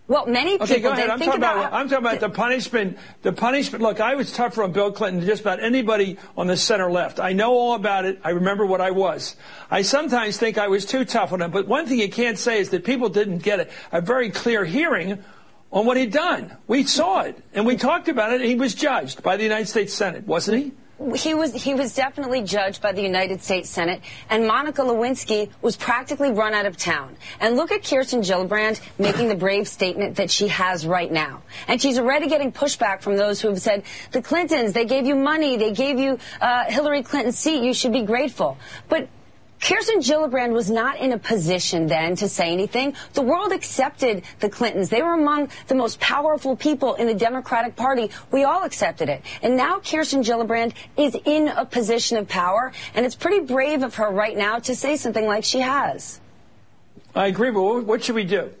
Well, 0.07 0.25
many 0.25 0.53
people 0.53 0.63
okay, 0.65 0.81
go 0.81 0.91
ahead. 0.91 1.09
I'm 1.09 1.19
Think 1.19 1.31
talking 1.31 1.41
about, 1.41 1.57
about, 1.57 1.73
I'm 1.73 1.87
talking 1.87 2.05
about 2.05 2.19
the 2.19 2.29
punishment. 2.29 2.97
The 3.21 3.31
punishment. 3.31 3.81
Look, 3.81 4.01
I 4.01 4.15
was 4.15 4.33
tougher 4.33 4.63
on 4.63 4.71
Bill 4.73 4.91
Clinton 4.91 5.21
than 5.21 5.29
just 5.29 5.41
about 5.41 5.63
anybody 5.63 6.17
on 6.35 6.47
the 6.47 6.57
center 6.57 6.91
left. 6.91 7.19
I 7.19 7.31
know 7.33 7.53
all 7.53 7.75
about 7.75 8.05
it. 8.05 8.19
I 8.23 8.31
remember 8.31 8.65
what 8.65 8.81
I 8.81 8.91
was. 8.91 9.35
I 9.69 9.83
sometimes 9.83 10.37
think 10.37 10.57
I 10.57 10.67
was 10.67 10.85
too 10.85 11.05
tough 11.05 11.31
on 11.31 11.41
him. 11.41 11.51
But 11.51 11.67
one 11.67 11.85
thing 11.85 11.99
you 11.99 12.09
can't 12.09 12.37
say 12.37 12.59
is 12.59 12.71
that 12.71 12.83
people 12.83 13.09
didn't 13.09 13.37
get 13.37 13.59
a, 13.59 13.69
a 13.99 14.01
very 14.01 14.31
clear 14.31 14.65
hearing 14.65 15.23
on 15.71 15.85
what 15.85 15.97
he'd 15.97 16.11
done. 16.11 16.57
We 16.67 16.83
saw 16.83 17.21
it 17.21 17.41
and 17.53 17.65
we 17.65 17.77
talked 17.77 18.07
about 18.07 18.33
it. 18.33 18.41
And 18.41 18.49
he 18.49 18.55
was 18.55 18.75
judged 18.75 19.23
by 19.23 19.37
the 19.37 19.43
United 19.43 19.67
States 19.67 19.93
Senate, 19.93 20.27
wasn't 20.27 20.63
he? 20.63 20.71
he 21.15 21.33
was 21.33 21.53
he 21.53 21.73
was 21.73 21.95
definitely 21.95 22.43
judged 22.43 22.81
by 22.81 22.91
the 22.91 23.01
United 23.01 23.41
States 23.41 23.69
Senate, 23.69 24.01
and 24.29 24.45
Monica 24.45 24.81
Lewinsky 24.81 25.49
was 25.61 25.75
practically 25.75 26.31
run 26.31 26.53
out 26.53 26.65
of 26.65 26.77
town. 26.77 27.17
And 27.39 27.55
look 27.55 27.71
at 27.71 27.83
Kirsten 27.83 28.21
Gillibrand 28.21 28.79
making 28.99 29.27
the 29.27 29.35
brave 29.35 29.67
statement 29.67 30.17
that 30.17 30.29
she 30.29 30.47
has 30.49 30.85
right 30.85 31.11
now, 31.11 31.41
and 31.67 31.81
she's 31.81 31.97
already 31.97 32.27
getting 32.27 32.51
pushback 32.51 33.01
from 33.01 33.17
those 33.17 33.41
who 33.41 33.49
have 33.49 33.61
said 33.61 33.83
the 34.11 34.21
Clintons 34.21 34.73
they 34.73 34.85
gave 34.85 35.05
you 35.05 35.15
money, 35.15 35.57
they 35.57 35.71
gave 35.71 35.99
you 35.99 36.19
uh, 36.39 36.65
Hillary 36.65 37.03
Clinton's 37.03 37.39
seat, 37.39 37.63
you 37.63 37.73
should 37.73 37.93
be 37.93 38.03
grateful, 38.03 38.57
but. 38.89 39.07
Kirsten 39.61 39.99
Gillibrand 39.99 40.53
was 40.53 40.71
not 40.71 40.97
in 40.97 41.11
a 41.11 41.19
position 41.19 41.85
then 41.85 42.15
to 42.15 42.27
say 42.27 42.51
anything. 42.51 42.95
The 43.13 43.21
world 43.21 43.51
accepted 43.51 44.23
the 44.39 44.49
Clintons. 44.49 44.89
They 44.89 45.03
were 45.03 45.13
among 45.13 45.49
the 45.67 45.75
most 45.75 45.99
powerful 45.99 46.55
people 46.55 46.95
in 46.95 47.05
the 47.05 47.13
Democratic 47.13 47.75
Party. 47.75 48.09
We 48.31 48.43
all 48.43 48.63
accepted 48.63 49.07
it. 49.07 49.21
And 49.43 49.55
now 49.55 49.79
Kirsten 49.79 50.23
Gillibrand 50.23 50.73
is 50.97 51.15
in 51.25 51.47
a 51.47 51.63
position 51.63 52.17
of 52.17 52.27
power, 52.27 52.73
and 52.95 53.05
it's 53.05 53.15
pretty 53.15 53.45
brave 53.45 53.83
of 53.83 53.95
her 53.95 54.09
right 54.09 54.35
now 54.35 54.57
to 54.59 54.75
say 54.75 54.97
something 54.97 55.27
like 55.27 55.43
she 55.43 55.59
has. 55.59 56.19
I 57.13 57.27
agree, 57.27 57.51
but 57.51 57.85
what 57.85 58.03
should 58.03 58.15
we 58.15 58.23
do? 58.23 58.51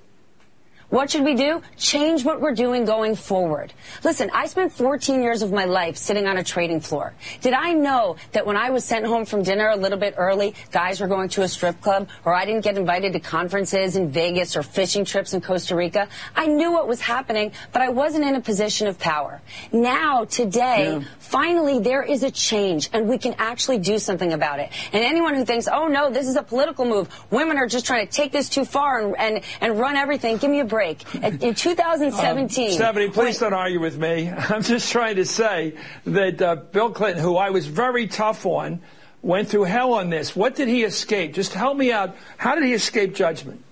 What 0.91 1.09
should 1.09 1.23
we 1.23 1.35
do? 1.35 1.61
Change 1.77 2.25
what 2.25 2.41
we're 2.41 2.53
doing 2.53 2.83
going 2.83 3.15
forward. 3.15 3.71
Listen, 4.03 4.29
I 4.33 4.47
spent 4.47 4.73
14 4.73 5.23
years 5.23 5.41
of 5.41 5.49
my 5.49 5.63
life 5.63 5.95
sitting 5.95 6.27
on 6.27 6.35
a 6.35 6.43
trading 6.43 6.81
floor. 6.81 7.13
Did 7.39 7.53
I 7.53 7.71
know 7.71 8.17
that 8.33 8.45
when 8.45 8.57
I 8.57 8.71
was 8.71 8.83
sent 8.83 9.05
home 9.05 9.23
from 9.23 9.41
dinner 9.41 9.69
a 9.69 9.77
little 9.77 9.97
bit 9.97 10.15
early, 10.17 10.53
guys 10.71 10.99
were 10.99 11.07
going 11.07 11.29
to 11.29 11.43
a 11.43 11.47
strip 11.47 11.79
club, 11.79 12.09
or 12.25 12.33
I 12.33 12.43
didn't 12.43 12.65
get 12.65 12.75
invited 12.75 13.13
to 13.13 13.21
conferences 13.21 13.95
in 13.95 14.09
Vegas 14.09 14.57
or 14.57 14.63
fishing 14.63 15.05
trips 15.05 15.33
in 15.33 15.39
Costa 15.39 15.77
Rica? 15.77 16.09
I 16.35 16.47
knew 16.47 16.73
what 16.73 16.89
was 16.89 16.99
happening, 16.99 17.53
but 17.71 17.81
I 17.81 17.87
wasn't 17.87 18.25
in 18.25 18.35
a 18.35 18.41
position 18.41 18.87
of 18.87 18.99
power. 18.99 19.41
Now, 19.71 20.25
today, 20.25 20.97
yeah. 20.99 21.05
finally, 21.19 21.79
there 21.79 22.03
is 22.03 22.23
a 22.23 22.31
change, 22.31 22.89
and 22.91 23.07
we 23.07 23.17
can 23.17 23.35
actually 23.37 23.77
do 23.77 23.97
something 23.97 24.33
about 24.33 24.59
it. 24.59 24.69
And 24.91 25.05
anyone 25.05 25.35
who 25.35 25.45
thinks, 25.45 25.69
oh 25.71 25.87
no, 25.87 26.09
this 26.09 26.27
is 26.27 26.35
a 26.35 26.43
political 26.43 26.83
move, 26.83 27.07
women 27.31 27.57
are 27.57 27.67
just 27.67 27.85
trying 27.85 28.05
to 28.05 28.11
take 28.11 28.33
this 28.33 28.49
too 28.49 28.65
far 28.65 28.99
and, 28.99 29.15
and, 29.17 29.43
and 29.61 29.79
run 29.79 29.95
everything, 29.95 30.35
give 30.35 30.51
me 30.51 30.59
a 30.59 30.65
break. 30.65 30.80
In 30.81 31.55
2017. 31.55 32.67
Um, 32.67 32.73
Stephanie, 32.73 33.09
please 33.09 33.39
don't 33.39 33.53
argue 33.53 33.79
with 33.79 33.97
me. 33.97 34.29
I'm 34.49 34.63
just 34.63 34.91
trying 34.91 35.15
to 35.17 35.25
say 35.25 35.75
that 36.05 36.41
uh, 36.41 36.55
Bill 36.55 36.91
Clinton, 36.91 37.23
who 37.23 37.37
I 37.37 37.49
was 37.49 37.67
very 37.67 38.07
tough 38.07 38.45
on, 38.45 38.81
went 39.21 39.49
through 39.49 39.65
hell 39.65 39.93
on 39.93 40.09
this. 40.09 40.35
What 40.35 40.55
did 40.55 40.67
he 40.67 40.83
escape? 40.83 41.33
Just 41.33 41.53
help 41.53 41.77
me 41.77 41.91
out. 41.91 42.15
How 42.37 42.55
did 42.55 42.63
he 42.63 42.73
escape 42.73 43.13
judgment? 43.15 43.63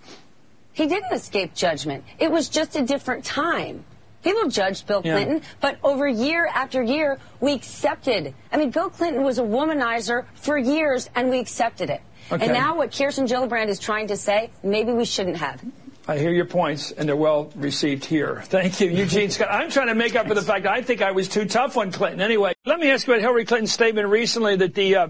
He 0.73 0.87
didn't 0.87 1.11
escape 1.11 1.53
judgment. 1.53 2.05
It 2.19 2.31
was 2.31 2.47
just 2.47 2.75
a 2.75 2.81
different 2.83 3.25
time. 3.25 3.83
People 4.23 4.49
judged 4.49 4.85
Bill 4.85 5.01
Yeah. 5.03 5.13
Clinton, 5.15 5.41
but 5.61 5.77
over 5.83 6.07
year 6.07 6.45
after 6.53 6.83
year, 6.83 7.17
we 7.39 7.53
accepted. 7.53 8.33
I 8.51 8.57
mean, 8.57 8.69
Bill 8.69 8.89
Clinton 8.89 9.23
was 9.23 9.39
a 9.39 9.43
womanizer 9.43 10.25
for 10.35 10.57
years, 10.57 11.09
and 11.15 11.29
we 11.29 11.39
accepted 11.39 11.89
it. 11.89 12.01
Okay. 12.31 12.45
And 12.45 12.53
now 12.53 12.75
what 12.77 12.91
Kirsten 12.91 13.25
Gillibrand 13.27 13.69
is 13.69 13.79
trying 13.79 14.07
to 14.07 14.17
say, 14.17 14.51
maybe 14.61 14.91
we 14.91 15.05
shouldn't 15.05 15.37
have. 15.37 15.61
I 16.09 16.17
hear 16.17 16.31
your 16.31 16.45
points, 16.45 16.91
and 16.91 17.07
they're 17.07 17.15
well 17.15 17.51
received 17.55 18.03
here. 18.03 18.41
Thank 18.45 18.81
you, 18.81 18.89
Eugene 18.89 19.29
Scott. 19.29 19.49
I'm 19.51 19.69
trying 19.69 19.89
to 19.89 19.93
make 19.93 20.15
up 20.15 20.27
for 20.27 20.33
the 20.33 20.41
fact 20.41 20.65
I 20.65 20.81
think 20.81 21.03
I 21.03 21.11
was 21.11 21.29
too 21.29 21.45
tough 21.45 21.77
on 21.77 21.91
Clinton. 21.91 22.19
Anyway, 22.19 22.55
let 22.65 22.79
me 22.79 22.89
ask 22.89 23.05
you 23.05 23.13
about 23.13 23.21
Hillary 23.21 23.45
Clinton's 23.45 23.71
statement 23.71 24.07
recently 24.07 24.55
that 24.55 24.73
the 24.73 24.95
uh, 24.95 25.07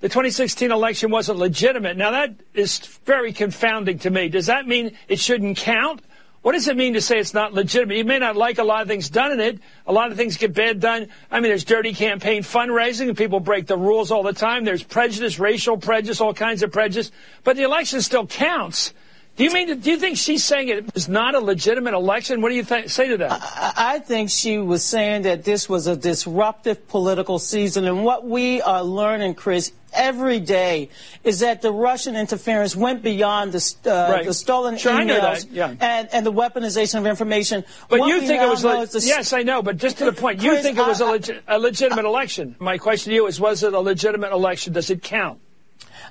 the 0.00 0.10
2016 0.10 0.70
election 0.70 1.10
wasn't 1.10 1.38
legitimate. 1.38 1.96
Now 1.96 2.10
that 2.10 2.34
is 2.52 2.80
very 3.06 3.32
confounding 3.32 4.00
to 4.00 4.10
me. 4.10 4.28
Does 4.28 4.44
that 4.48 4.68
mean 4.68 4.94
it 5.08 5.18
shouldn't 5.18 5.56
count? 5.56 6.02
What 6.42 6.52
does 6.52 6.68
it 6.68 6.76
mean 6.76 6.92
to 6.94 7.00
say 7.00 7.18
it's 7.18 7.32
not 7.32 7.54
legitimate? 7.54 7.96
You 7.96 8.04
may 8.04 8.18
not 8.18 8.36
like 8.36 8.58
a 8.58 8.64
lot 8.64 8.82
of 8.82 8.88
things 8.88 9.08
done 9.08 9.32
in 9.32 9.40
it. 9.40 9.58
A 9.86 9.92
lot 9.92 10.10
of 10.10 10.18
things 10.18 10.36
get 10.36 10.52
bad 10.52 10.80
done. 10.80 11.08
I 11.30 11.40
mean, 11.40 11.48
there's 11.48 11.64
dirty 11.64 11.94
campaign 11.94 12.42
fundraising 12.42 13.08
and 13.08 13.16
people 13.16 13.40
break 13.40 13.68
the 13.68 13.78
rules 13.78 14.10
all 14.10 14.22
the 14.22 14.34
time. 14.34 14.66
There's 14.66 14.82
prejudice, 14.82 15.38
racial 15.38 15.78
prejudice, 15.78 16.20
all 16.20 16.34
kinds 16.34 16.62
of 16.62 16.72
prejudice. 16.72 17.10
But 17.42 17.56
the 17.56 17.62
election 17.62 18.02
still 18.02 18.26
counts. 18.26 18.92
Do 19.34 19.44
you 19.44 19.52
mean? 19.52 19.80
Do 19.80 19.90
you 19.90 19.96
think 19.96 20.18
she's 20.18 20.44
saying 20.44 20.68
it 20.68 20.94
was 20.94 21.08
not 21.08 21.34
a 21.34 21.40
legitimate 21.40 21.94
election? 21.94 22.42
What 22.42 22.50
do 22.50 22.54
you 22.54 22.64
th- 22.64 22.90
say 22.90 23.08
to 23.08 23.16
that? 23.16 23.32
I 23.32 23.94
I 23.94 23.98
think 23.98 24.28
she 24.28 24.58
was 24.58 24.82
saying 24.84 25.22
that 25.22 25.42
this 25.44 25.68
was 25.70 25.86
a 25.86 25.96
disruptive 25.96 26.86
political 26.88 27.38
season. 27.38 27.86
And 27.86 28.04
what 28.04 28.26
we 28.26 28.60
are 28.60 28.82
learning, 28.84 29.34
Chris, 29.34 29.72
every 29.94 30.38
day 30.38 30.90
is 31.24 31.40
that 31.40 31.62
the 31.62 31.72
Russian 31.72 32.14
interference 32.14 32.76
went 32.76 33.02
beyond 33.02 33.52
the, 33.52 33.74
uh, 33.90 34.12
Right. 34.12 34.26
the 34.26 34.34
stolen 34.34 34.76
Sure, 34.76 34.92
emails 34.92 35.44
that, 35.44 35.50
yeah. 35.50 35.74
and, 35.80 36.08
and 36.12 36.26
the 36.26 36.32
weaponization 36.32 36.98
of 36.98 37.06
information. 37.06 37.64
But 37.88 38.00
What 38.00 38.08
you 38.08 38.20
think 38.20 38.42
it 38.42 38.48
was 38.48 38.64
le- 38.64 38.86
the 38.86 39.00
yes, 39.00 39.32
I 39.32 39.42
know. 39.44 39.62
But 39.62 39.78
just 39.78 39.96
to 39.98 40.04
the 40.04 40.12
point, 40.12 40.42
you 40.42 40.58
think 40.60 40.76
it 40.78 40.86
was 40.86 41.00
a 41.00 41.06
I- 41.06 41.12
I- 41.12 41.18
legi- 41.18 41.40
a 41.48 41.58
legitimate 41.58 42.04
election. 42.04 42.54
My 42.58 42.76
question 42.76 43.10
to 43.10 43.14
you 43.14 43.26
is: 43.26 43.40
Was 43.40 43.62
it 43.62 43.72
a 43.72 43.80
legitimate 43.80 44.32
election? 44.32 44.74
Does 44.74 44.90
it 44.90 45.02
count? 45.02 45.38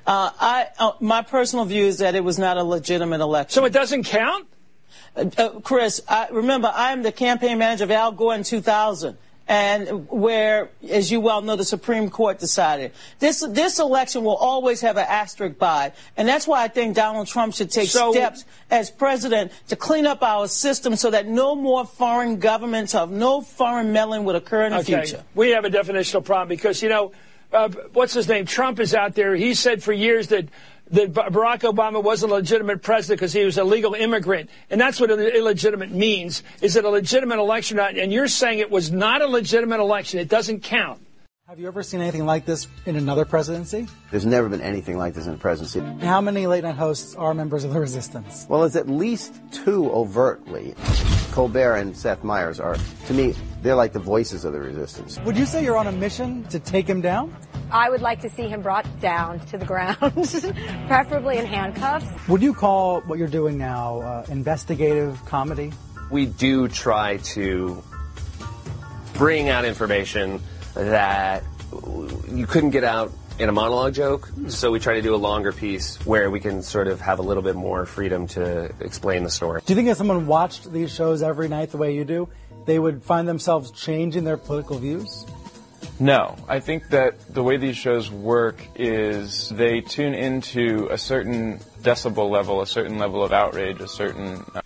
Uh, 0.06 0.32
I, 0.40 0.68
uh, 0.80 0.92
my 1.00 1.22
personal 1.22 1.66
view 1.66 1.86
is 1.86 2.00
that 2.00 2.16
it 2.16 2.24
was 2.24 2.40
not 2.40 2.58
a 2.58 2.64
legitimate 2.64 3.22
election. 3.22 3.52
So 3.52 3.66
it 3.66 3.74
doesn't 3.74 4.04
count? 4.04 4.48
Uh, 5.16 5.30
uh, 5.38 5.50
Chris, 5.60 6.02
I, 6.08 6.28
remember, 6.30 6.72
I 6.74 6.92
am 6.92 7.04
the 7.04 7.12
campaign 7.12 7.58
manager 7.58 7.84
of 7.84 7.92
Al 7.92 8.12
Gore 8.12 8.36
in 8.36 8.44
2000. 8.44 9.18
And 9.48 10.08
where, 10.10 10.70
as 10.90 11.12
you 11.12 11.20
well 11.20 11.42
know, 11.42 11.58
the 11.58 11.66
Supreme 11.66 12.10
Court 12.10 12.40
decided 12.40 12.94
this 13.20 13.42
this 13.50 13.80
election 13.80 14.24
will 14.24 14.38
always 14.38 14.80
have 14.80 14.96
an 14.96 15.06
asterisk 15.10 15.58
by, 15.58 15.92
and 16.16 16.26
that's 16.26 16.48
why 16.48 16.64
I 16.64 16.70
think 16.70 16.96
Donald 16.96 17.28
Trump 17.28 17.54
should 17.56 17.70
take 17.70 17.90
So- 17.90 18.14
steps 18.14 18.46
as 18.70 18.90
president 18.90 19.52
to 19.68 19.76
clean 19.76 20.06
up 20.06 20.24
our 20.24 20.48
system 20.48 20.96
so 20.96 21.10
that 21.10 21.28
no 21.28 21.56
more 21.56 21.86
foreign 21.86 22.40
governments 22.40 22.96
of 22.96 23.12
no 23.12 23.42
foreign 23.42 23.92
meddling 23.92 24.24
would 24.24 24.38
occur 24.38 24.68
in 24.68 24.72
the 24.72 24.80
okay. 24.80 25.02
future. 25.02 25.24
We 25.36 25.50
have 25.50 25.66
a 25.66 25.70
definitional 25.70 26.24
problem 26.24 26.48
because 26.48 26.82
you 26.82 26.88
know, 26.88 27.12
uh, 27.54 27.70
what's 27.94 28.14
his 28.14 28.28
name? 28.28 28.46
Trump 28.46 28.80
is 28.80 28.94
out 28.94 29.16
there. 29.16 29.36
He 29.36 29.54
said 29.54 29.84
for 29.84 29.94
years 29.94 30.28
that. 30.28 30.50
That 30.92 31.14
Barack 31.14 31.62
Obama 31.62 32.04
wasn't 32.04 32.34
a 32.34 32.36
legitimate 32.36 32.82
president 32.82 33.22
because 33.22 33.32
he 33.32 33.46
was 33.46 33.58
a 33.58 33.64
legal 33.64 33.94
immigrant, 33.94 34.50
and 34.70 34.82
that's 34.82 35.00
what 35.00 35.10
illegitimate 35.10 35.92
means. 35.92 36.44
Is 36.62 36.76
it 36.76 36.84
a 36.84 36.90
legitimate 36.90 37.40
election? 37.40 37.80
or 37.80 37.84
not? 37.84 37.96
And 37.96 38.12
you're 38.12 38.28
saying 38.28 38.60
it 38.60 38.70
was 38.70 38.92
not 38.92 39.22
a 39.22 39.28
legitimate 39.28 39.80
election. 39.80 40.20
It 40.20 40.28
doesn't 40.28 40.64
count. 40.64 41.00
Have 41.48 41.60
you 41.60 41.68
ever 41.68 41.82
seen 41.84 42.02
anything 42.02 42.26
like 42.26 42.46
this 42.46 42.68
in 42.86 42.96
another 42.96 43.26
presidency? 43.26 43.88
There's 44.10 44.26
never 44.26 44.48
been 44.48 44.60
anything 44.62 44.98
like 44.98 45.14
this 45.14 45.28
in 45.28 45.34
a 45.34 45.38
presidency. 45.38 45.80
How 46.06 46.20
many 46.20 46.48
late 46.48 46.64
night 46.64 46.76
hosts 46.76 47.16
are 47.16 47.34
members 47.34 47.64
of 47.64 47.74
the 47.74 47.80
resistance? 47.80 48.46
Well, 48.50 48.64
it's 48.64 48.76
at 48.76 48.90
least 48.90 49.34
two 49.52 49.90
overtly. 49.92 50.76
Colbert 51.32 51.76
and 51.76 51.96
Seth 51.96 52.24
Meyers 52.24 52.60
are, 52.60 52.76
to 53.08 53.14
me, 53.14 53.34
they're 53.62 53.76
like 53.76 53.94
the 53.94 54.00
voices 54.00 54.46
of 54.46 54.54
the 54.54 54.60
resistance. 54.60 55.20
Would 55.20 55.38
you 55.38 55.46
say 55.46 55.64
you're 55.64 55.78
on 55.78 55.88
a 55.88 55.92
mission 55.92 56.44
to 56.46 56.60
take 56.60 56.88
him 56.88 57.02
down? 57.02 57.36
I 57.72 57.90
would 57.90 58.02
like 58.02 58.22
to 58.22 58.30
see 58.30 58.48
him 58.50 58.62
brought 58.62 58.86
down 59.00 59.40
to 59.48 59.58
the 59.58 59.66
ground, 59.66 59.98
preferably 60.88 61.38
in 61.38 61.46
handcuffs. 61.46 62.06
Would 62.28 62.42
you 62.42 62.54
call 62.54 63.02
what 63.02 63.18
you're 63.18 63.28
doing 63.28 63.58
now 63.58 64.02
uh, 64.02 64.26
investigative 64.30 65.24
comedy? 65.26 65.72
we 66.12 66.26
do 66.26 66.68
try 66.68 67.18
to 67.18 67.82
bring 69.14 69.50
out 69.50 69.66
information 69.66 70.42
that 70.74 71.44
you 72.30 72.46
couldn't 72.46 72.72
get 72.72 72.84
out 72.84 73.12
in 73.40 73.50
a 73.50 73.52
monologue 73.52 73.94
joke. 73.94 74.30
So 74.50 74.72
we 74.72 74.80
try 74.80 74.96
to 74.96 75.02
do 75.02 75.16
a 75.16 75.18
longer 75.18 75.54
piece 75.54 75.96
where 76.06 76.30
we 76.30 76.40
can 76.40 76.62
sort 76.62 76.88
of 76.88 77.00
have 77.02 77.20
a 77.20 77.22
little 77.22 77.42
bit 77.42 77.56
more 77.56 77.86
freedom 77.86 78.28
to 78.28 78.72
explain 78.82 79.24
the 79.24 79.30
story. 79.30 79.62
Do 79.66 79.72
you 79.72 79.76
think 79.76 79.88
if 79.88 79.98
someone 79.98 80.28
watched 80.28 80.72
these 80.72 80.94
shows 80.94 81.24
every 81.24 81.48
night 81.48 81.72
the 81.72 81.78
way 81.78 81.96
you 81.96 82.04
do, 82.04 82.28
they 82.66 82.80
would 82.80 83.04
find 83.04 83.28
themselves 83.28 83.72
changing 83.72 84.24
their 84.24 84.38
political 84.38 84.78
views? 84.80 85.26
No, 86.00 86.36
I 86.48 86.60
think 86.60 86.90
that 86.90 87.34
the 87.34 87.44
way 87.44 87.58
these 87.58 87.78
shows 87.78 88.10
work 88.10 88.66
is 88.76 89.50
they 89.50 89.82
tune 89.82 90.14
into 90.16 90.88
a 90.90 90.98
certain 90.98 91.60
decibel 91.82 92.30
level, 92.30 92.62
a 92.62 92.68
certain 92.68 92.98
level 92.98 93.24
of 93.24 93.32
outrage, 93.32 93.80
a 93.82 93.88
certain. 93.88 94.44
Uh, 94.56 94.62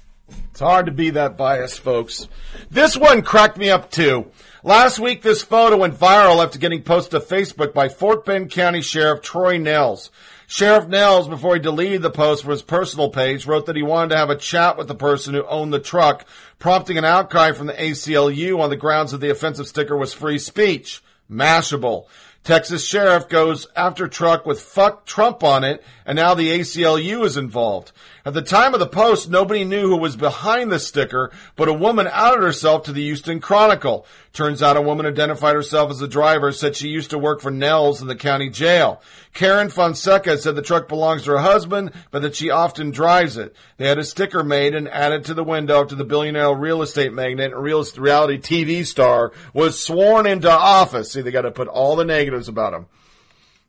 It's 0.51 0.61
hard 0.61 0.85
to 0.85 0.93
be 0.93 1.09
that 1.11 1.35
biased, 1.35 1.81
folks. 1.81 2.29
This 2.71 2.95
one 2.95 3.21
cracked 3.21 3.57
me 3.57 3.69
up 3.69 3.91
too. 3.91 4.27
Last 4.63 4.97
week, 4.97 5.21
this 5.21 5.41
photo 5.43 5.77
went 5.77 5.99
viral 5.99 6.43
after 6.43 6.57
getting 6.57 6.81
posted 6.81 7.21
to 7.21 7.35
Facebook 7.35 7.73
by 7.73 7.89
Fort 7.89 8.25
Bend 8.25 8.49
County 8.49 8.81
Sheriff 8.81 9.21
Troy 9.21 9.57
Nehls. 9.57 10.09
Sheriff 10.47 10.85
Nehls, 10.85 11.29
before 11.29 11.55
he 11.55 11.59
deleted 11.59 12.03
the 12.03 12.11
post 12.11 12.43
from 12.43 12.51
his 12.51 12.61
personal 12.61 13.09
page, 13.09 13.47
wrote 13.47 13.65
that 13.65 13.75
he 13.75 13.81
wanted 13.81 14.09
to 14.09 14.17
have 14.17 14.29
a 14.29 14.35
chat 14.35 14.77
with 14.77 14.87
the 14.87 14.95
person 14.95 15.33
who 15.33 15.45
owned 15.45 15.73
the 15.73 15.79
truck, 15.79 16.25
prompting 16.59 16.97
an 16.97 17.05
outcry 17.05 17.51
from 17.51 17.67
the 17.67 17.73
ACLU 17.73 18.59
on 18.59 18.69
the 18.69 18.77
grounds 18.77 19.11
that 19.11 19.19
the 19.19 19.31
offensive 19.31 19.67
sticker 19.67 19.97
was 19.97 20.13
free 20.13 20.37
speech. 20.37 21.01
Mashable. 21.29 22.05
Texas 22.43 22.85
sheriff 22.85 23.27
goes 23.27 23.67
after 23.75 24.07
truck 24.07 24.45
with 24.45 24.61
fuck 24.61 25.07
Trump 25.07 25.43
on 25.43 25.63
it, 25.63 25.83
and 26.05 26.15
now 26.15 26.35
the 26.35 26.59
ACLU 26.59 27.25
is 27.25 27.37
involved. 27.37 27.91
At 28.27 28.33
the 28.33 28.41
time 28.41 28.73
of 28.73 28.79
the 28.79 28.87
post, 28.87 29.29
nobody 29.29 29.63
knew 29.63 29.87
who 29.87 29.97
was 29.97 30.15
behind 30.15 30.71
the 30.71 30.79
sticker, 30.79 31.29
but 31.55 31.67
a 31.67 31.73
woman 31.73 32.09
outed 32.11 32.41
herself 32.41 32.81
to 32.85 32.91
the 32.91 33.03
Houston 33.03 33.39
Chronicle. 33.39 34.07
Turns 34.33 34.63
out 34.63 34.77
a 34.77 34.81
woman 34.81 35.05
identified 35.05 35.53
herself 35.53 35.91
as 35.91 36.01
a 36.01 36.07
driver, 36.07 36.51
said 36.51 36.75
she 36.75 36.87
used 36.87 37.11
to 37.11 37.19
work 37.19 37.39
for 37.39 37.51
Nehls 37.51 38.01
in 38.01 38.07
the 38.07 38.15
county 38.15 38.49
jail. 38.49 38.99
Karen 39.35 39.69
Fonseca 39.69 40.39
said 40.39 40.55
the 40.55 40.63
truck 40.63 40.87
belongs 40.87 41.21
to 41.23 41.31
her 41.33 41.37
husband, 41.37 41.91
but 42.09 42.23
that 42.23 42.35
she 42.35 42.49
often 42.49 42.89
drives 42.89 43.37
it. 43.37 43.55
They 43.77 43.87
had 43.87 43.99
a 43.99 44.03
sticker 44.03 44.43
made 44.43 44.73
and 44.73 44.89
added 44.89 45.25
to 45.25 45.35
the 45.35 45.43
window 45.43 45.83
after 45.83 45.93
the 45.93 46.03
billionaire 46.03 46.55
real 46.55 46.81
estate 46.81 47.13
magnate 47.13 47.53
and 47.53 47.61
real 47.61 47.85
reality 47.95 48.39
TV 48.39 48.83
star 48.87 49.33
was 49.53 49.79
sworn 49.79 50.25
into 50.25 50.49
office. 50.49 51.11
See, 51.11 51.21
they 51.21 51.29
got 51.29 51.43
to 51.43 51.51
put 51.51 51.67
all 51.67 51.95
the 51.95 52.05
negatives 52.05 52.47
about 52.47 52.73
him. 52.73 52.87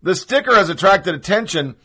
The 0.02 0.14
sticker 0.14 0.54
has 0.54 0.70
attracted 0.70 1.14
attention 1.14 1.76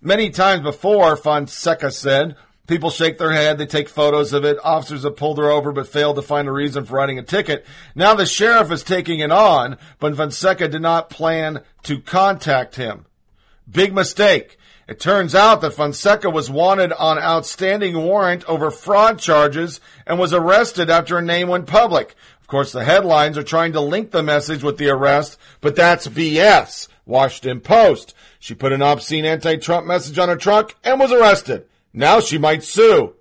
many 0.00 0.30
times 0.30 0.62
before, 0.62 1.16
Fonseca 1.16 1.90
said. 1.90 2.36
People 2.66 2.90
shake 2.90 3.18
their 3.18 3.32
head, 3.32 3.58
they 3.58 3.66
take 3.66 3.88
photos 3.88 4.32
of 4.32 4.44
it. 4.44 4.56
Officers 4.62 5.02
have 5.02 5.16
pulled 5.16 5.38
her 5.38 5.50
over 5.50 5.72
but 5.72 5.88
failed 5.88 6.14
to 6.14 6.22
find 6.22 6.46
a 6.46 6.52
reason 6.52 6.84
for 6.84 6.94
writing 6.94 7.18
a 7.18 7.22
ticket. 7.22 7.66
Now 7.96 8.14
the 8.14 8.26
sheriff 8.26 8.70
is 8.70 8.84
taking 8.84 9.18
it 9.18 9.32
on, 9.32 9.76
but 9.98 10.14
Fonseca 10.14 10.68
did 10.68 10.80
not 10.80 11.10
plan 11.10 11.62
to 11.82 12.00
contact 12.00 12.76
him. 12.76 13.06
Big 13.68 13.92
mistake. 13.92 14.56
It 14.86 15.00
turns 15.00 15.34
out 15.34 15.60
that 15.60 15.74
Fonseca 15.74 16.30
was 16.30 16.50
wanted 16.50 16.92
on 16.92 17.18
outstanding 17.18 17.96
warrant 17.96 18.44
over 18.48 18.70
fraud 18.70 19.18
charges 19.18 19.80
and 20.06 20.18
was 20.18 20.32
arrested 20.32 20.90
after 20.90 21.16
her 21.16 21.22
name 21.22 21.48
went 21.48 21.66
public. 21.66 22.14
Of 22.40 22.46
course, 22.46 22.72
the 22.72 22.84
headlines 22.84 23.38
are 23.38 23.44
trying 23.44 23.72
to 23.74 23.80
link 23.80 24.10
the 24.10 24.22
message 24.22 24.62
with 24.62 24.78
the 24.78 24.90
arrest, 24.90 25.38
but 25.60 25.76
that's 25.76 26.08
BS. 26.08 26.88
Washington 27.10 27.60
Post. 27.60 28.14
She 28.38 28.54
put 28.54 28.72
an 28.72 28.80
obscene 28.80 29.26
anti-Trump 29.26 29.86
message 29.86 30.18
on 30.18 30.30
her 30.30 30.36
truck 30.36 30.74
and 30.82 30.98
was 30.98 31.12
arrested. 31.12 31.66
Now 31.92 32.20
she 32.20 32.38
might 32.38 32.64
sue. 32.64 33.14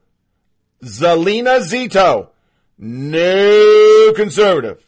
Salena 0.81 1.59
Zito. 1.59 2.29
No 2.77 4.13
conservative. 4.15 4.87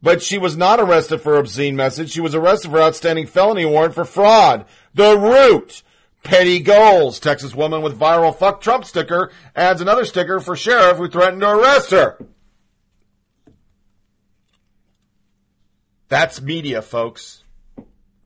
But 0.00 0.22
she 0.22 0.38
was 0.38 0.56
not 0.56 0.80
arrested 0.80 1.20
for 1.20 1.36
obscene 1.36 1.76
message. 1.76 2.10
She 2.10 2.20
was 2.20 2.34
arrested 2.34 2.70
for 2.70 2.80
outstanding 2.80 3.26
felony 3.26 3.66
warrant 3.66 3.94
for 3.94 4.04
fraud. 4.04 4.64
The 4.94 5.18
root. 5.18 5.82
Petty 6.22 6.60
goals. 6.60 7.20
Texas 7.20 7.54
woman 7.54 7.82
with 7.82 7.98
viral 7.98 8.34
fuck 8.34 8.60
Trump 8.60 8.84
sticker 8.84 9.30
adds 9.54 9.80
another 9.80 10.04
sticker 10.04 10.40
for 10.40 10.56
sheriff 10.56 10.96
who 10.96 11.08
threatened 11.08 11.42
to 11.42 11.50
arrest 11.50 11.90
her. 11.90 12.18
That's 16.08 16.40
media, 16.40 16.82
folks. 16.82 17.42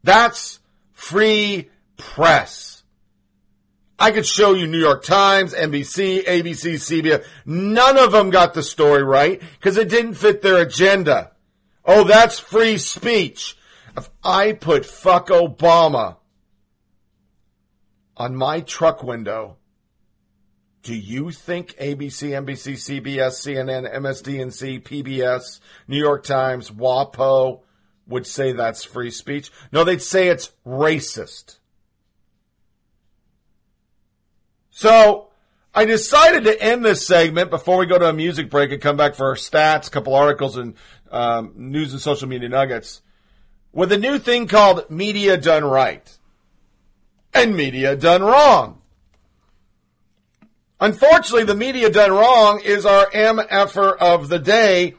That's 0.02 0.61
free 0.93 1.70
press. 1.97 2.82
I 3.98 4.12
could 4.12 4.27
show 4.27 4.55
you 4.55 4.66
New 4.66 4.78
York 4.78 5.05
Times, 5.05 5.52
NBC, 5.52 6.24
ABC, 6.24 6.74
CBS. 6.74 7.24
None 7.44 7.98
of 7.98 8.12
them 8.12 8.31
got 8.31 8.55
the 8.55 8.62
story 8.62 9.02
right 9.02 9.40
because 9.59 9.77
it 9.77 9.90
didn't 9.90 10.15
fit 10.15 10.40
their 10.40 10.62
agenda. 10.62 11.32
Oh, 11.85 12.05
that's 12.05 12.39
free 12.39 12.78
speech. 12.78 13.59
If 13.97 14.09
I 14.24 14.52
put 14.52 14.86
fuck 14.86 15.28
Obama 15.28 16.16
on 18.16 18.36
my 18.36 18.61
truck 18.61 19.02
window, 19.02 19.59
Do 20.82 20.94
you 20.94 21.31
think 21.31 21.77
ABC, 21.77 22.31
NBC, 22.31 23.02
CBS, 23.02 23.44
CNN, 23.44 23.94
MSDNC, 23.94 24.82
PBS, 24.82 25.61
New 25.86 25.98
York 25.98 26.24
Times, 26.24 26.70
WAPO 26.70 27.61
would 28.11 28.27
say 28.27 28.53
that's 28.53 28.85
free 28.85 29.11
speech? 29.11 29.51
No, 29.73 29.85
they'd 29.85 30.03
say 30.03 30.28
it's 30.28 30.51
racist. 30.66 31.57
So 34.70 35.28
I 35.74 35.85
decided 35.85 36.45
to 36.45 36.62
end 36.62 36.85
this 36.85 37.07
segment 37.07 37.51
before 37.51 37.78
we 37.78 37.87
go 37.87 37.99
to 37.99 38.09
a 38.09 38.12
music 38.12 38.51
break 38.51 38.73
and 38.73 38.82
come 38.82 38.97
back 38.97 39.15
for 39.15 39.28
our 39.28 39.37
stats, 39.37 39.89
a 39.89 39.91
couple 39.91 40.15
articles, 40.15 40.57
and 40.57 40.74
um, 41.11 41.53
news 41.57 41.93
and 41.93 42.03
social 42.03 42.28
media 42.28 42.49
nuggets 42.49 43.01
with 43.73 43.93
a 43.93 43.99
new 43.99 44.19
thing 44.19 44.49
called 44.49 44.91
media 44.91 45.37
done 45.37 45.65
right 45.65 46.19
and 47.32 47.57
media 47.57 47.97
done 47.97 48.23
wrong. 48.23 48.81
Unfortunately, 50.81 51.45
the 51.45 51.55
media 51.55 51.91
done 51.91 52.11
wrong 52.11 52.61
is 52.61 52.87
our 52.87 53.07
MFer 53.11 53.97
of 53.99 54.28
the 54.28 54.39
day. 54.39 54.95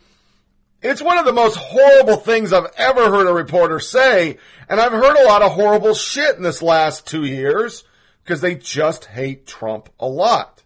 It's 0.82 1.02
one 1.02 1.20
of 1.20 1.26
the 1.26 1.34
most 1.34 1.58
horrible 1.58 2.18
things 2.18 2.52
I've 2.52 2.72
ever 2.76 3.12
heard 3.12 3.28
a 3.28 3.34
reporter 3.34 3.80
say, 3.80 4.38
and 4.68 4.82
I've 4.82 4.92
heard 4.92 5.16
a 5.16 5.28
lot 5.28 5.44
of 5.44 5.52
horrible 5.52 5.94
shit 5.94 6.38
in 6.38 6.42
this 6.42 6.64
last 6.64 7.06
two 7.06 7.24
years 7.24 7.84
because 8.24 8.42
they 8.42 8.56
just 8.56 9.06
hate 9.06 9.46
Trump 9.46 9.90
a 10.00 10.08
lot. 10.08 10.64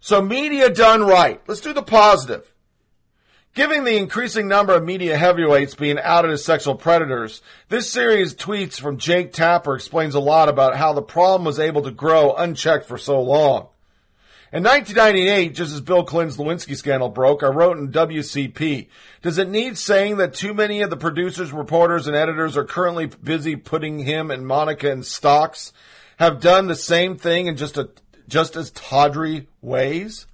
So 0.00 0.20
media 0.20 0.70
done 0.70 1.04
right. 1.04 1.40
Let's 1.46 1.60
do 1.60 1.72
the 1.72 1.82
positive. 1.82 2.52
Given 3.54 3.84
the 3.84 3.96
increasing 3.96 4.48
number 4.48 4.74
of 4.74 4.84
media 4.84 5.16
heavyweights 5.16 5.76
being 5.76 6.00
outed 6.00 6.32
as 6.32 6.44
sexual 6.44 6.74
predators, 6.74 7.40
this 7.68 7.88
series 7.88 8.32
of 8.32 8.38
tweets 8.38 8.80
from 8.80 8.98
Jake 8.98 9.32
Tapper 9.32 9.76
explains 9.76 10.16
a 10.16 10.20
lot 10.20 10.48
about 10.48 10.76
how 10.76 10.92
the 10.92 11.02
problem 11.02 11.44
was 11.44 11.60
able 11.60 11.82
to 11.82 11.92
grow 11.92 12.34
unchecked 12.34 12.86
for 12.86 12.98
so 12.98 13.22
long. 13.22 13.68
In 14.54 14.62
1998, 14.62 15.52
just 15.52 15.74
as 15.74 15.80
Bill 15.80 16.04
Clinton's 16.04 16.36
Lewinsky 16.36 16.76
scandal 16.76 17.08
broke, 17.08 17.42
I 17.42 17.48
wrote 17.48 17.76
in 17.76 17.90
WCP, 17.90 18.86
does 19.20 19.36
it 19.36 19.48
need 19.48 19.76
saying 19.76 20.18
that 20.18 20.32
too 20.32 20.54
many 20.54 20.80
of 20.80 20.90
the 20.90 20.96
producers, 20.96 21.50
reporters, 21.52 22.06
and 22.06 22.14
editors 22.14 22.56
are 22.56 22.62
currently 22.62 23.06
busy 23.06 23.56
putting 23.56 23.98
him 23.98 24.30
and 24.30 24.46
Monica 24.46 24.92
in 24.92 25.02
stocks, 25.02 25.72
have 26.18 26.40
done 26.40 26.68
the 26.68 26.76
same 26.76 27.16
thing 27.16 27.48
in 27.48 27.56
just 27.56 27.76
a, 27.76 27.90
just 28.28 28.54
as 28.54 28.70
tawdry 28.70 29.48
ways? 29.60 30.28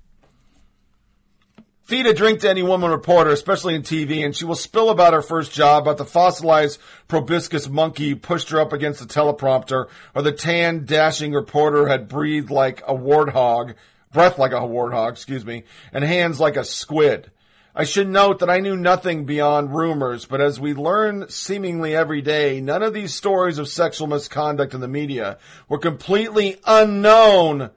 Feed 1.85 2.07
a 2.07 2.13
drink 2.13 2.41
to 2.41 2.51
any 2.51 2.63
woman 2.63 2.91
reporter, 2.91 3.31
especially 3.31 3.75
in 3.75 3.83
TV, 3.83 4.23
and 4.23 4.37
she 4.37 4.45
will 4.45 4.55
spill 4.55 4.91
about 4.91 5.15
her 5.15 5.23
first 5.23 5.51
job, 5.51 5.85
about 5.85 5.97
the 5.97 6.05
fossilized 6.05 6.79
proboscis 7.09 7.71
monkey 7.71 8.15
pushed 8.15 8.51
her 8.51 8.61
up 8.61 8.75
against 8.75 9.01
the 9.01 9.07
teleprompter, 9.07 9.87
or 10.15 10.21
the 10.21 10.31
tan, 10.31 10.85
dashing 10.85 11.33
reporter 11.33 11.89
had 11.89 12.07
breathed 12.07 12.51
like 12.51 12.83
a 12.83 12.93
warthog 12.95 13.77
breath 14.13 14.39
like 14.39 14.53
a 14.53 14.57
warthog, 14.57 15.13
excuse 15.13 15.45
me, 15.45 15.65
and 15.93 16.05
hands 16.05 16.41
like 16.41 16.57
a 16.57 16.65
squid. 16.65 17.31
I 17.75 17.85
should 17.85 18.09
note 18.09 18.41
that 18.41 18.51
I 18.51 18.59
knew 18.59 18.77
nothing 18.77 19.25
beyond 19.25 19.75
rumors, 19.75 20.25
but 20.25 20.41
as 20.41 20.59
we 20.59 20.75
learn 20.75 21.29
seemingly 21.29 21.95
every 21.95 22.21
day, 22.21 22.61
none 22.61 22.83
of 22.83 22.93
these 22.93 23.15
stories 23.15 23.59
of 23.59 23.69
sexual 23.69 24.09
misconduct 24.09 24.75
in 24.75 24.81
the 24.81 24.89
media 24.89 25.39
were 25.69 25.79
completely 25.79 26.61
unknown 26.67 27.71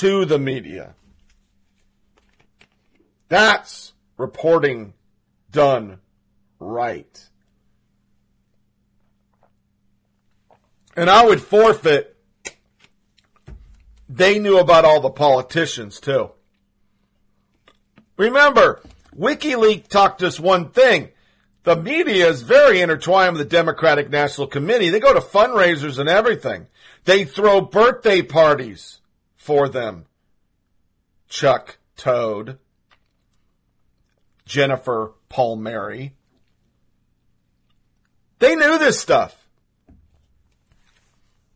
to 0.00 0.24
the 0.24 0.40
media. 0.40 0.94
That's 3.28 3.92
reporting 4.16 4.94
done 5.52 6.00
right. 6.58 7.28
And 10.96 11.08
I 11.08 11.24
would 11.24 11.40
forfeit 11.40 12.11
they 14.16 14.38
knew 14.38 14.58
about 14.58 14.84
all 14.84 15.00
the 15.00 15.10
politicians 15.10 15.98
too. 15.98 16.30
Remember, 18.18 18.82
WikiLeaks 19.18 19.88
talked 19.88 20.22
us 20.22 20.38
one 20.38 20.70
thing. 20.70 21.08
The 21.62 21.76
media 21.76 22.28
is 22.28 22.42
very 22.42 22.80
intertwined 22.80 23.36
with 23.36 23.48
the 23.48 23.56
Democratic 23.56 24.10
National 24.10 24.46
Committee. 24.46 24.90
They 24.90 25.00
go 25.00 25.14
to 25.14 25.20
fundraisers 25.20 25.98
and 25.98 26.08
everything. 26.08 26.66
They 27.04 27.24
throw 27.24 27.62
birthday 27.62 28.20
parties 28.20 29.00
for 29.36 29.68
them. 29.68 30.06
Chuck 31.28 31.78
Todd, 31.96 32.58
Jennifer 34.44 35.14
Palmieri. 35.30 36.14
They 38.40 38.56
knew 38.56 38.78
this 38.78 39.00
stuff. 39.00 39.41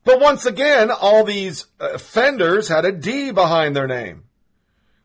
But 0.06 0.20
once 0.20 0.46
again, 0.46 0.92
all 0.92 1.24
these 1.24 1.66
offenders 1.80 2.68
had 2.68 2.84
a 2.84 2.92
D 2.92 3.32
behind 3.32 3.74
their 3.74 3.88
name. 3.88 4.22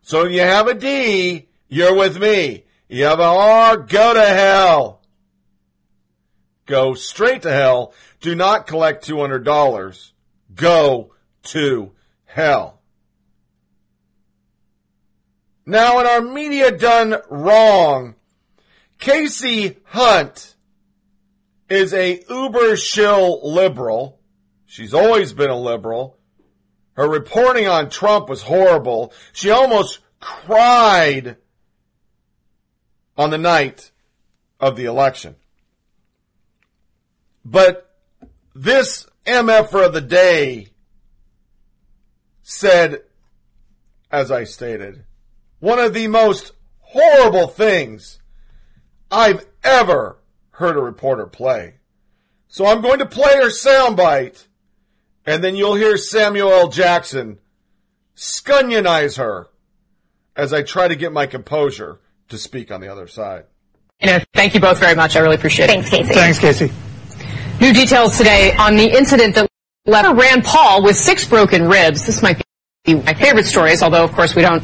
So 0.04 0.26
if 0.26 0.32
you 0.32 0.42
have 0.42 0.68
a 0.68 0.76
D, 0.76 1.50
you're 1.68 1.96
with 1.96 2.22
me. 2.22 2.66
You 2.88 3.06
have 3.06 3.20
an 3.20 3.26
R, 3.26 3.78
go 3.78 4.14
to 4.14 4.24
hell. 4.24 5.02
Go 6.68 6.94
straight 6.94 7.42
to 7.42 7.52
hell. 7.52 7.96
Do 8.20 8.36
not 8.36 8.68
collect 8.68 9.08
$200. 9.08 10.12
Go 10.54 11.14
to 11.46 11.92
hell. 12.26 12.80
Now, 15.66 16.00
in 16.00 16.06
our 16.06 16.22
media 16.22 16.70
done 16.70 17.16
wrong, 17.28 18.14
Kasie 19.00 19.78
Hunt 19.86 20.56
is 21.70 21.92
a 21.92 22.24
uber 22.30 22.78
shill 22.78 23.52
liberal 23.52 24.21
She's 24.72 24.94
always 24.94 25.34
been 25.34 25.50
a 25.50 25.60
liberal. 25.60 26.18
Her 26.94 27.06
reporting 27.06 27.68
on 27.68 27.90
Trump 27.90 28.30
was 28.30 28.44
horrible. 28.44 29.12
She 29.34 29.50
almost 29.50 30.00
cried 30.22 31.36
on 33.18 33.32
the 33.32 33.38
night 33.38 33.92
of 34.62 34.78
the 34.78 34.86
election. 34.86 35.36
But 37.44 37.94
this 38.56 39.08
MFer 39.26 39.88
of 39.88 39.94
the 39.94 40.00
day 40.00 40.68
said, 42.42 43.02
as 44.10 44.32
I 44.32 44.46
stated, 44.46 45.04
one 45.60 45.80
of 45.80 45.94
the 45.94 46.08
most 46.08 46.54
horrible 46.80 47.48
things 47.48 48.22
I've 49.12 49.46
ever 49.66 50.18
heard 50.52 50.78
a 50.78 50.82
reporter 50.82 51.28
play. 51.28 51.74
So 52.48 52.66
I'm 52.66 52.80
going 52.80 53.00
to 53.00 53.06
play 53.06 53.36
her 53.36 53.50
soundbite 53.50 54.48
and 55.26 55.44
then 55.44 55.56
you'll 55.56 55.76
hear 55.76 55.98
Samuel 55.98 56.52
L. 56.52 56.68
Jackson 56.70 57.40
scunionize 58.16 59.18
her 59.18 59.50
as 60.36 60.54
I 60.54 60.64
try 60.64 60.88
to 60.88 60.96
get 60.96 61.12
my 61.12 61.28
composure 61.28 62.00
to 62.30 62.38
speak 62.38 62.72
on 62.72 62.82
the 62.82 62.88
other 62.88 63.08
side. 63.08 63.46
You 64.00 64.08
know, 64.08 64.20
thank 64.34 64.54
you 64.54 64.60
both 64.60 64.80
very 64.80 64.96
much. 64.96 65.16
I 65.16 65.20
really 65.20 65.36
appreciate 65.36 65.70
it. 65.70 65.86
Thanks, 65.86 65.90
Kasie. 65.90 66.14
Thanks, 66.14 66.40
Kasie. 66.40 66.72
New 67.62 67.74
details 67.74 68.18
today 68.18 68.54
on 68.54 68.76
the 68.76 68.86
incident 68.86 69.36
that 69.36 69.48
left 69.86 70.18
Rand 70.18 70.44
Paul 70.44 70.84
with 70.84 70.96
six 70.96 71.28
broken 71.28 71.68
ribs. 71.68 72.06
This 72.06 72.22
might 72.24 72.42
be 72.86 72.96
my 72.96 73.14
favorite 73.14 73.46
stories, 73.46 73.84
although 73.84 74.04
of 74.04 74.12
course 74.14 74.36
we 74.36 74.42
don't. 74.42 74.64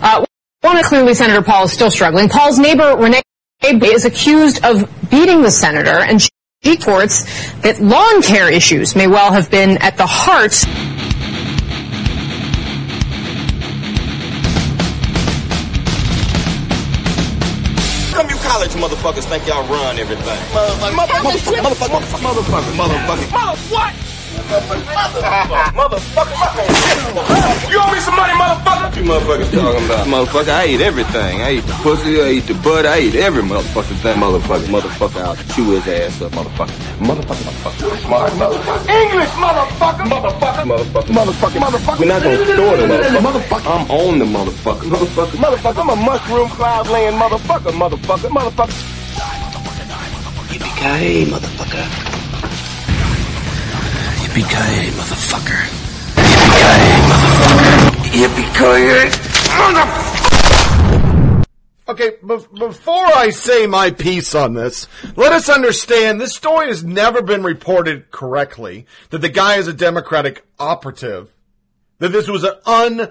Uh, 0.00 0.24
one, 0.60 0.82
clearly 0.84 1.14
Senator 1.14 1.42
Paul 1.42 1.64
is 1.64 1.72
still 1.72 1.90
struggling. 1.90 2.28
Paul's 2.28 2.58
neighbor 2.58 2.96
Renee 2.96 3.22
is 3.62 4.04
accused 4.04 4.64
of 4.64 4.88
beating 5.10 5.42
the 5.42 5.50
senator, 5.50 5.98
and 5.98 6.22
she 6.22 6.28
reports 6.64 7.22
that 7.62 7.80
lawn 7.80 8.20
care 8.22 8.50
issues 8.50 8.96
may 8.96 9.06
well 9.06 9.32
have 9.32 9.50
been 9.50 9.78
at 9.78 9.96
the 9.96 10.06
heart 10.06 10.52
Come 18.12 18.28
you 18.28 18.36
college 18.42 18.70
motherfuckers 18.72 19.24
think 19.26 19.46
y'all 19.46 19.62
run 19.68 19.98
everything. 19.98 20.26
Motherfucker, 20.26 20.90
motherfucker, 20.90 21.62
motherfucker, 21.62 22.18
motherfucker, 22.18 22.72
motherfucker. 22.74 23.30
Mother 23.30 23.58
what? 23.70 24.07
Motherfucker, 24.48 25.76
motherfucker. 25.76 26.64
You 27.70 27.78
owe 27.80 27.92
me 27.92 28.00
some 28.00 28.16
money, 28.16 28.32
motherfucker. 28.32 28.88
What 28.88 28.96
you 28.96 29.02
motherfuckers 29.04 29.50
talking 29.52 29.84
about? 29.84 30.06
Motherfucker, 30.08 30.48
I 30.48 30.66
eat 30.68 30.80
everything. 30.80 31.42
I 31.42 31.52
eat 31.56 31.66
the 31.66 31.74
pussy, 31.84 32.20
I 32.20 32.30
eat 32.30 32.46
the 32.46 32.54
butt, 32.54 32.86
I 32.86 33.00
eat 33.00 33.14
every 33.14 33.42
motherfucking 33.42 34.00
thing. 34.00 34.16
Motherfucker, 34.16 34.64
motherfucker, 34.72 35.20
I'll 35.20 35.36
chew 35.54 35.72
his 35.72 35.86
ass 35.86 36.22
up, 36.22 36.32
motherfucker. 36.32 36.72
Motherfucker, 36.96 37.44
motherfucker. 37.44 38.00
Smart 38.00 38.32
motherfucker. 38.32 38.88
English, 38.88 39.28
motherfucker. 39.36 40.04
Motherfucker. 40.08 40.64
Motherfucker. 40.64 41.12
Motherfucker. 41.12 41.60
Motherfucker. 41.60 41.98
We're 42.00 42.08
not 42.08 42.22
gonna 42.22 42.44
store 42.46 42.76
the 42.78 42.86
motherfucker. 42.88 43.20
Motherfucker. 43.28 43.68
I'm 43.68 43.84
on 43.90 44.18
the 44.18 44.24
motherfucker. 44.24 44.88
Motherfucker. 44.88 45.36
Motherfucker. 45.44 45.80
I'm 45.82 45.90
a 45.90 45.96
mushroom 45.96 46.48
cloud 46.48 46.88
laying 46.88 47.18
motherfucker. 47.20 47.72
Motherfucker. 47.72 48.30
Motherfucker. 48.30 48.72
Yippee-ki-yay, 50.48 51.26
motherfucker. 51.26 52.07
Yippee-ki-yay, 54.38 54.90
motherfucker. 54.90 55.62
Yippee-ki-yay, 56.14 57.00
motherfucker. 57.10 57.74
Yippee-ki-yay, 58.14 59.10
Okay, 61.88 62.10
be- 62.20 62.58
before 62.58 63.06
I 63.06 63.30
say 63.30 63.66
my 63.66 63.90
piece 63.90 64.36
on 64.36 64.54
this, 64.54 64.86
let 65.16 65.32
us 65.32 65.48
understand 65.48 66.20
this 66.20 66.36
story 66.36 66.68
has 66.68 66.84
never 66.84 67.20
been 67.20 67.42
reported 67.42 68.12
correctly. 68.12 68.86
That 69.10 69.22
the 69.22 69.28
guy 69.28 69.56
is 69.56 69.66
a 69.66 69.72
Democratic 69.72 70.44
operative. 70.60 71.32
That 71.98 72.12
this 72.12 72.28
was 72.28 72.44
an 72.44 73.08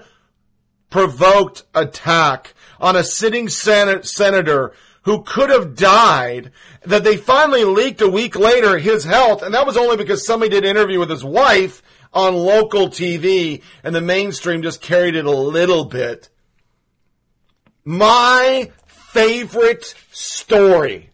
unprovoked 0.90 1.64
attack 1.74 2.54
on 2.80 2.96
a 2.96 3.04
sitting 3.04 3.50
sen- 3.50 4.02
senator 4.02 4.72
who 5.08 5.22
could 5.22 5.48
have 5.48 5.74
died 5.74 6.52
that 6.82 7.02
they 7.02 7.16
finally 7.16 7.64
leaked 7.64 8.02
a 8.02 8.08
week 8.08 8.36
later 8.36 8.76
his 8.76 9.04
health 9.04 9.42
and 9.42 9.54
that 9.54 9.64
was 9.64 9.74
only 9.74 9.96
because 9.96 10.26
somebody 10.26 10.50
did 10.50 10.64
an 10.64 10.70
interview 10.70 10.98
with 10.98 11.08
his 11.08 11.24
wife 11.24 11.82
on 12.12 12.34
local 12.34 12.88
TV 12.88 13.62
and 13.82 13.94
the 13.94 14.02
mainstream 14.02 14.60
just 14.60 14.82
carried 14.82 15.16
it 15.16 15.24
a 15.24 15.30
little 15.30 15.86
bit. 15.86 16.28
My 17.86 18.70
favorite 18.86 19.94
story 20.10 21.08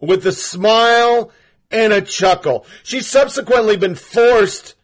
with 0.00 0.26
a 0.26 0.32
smile 0.32 1.32
and 1.70 1.92
a 1.92 2.00
chuckle. 2.00 2.64
She's 2.82 3.06
subsequently 3.06 3.76
been 3.76 3.94
forced 3.94 4.74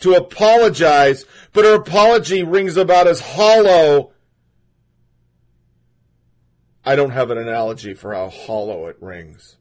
to 0.00 0.12
apologize, 0.12 1.24
but 1.54 1.64
her 1.64 1.76
apology 1.76 2.42
rings 2.42 2.76
about 2.76 3.06
as 3.06 3.20
hollow. 3.20 4.12
I 6.84 6.96
don't 6.96 7.10
have 7.10 7.30
an 7.30 7.38
analogy 7.38 7.94
for 7.94 8.14
how 8.14 8.30
hollow 8.30 8.86
it 8.86 8.96
rings. 9.00 9.56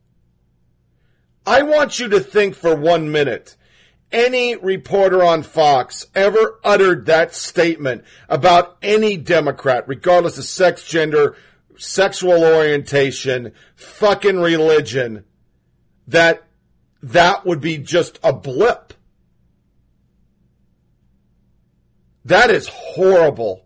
I 1.45 1.63
want 1.63 1.99
you 1.99 2.09
to 2.09 2.19
think 2.19 2.55
for 2.55 2.75
one 2.75 3.11
minute 3.11 3.55
any 4.11 4.55
reporter 4.55 5.23
on 5.23 5.43
Fox 5.43 6.07
ever 6.15 6.59
uttered 6.63 7.05
that 7.05 7.35
statement 7.35 8.03
about 8.27 8.77
any 8.81 9.17
Democrat, 9.17 9.87
regardless 9.87 10.37
of 10.37 10.45
sex, 10.45 10.83
gender, 10.83 11.35
sexual 11.77 12.43
orientation, 12.43 13.53
fucking 13.75 14.39
religion, 14.39 15.25
that 16.07 16.43
that 17.01 17.45
would 17.45 17.61
be 17.61 17.77
just 17.77 18.19
a 18.23 18.33
blip. 18.33 18.93
That 22.25 22.49
is 22.49 22.67
horrible. 22.67 23.65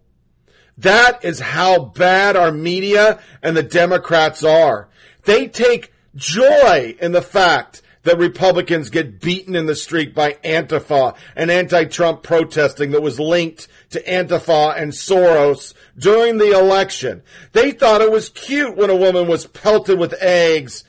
That 0.77 1.23
is 1.23 1.39
how 1.39 1.85
bad 1.85 2.35
our 2.35 2.51
media 2.51 3.19
and 3.41 3.55
the 3.55 3.63
Democrats 3.63 4.43
are. 4.43 4.89
They 5.25 5.47
take 5.47 5.93
joy 6.15 6.95
in 6.99 7.11
the 7.11 7.21
fact 7.21 7.81
that 8.03 8.17
Republicans 8.17 8.89
get 8.89 9.21
beaten 9.21 9.55
in 9.55 9.65
the 9.65 9.75
street 9.75 10.13
by 10.13 10.33
Antifa 10.43 11.15
and 11.35 11.49
anti-Trump 11.49 12.21
protesting 12.21 12.91
that 12.91 13.01
was 13.01 13.19
linked 13.19 13.67
to 13.91 14.03
Antifa 14.03 14.77
and 14.77 14.91
Soros 14.91 15.73
during 15.97 16.37
the 16.37 16.51
election. 16.51 17.23
They 17.53 17.71
thought 17.71 18.01
it 18.01 18.11
was 18.11 18.29
cute 18.29 18.75
when 18.75 18.89
a 18.89 18.95
woman 18.95 19.27
was 19.27 19.47
pelted 19.47 19.97
with 19.97 20.13
eggs. 20.21 20.83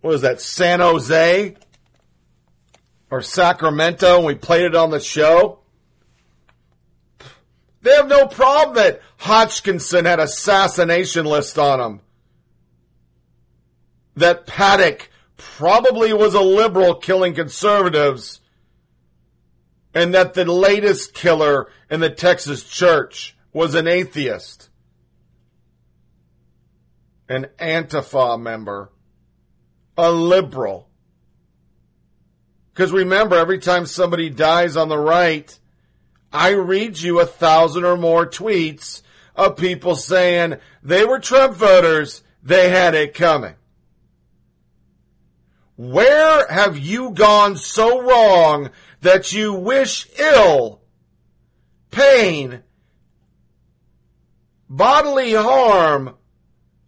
What 0.00 0.12
was 0.12 0.22
that, 0.22 0.40
San 0.40 0.80
Jose? 0.80 1.56
Or 3.10 3.22
Sacramento, 3.22 4.16
and 4.16 4.26
we 4.26 4.34
played 4.34 4.64
it 4.64 4.74
on 4.74 4.90
the 4.90 5.00
show? 5.00 5.60
They 7.86 7.94
have 7.94 8.08
no 8.08 8.26
problem 8.26 8.74
that 8.74 9.00
Hodgkinson 9.16 10.06
had 10.06 10.18
assassination 10.18 11.24
list 11.24 11.56
on 11.56 11.78
him. 11.78 12.00
That 14.16 14.44
Paddock 14.44 15.08
probably 15.36 16.12
was 16.12 16.34
a 16.34 16.40
liberal 16.40 16.96
killing 16.96 17.32
conservatives. 17.32 18.40
And 19.94 20.12
that 20.14 20.34
the 20.34 20.44
latest 20.46 21.14
killer 21.14 21.68
in 21.88 22.00
the 22.00 22.10
Texas 22.10 22.64
church 22.64 23.36
was 23.52 23.76
an 23.76 23.86
atheist. 23.86 24.68
An 27.28 27.46
Antifa 27.60 28.36
member. 28.42 28.90
A 29.96 30.10
liberal. 30.10 30.88
Because 32.74 32.90
remember, 32.90 33.36
every 33.36 33.60
time 33.60 33.86
somebody 33.86 34.28
dies 34.28 34.76
on 34.76 34.88
the 34.88 34.98
right, 34.98 35.56
I 36.36 36.50
read 36.50 37.00
you 37.00 37.18
a 37.18 37.26
thousand 37.26 37.84
or 37.84 37.96
more 37.96 38.26
tweets 38.26 39.00
of 39.34 39.56
people 39.56 39.96
saying 39.96 40.56
they 40.82 41.04
were 41.04 41.18
Trump 41.18 41.54
voters, 41.56 42.22
they 42.42 42.68
had 42.68 42.94
it 42.94 43.14
coming. 43.14 43.54
Where 45.76 46.46
have 46.48 46.76
you 46.76 47.10
gone 47.10 47.56
so 47.56 48.02
wrong 48.02 48.70
that 49.00 49.32
you 49.32 49.54
wish 49.54 50.08
ill, 50.18 50.82
pain, 51.90 52.62
bodily 54.68 55.32
harm 55.32 56.16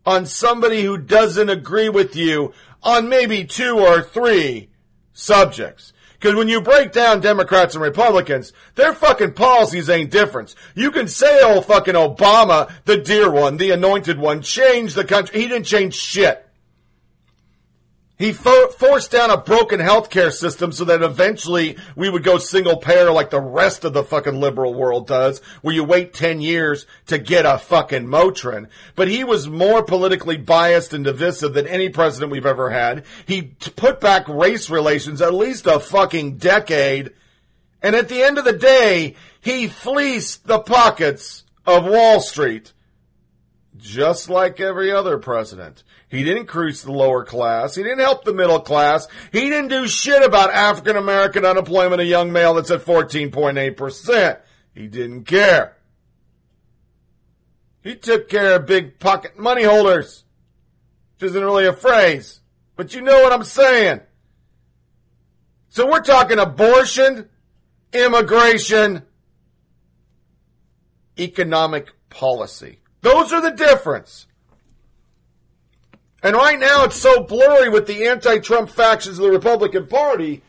on 0.05 0.27
somebody 0.27 0.83
who 0.83 0.99
doesn't 0.99 1.49
agree 1.49 1.89
with 1.89 2.15
you 2.15 2.53
on 2.83 3.09
maybe 3.09 3.45
two 3.45 3.79
or 3.79 4.03
three 4.03 4.69
subjects? 5.15 5.95
Because 6.19 6.35
when 6.35 6.49
you 6.49 6.61
break 6.61 6.91
down 6.93 7.21
Democrats 7.21 7.75
and 7.75 7.83
Republicans, 7.83 8.53
their 8.75 8.93
fucking 8.93 9.35
policies 9.35 9.89
ain't 9.89 10.11
different. 10.11 10.55
You 10.75 10.91
can 10.91 11.07
say, 11.07 11.41
oh, 11.43 11.61
fucking 11.61 11.95
Obama, 11.95 12.73
the 12.87 12.97
dear 12.97 13.31
one, 13.31 13.57
the 13.57 13.71
anointed 13.71 14.19
one, 14.19 14.43
changed 14.43 14.97
the 14.97 15.05
country. 15.05 15.41
He 15.41 15.47
didn't 15.47 15.67
change 15.67 15.95
shit. 15.95 16.48
He 18.19 18.33
fo- 18.33 18.69
forced 18.69 19.13
down 19.13 19.31
a 19.31 19.37
broken 19.37 19.79
healthcare 19.79 20.33
system 20.33 20.73
so 20.73 20.85
that 20.87 21.03
eventually 21.03 21.77
we 21.95 22.11
would 22.11 22.25
go 22.25 22.39
single 22.39 22.77
payer 22.77 23.13
like 23.13 23.31
the 23.31 23.41
rest 23.41 23.85
of 23.85 23.93
the 23.93 24.03
fucking 24.03 24.41
liberal 24.41 24.75
world 24.75 25.07
does, 25.07 25.39
where 25.63 25.75
you 25.75 25.85
wait 25.85 26.15
10 26.15 26.41
years 26.41 26.85
to 27.07 27.19
get 27.19 27.47
a 27.47 27.59
fucking 27.59 28.07
Motrin. 28.07 28.67
But 28.97 29.07
he 29.07 29.23
was 29.23 29.49
more 29.49 29.85
politically 29.85 30.37
biased 30.37 30.93
and 30.93 31.05
divisive 31.05 31.55
than 31.55 31.69
any 31.69 31.91
president 31.91 32.33
we've 32.33 32.45
ever 32.45 32.71
had. 32.71 33.05
He 33.25 33.43
t- 33.43 33.71
put 33.71 34.01
back 34.01 34.29
race 34.29 34.69
relations 34.69 35.23
at 35.23 35.33
least 35.33 35.69
a 35.69 35.79
fucking 35.79 36.39
decade. 36.39 37.13
And 37.81 37.95
at 37.95 38.09
the 38.09 38.25
end 38.25 38.37
of 38.37 38.45
the 38.45 38.53
day, 38.53 39.15
he 39.41 39.69
fleeced 39.69 40.45
the 40.49 40.59
pockets 40.59 41.45
of 41.65 41.85
Wall 41.85 42.21
Street. 42.21 42.73
Just 43.77 44.29
like 44.29 44.59
every 44.59 44.91
other 44.91 45.19
president. 45.19 45.85
He 46.11 46.25
didn't 46.25 46.43
increase 46.43 46.83
the 46.83 46.93
lower 46.93 47.25
class. 47.25 47.75
He 47.75 47.83
didn't 47.83 47.99
help 47.99 48.25
the 48.25 48.33
middle 48.33 48.61
class. 48.61 49.07
He 49.31 49.51
didn't 49.51 49.69
do 49.69 49.87
shit 49.87 50.23
about 50.23 50.51
African 50.51 50.97
American 50.97 51.45
unemployment, 51.45 52.01
a 52.01 52.07
young 52.07 52.33
male 52.33 52.55
that's 52.55 52.71
at 52.71 52.85
14.8%. 52.85 54.41
He 54.75 54.87
didn't 54.87 55.25
care. 55.25 55.77
He 57.83 57.95
took 57.97 58.29
care 58.29 58.57
of 58.57 58.67
big 58.67 58.99
pocket 58.99 59.39
money 59.39 59.65
holders, 59.65 60.25
which 61.15 61.31
isn't 61.31 61.45
really 61.45 61.67
a 61.67 61.73
phrase, 61.73 62.41
but 62.77 62.95
you 62.95 63.03
know 63.03 63.21
what 63.21 63.33
I'm 63.33 63.45
saying. 63.45 64.01
So 65.69 65.91
we're 65.91 66.01
talking 66.01 66.39
abortion, 66.39 67.29
immigration, 67.93 69.03
economic 71.19 71.93
policy. 72.09 72.79
Those 73.03 73.33
are 73.33 73.43
the 73.43 73.51
difference. 73.51 74.27
And 76.23 76.35
right 76.35 76.59
now 76.59 76.85
it's 76.85 76.97
so 76.97 77.23
blurry 77.23 77.69
with 77.69 77.87
the 77.87 78.07
anti-Trump 78.09 78.71
factions 78.71 79.19
of 79.19 79.25
the 79.25 79.31
Republican 79.31 79.87
Party. 79.87 80.43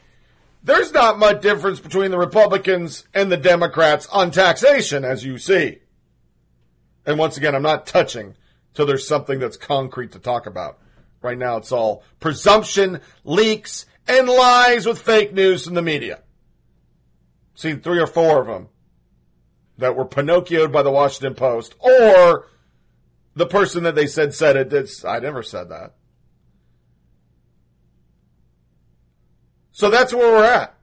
There's 0.64 0.92
not 0.92 1.20
much 1.20 1.42
difference 1.42 1.80
between 1.80 2.12
the 2.12 2.18
Republicans 2.18 3.06
and 3.14 3.32
the 3.32 3.38
Democrats 3.38 4.08
on 4.08 4.32
taxation, 4.32 5.06
as 5.06 5.24
you 5.24 5.38
see. 5.38 5.80
And 7.06 7.18
once 7.18 7.38
again, 7.38 7.56
I'm 7.56 7.62
not 7.62 7.86
touching 7.86 8.36
till 8.74 8.86
there's 8.86 9.08
something 9.08 9.40
that's 9.40 9.58
concrete 9.58 10.12
to 10.14 10.20
talk 10.20 10.46
about. 10.46 10.80
Right 11.22 11.38
now 11.38 11.58
it's 11.58 11.72
all 11.72 12.04
presumption, 12.20 13.02
leaks, 13.24 13.86
and 14.08 14.28
lies 14.28 14.86
with 14.86 15.00
fake 15.00 15.34
news 15.34 15.66
from 15.66 15.76
the 15.76 15.82
media. 15.82 16.22
Seen 17.54 17.82
three 17.82 18.00
or 18.00 18.08
four 18.08 18.42
of 18.42 18.48
them 18.48 18.70
that 19.78 19.96
were 19.96 20.06
Pinocchioed 20.06 20.72
by 20.72 20.82
the 20.82 20.92
Washington 20.92 21.36
Post 21.36 21.76
or 21.80 22.48
the 23.36 23.46
person 23.46 23.84
that 23.84 23.96
they 23.96 24.08
said 24.08 24.34
said 24.34 24.56
it. 24.56 24.74
It's, 24.74 25.06
I 25.06 25.20
never 25.20 25.44
said 25.44 25.70
that. 25.70 25.94
So 29.72 29.90
that's 29.90 30.14
where 30.14 30.32
we're 30.32 30.44
at. 30.44 30.76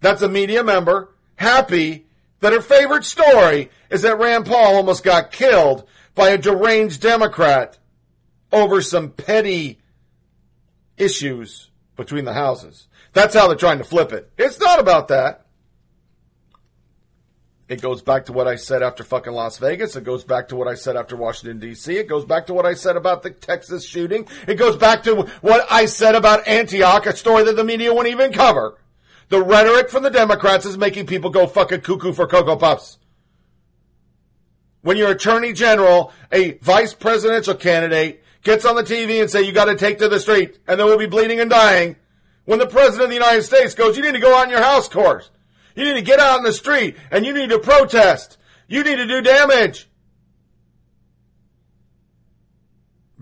That's 0.00 0.22
a 0.22 0.28
media 0.28 0.64
member 0.64 1.14
happy 1.36 2.06
that 2.40 2.52
her 2.52 2.60
favorite 2.60 3.04
story 3.04 3.70
is 3.90 4.02
that 4.02 4.18
Rand 4.18 4.46
Paul 4.46 4.76
almost 4.76 5.04
got 5.04 5.32
killed 5.32 5.86
by 6.14 6.30
a 6.30 6.38
deranged 6.38 7.00
Democrat 7.00 7.78
over 8.50 8.80
some 8.82 9.10
petty 9.10 9.80
issues 10.96 11.70
between 11.96 12.24
the 12.24 12.32
houses. 12.32 12.88
That's 13.12 13.34
how 13.34 13.48
they're 13.48 13.56
trying 13.56 13.78
to 13.78 13.84
flip 13.84 14.12
it. 14.12 14.30
It's 14.38 14.58
not 14.58 14.80
about 14.80 15.08
that. 15.08 15.41
It 17.72 17.80
goes 17.80 18.02
back 18.02 18.26
to 18.26 18.34
what 18.34 18.46
I 18.46 18.56
said 18.56 18.82
after 18.82 19.02
fucking 19.02 19.32
Las 19.32 19.56
Vegas. 19.56 19.96
It 19.96 20.04
goes 20.04 20.24
back 20.24 20.48
to 20.48 20.56
what 20.56 20.68
I 20.68 20.74
said 20.74 20.94
after 20.94 21.16
Washington 21.16 21.58
D.C. 21.58 21.96
It 21.96 22.06
goes 22.06 22.26
back 22.26 22.44
to 22.48 22.54
what 22.54 22.66
I 22.66 22.74
said 22.74 22.96
about 22.96 23.22
the 23.22 23.30
Texas 23.30 23.82
shooting. 23.82 24.28
It 24.46 24.56
goes 24.56 24.76
back 24.76 25.04
to 25.04 25.26
what 25.40 25.64
I 25.70 25.86
said 25.86 26.14
about 26.14 26.46
Antioch, 26.46 27.06
a 27.06 27.16
story 27.16 27.44
that 27.44 27.56
the 27.56 27.64
media 27.64 27.94
won't 27.94 28.08
even 28.08 28.30
cover. 28.30 28.78
The 29.30 29.42
rhetoric 29.42 29.88
from 29.88 30.02
the 30.02 30.10
Democrats 30.10 30.66
is 30.66 30.76
making 30.76 31.06
people 31.06 31.30
go 31.30 31.46
fucking 31.46 31.80
cuckoo 31.80 32.12
for 32.12 32.26
Cocoa 32.26 32.56
Puffs. 32.56 32.98
When 34.82 34.98
your 34.98 35.12
attorney 35.12 35.54
general, 35.54 36.12
a 36.30 36.58
vice 36.58 36.92
presidential 36.92 37.54
candidate, 37.54 38.22
gets 38.42 38.66
on 38.66 38.76
the 38.76 38.82
TV 38.82 39.18
and 39.18 39.30
say 39.30 39.40
you 39.40 39.52
got 39.52 39.64
to 39.64 39.76
take 39.76 39.98
to 40.00 40.10
the 40.10 40.20
street 40.20 40.58
and 40.68 40.78
then 40.78 40.86
we'll 40.86 40.98
be 40.98 41.06
bleeding 41.06 41.40
and 41.40 41.48
dying. 41.48 41.96
When 42.44 42.58
the 42.58 42.66
president 42.66 43.04
of 43.04 43.08
the 43.08 43.14
United 43.14 43.44
States 43.44 43.74
goes, 43.74 43.96
you 43.96 44.02
need 44.02 44.12
to 44.12 44.18
go 44.18 44.42
in 44.42 44.50
your 44.50 44.62
house 44.62 44.90
course. 44.90 45.30
You 45.74 45.84
need 45.84 45.94
to 45.94 46.02
get 46.02 46.20
out 46.20 46.38
in 46.38 46.44
the 46.44 46.52
street 46.52 46.96
and 47.10 47.24
you 47.24 47.32
need 47.32 47.50
to 47.50 47.58
protest. 47.58 48.38
You 48.68 48.82
need 48.84 48.96
to 48.96 49.06
do 49.06 49.20
damage. 49.22 49.88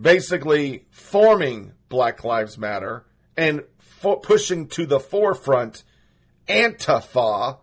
Basically, 0.00 0.86
forming 0.90 1.72
Black 1.88 2.24
Lives 2.24 2.56
Matter 2.56 3.04
and 3.36 3.62
pushing 4.22 4.66
to 4.68 4.86
the 4.86 5.00
forefront 5.00 5.84
Antifa. 6.48 7.58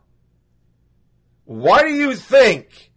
Why 1.45 1.81
do 1.83 1.89
you 1.89 2.15
think 2.15 2.91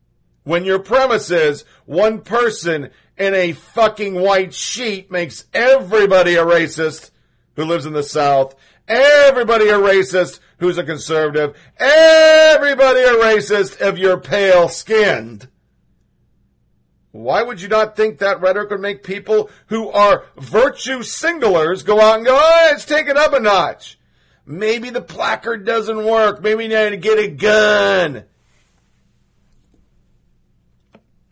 when 0.44 0.64
your 0.64 0.78
premise 0.78 1.30
is 1.30 1.64
one 1.86 2.20
person 2.22 2.90
in 3.16 3.34
a 3.34 3.52
fucking 3.52 4.14
white 4.14 4.54
sheet 4.54 5.10
makes 5.10 5.44
everybody 5.52 6.34
a 6.34 6.44
racist 6.44 7.10
who 7.54 7.64
lives 7.64 7.86
in 7.86 7.92
the 7.92 8.02
South, 8.02 8.54
everybody 8.90 9.68
a 9.68 9.78
racist 9.78 10.40
who's 10.58 10.76
a 10.76 10.84
conservative, 10.84 11.56
everybody 11.78 13.00
a 13.00 13.12
racist 13.12 13.80
if 13.80 13.96
you're 13.98 14.20
pale 14.20 14.68
skinned? 14.68 15.48
Why 17.12 17.42
would 17.42 17.60
you 17.60 17.68
not 17.68 17.96
think 17.96 18.18
that 18.18 18.40
rhetoric 18.40 18.70
would 18.70 18.80
make 18.80 19.02
people 19.02 19.50
who 19.66 19.88
are 19.88 20.24
virtue 20.36 21.02
singlers 21.02 21.82
go 21.82 22.00
out 22.00 22.16
and 22.16 22.26
go, 22.26 22.36
oh, 22.36 22.68
let's 22.70 22.84
take 22.84 23.08
it 23.08 23.16
up 23.16 23.32
a 23.32 23.40
notch? 23.40 23.98
Maybe 24.46 24.90
the 24.90 25.00
placard 25.00 25.64
doesn't 25.64 26.04
work. 26.04 26.42
Maybe 26.42 26.56
we 26.56 26.68
need 26.68 26.90
to 26.90 26.96
get 26.96 27.18
a 27.18 27.28
gun. 27.28 28.24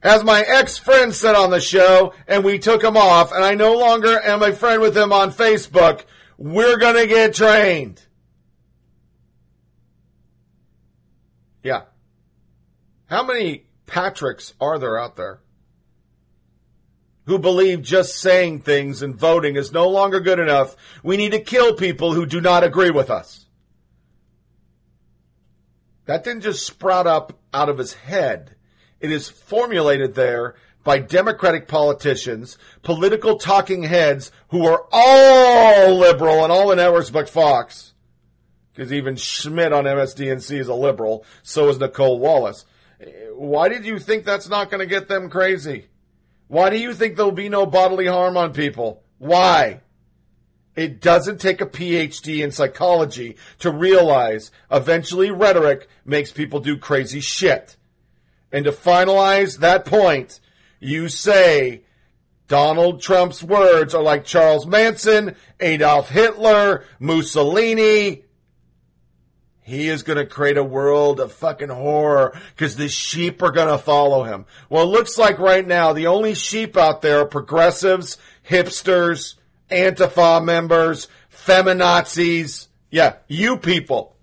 As 0.03 0.23
my 0.23 0.43
ex-friend 0.43 1.13
said 1.13 1.35
on 1.35 1.51
the 1.51 1.61
show, 1.61 2.15
and 2.29 2.45
we 2.45 2.59
took 2.59 2.83
him 2.83 2.97
off, 2.97 3.33
and 3.33 3.45
I 3.45 3.55
no 3.55 3.77
longer 3.77 4.21
am 4.23 4.43
a 4.43 4.53
friend 4.53 4.81
with 4.81 4.97
him 4.97 5.13
on 5.13 5.33
Facebook, 5.33 6.05
we're 6.39 6.78
gonna 6.78 7.06
get 7.06 7.35
trained. 7.35 8.01
Yeah. 11.62 11.82
How 13.06 13.24
many 13.24 13.66
Patricks 13.86 14.55
are 14.60 14.78
there 14.78 14.98
out 14.98 15.16
there? 15.16 15.40
Who 17.27 17.39
believe 17.39 17.82
just 17.82 18.16
saying 18.16 18.60
things 18.60 19.02
and 19.02 19.15
voting 19.15 19.56
is 19.56 19.73
no 19.73 19.89
longer 19.89 20.20
good 20.20 20.39
enough. 20.39 20.77
We 21.02 21.19
need 21.19 21.32
to 21.32 21.40
kill 21.40 21.74
people 21.74 22.15
who 22.15 22.24
do 22.24 22.40
not 22.40 22.65
agree 22.65 22.90
with 22.90 23.10
us. 23.10 23.47
That 26.06 26.24
didn't 26.24 26.43
just 26.43 26.66
sprout 26.66 27.06
up 27.06 27.39
out 27.52 27.69
of 27.69 27.77
his 27.77 27.93
head. 27.93 28.55
It 29.01 29.10
is 29.10 29.28
formulated 29.28 30.15
there 30.15 30.55
by 30.89 30.98
Democratic 30.98 31.69
politicians, 31.69 32.56
political 32.82 33.36
talking 33.36 33.82
heads 33.82 34.32
who 34.48 34.66
are 34.66 34.86
all 34.90 35.94
liberal 35.94 36.40
on 36.40 36.51
all 36.51 36.69
the 36.69 36.77
networks 36.77 37.10
but 37.10 37.28
Fox. 37.28 37.93
Because 38.73 38.90
even 38.90 39.15
Schmidt 39.16 39.74
on 39.74 39.85
MSDNC 39.85 40.59
is 40.59 40.69
a 40.69 40.74
liberal. 40.74 41.27
So 41.43 41.69
is 41.69 41.77
Nicolle 41.77 42.19
Wallace. 42.19 42.65
Why 43.35 43.69
did 43.69 43.85
you 43.85 43.98
think 43.98 44.24
that's 44.24 44.48
not 44.48 44.70
going 44.70 44.81
to 44.81 44.86
get 44.86 45.09
them 45.09 45.28
crazy? 45.28 45.89
Why 46.47 46.70
do 46.70 46.78
you 46.78 46.94
think 46.94 47.16
there'll 47.16 47.32
be 47.32 47.51
no 47.51 47.66
bodily 47.66 48.06
harm 48.06 48.39
on 48.39 48.55
people? 48.55 49.02
Why? 49.19 49.82
It 50.74 51.02
doesn't 51.02 51.39
take 51.39 51.60
a 51.60 51.66
PhD 51.66 52.43
in 52.43 52.51
psychology 52.51 53.36
to 53.59 53.70
realize 53.70 54.51
eventually 54.70 55.31
rhetoric 55.31 55.86
makes 56.06 56.32
people 56.32 56.60
do 56.60 56.78
crazy 56.78 57.20
shit. 57.20 57.77
And 58.51 58.65
to 58.65 58.73
finalize 58.73 59.59
that 59.59 59.85
point, 59.85 60.40
you 60.81 61.09
say 61.09 61.83
Donald 62.49 63.03
Trump's 63.03 63.43
words 63.43 63.95
are 63.95 64.03
like 64.03 64.25
Charles 64.25 64.67
Manson, 64.67 65.37
Adolf 65.61 66.09
Hitler, 66.09 66.85
Mussolini. 66.99 68.25
He 69.61 69.89
is 69.89 70.03
going 70.03 70.17
to 70.17 70.25
create 70.25 70.57
a 70.57 70.65
world 70.65 71.21
of 71.21 71.31
fucking 71.31 71.69
horror 71.69 72.41
because 72.55 72.77
the 72.77 72.89
sheep 72.89 73.43
are 73.43 73.51
going 73.51 73.69
to 73.69 73.77
follow 73.77 74.25
him. 74.25 74.47
Well, 74.71 74.85
it 74.85 74.87
looks 74.87 75.19
like 75.19 75.39
right 75.39 75.67
now 75.67 75.93
the 75.93 76.07
only 76.07 76.35
sheep 76.35 76.75
out 76.75 77.03
there 77.03 77.21
are 77.21 77.27
progressives, 77.27 78.17
hipsters, 78.49 79.35
Antifa 79.71 80.43
members, 80.43 81.09
feminazis. 81.31 82.69
Yeah, 82.91 83.17
you 83.27 83.59
people. 83.59 84.17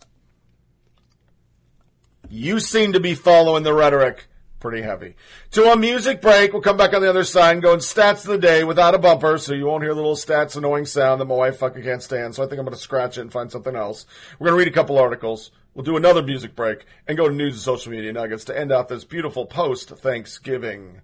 You 2.28 2.60
seem 2.60 2.94
to 2.94 3.00
be 3.00 3.14
following 3.14 3.62
the 3.62 3.74
rhetoric 3.74 4.26
pretty 4.66 4.82
heavy. 4.82 5.14
To 5.52 5.72
a 5.72 5.78
music 5.78 6.22
break, 6.22 6.52
we'll 6.52 6.62
come 6.64 6.76
back 6.76 6.96
on 6.96 7.02
the 7.04 7.10
other 7.10 7.24
side 7.24 7.52
and 7.52 7.62
go 7.62 7.74
in 7.74 7.82
stats 7.82 8.24
of 8.24 8.32
the 8.32 8.38
day 8.40 8.64
without 8.64 8.96
a 8.96 8.98
bumper, 8.98 9.38
so 9.38 9.54
you 9.54 9.68
won't 9.68 9.84
hear 9.84 9.94
the 9.94 10.02
little 10.02 10.16
stats 10.16 10.58
annoying 10.58 10.88
sound 10.88 11.22
that 11.22 11.26
my 11.26 11.36
wife 11.36 11.58
fucking 11.58 11.84
can't 11.84 12.02
stand. 12.02 12.34
So 12.34 12.42
I 12.42 12.48
think 12.48 12.58
I'm 12.58 12.66
going 12.66 12.76
to 12.76 12.82
scratch 12.82 13.20
it 13.20 13.22
and 13.22 13.32
find 13.32 13.52
something 13.52 13.76
else. 13.76 14.08
We're 14.40 14.48
going 14.48 14.58
to 14.58 14.66
read 14.66 14.74
a 14.74 14.76
couple 14.76 14.98
articles. 14.98 15.52
We'll 15.76 15.84
do 15.84 15.98
another 15.98 16.24
music 16.24 16.56
break 16.56 16.86
and 17.08 17.16
go 17.16 17.30
to 17.30 17.36
news 17.36 17.54
and 17.54 17.62
social 17.62 17.92
media 17.92 18.12
nuggets 18.12 18.46
to 18.46 18.60
end 18.60 18.72
out 18.72 18.90
this 18.90 19.04
beautiful 19.04 19.46
post 19.46 19.90
Thanksgiving 19.90 21.02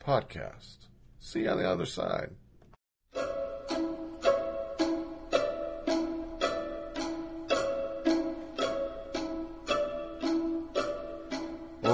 podcast. 0.00 0.86
See 1.18 1.40
you 1.40 1.50
on 1.50 1.58
the 1.58 1.68
other 1.68 1.84
side. 1.84 2.30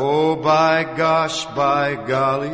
Oh, 0.01 0.37
by 0.37 0.85
gosh, 0.85 1.45
by 1.57 1.97
golly, 1.97 2.53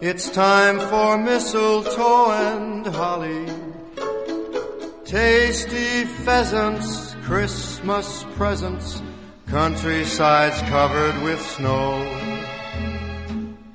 it's 0.00 0.30
time 0.30 0.80
for 0.80 1.18
mistletoe 1.18 2.30
and 2.30 2.86
holly. 2.86 3.44
Tasty 5.04 6.06
pheasants, 6.24 7.14
Christmas 7.22 8.24
presents, 8.34 9.02
countrysides 9.48 10.58
covered 10.70 11.22
with 11.22 11.42
snow. 11.42 12.00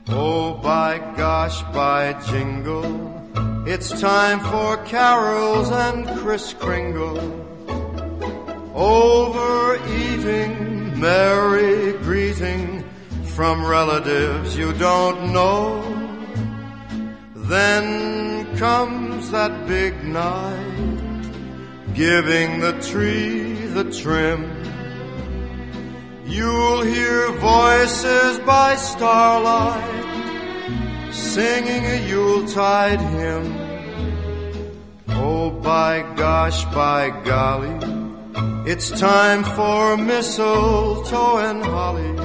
Oh, 0.07 0.55
by 0.55 0.97
gosh, 1.15 1.61
by 1.75 2.13
jingle, 2.25 3.21
it's 3.67 4.01
time 4.01 4.39
for 4.39 4.77
carols 4.85 5.69
and 5.69 6.07
Kris 6.17 6.53
Kringle. 6.53 7.21
Overeating, 8.73 10.72
merry 11.03 11.91
greeting 12.07 12.81
from 13.35 13.65
relatives 13.65 14.55
you 14.55 14.71
don't 14.89 15.33
know. 15.33 15.81
Then 17.35 17.85
comes 18.55 19.29
that 19.31 19.67
big 19.67 20.01
night, 20.05 21.23
giving 21.93 22.61
the 22.61 22.71
tree 22.89 23.51
the 23.77 23.83
trim. 23.99 24.41
You'll 26.25 26.83
hear 26.83 27.31
voices 27.33 28.39
by 28.53 28.77
starlight, 28.77 30.07
singing 31.11 31.83
a 31.85 31.99
Yuletide 32.07 33.01
hymn. 33.15 33.47
Oh, 35.09 35.49
by 35.49 35.93
gosh, 36.15 36.63
by 36.73 37.09
golly, 37.25 38.02
it's 38.65 38.89
time 38.99 39.43
for 39.43 39.97
mistletoe 39.97 41.37
and 41.37 41.63
holly. 41.63 42.17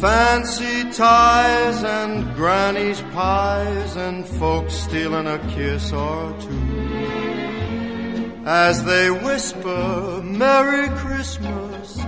Fancy 0.00 0.90
ties 0.92 1.84
and 1.84 2.34
granny's 2.34 3.00
pies 3.12 3.96
and 3.96 4.26
folks 4.26 4.74
stealing 4.74 5.26
a 5.26 5.38
kiss 5.50 5.92
or 5.92 6.34
two. 6.40 6.80
As 8.46 8.84
they 8.84 9.10
whisper 9.10 10.22
Merry 10.24 10.88
Christmas 10.96 11.98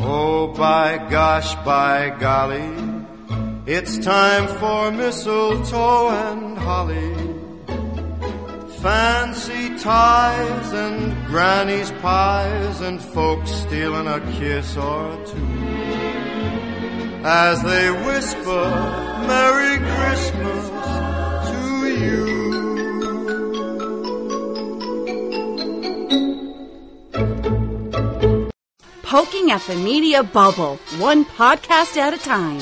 Oh, 0.00 0.48
by 0.56 0.98
gosh, 1.08 1.54
by 1.64 2.10
golly, 2.18 2.68
it's 3.66 3.96
time 3.98 4.48
for 4.58 4.90
mistletoe 4.90 6.08
and 6.08 6.58
holly. 6.58 7.14
Fancy 8.82 9.78
ties 9.78 10.72
and 10.72 11.26
granny's 11.26 11.92
pies 12.02 12.80
and 12.80 13.00
folks 13.00 13.52
stealing 13.52 14.08
a 14.08 14.20
kiss 14.32 14.76
or 14.76 15.16
two. 15.26 15.46
As 17.22 17.62
they 17.62 17.90
whisper 18.06 18.64
Merry 19.28 19.76
Christmas 19.94 20.59
Poking 29.10 29.50
at 29.50 29.60
the 29.62 29.74
media 29.74 30.22
bubble, 30.22 30.76
one 30.98 31.24
podcast 31.24 31.96
at 31.96 32.14
a 32.14 32.16
time. 32.16 32.60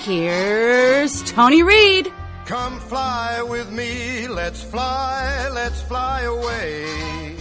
Here's 0.00 1.22
Tony 1.22 1.62
Reed. 1.62 2.12
Come 2.46 2.80
fly 2.80 3.40
with 3.42 3.70
me, 3.70 4.26
let's 4.26 4.60
fly, 4.60 5.48
let's 5.50 5.80
fly 5.82 6.22
away. 6.22 7.36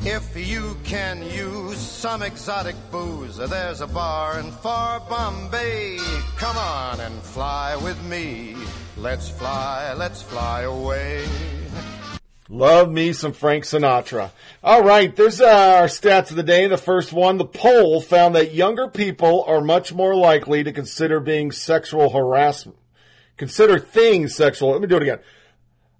If 0.00 0.36
you 0.36 0.76
can 0.82 1.22
use 1.22 1.78
some 1.78 2.20
exotic 2.20 2.74
booze, 2.90 3.36
there's 3.36 3.80
a 3.80 3.86
bar 3.86 4.40
in 4.40 4.50
far 4.50 4.98
Bombay. 5.08 5.98
Come 6.36 6.56
on 6.56 6.98
and 6.98 7.14
fly 7.22 7.76
with 7.76 8.02
me. 8.06 8.56
Let's 8.96 9.28
fly, 9.28 9.94
let's 9.94 10.20
fly 10.20 10.62
away. 10.62 11.61
Love 12.52 12.90
me 12.90 13.14
some 13.14 13.32
Frank 13.32 13.64
Sinatra. 13.64 14.30
All 14.62 14.84
right, 14.84 15.16
there's 15.16 15.40
our 15.40 15.86
stats 15.86 16.28
of 16.28 16.36
the 16.36 16.42
day. 16.42 16.66
The 16.66 16.76
first 16.76 17.10
one, 17.10 17.38
the 17.38 17.46
poll 17.46 18.02
found 18.02 18.34
that 18.34 18.52
younger 18.52 18.88
people 18.88 19.42
are 19.46 19.62
much 19.62 19.94
more 19.94 20.14
likely 20.14 20.62
to 20.62 20.70
consider 20.70 21.18
being 21.18 21.50
sexual 21.50 22.10
harassment, 22.10 22.76
consider 23.38 23.78
things 23.78 24.34
sexual. 24.34 24.72
Let 24.72 24.82
me 24.82 24.86
do 24.86 24.96
it 24.96 25.02
again. 25.02 25.20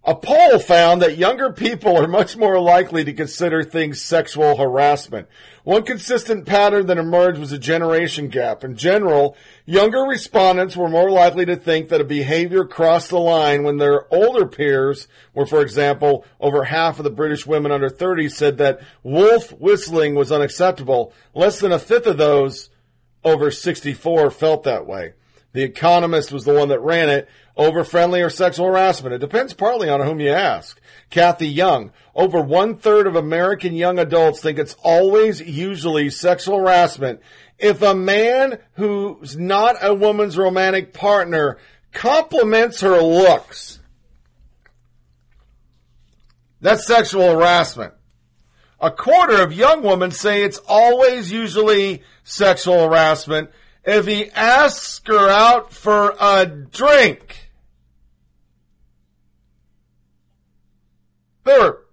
A 0.04 0.16
poll 0.16 0.58
found 0.58 1.00
that 1.00 1.16
younger 1.16 1.52
people 1.52 1.96
are 1.96 2.08
much 2.08 2.36
more 2.36 2.58
likely 2.58 3.04
to 3.04 3.12
consider 3.12 3.62
things 3.62 4.02
sexual 4.02 4.56
harassment. 4.56 5.28
One 5.62 5.84
consistent 5.84 6.44
pattern 6.44 6.86
that 6.86 6.98
emerged 6.98 7.38
was 7.38 7.52
a 7.52 7.58
generation 7.58 8.26
gap. 8.26 8.64
In 8.64 8.76
general, 8.76 9.36
younger 9.64 10.00
respondents 10.00 10.76
were 10.76 10.88
more 10.88 11.08
likely 11.08 11.46
to 11.46 11.54
think 11.54 11.88
that 11.88 12.00
a 12.00 12.04
behavior 12.04 12.64
crossed 12.64 13.10
the 13.10 13.20
line 13.20 13.62
when 13.62 13.76
their 13.76 14.12
older 14.12 14.44
peers, 14.44 15.06
were, 15.34 15.46
for 15.46 15.62
example, 15.62 16.24
over 16.40 16.64
half 16.64 16.98
of 16.98 17.04
the 17.04 17.10
British 17.10 17.46
women 17.46 17.70
under 17.70 17.88
30 17.88 18.28
said 18.28 18.58
that 18.58 18.80
wolf 19.04 19.52
whistling 19.52 20.16
was 20.16 20.32
unacceptable. 20.32 21.12
Less 21.32 21.60
than 21.60 21.70
a 21.70 21.78
fifth 21.78 22.08
of 22.08 22.18
those 22.18 22.70
over 23.22 23.52
64 23.52 24.32
felt 24.32 24.64
that 24.64 24.84
way. 24.84 25.12
The 25.52 25.62
Economist 25.62 26.32
was 26.32 26.44
the 26.44 26.54
one 26.54 26.68
that 26.68 26.80
ran 26.80 27.08
it. 27.08 27.28
Over 27.56 27.84
friendly 27.84 28.22
or 28.22 28.30
sexual 28.30 28.66
harassment. 28.66 29.14
It 29.14 29.18
depends 29.18 29.52
partly 29.52 29.88
on 29.88 30.00
whom 30.00 30.20
you 30.20 30.30
ask. 30.30 30.80
Cathy 31.10 31.48
Young. 31.48 31.92
Over 32.14 32.40
one 32.40 32.76
third 32.76 33.06
of 33.06 33.14
American 33.14 33.74
young 33.74 33.98
adults 33.98 34.40
think 34.40 34.58
it's 34.58 34.76
always 34.82 35.40
usually 35.40 36.08
sexual 36.10 36.58
harassment 36.58 37.20
if 37.58 37.80
a 37.82 37.94
man 37.94 38.58
who's 38.74 39.36
not 39.36 39.76
a 39.80 39.94
woman's 39.94 40.36
romantic 40.36 40.92
partner 40.92 41.58
compliments 41.92 42.80
her 42.80 43.00
looks. 43.00 43.78
That's 46.60 46.86
sexual 46.86 47.30
harassment. 47.32 47.94
A 48.80 48.90
quarter 48.90 49.42
of 49.42 49.52
young 49.52 49.82
women 49.82 50.10
say 50.10 50.42
it's 50.42 50.60
always 50.66 51.30
usually 51.30 52.02
sexual 52.24 52.88
harassment 52.88 53.50
if 53.84 54.06
he 54.06 54.30
asks 54.30 55.00
her 55.06 55.28
out 55.28 55.72
for 55.72 56.14
a 56.18 56.46
drink. 56.46 57.41
There 61.44 61.60
were 61.60 61.84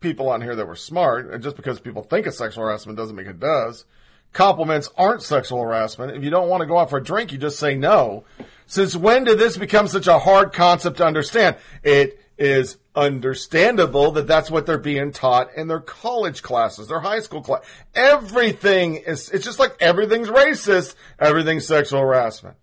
people 0.00 0.28
on 0.28 0.42
here 0.42 0.56
that 0.56 0.66
were 0.66 0.76
smart, 0.76 1.30
and 1.30 1.42
just 1.42 1.56
because 1.56 1.80
people 1.80 2.02
think 2.02 2.26
it's 2.26 2.38
sexual 2.38 2.64
harassment 2.64 2.98
doesn't 2.98 3.16
mean 3.16 3.26
it 3.26 3.40
does. 3.40 3.84
Compliments 4.32 4.88
aren't 4.96 5.22
sexual 5.22 5.62
harassment. 5.62 6.16
If 6.16 6.22
you 6.22 6.30
don't 6.30 6.48
want 6.48 6.60
to 6.60 6.66
go 6.66 6.78
out 6.78 6.90
for 6.90 6.98
a 6.98 7.04
drink, 7.04 7.32
you 7.32 7.38
just 7.38 7.58
say 7.58 7.74
no. 7.74 8.24
Since 8.66 8.94
when 8.94 9.24
did 9.24 9.38
this 9.38 9.56
become 9.56 9.88
such 9.88 10.06
a 10.06 10.20
hard 10.20 10.52
concept 10.52 10.98
to 10.98 11.06
understand? 11.06 11.56
It 11.82 12.20
is 12.38 12.78
understandable 12.94 14.12
that 14.12 14.26
that's 14.26 14.50
what 14.50 14.66
they're 14.66 14.78
being 14.78 15.12
taught 15.12 15.54
in 15.56 15.68
their 15.68 15.80
college 15.80 16.42
classes, 16.42 16.88
their 16.88 17.00
high 17.00 17.20
school 17.20 17.42
class. 17.42 17.62
Everything 17.94 18.96
is, 18.96 19.30
it's 19.30 19.44
just 19.44 19.58
like 19.58 19.76
everything's 19.80 20.28
racist, 20.28 20.94
everything's 21.18 21.66
sexual 21.66 22.00
harassment. 22.00 22.56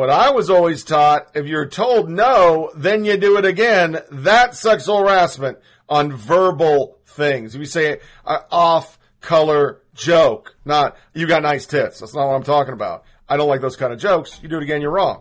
What 0.00 0.08
I 0.08 0.30
was 0.30 0.48
always 0.48 0.82
taught, 0.82 1.32
if 1.34 1.44
you're 1.44 1.66
told 1.66 2.08
no, 2.08 2.70
then 2.74 3.04
you 3.04 3.18
do 3.18 3.36
it 3.36 3.44
again. 3.44 3.98
That's 4.10 4.58
sexual 4.58 5.00
harassment 5.00 5.58
on 5.90 6.10
verbal 6.10 6.96
things. 7.04 7.58
We 7.58 7.66
say 7.66 8.00
an 8.24 8.38
off 8.50 8.98
color 9.20 9.82
joke, 9.92 10.56
not, 10.64 10.96
you 11.12 11.26
got 11.26 11.42
nice 11.42 11.66
tits. 11.66 12.00
That's 12.00 12.14
not 12.14 12.28
what 12.28 12.34
I'm 12.34 12.44
talking 12.44 12.72
about. 12.72 13.04
I 13.28 13.36
don't 13.36 13.50
like 13.50 13.60
those 13.60 13.76
kind 13.76 13.92
of 13.92 13.98
jokes. 13.98 14.40
You 14.42 14.48
do 14.48 14.56
it 14.56 14.62
again, 14.62 14.80
you're 14.80 14.90
wrong. 14.90 15.20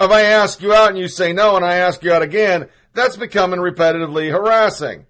If 0.00 0.10
I 0.10 0.22
ask 0.22 0.62
you 0.62 0.72
out 0.72 0.88
and 0.88 0.98
you 0.98 1.06
say 1.06 1.34
no 1.34 1.54
and 1.54 1.62
I 1.62 1.74
ask 1.74 2.02
you 2.02 2.10
out 2.10 2.22
again, 2.22 2.70
that's 2.94 3.18
becoming 3.18 3.60
repetitively 3.60 4.30
harassing. 4.30 5.04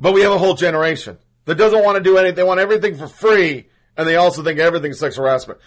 But 0.00 0.14
we 0.14 0.20
have 0.20 0.30
a 0.30 0.38
whole 0.38 0.54
generation 0.54 1.18
that 1.46 1.56
doesn't 1.56 1.82
want 1.82 1.96
to 1.96 2.00
do 2.00 2.16
anything. 2.16 2.36
They 2.36 2.44
want 2.44 2.60
everything 2.60 2.96
for 2.96 3.08
free 3.08 3.70
and 4.00 4.08
they 4.08 4.16
also 4.16 4.42
think 4.42 4.58
everything's 4.58 4.98
sexual 4.98 5.26
harassment. 5.26 5.60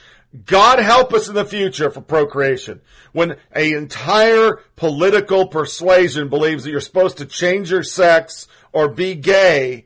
God 0.46 0.80
help 0.80 1.14
us 1.14 1.30
in 1.30 1.36
the 1.36 1.46
future 1.46 1.92
for 1.92 2.02
procreation. 2.02 2.82
When 3.12 3.36
an 3.52 3.76
entire 3.76 4.56
political 4.76 5.48
persuasion 5.48 6.30
believes 6.30 6.64
that 6.64 6.72
you're 6.72 6.82
supposed 6.82 7.20
to 7.20 7.28
change 7.28 7.70
your 7.70 7.84
sex 7.84 8.48
or 8.72 8.90
be 8.90 9.14
gay, 9.14 9.86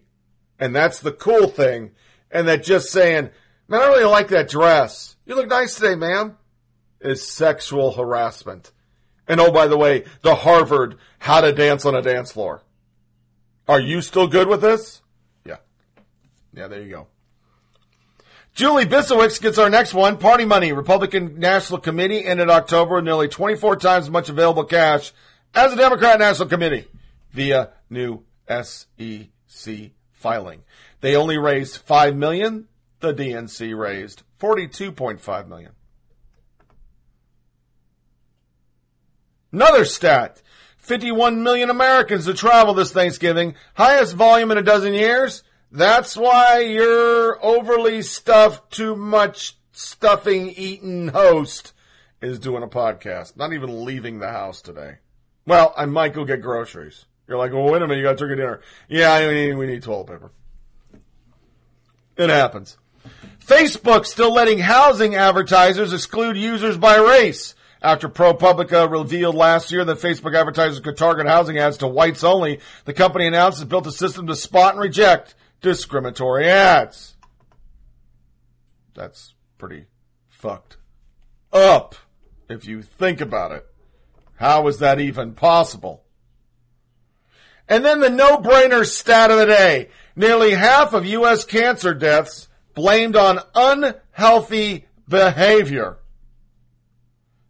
and 0.57 0.73
that's 0.73 1.01
the 1.01 1.11
cool 1.11 1.49
thing, 1.49 1.91
and 2.31 2.47
that 2.47 2.63
just 2.63 2.89
saying, 2.89 3.31
man, 3.67 3.81
I 3.81 3.87
really 3.87 4.05
like 4.05 4.29
that 4.29 4.47
dress. 4.47 5.17
You 5.25 5.35
look 5.35 5.49
nice 5.49 5.75
today, 5.75 5.95
ma'am, 5.95 6.37
is 7.01 7.27
sexual 7.27 7.91
harassment. 7.91 8.71
And 9.27 9.41
oh, 9.41 9.51
by 9.51 9.67
the 9.67 9.77
way, 9.77 10.05
the 10.21 10.35
Harvard 10.35 10.99
How 11.19 11.41
to 11.41 11.51
Dance 11.51 11.83
on 11.83 11.95
a 11.95 12.01
Dance 12.01 12.31
Floor. 12.31 12.63
Are 13.67 13.81
you 13.81 14.01
still 14.01 14.27
good 14.27 14.47
with 14.47 14.61
this? 14.61 15.01
Yeah. 15.45 15.57
Yeah, 16.53 16.69
there 16.69 16.81
you 16.81 16.91
go. 16.91 17.07
Julie 18.57 18.85
Bykowicz 18.88 19.39
gets 19.39 19.59
our 19.59 19.69
next 19.69 19.93
one. 19.93 20.17
Party 20.17 20.43
money. 20.43 20.73
Republican 20.73 21.39
National 21.39 21.79
Committee 21.79 22.25
ended 22.25 22.49
October 22.49 23.03
nearly 23.03 23.27
24 23.27 23.75
times 23.75 24.05
as 24.05 24.09
much 24.09 24.29
available 24.29 24.63
cash 24.63 25.13
as 25.53 25.69
the 25.69 25.77
Democrat 25.77 26.17
National 26.17 26.49
Committee 26.49 26.88
via 27.31 27.69
new 27.88 28.23
FEC 28.49 29.91
filing. 30.11 30.63
They 31.01 31.15
only 31.15 31.38
raised 31.38 31.77
5 31.77 32.15
million. 32.15 32.67
The 32.99 33.13
DNC 33.13 33.77
raised 33.77 34.23
42.5 34.39 35.47
million. 35.47 35.73
Another 39.51 39.85
stat. 39.85 40.41
51 40.79 41.43
million 41.43 41.69
Americans 41.69 42.25
to 42.25 42.34
travel 42.34 42.73
this 42.73 42.91
Thanksgiving. 42.91 43.53
Highest 43.75 44.15
volume 44.15 44.49
in 44.49 44.57
a 44.57 44.63
dozen 44.63 44.95
years. 44.95 45.43
That's 45.72 46.15
why 46.15 46.60
your 46.60 47.44
overly 47.44 48.02
stuffed, 48.02 48.72
too 48.72 48.95
much 48.95 49.57
stuffing 49.72 50.49
eaten 50.49 51.10
host 51.10 51.73
is 52.22 52.39
doing 52.39 52.64
a 52.64 52.68
podcast. 52.68 53.35
Not 53.35 53.53
even 53.53 53.85
leaving 53.85 54.19
the 54.19 54.30
house 54.30 54.61
today. 54.61 54.98
Well, 55.45 55.73
I 55.77 55.85
might 55.85 56.14
go 56.14 56.26
get 56.26 56.41
groceries. 56.41 57.06
You're 57.27 57.38
like, 57.38 57.52
well, 57.52 57.69
wait 57.69 57.81
a 57.81 57.88
minute, 57.88 57.98
you 57.98 58.03
got 58.03 58.18
turkey 58.18 58.35
dinner. 58.35 58.61
Yeah, 58.88 59.11
I 59.11 59.27
mean, 59.27 59.57
we 59.57 59.68
need 59.68 59.84
toilet 59.84 60.07
paper. 60.07 60.31
It 62.15 62.30
happens. 62.30 62.77
Facebook 63.45 64.06
still 64.06 64.34
letting 64.34 64.60
housing 64.60 65.15
advertisers 65.15 65.94
exclude 65.94 66.38
users 66.38 66.77
by 66.77 66.98
race. 66.98 67.56
After 67.81 68.10
ProPublica 68.10 68.89
revealed 68.89 69.35
last 69.35 69.72
year 69.72 69.85
that 69.85 69.99
Facebook 69.99 70.35
advertisers 70.35 70.80
could 70.80 70.98
target 70.98 71.27
housing 71.27 71.60
ads 71.60 71.77
to 71.77 71.88
whites 71.88 72.23
only, 72.23 72.60
the 72.85 72.94
company 72.94 73.27
announced 73.27 73.61
it 73.61 73.69
built 73.69 73.85
a 73.85 73.91
system 73.91 74.27
to 74.27 74.35
spot 74.35 74.73
and 74.73 74.81
reject 74.81 75.35
discriminatory 75.61 76.49
ads. 76.49 77.15
That's 78.93 79.35
pretty 79.57 79.85
fucked 80.29 80.77
up 81.53 81.95
if 82.49 82.65
you 82.65 82.81
think 82.81 83.21
about 83.21 83.51
it. 83.51 83.65
How 84.35 84.67
is 84.67 84.79
that 84.79 84.99
even 84.99 85.34
possible? 85.34 86.03
And 87.67 87.84
then 87.84 87.99
the 87.99 88.09
no-brainer 88.09 88.85
stat 88.85 89.31
of 89.31 89.38
the 89.38 89.45
day. 89.45 89.89
Nearly 90.15 90.51
half 90.51 90.93
of 90.93 91.05
U.S. 91.05 91.43
cancer 91.43 91.93
deaths 91.93 92.47
blamed 92.73 93.15
on 93.15 93.39
unhealthy 93.53 94.88
behavior. 95.07 95.97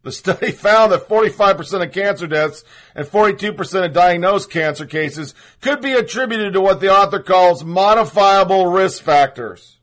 The 0.07 0.13
study 0.13 0.51
found 0.53 0.93
that 0.93 1.09
45% 1.09 1.85
of 1.85 1.91
cancer 1.91 2.27
deaths 2.27 2.63
and 2.95 3.05
42% 3.05 3.85
of 3.85 3.91
diagnosed 3.91 4.49
cancer 4.49 4.85
cases 4.85 5.35
could 5.59 5.81
be 5.81 5.91
attributed 5.91 6.53
to 6.53 6.61
what 6.61 6.79
the 6.79 6.89
author 6.89 7.19
calls 7.19 7.65
modifiable 7.65 8.67
risk 8.67 9.03
factors. 9.03 9.79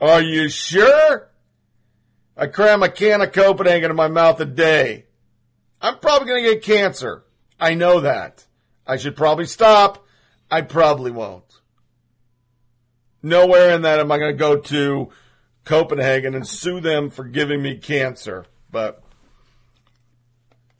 Are 0.00 0.22
you 0.22 0.48
sure? 0.48 1.28
I 2.34 2.46
cram 2.46 2.82
a 2.82 2.88
can 2.88 3.20
of 3.20 3.32
Copenhagen 3.32 3.90
in 3.90 3.96
my 3.98 4.08
mouth 4.08 4.40
a 4.40 4.46
day. 4.46 5.04
I'm 5.82 5.98
probably 5.98 6.28
going 6.28 6.42
to 6.42 6.54
get 6.54 6.62
cancer. 6.62 7.24
I 7.60 7.74
know 7.74 8.00
that. 8.00 8.46
I 8.86 8.96
should 8.96 9.16
probably 9.16 9.44
stop. 9.44 10.06
I 10.50 10.62
probably 10.62 11.10
won't. 11.10 11.60
Nowhere 13.22 13.74
in 13.74 13.82
that 13.82 14.00
am 14.00 14.10
I 14.10 14.16
going 14.16 14.32
to 14.32 14.38
go 14.38 14.56
to 14.56 15.10
Copenhagen 15.64 16.34
and 16.34 16.46
sue 16.46 16.80
them 16.80 17.10
for 17.10 17.24
giving 17.24 17.62
me 17.62 17.76
cancer. 17.76 18.46
But 18.70 19.02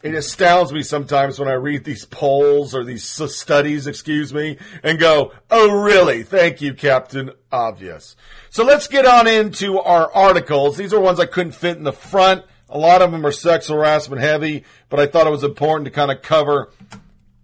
It 0.02 0.14
astounds 0.14 0.72
me 0.72 0.82
sometimes 0.82 1.38
when 1.38 1.48
I 1.48 1.52
read 1.52 1.84
these 1.84 2.06
polls 2.06 2.74
or 2.74 2.84
these 2.84 3.04
studies, 3.04 3.86
excuse 3.86 4.32
me, 4.32 4.56
and 4.82 4.98
go, 4.98 5.32
oh 5.50 5.82
really? 5.82 6.22
Thank 6.22 6.62
you, 6.62 6.72
Captain 6.72 7.32
Obvious. 7.52 8.16
So 8.48 8.64
let's 8.64 8.88
get 8.88 9.04
on 9.04 9.26
into 9.26 9.78
our 9.78 10.10
articles. 10.12 10.78
These 10.78 10.94
are 10.94 11.00
ones 11.00 11.20
I 11.20 11.26
couldn't 11.26 11.52
fit 11.52 11.76
in 11.76 11.84
the 11.84 11.92
front. 11.92 12.44
A 12.70 12.78
lot 12.78 13.02
of 13.02 13.12
them 13.12 13.26
are 13.26 13.32
sexual 13.32 13.76
harassment 13.76 14.22
heavy, 14.22 14.64
but 14.88 15.00
I 15.00 15.06
thought 15.06 15.26
it 15.26 15.30
was 15.30 15.44
important 15.44 15.84
to 15.84 15.90
kind 15.90 16.10
of 16.10 16.22
cover 16.22 16.72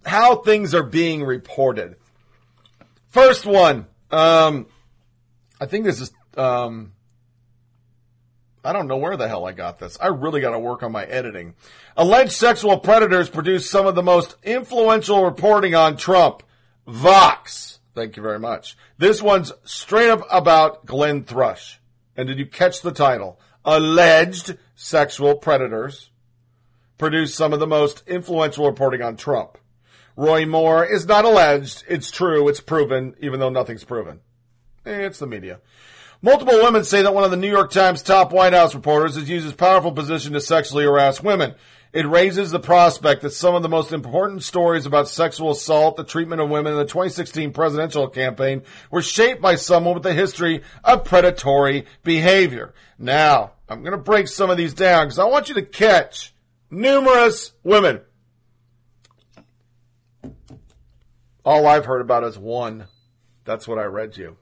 how 0.03 0.37
things 0.37 0.73
are 0.73 0.83
being 0.83 1.23
reported. 1.23 1.95
First 3.09 3.45
one, 3.45 3.85
um, 4.09 4.65
I 5.61 5.65
think 5.67 5.85
this 5.85 6.01
is, 6.01 6.11
um, 6.37 6.93
I 8.67 8.73
don't 8.73 8.87
know 8.87 8.97
where 8.97 9.15
the 9.15 9.29
hell 9.29 9.45
I 9.45 9.53
got 9.53 9.79
this. 9.79 9.97
I 10.01 10.07
really 10.07 10.41
got 10.41 10.51
to 10.51 10.59
work 10.59 10.83
on 10.83 10.91
my 10.91 11.05
editing. 11.05 11.55
Alleged 11.95 12.33
sexual 12.33 12.77
predators 12.79 13.29
produce 13.29 13.69
some 13.69 13.87
of 13.87 13.95
the 13.95 14.03
most 14.03 14.35
influential 14.43 15.23
reporting 15.23 15.73
on 15.73 15.95
Trump. 15.95 16.43
Vox. 16.85 17.79
Thank 17.95 18.17
you 18.17 18.23
very 18.23 18.39
much. 18.39 18.75
This 18.97 19.21
one's 19.21 19.53
straight 19.63 20.09
up 20.09 20.27
about 20.29 20.85
Glenn 20.85 21.23
Thrush. 21.23 21.79
And 22.17 22.27
did 22.27 22.39
you 22.39 22.45
catch 22.45 22.81
the 22.81 22.91
title? 22.91 23.39
Alleged 23.63 24.57
sexual 24.75 25.35
predators 25.35 26.09
produce 26.97 27.33
some 27.33 27.53
of 27.53 27.61
the 27.61 27.67
most 27.67 28.03
influential 28.05 28.65
reporting 28.65 29.01
on 29.01 29.15
Trump. 29.15 29.57
Roy 30.17 30.45
Moore 30.45 30.83
is 30.83 31.05
not 31.05 31.23
alleged. 31.23 31.85
It's 31.87 32.11
true. 32.11 32.49
It's 32.49 32.59
proven, 32.59 33.15
even 33.21 33.39
though 33.39 33.47
nothing's 33.47 33.85
proven. 33.85 34.19
It's 34.85 35.19
the 35.19 35.27
media. 35.27 35.61
Multiple 36.21 36.55
women 36.63 36.83
say 36.83 37.03
that 37.03 37.13
one 37.13 37.23
of 37.23 37.31
the 37.31 37.37
New 37.37 37.49
York 37.49 37.71
Times 37.71 38.01
top 38.01 38.31
White 38.31 38.53
House 38.53 38.73
reporters 38.73 39.15
has 39.15 39.29
used 39.29 39.45
his 39.45 39.53
powerful 39.53 39.91
position 39.91 40.33
to 40.33 40.41
sexually 40.41 40.83
harass 40.83 41.21
women. 41.21 41.53
It 41.93 42.07
raises 42.07 42.49
the 42.51 42.59
prospect 42.59 43.21
that 43.21 43.31
some 43.31 43.53
of 43.53 43.61
the 43.61 43.69
most 43.69 43.93
important 43.93 44.43
stories 44.43 44.85
about 44.85 45.07
sexual 45.07 45.51
assault, 45.51 45.95
the 45.95 46.03
treatment 46.03 46.41
of 46.41 46.49
women 46.49 46.73
in 46.73 46.79
the 46.79 46.85
2016 46.85 47.53
presidential 47.53 48.07
campaign 48.07 48.63
were 48.91 49.03
shaped 49.03 49.41
by 49.41 49.55
someone 49.55 49.93
with 49.93 50.05
a 50.07 50.13
history 50.13 50.63
of 50.83 51.05
predatory 51.05 51.85
behavior. 52.03 52.73
Now, 52.97 53.53
I'm 53.69 53.81
going 53.81 53.91
to 53.91 53.97
break 53.97 54.27
some 54.27 54.49
of 54.49 54.57
these 54.57 54.73
down 54.73 55.05
because 55.05 55.19
I 55.19 55.25
want 55.25 55.49
you 55.49 55.55
to 55.55 55.61
catch 55.61 56.33
numerous 56.71 57.53
women. 57.63 58.01
All 61.45 61.67
I've 61.67 61.85
heard 61.85 62.01
about 62.01 62.23
is 62.23 62.37
one. 62.37 62.87
That's 63.45 63.67
what 63.67 63.79
I 63.79 63.85
read 63.85 64.17
you. 64.17 64.37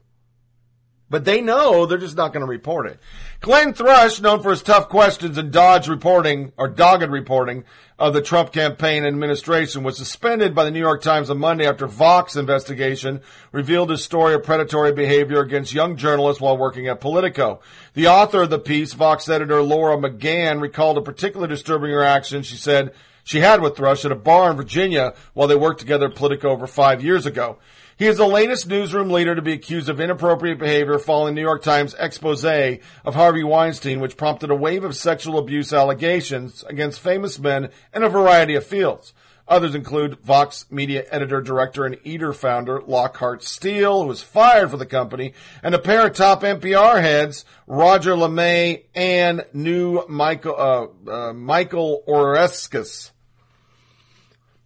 But 1.07 1.23
they 1.23 1.39
know 1.39 1.85
they're 1.85 1.99
just 1.99 2.17
not 2.17 2.33
going 2.33 2.45
to 2.45 2.49
report 2.49 2.87
it. 2.87 2.99
Glenn 3.39 3.73
Thrush, 3.73 4.19
known 4.21 4.41
for 4.41 4.49
his 4.49 4.63
tough 4.63 4.89
questions 4.89 5.37
and 5.37 5.51
dodge 5.51 5.87
reporting 5.87 6.51
or 6.57 6.67
dogged 6.67 7.11
reporting 7.11 7.63
of 7.99 8.13
the 8.13 8.23
Trump 8.23 8.51
campaign 8.51 9.05
administration, 9.05 9.83
was 9.83 9.97
suspended 9.97 10.55
by 10.55 10.63
the 10.63 10.71
New 10.71 10.79
York 10.79 11.03
Times 11.03 11.29
on 11.29 11.37
Monday 11.37 11.67
after 11.67 11.85
Vox 11.85 12.35
investigation 12.35 13.21
revealed 13.51 13.91
his 13.91 14.03
story 14.03 14.33
of 14.33 14.43
predatory 14.43 14.93
behavior 14.93 15.41
against 15.41 15.73
young 15.73 15.95
journalists 15.95 16.41
while 16.41 16.57
working 16.57 16.87
at 16.87 17.01
Politico. 17.01 17.59
The 17.93 18.07
author 18.07 18.41
of 18.41 18.49
the 18.49 18.57
piece, 18.57 18.93
Vox 18.93 19.29
editor 19.29 19.61
Laura 19.61 19.97
McGann, 19.97 20.59
recalled 20.59 20.97
a 20.97 21.01
particularly 21.01 21.53
disturbing 21.53 21.91
interaction 21.91 22.41
she 22.41 22.57
said 22.57 22.93
she 23.23 23.39
had 23.39 23.61
with 23.61 23.75
Thrush 23.75 24.05
at 24.05 24.11
a 24.11 24.15
bar 24.15 24.49
in 24.49 24.57
Virginia 24.57 25.13
while 25.33 25.47
they 25.47 25.55
worked 25.55 25.79
together 25.79 26.07
at 26.07 26.15
Politico 26.15 26.49
over 26.49 26.67
five 26.67 27.03
years 27.03 27.25
ago. 27.25 27.57
He 27.97 28.07
is 28.07 28.17
the 28.17 28.27
latest 28.27 28.67
newsroom 28.67 29.09
leader 29.09 29.35
to 29.35 29.41
be 29.41 29.53
accused 29.53 29.87
of 29.87 30.01
inappropriate 30.01 30.59
behavior 30.59 30.99
following 30.99 31.33
New 31.33 31.39
York 31.39 31.63
Times 31.63 31.95
expose 31.97 32.43
of 32.43 33.15
Harvey 33.15 33.41
Weinstein, 33.41 34.01
which 34.01 34.17
prompted 34.17 34.51
a 34.51 34.55
wave 34.55 34.83
of 34.83 34.97
sexual 34.97 35.39
abuse 35.39 35.71
allegations 35.71 36.65
against 36.67 36.99
famous 36.99 37.39
men 37.39 37.69
in 37.93 38.03
a 38.03 38.09
variety 38.09 38.55
of 38.55 38.65
fields. 38.65 39.13
Others 39.47 39.75
include 39.75 40.19
Vox 40.19 40.65
media 40.69 41.05
editor, 41.09 41.39
director, 41.39 41.85
and 41.85 41.97
Eater 42.03 42.33
founder 42.33 42.81
Lockhart 42.81 43.43
Steele, 43.43 44.01
who 44.01 44.09
was 44.09 44.21
fired 44.21 44.71
for 44.71 44.77
the 44.77 44.85
company, 44.85 45.33
and 45.63 45.73
a 45.73 45.79
pair 45.79 46.05
of 46.05 46.15
top 46.15 46.41
NPR 46.41 46.99
heads, 46.99 47.45
Roger 47.65 48.11
LaMay 48.11 48.83
and 48.93 49.45
new 49.53 50.05
Michael, 50.09 50.55
uh, 51.07 51.09
uh, 51.09 51.33
Michael 51.33 52.03
Oreskes. 52.09 53.11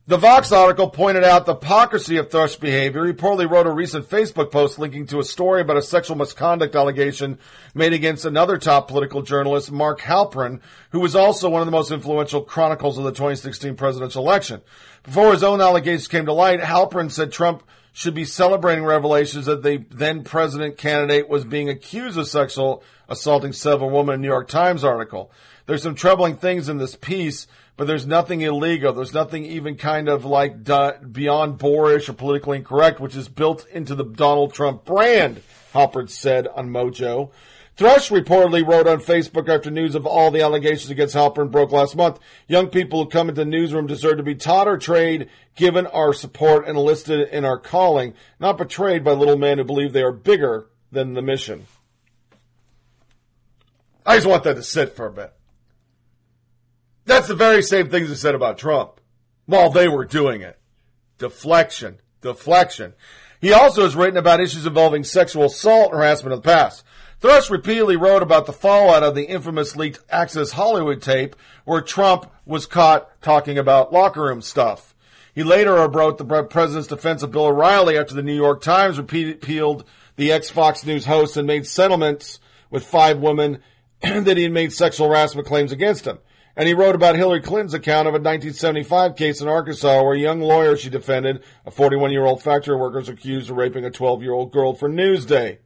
The 0.09 0.17
Vox 0.17 0.51
article 0.51 0.89
pointed 0.89 1.23
out 1.23 1.45
the 1.45 1.53
hypocrisy 1.53 2.17
of 2.17 2.31
Thrush 2.31 2.55
behavior. 2.55 3.05
He 3.05 3.13
reportedly 3.13 3.47
wrote 3.47 3.67
a 3.67 3.71
recent 3.71 4.09
Facebook 4.09 4.51
post 4.51 4.79
linking 4.79 5.05
to 5.05 5.19
a 5.19 5.23
story 5.23 5.61
about 5.61 5.77
a 5.77 5.83
sexual 5.83 6.17
misconduct 6.17 6.75
allegation 6.75 7.37
made 7.75 7.93
against 7.93 8.25
another 8.25 8.57
top 8.57 8.87
political 8.87 9.21
journalist, 9.21 9.71
Mark 9.71 10.01
Halperin, 10.01 10.61
who 10.89 10.99
was 10.99 11.15
also 11.15 11.47
one 11.47 11.61
of 11.61 11.67
the 11.67 11.71
most 11.71 11.91
influential 11.91 12.41
chronicles 12.41 12.97
of 12.97 13.03
the 13.03 13.11
2016 13.11 13.75
presidential 13.75 14.23
election. 14.23 14.61
Before 15.03 15.31
his 15.31 15.43
own 15.43 15.61
allegations 15.61 16.07
came 16.07 16.25
to 16.25 16.33
light, 16.33 16.59
Halperin 16.59 17.11
said 17.11 17.31
Trump 17.31 17.61
should 17.93 18.15
be 18.15 18.25
celebrating 18.25 18.85
revelations 18.85 19.45
that 19.45 19.61
the 19.61 19.85
then 19.91 20.23
president 20.23 20.79
candidate 20.79 21.29
was 21.29 21.45
being 21.45 21.69
accused 21.69 22.17
of 22.17 22.27
sexual 22.27 22.83
assaulting 23.07 23.53
several 23.53 23.91
women 23.91 24.15
in 24.15 24.21
a 24.21 24.23
New 24.23 24.27
York 24.29 24.47
Times 24.47 24.83
article. 24.83 25.31
There's 25.67 25.83
some 25.83 25.93
troubling 25.93 26.35
things 26.37 26.67
in 26.67 26.79
this 26.79 26.95
piece, 26.95 27.45
but 27.79 27.87
there's 27.87 28.05
nothing 28.05 28.41
illegal. 28.41 28.91
There's 28.91 29.13
nothing 29.13 29.45
even 29.45 29.77
kind 29.77 30.09
of 30.09 30.25
like 30.25 30.65
beyond 30.65 31.57
boorish 31.59 32.09
or 32.09 32.13
politically 32.13 32.57
incorrect, 32.57 32.99
which 32.99 33.15
is 33.15 33.29
built 33.29 33.65
into 33.69 33.95
the 33.95 34.03
Donald 34.03 34.53
Trump 34.53 34.83
brand, 34.83 35.41
Halpert 35.73 36.09
said 36.09 36.45
on 36.49 36.71
Mojo. 36.71 37.31
Thrush 37.77 38.09
reportedly 38.09 38.67
wrote 38.67 38.85
on 38.85 38.99
Facebook 38.99 39.47
after 39.47 39.71
news 39.71 39.95
of 39.95 40.05
all 40.05 40.29
the 40.29 40.41
allegations 40.41 40.89
against 40.89 41.15
Halperin 41.15 41.51
broke 41.51 41.71
last 41.71 41.95
month. 41.95 42.19
Young 42.49 42.67
people 42.67 43.05
who 43.05 43.09
come 43.09 43.29
into 43.29 43.45
the 43.45 43.49
newsroom 43.49 43.87
deserve 43.87 44.17
to 44.17 44.23
be 44.23 44.35
taught 44.35 44.67
or 44.67 44.77
trained, 44.77 45.27
given 45.55 45.87
our 45.87 46.11
support 46.11 46.67
and 46.67 46.77
enlisted 46.77 47.29
in 47.29 47.45
our 47.45 47.57
calling, 47.57 48.13
not 48.41 48.57
betrayed 48.57 49.05
by 49.05 49.13
little 49.13 49.37
men 49.37 49.57
who 49.57 49.63
believe 49.63 49.93
they 49.93 50.03
are 50.03 50.11
bigger 50.11 50.67
than 50.91 51.13
the 51.13 51.21
mission. 51.21 51.65
I 54.05 54.17
just 54.17 54.27
want 54.27 54.43
that 54.43 54.57
to 54.57 54.63
sit 54.63 54.97
for 54.97 55.05
a 55.05 55.13
bit. 55.13 55.33
That's 57.09 57.27
the 57.27 57.33
very 57.33 57.63
same 57.63 57.89
things 57.89 58.09
they 58.09 58.15
said 58.15 58.35
about 58.35 58.59
Trump 58.59 59.01
while 59.47 59.71
they 59.71 59.87
were 59.87 60.05
doing 60.05 60.41
it. 60.41 60.59
Deflection. 61.17 61.99
Deflection. 62.21 62.93
He 63.41 63.51
also 63.51 63.81
has 63.81 63.95
written 63.95 64.17
about 64.17 64.39
issues 64.39 64.67
involving 64.67 65.03
sexual 65.03 65.45
assault 65.45 65.91
and 65.91 65.99
harassment 65.99 66.33
in 66.33 66.37
the 66.37 66.43
past. 66.43 66.83
Thrush 67.19 67.49
repeatedly 67.49 67.97
wrote 67.97 68.21
about 68.21 68.45
the 68.45 68.53
fallout 68.53 69.01
of 69.01 69.15
the 69.15 69.23
infamous 69.23 69.75
leaked 69.75 70.01
Access 70.11 70.51
Hollywood 70.51 71.01
tape 71.01 71.35
where 71.65 71.81
Trump 71.81 72.31
was 72.45 72.67
caught 72.67 73.09
talking 73.23 73.57
about 73.57 73.91
locker 73.91 74.21
room 74.21 74.43
stuff. 74.43 74.93
He 75.33 75.41
later 75.41 75.73
wrote 75.87 76.19
the 76.19 76.43
president's 76.43 76.89
defense 76.89 77.23
of 77.23 77.31
Bill 77.31 77.47
O'Reilly 77.47 77.97
after 77.97 78.13
the 78.13 78.21
New 78.21 78.35
York 78.35 78.61
Times 78.61 78.99
repealed 78.99 79.83
the 80.15 80.31
ex-Fox 80.31 80.85
News 80.85 81.05
host 81.05 81.37
and 81.37 81.47
made 81.47 81.65
settlements 81.65 82.39
with 82.69 82.85
five 82.85 83.17
women 83.17 83.63
that 84.03 84.37
he 84.37 84.43
had 84.43 84.51
made 84.51 84.73
sexual 84.73 85.07
harassment 85.07 85.47
claims 85.47 85.71
against 85.71 86.05
him. 86.05 86.19
And 86.59 86.67
he 86.67 86.73
wrote 86.73 86.93
about 86.93 87.15
Hillary 87.15 87.39
Clinton's 87.39 87.73
account 87.73 88.09
of 88.09 88.13
a 88.13 88.19
1975 88.19 89.15
case 89.15 89.39
in 89.39 89.47
Arkansas 89.47 90.03
where 90.03 90.13
a 90.13 90.19
young 90.19 90.41
lawyer 90.41 90.75
she 90.75 90.89
defended, 90.89 91.41
a 91.65 91.71
41 91.71 92.11
year 92.11 92.25
old 92.25 92.43
factory 92.43 92.75
worker, 92.75 92.99
is 92.99 93.07
accused 93.07 93.49
of 93.49 93.55
raping 93.55 93.85
a 93.85 93.89
12 93.89 94.21
year 94.21 94.33
old 94.33 94.51
girl 94.51 94.73
for 94.73 94.89
Newsday. 94.89 95.59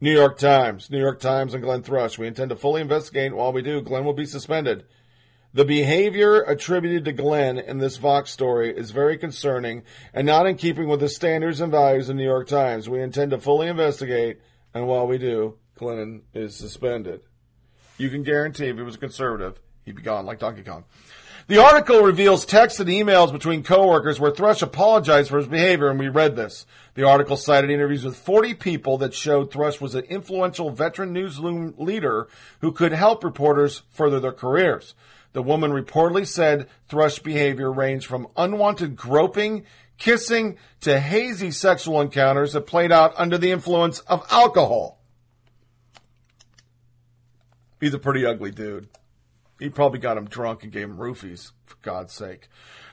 New 0.00 0.12
York 0.12 0.36
Times, 0.36 0.90
New 0.90 0.98
York 0.98 1.20
Times 1.20 1.54
and 1.54 1.62
Glenn 1.62 1.84
Thrush. 1.84 2.18
We 2.18 2.26
intend 2.26 2.48
to 2.50 2.56
fully 2.56 2.82
investigate. 2.82 3.36
While 3.36 3.52
we 3.52 3.62
do, 3.62 3.80
Glenn 3.80 4.04
will 4.04 4.14
be 4.14 4.26
suspended. 4.26 4.84
The 5.54 5.64
behavior 5.64 6.42
attributed 6.42 7.04
to 7.04 7.12
Glenn 7.12 7.56
in 7.56 7.78
this 7.78 7.98
Vox 7.98 8.32
story 8.32 8.76
is 8.76 8.90
very 8.90 9.16
concerning 9.16 9.84
and 10.12 10.26
not 10.26 10.48
in 10.48 10.56
keeping 10.56 10.88
with 10.88 10.98
the 10.98 11.08
standards 11.08 11.60
and 11.60 11.70
values 11.70 12.08
of 12.08 12.16
New 12.16 12.24
York 12.24 12.48
Times. 12.48 12.88
We 12.88 13.00
intend 13.00 13.30
to 13.30 13.38
fully 13.38 13.68
investigate, 13.68 14.40
and 14.74 14.88
while 14.88 15.06
we 15.06 15.18
do, 15.18 15.58
Glenn 15.76 16.22
is 16.34 16.56
suspended. 16.56 17.20
You 18.00 18.08
can 18.08 18.22
guarantee 18.22 18.68
if 18.68 18.76
he 18.76 18.82
was 18.82 18.94
a 18.94 18.98
conservative, 18.98 19.60
he'd 19.84 19.96
be 19.96 20.00
gone 20.00 20.24
like 20.24 20.38
Donkey 20.38 20.62
Kong. 20.62 20.84
The 21.48 21.62
article 21.62 22.00
reveals 22.00 22.46
texts 22.46 22.80
and 22.80 22.88
emails 22.88 23.30
between 23.30 23.62
coworkers 23.62 24.18
where 24.18 24.30
Thrush 24.30 24.62
apologized 24.62 25.28
for 25.28 25.36
his 25.36 25.48
behavior, 25.48 25.90
and 25.90 25.98
we 25.98 26.08
read 26.08 26.34
this. 26.34 26.64
The 26.94 27.06
article 27.06 27.36
cited 27.36 27.68
interviews 27.68 28.02
with 28.02 28.16
40 28.16 28.54
people 28.54 28.96
that 28.98 29.12
showed 29.12 29.50
Thrush 29.50 29.82
was 29.82 29.94
an 29.94 30.04
influential 30.04 30.70
veteran 30.70 31.12
newsroom 31.12 31.74
leader 31.76 32.28
who 32.60 32.72
could 32.72 32.92
help 32.92 33.22
reporters 33.22 33.82
further 33.90 34.18
their 34.18 34.32
careers. 34.32 34.94
The 35.34 35.42
woman 35.42 35.70
reportedly 35.70 36.26
said 36.26 36.68
Thrush 36.88 37.18
behavior 37.18 37.70
ranged 37.70 38.06
from 38.06 38.28
unwanted 38.34 38.96
groping, 38.96 39.66
kissing, 39.98 40.56
to 40.80 40.98
hazy 40.98 41.50
sexual 41.50 42.00
encounters 42.00 42.54
that 42.54 42.62
played 42.62 42.92
out 42.92 43.12
under 43.18 43.36
the 43.36 43.50
influence 43.50 43.98
of 44.00 44.26
alcohol. 44.30 44.99
He's 47.80 47.94
a 47.94 47.98
pretty 47.98 48.26
ugly 48.26 48.50
dude. 48.50 48.88
He 49.58 49.68
probably 49.68 49.98
got 49.98 50.16
him 50.16 50.26
drunk 50.26 50.62
and 50.62 50.72
gave 50.72 50.84
him 50.84 50.96
roofies, 50.96 51.52
for 51.66 51.76
God's 51.82 52.12
sake. 52.12 52.48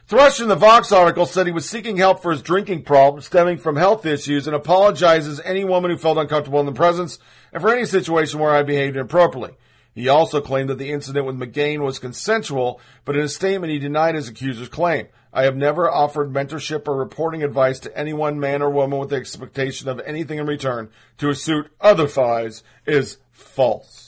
Thrush 0.08 0.40
in 0.40 0.48
the 0.48 0.56
Vox 0.56 0.92
article 0.92 1.26
said 1.26 1.46
he 1.46 1.52
was 1.52 1.70
seeking 1.70 1.98
help 1.98 2.22
for 2.22 2.32
his 2.32 2.42
drinking 2.42 2.84
problem 2.84 3.22
stemming 3.22 3.58
from 3.58 3.76
health 3.76 4.06
issues 4.06 4.48
and 4.48 4.56
apologizes 4.56 5.42
any 5.42 5.66
woman 5.66 5.92
who 5.92 5.98
felt 5.98 6.18
uncomfortable 6.18 6.62
in 6.62 6.66
the 6.66 6.72
presence 6.72 7.20
and 7.52 7.62
for 7.62 7.74
any 7.74 7.86
situation 7.86 8.40
where 8.40 8.54
I 8.54 8.64
behaved 8.64 8.96
inappropriately. 8.96 9.58
He 9.94 10.08
also 10.08 10.40
claimed 10.40 10.70
that 10.70 10.78
the 10.78 10.92
incident 10.92 11.26
with 11.26 11.38
McGann 11.40 11.80
was 11.80 12.00
consensual, 12.00 12.80
but 13.04 13.18
in 13.18 13.24
a 13.24 13.28
statement 13.28 13.74
he 13.74 13.80
denied 13.80 14.16
his 14.16 14.30
accuser's 14.30 14.70
claim. 14.70 15.08
I 15.34 15.44
have 15.44 15.58
never 15.58 15.92
offered 15.92 16.32
mentorship 16.32 16.88
or 16.88 16.96
reporting 16.96 17.44
advice 17.44 17.80
to 17.80 17.98
any 17.98 18.14
one 18.14 18.40
man 18.40 18.62
or 18.62 18.70
woman, 18.70 19.00
with 19.00 19.10
the 19.10 19.18
expectation 19.18 19.90
of 19.90 20.00
anything 20.06 20.40
in 20.40 20.46
return. 20.46 20.90
To 21.18 21.30
assert 21.30 21.72
otherwise 21.82 22.64
is 22.86 23.18
false. 23.32 24.07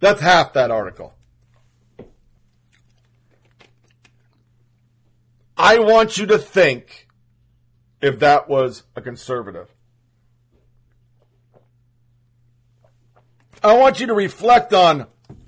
That's 0.00 0.20
half 0.20 0.52
that 0.54 0.70
article. 0.70 1.14
I 5.56 5.78
want 5.78 6.18
you 6.18 6.26
to 6.26 6.38
think 6.38 7.08
if 8.02 8.18
that 8.18 8.48
was 8.48 8.82
a 8.94 9.00
conservative. 9.00 9.68
I 13.64 13.72
want 13.74 14.00
you 14.00 14.06
to 14.08 14.14
reflect 14.14 14.74
on 14.74 15.06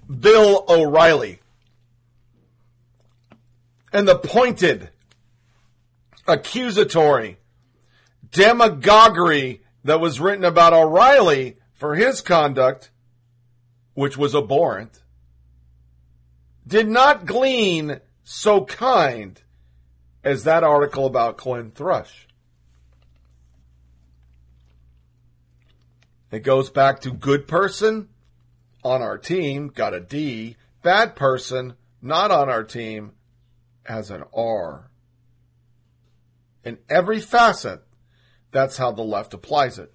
Bill 0.09 0.65
O'Reilly 0.69 1.41
and 3.93 4.09
the 4.09 4.19
pointed, 4.19 4.91
accusatory 6.27 7.39
demagoguery 8.31 9.63
that 9.85 10.01
was 10.01 10.21
written 10.21 10.45
about 10.45 10.73
O'Reilly 10.73 11.57
for 11.75 11.95
his 11.95 12.21
conduct, 12.21 12.91
which 13.99 14.17
was 14.17 14.33
abhorrent, 14.33 15.03
did 16.65 16.89
not 16.89 17.27
glean 17.27 17.99
so 18.23 18.65
kind 18.65 19.43
as 20.23 20.45
that 20.45 20.63
article 20.63 21.05
about 21.05 21.37
Clint 21.37 21.75
Thrush. 21.75 22.29
It 26.31 26.45
goes 26.45 26.71
back 26.71 27.01
to 27.01 27.11
good 27.11 27.49
person 27.49 28.09
on 28.85 29.03
our 29.03 29.19
team, 29.19 29.67
got 29.67 29.95
a 29.95 30.01
D. 30.01 30.55
Bad 30.85 31.17
person, 31.17 31.75
not 32.01 32.31
on 32.31 32.49
our 32.49 32.63
team, 32.63 33.15
has 33.83 34.13
an 34.13 34.23
R. 34.33 34.93
In 36.63 36.79
every 36.89 37.19
facet, 37.19 37.83
that's 38.53 38.77
how 38.77 38.93
the 38.93 39.03
left 39.03 39.35
applies 39.35 39.77
it. 39.77 39.93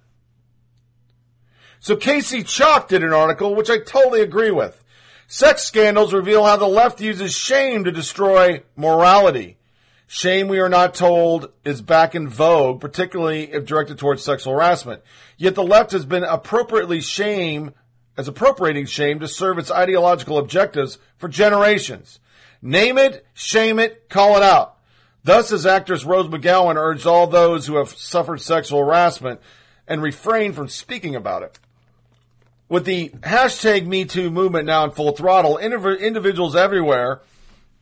So 1.84 1.96
Casey 1.96 2.42
Chalk 2.42 2.88
did 2.88 3.04
an 3.04 3.12
article, 3.12 3.54
which 3.54 3.68
I 3.68 3.76
totally 3.76 4.22
agree 4.22 4.50
with. 4.50 4.82
Sex 5.26 5.64
scandals 5.64 6.14
reveal 6.14 6.42
how 6.42 6.56
the 6.56 6.66
left 6.66 6.98
uses 7.02 7.36
shame 7.36 7.84
to 7.84 7.92
destroy 7.92 8.62
morality. 8.74 9.58
Shame, 10.06 10.48
we 10.48 10.60
are 10.60 10.70
not 10.70 10.94
told, 10.94 11.52
is 11.62 11.82
back 11.82 12.14
in 12.14 12.26
vogue, 12.26 12.80
particularly 12.80 13.52
if 13.52 13.66
directed 13.66 13.98
towards 13.98 14.24
sexual 14.24 14.54
harassment. 14.54 15.02
Yet 15.36 15.56
the 15.56 15.62
left 15.62 15.92
has 15.92 16.06
been 16.06 16.24
appropriately 16.24 17.02
shame, 17.02 17.74
as 18.16 18.28
appropriating 18.28 18.86
shame 18.86 19.20
to 19.20 19.28
serve 19.28 19.58
its 19.58 19.70
ideological 19.70 20.38
objectives 20.38 20.96
for 21.18 21.28
generations. 21.28 22.18
Name 22.62 22.96
it, 22.96 23.26
shame 23.34 23.78
it, 23.78 24.08
call 24.08 24.38
it 24.38 24.42
out. 24.42 24.78
Thus, 25.22 25.52
as 25.52 25.66
actress 25.66 26.06
Rose 26.06 26.28
McGowan 26.28 26.76
urged 26.76 27.06
all 27.06 27.26
those 27.26 27.66
who 27.66 27.76
have 27.76 27.90
suffered 27.90 28.40
sexual 28.40 28.78
harassment 28.78 29.40
and 29.86 30.00
refrain 30.00 30.54
from 30.54 30.70
speaking 30.70 31.14
about 31.14 31.42
it. 31.42 31.58
With 32.74 32.86
the 32.86 33.10
hashtag 33.20 33.86
MeToo 33.86 34.32
movement 34.32 34.66
now 34.66 34.82
in 34.82 34.90
full 34.90 35.12
throttle, 35.12 35.60
indiv- 35.62 36.00
individuals 36.00 36.56
everywhere 36.56 37.20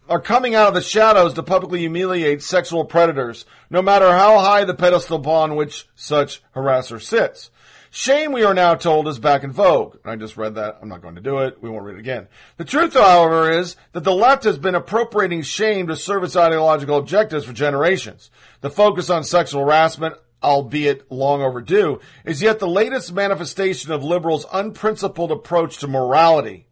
are 0.07 0.21
coming 0.21 0.55
out 0.55 0.69
of 0.69 0.75
the 0.75 0.83
shadows 0.83 1.33
to 1.33 1.43
publicly 1.43 1.79
humiliate 1.79 2.43
sexual 2.43 2.85
predators, 2.85 3.47
no 3.71 3.81
matter 3.81 4.13
how 4.13 4.41
high 4.41 4.65
the 4.65 4.75
pedestal 4.75 5.17
upon 5.17 5.57
which 5.57 5.89
such 5.95 6.43
harasser 6.55 7.01
sits. 7.01 7.51
Shame, 7.91 8.33
we 8.33 8.45
are 8.45 8.53
now 8.53 8.75
told, 8.75 9.09
is 9.09 9.19
back 9.19 9.45
in 9.45 9.51
vogue. 9.51 9.97
I 10.05 10.17
just 10.17 10.37
read 10.37 10.57
that. 10.57 10.81
I'm 10.83 10.91
not 10.91 11.01
going 11.01 11.15
to 11.15 11.23
do 11.23 11.39
it. 11.39 11.63
We 11.63 11.71
won't 11.71 11.85
read 11.85 11.97
it 11.97 12.01
again. 12.01 12.29
The 12.59 12.67
truth, 12.67 12.93
however, 12.93 13.51
is 13.51 13.77
that 13.93 14.05
the 14.05 14.15
left 14.15 14.45
has 14.45 14.59
been 14.59 14.75
appropriating 14.75 15.41
shame 15.41 15.87
to 15.87 15.97
serve 15.97 16.23
its 16.23 16.37
ideological 16.37 16.99
objectives 16.99 17.47
for 17.47 17.55
generations. 17.55 18.31
The 18.61 18.69
focus 18.69 19.09
on 19.09 19.25
sexual 19.25 19.63
harassment, 19.65 20.17
albeit 20.43 21.11
long 21.11 21.43
overdue, 21.43 22.01
is 22.25 22.43
yet 22.43 22.59
the 22.59 22.69
latest 22.69 23.13
manifestation 23.13 23.93
of 23.93 24.03
liberals' 24.05 24.47
unprincipled 24.53 25.31
approach 25.31 25.79
to 25.79 25.89
morality. 25.89 26.67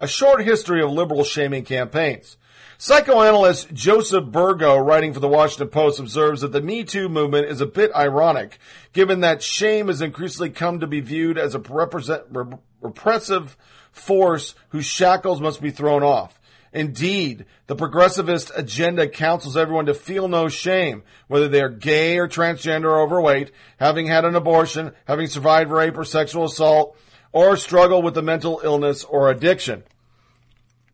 A 0.00 0.06
short 0.06 0.44
history 0.44 0.82
of 0.82 0.90
liberal 0.90 1.24
shaming 1.24 1.64
campaigns. 1.64 2.36
Psychoanalyst 2.78 3.72
Joseph 3.72 4.26
Burgo, 4.26 4.76
writing 4.76 5.14
for 5.14 5.20
the 5.20 5.28
Washington 5.28 5.68
Post, 5.68 5.98
observes 5.98 6.42
that 6.42 6.52
the 6.52 6.60
Me 6.60 6.84
Too 6.84 7.08
movement 7.08 7.46
is 7.46 7.62
a 7.62 7.66
bit 7.66 7.90
ironic, 7.94 8.58
given 8.92 9.20
that 9.20 9.42
shame 9.42 9.88
has 9.88 10.02
increasingly 10.02 10.50
come 10.50 10.80
to 10.80 10.86
be 10.86 11.00
viewed 11.00 11.38
as 11.38 11.54
a 11.54 11.58
repressive 12.82 13.56
force 13.92 14.54
whose 14.68 14.84
shackles 14.84 15.40
must 15.40 15.62
be 15.62 15.70
thrown 15.70 16.02
off. 16.02 16.35
Indeed, 16.76 17.46
the 17.68 17.74
progressivist 17.74 18.52
agenda 18.54 19.08
counsels 19.08 19.56
everyone 19.56 19.86
to 19.86 19.94
feel 19.94 20.28
no 20.28 20.50
shame, 20.50 21.04
whether 21.26 21.48
they 21.48 21.62
are 21.62 21.70
gay 21.70 22.18
or 22.18 22.28
transgender 22.28 22.84
or 22.84 23.00
overweight, 23.00 23.50
having 23.78 24.08
had 24.08 24.26
an 24.26 24.36
abortion, 24.36 24.92
having 25.06 25.26
survived 25.26 25.70
rape 25.70 25.96
or 25.96 26.04
sexual 26.04 26.44
assault, 26.44 26.94
or 27.32 27.56
struggle 27.56 28.02
with 28.02 28.18
a 28.18 28.22
mental 28.22 28.60
illness 28.62 29.04
or 29.04 29.30
addiction. 29.30 29.84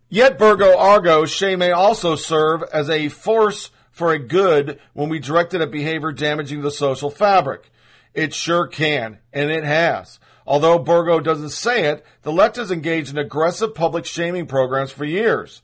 Yet, 0.09 0.39
Burgo 0.39 0.79
Argo, 0.79 1.25
shame 1.25 1.59
may 1.59 1.73
also 1.73 2.15
serve 2.15 2.63
as 2.73 2.89
a 2.89 3.09
force 3.09 3.71
for 3.91 4.13
a 4.13 4.21
good 4.21 4.79
when 4.93 5.09
we 5.09 5.19
direct 5.19 5.53
it 5.53 5.63
at 5.63 5.73
behavior 5.73 6.13
damaging 6.13 6.63
the 6.63 6.71
social 6.71 7.11
fabric. 7.11 7.73
It 8.15 8.33
sure 8.33 8.69
can, 8.69 9.19
and 9.33 9.51
it 9.51 9.65
has. 9.65 10.21
Although 10.47 10.79
Burgo 10.79 11.19
doesn't 11.19 11.51
say 11.51 11.87
it, 11.87 12.05
the 12.23 12.33
left 12.33 12.55
has 12.55 12.71
engaged 12.71 13.11
in 13.11 13.19
aggressive 13.19 13.75
public 13.75 14.05
shaming 14.05 14.47
programs 14.47 14.93
for 14.93 15.05
years. 15.05 15.61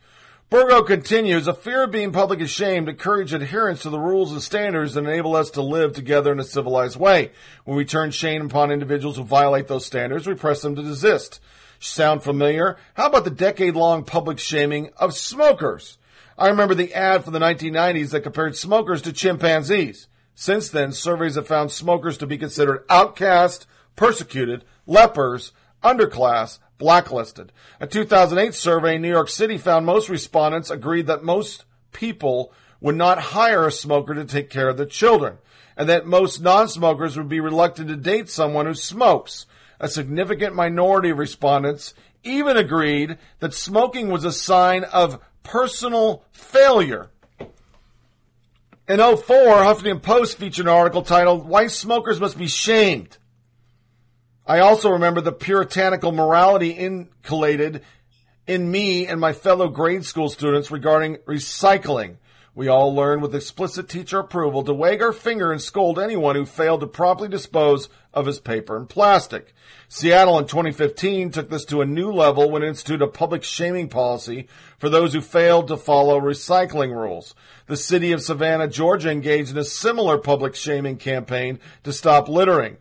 Burgo 0.51 0.83
continues, 0.83 1.47
a 1.47 1.53
fear 1.53 1.85
of 1.85 1.91
being 1.91 2.11
publicly 2.11 2.47
shamed 2.47 2.89
encourage 2.89 3.35
adherence 3.35 3.83
to 3.83 3.91
the 3.91 3.99
rules 3.99 4.33
and 4.33 4.43
standards 4.43 4.95
that 4.95 5.05
enable 5.05 5.37
us 5.37 5.51
to 5.51 5.61
live 5.61 5.93
together 5.93 6.33
in 6.33 6.41
a 6.41 6.45
civilized 6.45 6.97
way. 6.97 7.33
When 7.67 7.77
we 7.77 7.85
turn 7.85 8.13
shame 8.13 8.47
upon 8.47 8.71
individuals 8.71 9.19
who 9.19 9.25
violate 9.25 9.69
those 9.69 9.85
standards, 9.85 10.27
we 10.27 10.33
press 10.33 10.63
them 10.63 10.75
to 10.77 10.83
desist. 10.83 11.41
Sound 11.81 12.23
familiar? 12.23 12.79
How 12.95 13.09
about 13.09 13.25
the 13.25 13.31
decade 13.31 13.77
long 13.77 14.05
public 14.05 14.39
shaming 14.39 14.89
of 14.97 15.13
smokers? 15.13 15.99
I 16.39 16.49
remember 16.49 16.75
the 16.75 16.95
ad 16.95 17.25
from 17.25 17.35
the 17.35 17.41
1990s 17.41 18.13
that 18.13 18.23
compared 18.23 18.57
smokers 18.57 19.03
to 19.03 19.13
chimpanzees. 19.13 20.09
Since 20.35 20.71
then, 20.71 20.93
surveys 20.93 21.35
have 21.35 21.47
found 21.47 21.73
smokers 21.73 22.17
to 22.19 22.27
be 22.27 22.39
considered 22.39 22.87
outcast, 22.89 23.67
persecuted, 23.97 24.65
lepers, 24.87 25.53
underclass, 25.85 26.59
blacklisted. 26.79 27.53
A 27.81 27.87
2008 27.87 28.55
survey 28.55 28.97
in 28.97 29.03
New 29.03 29.11
York 29.11 29.29
City 29.29 29.59
found 29.59 29.85
most 29.85 30.09
respondents 30.09 30.71
agreed 30.71 31.07
that 31.09 31.25
most 31.25 31.65
people 31.93 32.53
would 32.81 32.97
not 32.97 33.19
hire 33.19 33.67
a 33.67 33.73
smoker 33.73 34.15
to 34.15 34.25
take 34.25 34.49
care 34.51 34.69
of 34.69 34.77
their 34.77 34.87
children, 34.87 35.39
and 35.77 35.89
that 35.89 36.07
most 36.07 36.41
non-smokers 36.41 37.17
would 37.17 37.29
be 37.29 37.41
reluctant 37.41 37.89
to 37.89 37.97
date 37.97 38.31
someone 38.31 38.67
who 38.67 38.75
smokes. 38.75 39.47
A 39.81 39.89
significant 39.89 40.55
minority 40.55 41.11
of 41.11 41.19
respondents 41.19 41.95
even 42.25 42.57
agreed 42.57 43.19
that 43.41 43.55
smoking 43.55 44.09
was 44.09 44.25
a 44.25 44.33
sign 44.33 44.85
of 44.85 45.21
personal 45.43 46.25
failure. 46.33 47.11
In 48.89 48.99
04, 48.99 49.17
Huffington 49.19 50.03
Post 50.03 50.39
featured 50.39 50.67
an 50.67 50.73
article 50.73 51.03
titled, 51.03 51.47
Why 51.47 51.67
Smokers 51.67 52.21
Must 52.21 52.39
Be 52.39 52.49
Shamed. 52.49 53.19
I 54.49 54.61
also 54.61 54.93
remember 54.93 55.21
the 55.21 55.31
puritanical 55.31 56.11
morality 56.11 56.71
inculcated 56.71 57.83
in 58.47 58.71
me 58.71 59.07
and 59.07 59.21
my 59.21 59.35
fellow 59.35 59.69
grade 59.69 60.07
school 60.07 60.31
students 60.31 60.71
regarding 60.71 61.17
recycling. 61.27 62.17
We 62.55 62.67
all 62.67 62.95
learned 62.95 63.21
with 63.21 63.35
explicit 63.35 63.91
teacher 63.91 64.21
approval 64.21 64.65
to 64.65 64.73
wag 64.73 65.03
our 65.03 65.13
finger 65.13 65.53
and 65.53 65.61
scold 65.61 65.99
anyone 65.99 66.35
who 66.35 66.47
failed 66.47 66.81
to 66.81 66.87
properly 66.87 67.29
dispose 67.29 67.91
of 68.15 68.25
his 68.25 68.41
paper 68.41 68.79
and 68.79 68.89
plastic. 68.89 69.53
Seattle 69.87 70.39
in 70.39 70.47
2015 70.47 71.31
took 71.31 71.51
this 71.51 71.67
to 71.67 71.83
a 71.83 71.87
new 71.87 72.11
level 72.11 72.51
when 72.51 72.63
it 72.63 72.69
instituted 72.69 73.05
a 73.05 73.09
public 73.09 73.45
shaming 73.45 73.91
policy 73.91 74.49
for 74.79 74.89
those 74.89 75.13
who 75.13 75.21
failed 75.21 75.69
to 75.69 75.77
follow 75.77 76.19
recycling 76.19 76.95
rules. 76.95 77.35
The 77.67 77.77
city 77.77 78.13
of 78.13 78.23
Savannah, 78.23 78.69
Georgia 78.69 79.11
engaged 79.11 79.51
in 79.51 79.59
a 79.59 79.65
similar 79.65 80.17
public 80.17 80.55
shaming 80.55 80.97
campaign 80.97 81.61
to 81.85 81.93
stop 81.93 82.31
littering. 82.31 82.79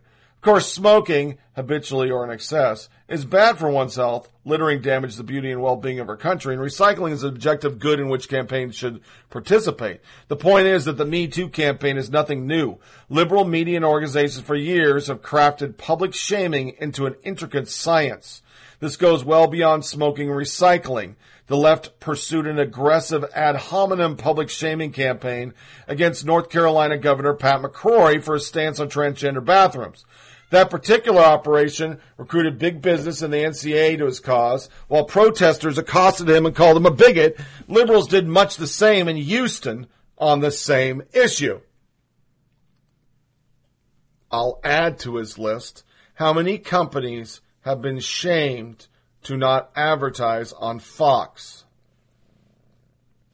Of 0.48 0.52
course, 0.52 0.72
smoking, 0.72 1.36
habitually 1.56 2.10
or 2.10 2.24
in 2.24 2.30
excess, 2.30 2.88
is 3.06 3.26
bad 3.26 3.58
for 3.58 3.68
one's 3.68 3.96
health. 3.96 4.30
Littering 4.46 4.80
damages 4.80 5.18
the 5.18 5.22
beauty 5.22 5.52
and 5.52 5.60
well-being 5.60 6.00
of 6.00 6.08
our 6.08 6.16
country, 6.16 6.54
and 6.54 6.62
recycling 6.62 7.12
is 7.12 7.22
an 7.22 7.28
objective 7.28 7.78
good 7.78 8.00
in 8.00 8.08
which 8.08 8.30
campaigns 8.30 8.74
should 8.74 9.02
participate. 9.28 10.00
The 10.28 10.36
point 10.36 10.66
is 10.66 10.86
that 10.86 10.96
the 10.96 11.04
Me 11.04 11.26
Too 11.26 11.50
campaign 11.50 11.98
is 11.98 12.08
nothing 12.08 12.46
new. 12.46 12.78
Liberal 13.10 13.44
media 13.44 13.76
and 13.76 13.84
organizations 13.84 14.46
for 14.46 14.54
years 14.54 15.08
have 15.08 15.20
crafted 15.20 15.76
public 15.76 16.14
shaming 16.14 16.76
into 16.78 17.04
an 17.04 17.16
intricate 17.22 17.68
science. 17.68 18.40
This 18.80 18.96
goes 18.96 19.22
well 19.22 19.48
beyond 19.48 19.84
smoking 19.84 20.30
and 20.30 20.38
recycling. 20.38 21.16
The 21.48 21.58
left 21.58 22.00
pursued 22.00 22.46
an 22.46 22.58
aggressive 22.58 23.24
ad 23.34 23.56
hominem 23.56 24.16
public 24.16 24.48
shaming 24.48 24.92
campaign 24.92 25.52
against 25.86 26.24
North 26.24 26.48
Carolina 26.48 26.96
Governor 26.96 27.34
Pat 27.34 27.60
McCrory 27.60 28.22
for 28.22 28.32
his 28.32 28.46
stance 28.46 28.80
on 28.80 28.88
transgender 28.88 29.44
bathrooms. 29.44 30.06
That 30.50 30.70
particular 30.70 31.20
operation 31.20 32.00
recruited 32.16 32.58
big 32.58 32.80
business 32.80 33.20
and 33.20 33.32
the 33.32 33.38
NCAA 33.38 33.98
to 33.98 34.06
his 34.06 34.20
cause, 34.20 34.70
while 34.88 35.04
protesters 35.04 35.76
accosted 35.76 36.28
him 36.28 36.46
and 36.46 36.56
called 36.56 36.76
him 36.76 36.86
a 36.86 36.90
bigot. 36.90 37.38
Liberals 37.66 38.08
did 38.08 38.26
much 38.26 38.56
the 38.56 38.66
same 38.66 39.08
in 39.08 39.16
Houston 39.16 39.86
on 40.16 40.40
the 40.40 40.50
same 40.50 41.02
issue. 41.12 41.60
I'll 44.30 44.60
add 44.64 44.98
to 45.00 45.16
his 45.16 45.38
list 45.38 45.84
how 46.14 46.32
many 46.32 46.58
companies 46.58 47.40
have 47.60 47.80
been 47.82 48.00
shamed 48.00 48.88
to 49.24 49.36
not 49.36 49.70
advertise 49.76 50.52
on 50.54 50.78
Fox. 50.78 51.64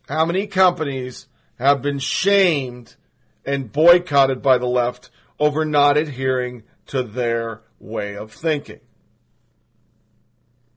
How 0.09 0.25
many 0.25 0.47
companies 0.47 1.27
have 1.59 1.81
been 1.81 1.99
shamed 1.99 2.97
and 3.45 3.73
boycotted 3.73 4.43
by 4.43 4.59
the 4.59 4.67
left 4.67 5.11
over 5.39 5.65
not 5.65 5.97
adhering 5.97 6.65
to 6.87 7.03
their 7.03 7.63
way 7.79 8.17
of 8.17 8.33
thinking? 8.33 8.81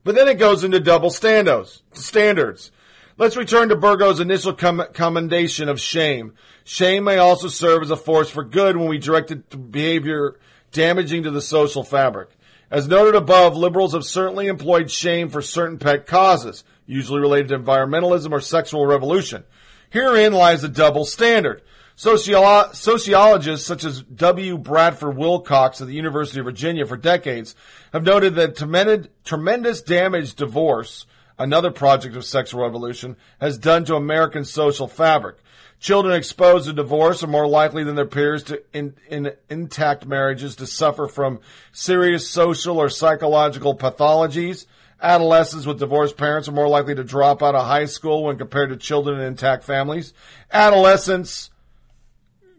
But 0.03 0.15
then 0.15 0.27
it 0.27 0.35
goes 0.35 0.63
into 0.63 0.79
double 0.79 1.09
standards. 1.09 1.83
standards. 1.93 2.71
Let's 3.17 3.35
return 3.35 3.69
to 3.69 3.75
Burgo's 3.75 4.19
initial 4.19 4.53
com- 4.53 4.85
commendation 4.93 5.69
of 5.69 5.81
shame. 5.81 6.33
Shame 6.63 7.03
may 7.03 7.17
also 7.17 7.47
serve 7.47 7.81
as 7.81 7.91
a 7.91 7.97
force 7.97 8.29
for 8.29 8.43
good 8.43 8.77
when 8.77 8.87
we 8.87 8.99
direct 8.99 9.31
it 9.31 9.49
to 9.49 9.57
behavior 9.57 10.39
damaging 10.71 11.23
to 11.23 11.31
the 11.31 11.41
social 11.41 11.83
fabric. 11.83 12.29
As 12.69 12.87
noted 12.87 13.15
above, 13.15 13.55
liberals 13.55 13.93
have 13.93 14.05
certainly 14.05 14.47
employed 14.47 14.91
shame 14.91 15.29
for 15.29 15.41
certain 15.41 15.79
pet 15.79 16.05
causes, 16.05 16.63
usually 16.85 17.21
related 17.21 17.47
to 17.49 17.59
environmentalism 17.59 18.31
or 18.31 18.41
sexual 18.41 18.85
revolution. 18.85 19.45
Herein 19.89 20.33
lies 20.33 20.63
a 20.63 20.69
double 20.69 21.05
standard. 21.05 21.61
Sociolo- 21.97 22.75
sociologists 22.75 23.65
such 23.65 23.83
as 23.83 24.03
W. 24.03 24.59
Bradford 24.59 25.17
Wilcox 25.17 25.81
at 25.81 25.87
the 25.87 25.95
University 25.95 26.39
of 26.39 26.45
Virginia 26.45 26.85
for 26.85 26.95
decades 26.95 27.55
have 27.91 28.03
noted 28.03 28.35
that 28.35 28.55
tremendous, 28.55 29.07
tremendous 29.23 29.81
damage 29.81 30.35
divorce, 30.35 31.07
another 31.39 31.71
project 31.71 32.15
of 32.15 32.23
sexual 32.23 32.61
revolution, 32.61 33.17
has 33.41 33.57
done 33.57 33.83
to 33.85 33.95
American 33.95 34.45
social 34.45 34.87
fabric. 34.87 35.37
Children 35.79 36.15
exposed 36.15 36.67
to 36.67 36.73
divorce 36.73 37.23
are 37.23 37.27
more 37.27 37.47
likely 37.47 37.83
than 37.83 37.95
their 37.95 38.05
peers 38.05 38.43
to 38.43 38.61
in, 38.73 38.95
in 39.09 39.31
intact 39.49 40.05
marriages 40.05 40.55
to 40.57 40.67
suffer 40.67 41.07
from 41.07 41.39
serious 41.71 42.29
social 42.29 42.79
or 42.79 42.89
psychological 42.89 43.75
pathologies. 43.75 44.67
Adolescents 45.01 45.65
with 45.65 45.79
divorced 45.79 46.17
parents 46.17 46.47
are 46.47 46.53
more 46.53 46.67
likely 46.67 46.93
to 46.93 47.03
drop 47.03 47.41
out 47.41 47.55
of 47.55 47.65
high 47.65 47.85
school 47.85 48.23
when 48.23 48.37
compared 48.37 48.69
to 48.69 48.77
children 48.77 49.19
in 49.19 49.25
intact 49.25 49.63
families. 49.63 50.13
Adolescents, 50.51 51.51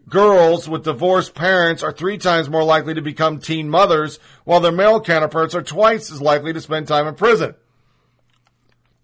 girls 0.09 0.67
with 0.67 0.83
divorced 0.83 1.35
parents 1.35 1.83
are 1.83 1.91
three 1.91 2.17
times 2.17 2.49
more 2.49 2.63
likely 2.63 2.93
to 2.95 3.01
become 3.01 3.39
teen 3.39 3.69
mothers, 3.69 4.19
while 4.43 4.59
their 4.59 4.71
male 4.71 4.99
counterparts 4.99 5.55
are 5.55 5.61
twice 5.61 6.11
as 6.11 6.21
likely 6.21 6.53
to 6.53 6.61
spend 6.61 6.87
time 6.87 7.07
in 7.07 7.15
prison. 7.15 7.55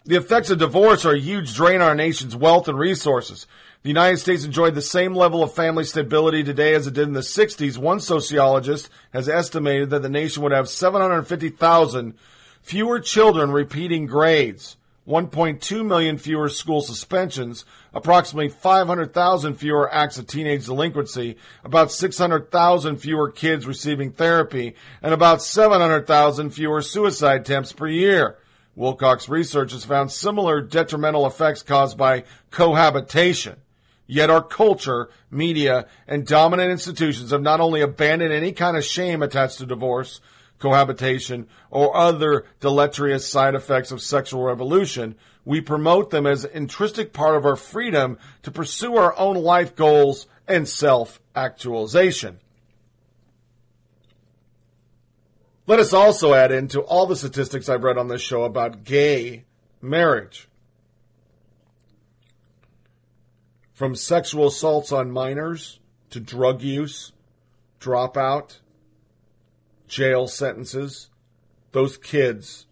The 0.05 0.17
effects 0.17 0.51
of 0.51 0.59
divorce 0.59 1.03
are 1.05 1.13
a 1.13 1.19
huge 1.19 1.55
drain 1.55 1.81
on 1.81 1.87
our 1.87 1.95
nation's 1.95 2.35
wealth 2.35 2.67
and 2.67 2.77
resources. 2.77 3.47
The 3.81 3.89
United 3.89 4.17
States 4.17 4.43
enjoyed 4.43 4.75
the 4.75 4.81
same 4.81 5.15
level 5.15 5.43
of 5.43 5.53
family 5.53 5.83
stability 5.83 6.43
today 6.43 6.73
as 6.75 6.87
it 6.87 6.93
did 6.93 7.07
in 7.07 7.13
the 7.13 7.21
60s. 7.21 7.77
One 7.77 7.99
sociologist 7.99 8.89
has 9.13 9.29
estimated 9.29 9.91
that 9.91 10.01
the 10.01 10.09
nation 10.09 10.43
would 10.43 10.51
have 10.51 10.69
750,000 10.69 12.13
fewer 12.61 12.99
children 12.99 13.51
repeating 13.51 14.07
grades, 14.07 14.77
1.2 15.07 15.85
million 15.85 16.17
fewer 16.17 16.49
school 16.49 16.81
suspensions, 16.81 17.63
approximately 17.93 18.49
500,000 18.49 19.53
fewer 19.55 19.93
acts 19.93 20.17
of 20.17 20.25
teenage 20.25 20.65
delinquency, 20.65 21.37
about 21.63 21.91
600,000 21.91 22.97
fewer 22.97 23.29
kids 23.29 23.67
receiving 23.67 24.11
therapy, 24.11 24.75
and 25.03 25.13
about 25.13 25.43
700,000 25.43 26.49
fewer 26.49 26.81
suicide 26.81 27.41
attempts 27.41 27.71
per 27.71 27.87
year. 27.87 28.37
Wilcox 28.75 29.29
research 29.29 29.71
has 29.71 29.85
found 29.85 30.11
similar 30.11 30.59
detrimental 30.59 31.27
effects 31.27 31.61
caused 31.61 31.97
by 31.97 32.23
cohabitation. 32.51 33.57
Yet 34.07 34.29
our 34.29 34.43
culture, 34.43 35.09
media, 35.31 35.87
and 36.07 36.27
dominant 36.27 36.71
institutions 36.71 37.31
have 37.31 37.41
not 37.41 37.59
only 37.59 37.81
abandoned 37.81 38.33
any 38.33 38.51
kind 38.51 38.77
of 38.77 38.83
shame 38.83 39.23
attached 39.23 39.59
to 39.59 39.65
divorce, 39.65 40.19
cohabitation, 40.59 41.47
or 41.69 41.95
other 41.95 42.45
deleterious 42.59 43.29
side 43.29 43.55
effects 43.55 43.91
of 43.91 44.01
sexual 44.01 44.43
revolution, 44.43 45.15
we 45.43 45.61
promote 45.61 46.09
them 46.09 46.25
as 46.25 46.43
an 46.43 46.51
intrinsic 46.53 47.13
part 47.13 47.35
of 47.35 47.45
our 47.45 47.55
freedom 47.55 48.17
to 48.43 48.51
pursue 48.51 48.95
our 48.95 49.17
own 49.17 49.35
life 49.35 49.75
goals 49.75 50.27
and 50.47 50.67
self-actualization. 50.67 52.39
Let 55.67 55.79
us 55.79 55.93
also 55.93 56.33
add 56.33 56.51
into 56.51 56.81
all 56.81 57.07
the 57.07 57.15
statistics 57.15 57.69
I've 57.69 57.83
read 57.83 57.97
on 57.97 58.07
this 58.07 58.21
show 58.21 58.43
about 58.43 58.83
gay 58.83 59.45
marriage. 59.81 60.47
From 63.73 63.95
sexual 63.95 64.47
assaults 64.47 64.91
on 64.91 65.11
minors 65.11 65.79
to 66.11 66.19
drug 66.19 66.61
use, 66.61 67.11
dropout, 67.81 68.59
jail 69.87 70.27
sentences, 70.27 71.09
those 71.71 71.97
kids 71.97 72.65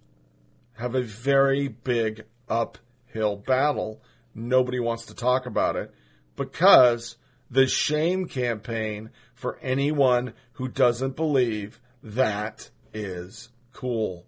have 0.73 0.95
a 0.95 1.01
very 1.01 1.67
big 1.67 2.25
uphill 2.49 3.35
battle. 3.35 4.01
Nobody 4.33 4.79
wants 4.79 5.05
to 5.07 5.15
talk 5.15 5.45
about 5.45 5.75
it 5.75 5.93
because 6.35 7.17
the 7.49 7.67
shame 7.67 8.27
campaign 8.27 9.11
for 9.35 9.59
anyone 9.61 10.33
who 10.53 10.67
doesn't 10.67 11.15
believe 11.15 11.79
that 12.01 12.69
is 12.93 13.49
cool. 13.71 14.25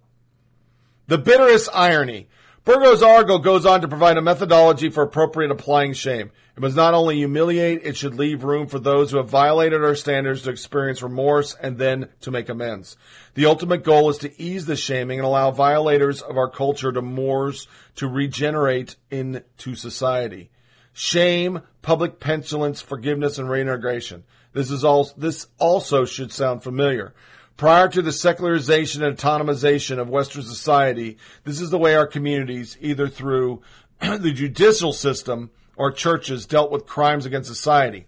The 1.07 1.17
bitterest 1.17 1.69
irony. 1.73 2.27
Burgos 2.63 3.03
Argo 3.03 3.37
goes 3.37 3.65
on 3.65 3.81
to 3.81 3.87
provide 3.87 4.17
a 4.17 4.21
methodology 4.21 4.89
for 4.89 5.03
appropriate 5.03 5.51
applying 5.51 5.93
shame. 5.93 6.31
It 6.55 6.61
must 6.61 6.75
not 6.77 6.93
only 6.93 7.17
humiliate, 7.17 7.81
it 7.83 7.97
should 7.97 8.15
leave 8.15 8.45
room 8.45 8.67
for 8.67 8.79
those 8.79 9.11
who 9.11 9.17
have 9.17 9.29
violated 9.29 9.83
our 9.83 9.95
standards 9.95 10.43
to 10.43 10.51
experience 10.51 11.01
remorse 11.01 11.53
and 11.61 11.77
then 11.77 12.07
to 12.21 12.31
make 12.31 12.47
amends. 12.47 12.95
The 13.33 13.45
ultimate 13.45 13.83
goal 13.83 14.09
is 14.09 14.17
to 14.19 14.41
ease 14.41 14.65
the 14.65 14.77
shaming 14.77 15.19
and 15.19 15.25
allow 15.25 15.51
violators 15.51 16.21
of 16.21 16.37
our 16.37 16.49
culture 16.49 16.93
to 16.93 17.01
moors 17.01 17.67
to 17.95 18.07
regenerate 18.07 18.95
into 19.11 19.75
society. 19.75 20.49
Shame, 20.93 21.61
public 21.81 22.21
petulance, 22.21 22.79
forgiveness, 22.79 23.37
and 23.37 23.49
reintegration. 23.49 24.23
This 24.53 24.71
is 24.71 24.85
all, 24.85 25.11
this 25.17 25.47
also 25.59 26.05
should 26.05 26.31
sound 26.31 26.63
familiar. 26.63 27.13
Prior 27.57 27.89
to 27.89 28.01
the 28.01 28.13
secularization 28.13 29.03
and 29.03 29.17
autonomization 29.17 29.99
of 29.99 30.09
Western 30.09 30.43
society, 30.43 31.17
this 31.43 31.59
is 31.59 31.69
the 31.69 31.77
way 31.77 31.95
our 31.95 32.07
communities, 32.07 32.77
either 32.79 33.09
through 33.09 33.61
the 33.99 34.31
judicial 34.31 34.93
system 34.93 35.51
or 35.77 35.91
churches, 35.91 36.45
dealt 36.45 36.71
with 36.71 36.85
crimes 36.85 37.25
against 37.25 37.49
society. 37.49 38.05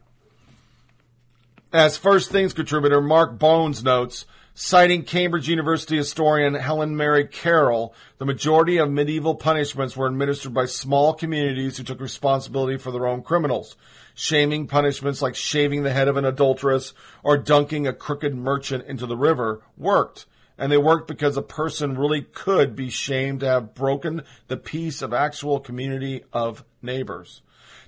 As 1.74 1.98
First 1.98 2.32
Things 2.32 2.54
contributor 2.54 3.02
Mark 3.02 3.38
Bones 3.38 3.84
notes, 3.84 4.26
citing 4.54 5.04
Cambridge 5.04 5.50
University 5.50 5.98
historian 5.98 6.56
Helen 6.56 6.96
Mary 6.96 7.28
Carrel, 7.28 7.94
the 8.18 8.26
majority 8.26 8.78
of 8.78 8.90
medieval 8.90 9.36
punishments 9.36 9.96
were 9.96 10.08
administered 10.08 10.54
by 10.54 10.66
small 10.66 11.14
communities 11.14 11.78
who 11.78 11.84
took 11.84 12.00
responsibility 12.00 12.78
for 12.78 12.92
their 12.92 13.06
own 13.06 13.22
criminals. 13.22 13.76
Shaming 14.16 14.66
punishments 14.66 15.22
like 15.22 15.36
shaving 15.36 15.84
the 15.84 15.94
head 15.94 16.08
of 16.08 16.18
an 16.18 16.26
adulteress 16.26 16.94
or 17.22 17.38
dunking 17.38 17.86
a 17.86 17.94
crooked 17.94 18.34
merchant 18.34 18.86
into 18.88 19.06
the 19.06 19.18
river 19.18 19.62
worked. 19.78 20.26
And 20.58 20.72
they 20.72 20.78
worked 20.78 21.08
because 21.08 21.38
a 21.38 21.44
person 21.44 21.96
really 21.98 22.24
could 22.24 22.76
be 22.76 22.90
shamed 22.90 23.42
to 23.42 23.46
have 23.46 23.76
broken 23.76 24.24
the 24.48 24.58
peace 24.58 25.04
of 25.04 25.14
actual 25.14 25.60
community 25.60 26.24
of 26.34 26.64
neighbors. 26.82 27.42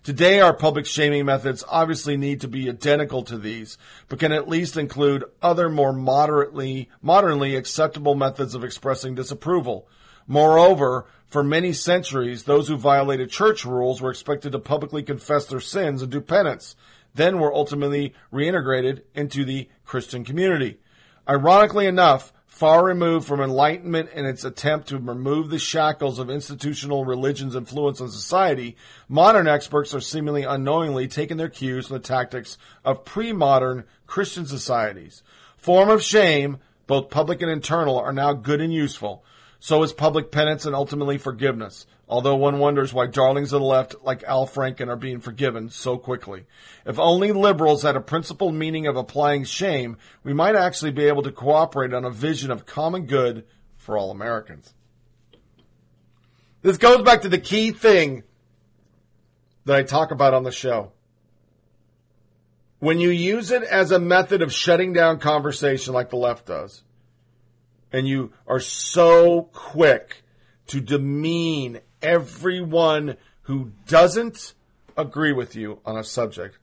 Today, 0.09 0.39
our 0.39 0.55
public 0.55 0.87
shaming 0.87 1.27
methods 1.27 1.63
obviously 1.69 2.17
need 2.17 2.41
to 2.41 2.47
be 2.47 2.67
identical 2.67 3.21
to 3.25 3.37
these, 3.37 3.77
but 4.07 4.17
can 4.17 4.31
at 4.31 4.49
least 4.49 4.75
include 4.75 5.23
other 5.39 5.69
more 5.69 5.93
moderately, 5.93 6.89
modernly 6.99 7.55
acceptable 7.55 8.15
methods 8.15 8.55
of 8.55 8.63
expressing 8.63 9.13
disapproval. 9.13 9.87
Moreover, 10.25 11.05
for 11.27 11.43
many 11.43 11.73
centuries, 11.73 12.45
those 12.45 12.67
who 12.67 12.75
violated 12.75 13.29
church 13.29 13.65
rules 13.65 14.01
were 14.01 14.09
expected 14.09 14.51
to 14.53 14.57
publicly 14.57 15.03
confess 15.03 15.45
their 15.45 15.59
sins 15.59 16.01
and 16.01 16.11
do 16.11 16.21
penance, 16.21 16.75
then 17.13 17.37
were 17.37 17.53
ultimately 17.53 18.15
reintegrated 18.33 19.03
into 19.13 19.45
the 19.45 19.69
Christian 19.85 20.25
community. 20.25 20.79
Ironically 21.29 21.85
enough, 21.85 22.33
far 22.59 22.83
removed 22.83 23.25
from 23.25 23.39
enlightenment 23.39 24.09
in 24.13 24.25
its 24.25 24.43
attempt 24.43 24.89
to 24.89 24.97
remove 24.97 25.49
the 25.49 25.57
shackles 25.57 26.19
of 26.19 26.29
institutional 26.29 27.05
religion's 27.05 27.55
influence 27.55 28.01
on 28.01 28.09
society, 28.09 28.75
modern 29.07 29.47
experts 29.47 29.95
are 29.95 30.01
seemingly 30.01 30.43
unknowingly 30.43 31.07
taking 31.07 31.37
their 31.37 31.47
cues 31.47 31.87
from 31.87 31.93
the 31.93 32.03
tactics 32.03 32.57
of 32.83 33.05
pre-modern 33.05 33.85
Christian 34.07 34.45
societies. 34.45 35.23
Form 35.55 35.89
of 35.89 36.03
shame, 36.03 36.57
both 36.85 37.09
public 37.09 37.41
and 37.41 37.49
internal, 37.49 37.97
are 37.97 38.11
now 38.11 38.33
good 38.33 38.59
and 38.59 38.73
useful. 38.73 39.23
So 39.61 39.81
is 39.81 39.93
public 39.93 40.29
penance 40.29 40.65
and 40.65 40.75
ultimately 40.75 41.17
forgiveness. 41.17 41.85
Although 42.09 42.37
one 42.37 42.57
wonders 42.57 42.91
why 42.91 43.05
darlings 43.05 43.53
of 43.53 43.61
the 43.61 43.67
left 43.67 43.95
like 44.03 44.23
Al 44.23 44.47
Franken 44.47 44.87
are 44.87 44.95
being 44.95 45.19
forgiven 45.19 45.69
so 45.69 45.95
quickly. 45.95 46.45
If 46.83 46.97
only 46.97 47.31
liberals 47.31 47.83
had 47.83 47.95
a 47.95 48.01
principled 48.01 48.55
meaning 48.55 48.87
of 48.87 48.95
applying 48.95 49.43
shame, 49.43 49.95
we 50.23 50.33
might 50.33 50.55
actually 50.55 50.89
be 50.89 51.05
able 51.05 51.21
to 51.21 51.31
cooperate 51.31 51.93
on 51.93 52.05
a 52.05 52.09
vision 52.09 52.49
of 52.49 52.65
common 52.65 53.05
good 53.05 53.45
for 53.77 53.95
all 53.95 54.09
Americans. 54.09 54.73
This 56.63 56.77
goes 56.77 57.03
back 57.03 57.21
to 57.21 57.29
the 57.29 57.37
key 57.37 57.71
thing 57.71 58.23
that 59.65 59.75
I 59.75 59.83
talk 59.83 60.09
about 60.09 60.33
on 60.33 60.43
the 60.43 60.51
show. 60.51 60.91
When 62.79 62.99
you 62.99 63.09
use 63.09 63.51
it 63.51 63.61
as 63.61 63.91
a 63.91 63.99
method 63.99 64.41
of 64.41 64.51
shutting 64.51 64.93
down 64.93 65.19
conversation 65.19 65.93
like 65.93 66.09
the 66.09 66.15
left 66.15 66.47
does, 66.47 66.81
and 67.91 68.07
you 68.07 68.33
are 68.47 68.59
so 68.59 69.43
quick 69.53 70.23
to 70.67 70.81
demean 70.81 71.81
everyone 72.01 73.17
who 73.43 73.71
doesn't 73.87 74.53
agree 74.95 75.31
with 75.31 75.55
you 75.55 75.79
on 75.85 75.97
a 75.97 76.03
subject 76.03 76.57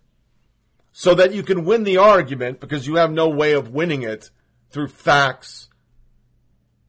so 0.93 1.15
that 1.15 1.35
you 1.35 1.43
can 1.43 1.65
win 1.65 1.85
the 1.85 1.99
argument 1.99 2.61
because 2.61 2.87
you 2.87 2.97
have 2.97 3.11
no 3.11 3.29
way 3.29 3.53
of 3.53 3.69
winning 3.69 4.03
it 4.03 4.31
through 4.71 4.89
facts 4.89 5.69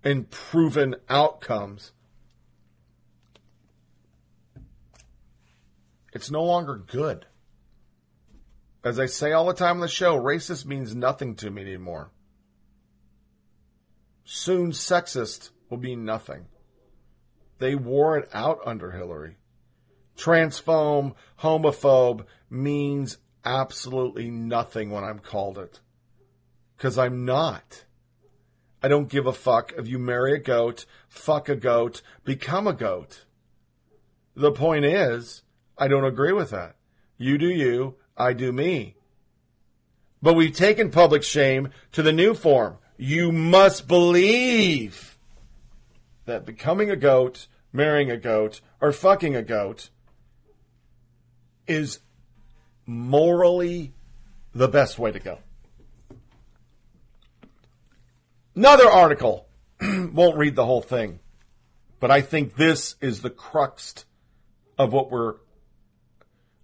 and 0.03 0.29
proven 0.29 0.95
outcomes. 1.09 1.91
It's 6.13 6.31
no 6.31 6.43
longer 6.43 6.75
good. 6.75 7.25
As 8.83 8.99
I 8.99 9.07
say 9.07 9.33
all 9.33 9.45
the 9.45 9.53
time 9.53 9.75
on 9.75 9.81
the 9.81 9.87
show, 9.87 10.17
racist 10.17 10.65
means 10.65 10.95
nothing 10.95 11.35
to 11.35 11.49
me 11.49 11.63
anymore. 11.63 12.11
Soon, 14.23 14.71
sexist 14.71 15.49
will 15.69 15.77
be 15.77 15.95
nothing. 15.95 16.45
They 17.59 17.75
wore 17.75 18.17
it 18.17 18.29
out 18.33 18.59
under 18.65 18.91
Hillary. 18.91 19.37
Transphobe, 20.17 21.13
homophobe 21.39 22.25
means 22.49 23.17
absolutely 23.45 24.29
nothing 24.29 24.91
when 24.91 25.03
I'm 25.03 25.19
called 25.19 25.57
it. 25.57 25.79
Because 26.75 26.97
I'm 26.97 27.25
not. 27.25 27.85
I 28.81 28.87
don't 28.87 29.09
give 29.09 29.25
a 29.25 29.33
fuck 29.33 29.73
if 29.77 29.87
you 29.87 29.97
marry 29.97 30.35
a 30.35 30.39
goat, 30.39 30.85
fuck 31.07 31.49
a 31.49 31.55
goat, 31.55 32.01
become 32.23 32.67
a 32.67 32.73
goat. 32.73 33.25
The 34.35 34.51
point 34.51 34.85
is, 34.85 35.41
I 35.77 35.87
don't 35.87 36.05
agree 36.05 36.33
with 36.33 36.51
that. 36.51 36.75
You 37.17 37.37
do 37.37 37.47
you, 37.47 37.95
I 38.15 38.33
do 38.33 38.51
me. 38.51 38.95
But 40.21 40.35
we've 40.35 40.55
taken 40.55 40.91
public 40.91 41.23
shame 41.23 41.69
to 41.93 42.03
the 42.03 42.11
new 42.11 42.33
form. 42.33 42.77
You 42.97 43.31
must 43.31 43.87
believe 43.87 45.16
that 46.27 46.45
becoming 46.45 46.91
a 46.91 46.95
goat, 46.95 47.47
marrying 47.73 48.11
a 48.11 48.17
goat, 48.17 48.61
or 48.79 48.91
fucking 48.91 49.35
a 49.35 49.41
goat 49.41 49.89
is 51.65 51.99
morally 52.85 53.93
the 54.53 54.67
best 54.67 54.99
way 54.99 55.11
to 55.11 55.19
go. 55.19 55.39
Another 58.55 58.87
article, 58.87 59.47
won't 59.81 60.37
read 60.37 60.55
the 60.55 60.65
whole 60.65 60.81
thing, 60.81 61.19
but 61.99 62.11
I 62.11 62.21
think 62.21 62.55
this 62.55 62.95
is 63.01 63.21
the 63.21 63.29
crux 63.29 64.05
of 64.77 64.93
what 64.93 65.11
we're, 65.11 65.35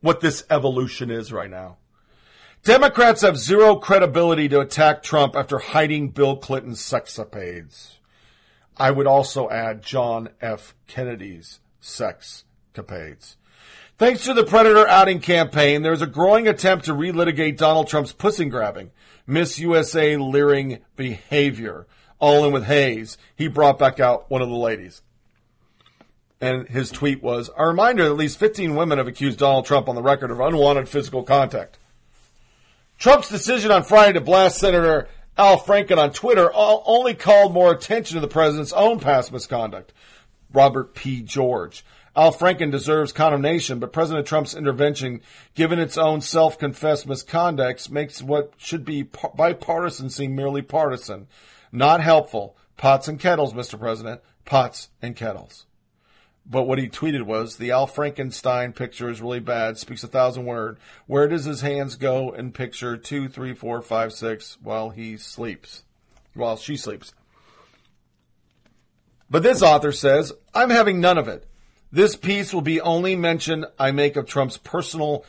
what 0.02 0.20
this 0.20 0.44
evolution 0.50 1.10
is 1.10 1.32
right 1.32 1.50
now. 1.50 1.78
Democrats 2.64 3.22
have 3.22 3.38
zero 3.38 3.76
credibility 3.76 4.48
to 4.50 4.60
attack 4.60 5.04
Trump 5.04 5.36
after 5.36 5.58
hiding 5.58 6.10
Bill 6.10 6.38
Clinton's 6.38 6.82
sexapades. 6.82 7.98
I 8.78 8.92
would 8.92 9.08
also 9.08 9.50
add 9.50 9.84
John 9.84 10.30
F. 10.42 10.76
Kennedy's 10.88 11.60
sex 11.80 12.46
capades. 12.74 13.36
Thanks 13.98 14.26
to 14.26 14.34
the 14.34 14.44
Predator 14.44 14.88
outing 14.88 15.20
campaign, 15.20 15.84
there's 15.84 16.02
a 16.02 16.08
growing 16.08 16.48
attempt 16.48 16.86
to 16.86 16.94
relitigate 16.94 17.58
Donald 17.58 17.88
Trump's 17.88 18.12
pussy 18.12 18.46
grabbing, 18.46 18.92
Miss 19.28 19.60
USA 19.60 20.18
leering 20.18 20.80
behavior. 20.96 21.86
All 22.20 22.46
in 22.46 22.54
with 22.54 22.66
Hayes, 22.66 23.18
he 23.36 23.48
brought 23.48 23.78
back 23.78 24.00
out 24.00 24.32
one 24.32 24.42
of 24.42 24.50
the 24.50 24.56
ladies. 24.56 25.02
And 26.42 26.68
his 26.68 26.92
tweet 26.92 27.22
was 27.22 27.50
a 27.56 27.68
reminder 27.68 28.04
that 28.04 28.12
at 28.12 28.18
least 28.18 28.40
15 28.40 28.76
women 28.76 28.98
have 28.98 29.08
accused 29.08 29.40
Donald 29.40 29.66
Trump 29.66 29.88
on 29.88 29.96
the 29.96 30.02
record 30.02 30.32
of 30.32 30.40
unwanted 30.40 30.90
physical 30.90 31.24
contact. 31.24 31.78
Trump's 32.98 33.30
decision 33.30 33.72
on 33.72 33.84
Friday 33.84 34.14
to 34.14 34.22
blast 34.22 34.58
Senator 34.58 35.08
Al 35.38 35.60
Franken 35.60 35.98
on 35.98 36.12
Twitter 36.12 36.52
only 36.54 37.16
called 37.16 37.54
more 37.54 37.72
attention 37.72 38.16
to 38.16 38.22
the 38.22 38.28
president's 38.28 38.74
own 38.74 39.00
past 39.00 39.32
misconduct. 39.32 39.92
Robert 40.54 40.94
P. 40.94 41.24
George. 41.24 41.84
Al 42.16 42.32
Franken 42.32 42.70
deserves 42.70 43.12
condemnation, 43.12 43.80
but 43.80 43.92
President 43.92 44.28
Trump's 44.28 44.54
intervention, 44.54 45.22
given 45.56 45.80
its 45.80 45.98
own 45.98 46.22
self-confessed 46.22 47.08
misconduct, 47.08 47.90
makes 47.90 48.22
what 48.22 48.54
should 48.58 48.86
be 48.86 49.02
bipartisan 49.36 50.12
seem 50.12 50.36
merely 50.36 50.62
partisan. 50.62 51.26
Not 51.72 52.02
helpful. 52.02 52.56
Pots 52.78 53.08
and 53.08 53.20
kettles, 53.20 53.54
Mr. 53.54 53.80
President. 53.80 54.22
Pots 54.46 54.90
and 55.02 55.16
kettles. 55.16 55.66
But 56.46 56.64
what 56.64 56.78
he 56.78 56.90
tweeted 56.90 57.24
was 57.24 57.56
the 57.56 57.72
Al 57.72 57.88
Frankenstein 57.88 58.74
picture 58.74 59.10
is 59.10 59.22
really 59.22 59.40
bad, 59.40 59.78
speaks 59.78 60.04
a 60.04 60.08
thousand 60.08 60.46
word. 60.46 60.78
Where 61.08 61.28
does 61.28 61.46
his 61.46 61.62
hands 61.62 61.96
go 61.96 62.32
in 62.34 62.52
picture 62.52 62.98
two, 62.98 63.30
three, 63.30 63.54
four, 63.54 63.82
five, 63.82 64.12
six 64.12 64.58
while 64.62 64.90
he 64.90 65.16
sleeps? 65.16 65.84
While 66.34 66.58
she 66.58 66.76
sleeps. 66.76 67.14
But 69.30 69.44
this 69.44 69.62
author 69.62 69.92
says, 69.92 70.34
I'm 70.54 70.70
having 70.70 71.00
none 71.00 71.18
of 71.18 71.28
it. 71.28 71.48
This 71.92 72.16
piece 72.16 72.54
will 72.54 72.62
be 72.62 72.82
only 72.82 73.16
mention 73.16 73.66
I 73.80 73.92
make 73.92 74.16
of 74.16 74.28
Trump's 74.28 74.58
personal 74.58 75.26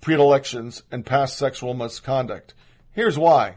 predilections 0.00 0.82
and 0.90 1.06
past 1.06 1.38
sexual 1.38 1.72
misconduct. 1.72 2.54
Here's 2.92 3.18
why. 3.18 3.56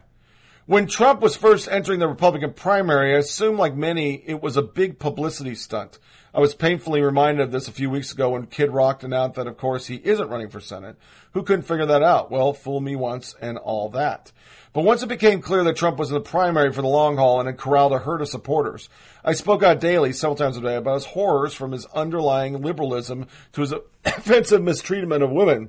When 0.66 0.86
Trump 0.86 1.20
was 1.20 1.36
first 1.36 1.68
entering 1.68 1.98
the 1.98 2.08
Republican 2.08 2.52
primary, 2.52 3.14
I 3.14 3.18
assumed, 3.18 3.58
like 3.58 3.74
many, 3.74 4.22
it 4.26 4.40
was 4.40 4.56
a 4.56 4.62
big 4.62 4.98
publicity 4.98 5.54
stunt. 5.54 5.98
I 6.34 6.40
was 6.40 6.54
painfully 6.54 7.02
reminded 7.02 7.42
of 7.42 7.50
this 7.50 7.68
a 7.68 7.72
few 7.72 7.90
weeks 7.90 8.12
ago 8.12 8.30
when 8.30 8.46
Kid 8.46 8.70
Rock 8.70 9.02
announced 9.02 9.36
that, 9.36 9.46
of 9.46 9.58
course, 9.58 9.86
he 9.86 9.96
isn't 9.96 10.30
running 10.30 10.48
for 10.48 10.60
Senate. 10.60 10.96
Who 11.32 11.42
couldn't 11.42 11.66
figure 11.66 11.84
that 11.84 12.02
out? 12.02 12.30
Well, 12.30 12.54
fool 12.54 12.80
me 12.80 12.96
once 12.96 13.34
and 13.42 13.58
all 13.58 13.90
that. 13.90 14.32
But 14.72 14.84
once 14.84 15.02
it 15.02 15.08
became 15.08 15.42
clear 15.42 15.62
that 15.64 15.76
Trump 15.76 15.98
was 15.98 16.08
in 16.08 16.14
the 16.14 16.20
primary 16.20 16.72
for 16.72 16.80
the 16.80 16.88
long 16.88 17.18
haul 17.18 17.38
and 17.38 17.46
had 17.46 17.58
corralled 17.58 17.92
a 17.92 17.98
herd 17.98 18.22
of 18.22 18.28
supporters, 18.28 18.88
I 19.22 19.34
spoke 19.34 19.62
out 19.62 19.80
daily, 19.80 20.14
several 20.14 20.36
times 20.36 20.56
a 20.56 20.62
day, 20.62 20.76
about 20.76 20.94
his 20.94 21.04
horrors 21.04 21.52
from 21.52 21.72
his 21.72 21.84
underlying 21.94 22.62
liberalism 22.62 23.26
to 23.52 23.60
his 23.60 23.74
offensive 24.06 24.62
mistreatment 24.62 25.22
of 25.22 25.30
women 25.30 25.68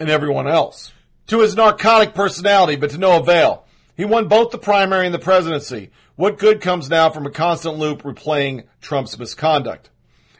and 0.00 0.10
everyone 0.10 0.48
else, 0.48 0.92
to 1.28 1.38
his 1.38 1.54
narcotic 1.54 2.14
personality, 2.14 2.74
but 2.74 2.90
to 2.90 2.98
no 2.98 3.18
avail. 3.18 3.64
He 3.96 4.04
won 4.04 4.26
both 4.26 4.50
the 4.50 4.58
primary 4.58 5.06
and 5.06 5.14
the 5.14 5.20
presidency. 5.20 5.90
What 6.16 6.38
good 6.38 6.60
comes 6.60 6.90
now 6.90 7.08
from 7.08 7.24
a 7.24 7.30
constant 7.30 7.78
loop 7.78 8.02
replaying 8.02 8.64
Trump's 8.82 9.18
misconduct? 9.18 9.88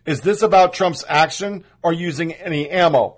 Is 0.05 0.21
this 0.21 0.43
about 0.43 0.75
Trump's 0.75 1.03
action 1.09 1.65
or 1.83 1.95
using 1.95 2.35
any 2.35 2.69
ammo? 2.69 3.17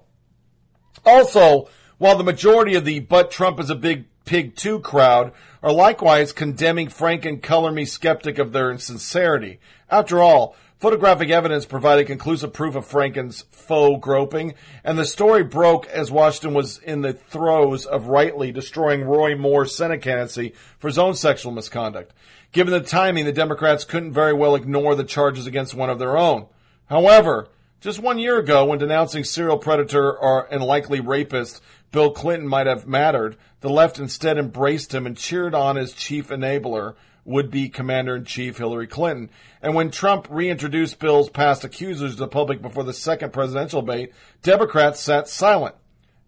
Also, 1.04 1.68
while 1.98 2.16
the 2.16 2.22
majority 2.22 2.76
of 2.76 2.84
the 2.84 3.00
but 3.00 3.32
Trump 3.32 3.58
is 3.58 3.70
a 3.70 3.74
big 3.74 4.04
pig 4.24 4.54
too 4.54 4.78
crowd 4.78 5.32
are 5.64 5.72
likewise 5.72 6.32
condemning 6.32 6.88
Frank 6.88 7.24
and 7.24 7.42
color 7.42 7.72
me 7.72 7.84
skeptic 7.84 8.38
of 8.38 8.52
their 8.52 8.70
insincerity. 8.70 9.58
After 9.90 10.20
all, 10.20 10.54
Photographic 10.84 11.30
evidence 11.30 11.64
provided 11.64 12.06
conclusive 12.06 12.52
proof 12.52 12.74
of 12.74 12.84
Franken's 12.84 13.46
faux 13.50 13.98
groping, 14.04 14.52
and 14.84 14.98
the 14.98 15.06
story 15.06 15.42
broke 15.42 15.86
as 15.86 16.10
Washington 16.10 16.52
was 16.52 16.76
in 16.76 17.00
the 17.00 17.14
throes 17.14 17.86
of 17.86 18.08
rightly 18.08 18.52
destroying 18.52 19.02
Roy 19.02 19.34
Moore's 19.34 19.74
Senate 19.74 20.02
candidacy 20.02 20.52
for 20.78 20.88
his 20.88 20.98
own 20.98 21.14
sexual 21.14 21.52
misconduct. 21.52 22.12
Given 22.54 22.72
the 22.72 22.80
timing, 22.80 23.24
the 23.24 23.32
Democrats 23.32 23.84
couldn't 23.84 24.12
very 24.12 24.32
well 24.32 24.54
ignore 24.54 24.94
the 24.94 25.02
charges 25.02 25.44
against 25.44 25.74
one 25.74 25.90
of 25.90 25.98
their 25.98 26.16
own. 26.16 26.46
However, 26.86 27.48
just 27.80 27.98
one 27.98 28.20
year 28.20 28.38
ago, 28.38 28.64
when 28.64 28.78
denouncing 28.78 29.24
serial 29.24 29.58
predator 29.58 30.16
or 30.16 30.46
and 30.52 30.62
likely 30.62 31.00
rapist 31.00 31.60
Bill 31.90 32.12
Clinton 32.12 32.46
might 32.46 32.68
have 32.68 32.86
mattered, 32.86 33.36
the 33.60 33.68
left 33.68 33.98
instead 33.98 34.38
embraced 34.38 34.94
him 34.94 35.04
and 35.04 35.16
cheered 35.16 35.52
on 35.52 35.74
his 35.74 35.92
chief 35.94 36.28
enabler, 36.28 36.94
would 37.24 37.50
be 37.50 37.68
Commander 37.68 38.14
in 38.14 38.24
Chief 38.24 38.56
Hillary 38.58 38.86
Clinton. 38.86 39.30
And 39.60 39.74
when 39.74 39.90
Trump 39.90 40.28
reintroduced 40.30 41.00
Bill's 41.00 41.30
past 41.30 41.64
accusers 41.64 42.12
to 42.12 42.20
the 42.20 42.28
public 42.28 42.62
before 42.62 42.84
the 42.84 42.92
second 42.92 43.32
presidential 43.32 43.80
debate, 43.80 44.12
Democrats 44.42 45.00
sat 45.00 45.28
silent. 45.28 45.74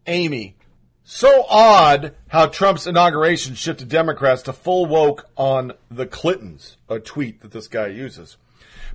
Amy. 0.09 0.56
So 1.09 1.45
odd 1.49 2.16
how 2.27 2.47
Trump's 2.47 2.85
inauguration 2.85 3.55
shifted 3.55 3.89
Democrats 3.89 4.43
to 4.43 4.53
full 4.53 4.87
woke 4.87 5.31
on 5.37 5.74
the 5.89 6.05
Clintons, 6.05 6.78
a 6.89 6.99
tweet 6.99 7.43
that 7.43 7.53
this 7.53 7.69
guy 7.69 7.87
uses. 7.87 8.37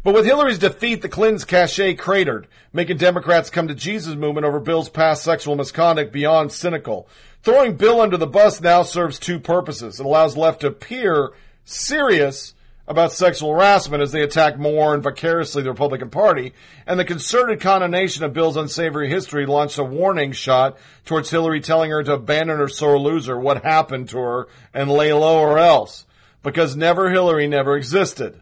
But 0.03 0.13
with 0.13 0.25
Hillary's 0.25 0.59
defeat, 0.59 1.01
the 1.01 1.07
Clintons' 1.07 1.45
cachet 1.45 1.93
cratered, 1.93 2.49
making 2.73 2.97
Democrats 2.97 3.49
come 3.49 3.69
to 3.69 3.73
Jesus 3.73 4.15
movement 4.15 4.45
over 4.45 4.59
Bill's 4.59 4.89
past 4.89 5.23
sexual 5.23 5.55
misconduct 5.55 6.11
beyond 6.11 6.51
cynical. 6.51 7.07
Throwing 7.43 7.77
Bill 7.77 8.01
under 8.01 8.17
the 8.17 8.27
bus 8.27 8.59
now 8.59 8.83
serves 8.83 9.17
two 9.17 9.39
purposes. 9.39 9.97
It 9.97 10.05
allows 10.05 10.35
left 10.35 10.59
to 10.61 10.67
appear 10.67 11.31
serious 11.63 12.55
about 12.91 13.13
sexual 13.13 13.53
harassment 13.53 14.03
as 14.03 14.11
they 14.11 14.21
attack 14.21 14.59
more 14.59 14.93
and 14.93 15.01
vicariously 15.01 15.63
the 15.63 15.71
Republican 15.71 16.09
Party, 16.09 16.53
and 16.85 16.99
the 16.99 17.05
concerted 17.05 17.61
condemnation 17.61 18.23
of 18.23 18.33
Bill's 18.33 18.57
unsavory 18.57 19.09
history 19.09 19.45
launched 19.45 19.77
a 19.77 19.83
warning 19.83 20.33
shot 20.33 20.77
towards 21.05 21.31
Hillary 21.31 21.61
telling 21.61 21.89
her 21.89 22.03
to 22.03 22.13
abandon 22.13 22.57
her 22.57 22.67
sore 22.67 22.99
loser, 22.99 23.39
what 23.39 23.63
happened 23.63 24.09
to 24.09 24.17
her, 24.17 24.47
and 24.73 24.91
lay 24.91 25.13
low 25.13 25.39
or 25.39 25.57
else. 25.57 26.05
Because 26.43 26.75
never 26.75 27.09
Hillary 27.09 27.47
never 27.47 27.77
existed. 27.77 28.41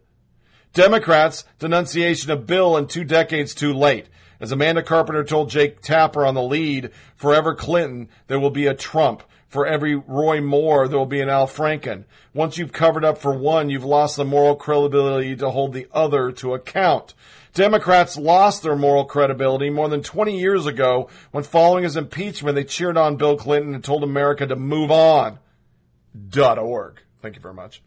Democrats' 0.74 1.46
denunciation 1.60 2.32
of 2.32 2.48
Bill 2.48 2.76
in 2.76 2.88
two 2.88 3.04
decades 3.04 3.54
too 3.54 3.74
late. 3.74 4.08
As 4.40 4.52
Amanda 4.52 4.82
Carpenter 4.82 5.24
told 5.24 5.50
Jake 5.50 5.82
Tapper 5.82 6.26
on 6.26 6.34
the 6.34 6.42
lead, 6.42 6.92
forever 7.16 7.54
Clinton, 7.54 8.10
there 8.28 8.40
will 8.40 8.50
be 8.50 8.68
a 8.68 8.74
Trump. 8.74 9.22
For 9.50 9.66
every 9.66 9.96
Roy 9.96 10.42
Moore, 10.42 10.88
there 10.88 11.00
will 11.00 11.08
be 11.08 11.22
an 11.22 11.30
Al 11.30 11.48
Franken. 11.48 12.06
Once 12.36 12.60
you've 12.60 12.72
covered 12.72 13.04
up 13.04 13.18
for 13.18 13.34
one, 13.34 13.72
you've 13.72 13.84
lost 13.84 14.16
the 14.16 14.24
moral 14.24 14.56
credibility 14.56 15.36
to 15.36 15.50
hold 15.50 15.74
the 15.74 15.88
other 15.92 16.32
to 16.34 16.54
account. 16.54 17.16
Democrats 17.56 18.16
lost 18.16 18.62
their 18.62 18.76
moral 18.76 19.06
credibility 19.06 19.72
more 19.72 19.90
than 19.90 20.04
20 20.04 20.40
years 20.40 20.68
ago 20.68 21.10
when 21.32 21.44
following 21.44 21.84
his 21.84 21.98
impeachment, 21.98 22.54
they 22.54 22.64
cheered 22.64 22.96
on 22.96 23.18
Bill 23.18 23.38
Clinton 23.38 23.74
and 23.74 23.84
told 23.84 24.04
America 24.04 24.46
to 24.46 24.56
move 24.56 24.92
on. 24.92 25.40
Dot 26.30 26.60
org. 26.60 27.02
Thank 27.24 27.36
you 27.36 27.42
very 27.42 27.56
much. 27.56 27.82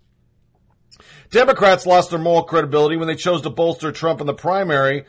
Democrats 1.30 1.86
lost 1.86 2.10
their 2.10 2.18
moral 2.18 2.43
credibility 2.43 2.97
when 2.97 3.09
they 3.09 3.14
chose 3.14 3.43
to 3.43 3.51
bolster 3.51 3.93
Trump 3.93 4.20
in 4.20 4.26
the 4.26 4.34
primary, 4.34 5.05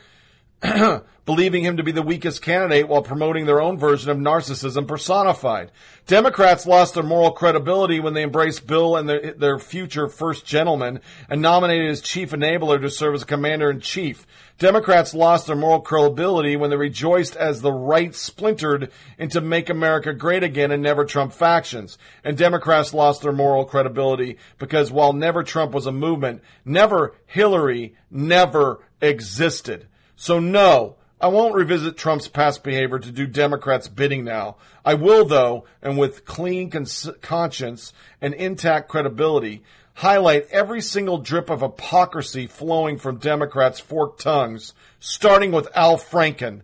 believing 1.26 1.64
him 1.64 1.76
to 1.76 1.84
be 1.84 1.92
the 1.92 2.02
weakest 2.02 2.42
candidate 2.42 2.88
while 2.88 3.02
promoting 3.02 3.46
their 3.46 3.62
own 3.62 3.78
version 3.78 4.10
of 4.10 4.18
narcissism 4.18 4.88
personified. 4.88 5.70
Democrats 6.08 6.66
lost 6.66 6.94
their 6.94 7.04
moral 7.04 7.32
credibility 7.32 8.00
when 8.00 8.14
they 8.14 8.24
embraced 8.24 8.66
Bill 8.66 8.96
and 8.96 9.10
their, 9.10 9.34
their 9.34 9.60
future 9.60 10.08
first 10.08 10.46
gentleman 10.46 11.02
and 11.30 11.42
nominated 11.42 11.90
his 11.90 12.02
chief 12.02 12.32
enabler 12.32 12.80
to 12.80 12.90
serve 12.90 13.16
as 13.16 13.26
commander 13.26 13.70
in 13.70 13.82
chief. 13.82 14.26
Democrats 14.58 15.14
lost 15.14 15.48
their 15.48 15.56
moral 15.56 15.82
credibility 15.82 16.56
when 16.56 16.70
they 16.70 16.78
rejoiced 16.78 17.36
as 17.36 17.62
the 17.62 17.72
right 17.72 18.16
splintered 18.16 18.90
into 19.18 19.42
Make 19.42 19.70
America 19.70 20.14
Great 20.14 20.44
Again 20.44 20.72
and 20.72 20.82
Never 20.82 21.04
Trump 21.04 21.34
factions. 21.34 21.98
And 22.24 22.38
Democrats 22.38 22.94
lost 22.94 23.22
their 23.22 23.34
moral 23.34 23.66
credibility 23.66 24.38
because 24.60 24.92
while 24.92 25.12
Never 25.12 25.44
Trump 25.44 25.74
was 25.74 25.88
a 25.88 25.92
movement, 25.92 26.42
Never 26.64 27.16
Hillary 27.26 27.96
never 28.10 28.80
existed. 29.02 29.88
So 30.24 30.40
no, 30.40 30.96
I 31.20 31.28
won't 31.28 31.54
revisit 31.54 31.98
Trump's 31.98 32.30
past 32.30 32.64
behavior 32.64 32.98
to 32.98 33.12
do 33.12 33.28
Democrats' 33.28 33.90
bidding 33.90 34.24
now. 34.24 34.56
I 34.86 34.94
will, 34.94 35.26
though, 35.26 35.66
and 35.82 35.98
with 35.98 36.24
clean 36.24 36.70
cons- 36.70 37.10
conscience 37.20 37.92
and 38.22 38.34
intact 38.34 38.88
credibility, 38.88 39.64
highlight 39.96 40.48
every 40.50 40.80
single 40.80 41.18
drip 41.18 41.50
of 41.50 41.60
hypocrisy 41.60 42.48
flowing 42.48 43.00
from 43.00 43.18
Democrats' 43.18 43.82
forked 43.82 44.22
tongues, 44.22 44.74
starting 44.98 45.52
with 45.52 45.68
Al 45.76 45.98
Franken 45.98 46.62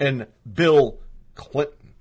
and 0.00 0.26
Bill 0.52 0.98
Clinton. 1.36 1.94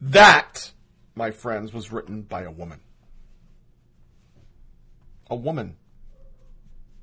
That, 0.00 0.72
my 1.14 1.32
friends, 1.32 1.74
was 1.74 1.92
written 1.92 2.22
by 2.22 2.44
a 2.44 2.50
woman. 2.50 2.80
A 5.28 5.36
woman. 5.36 5.76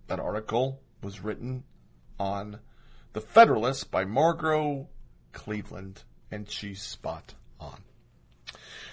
That 0.08 0.20
article 0.20 0.82
was 1.06 1.24
written 1.24 1.64
on 2.20 2.60
The 3.14 3.22
Federalist 3.22 3.92
by 3.92 4.06
Margot 4.06 4.90
Cleveland, 5.34 6.04
and 6.32 6.50
she's 6.50 6.82
spot 6.82 7.36
on. 7.60 7.84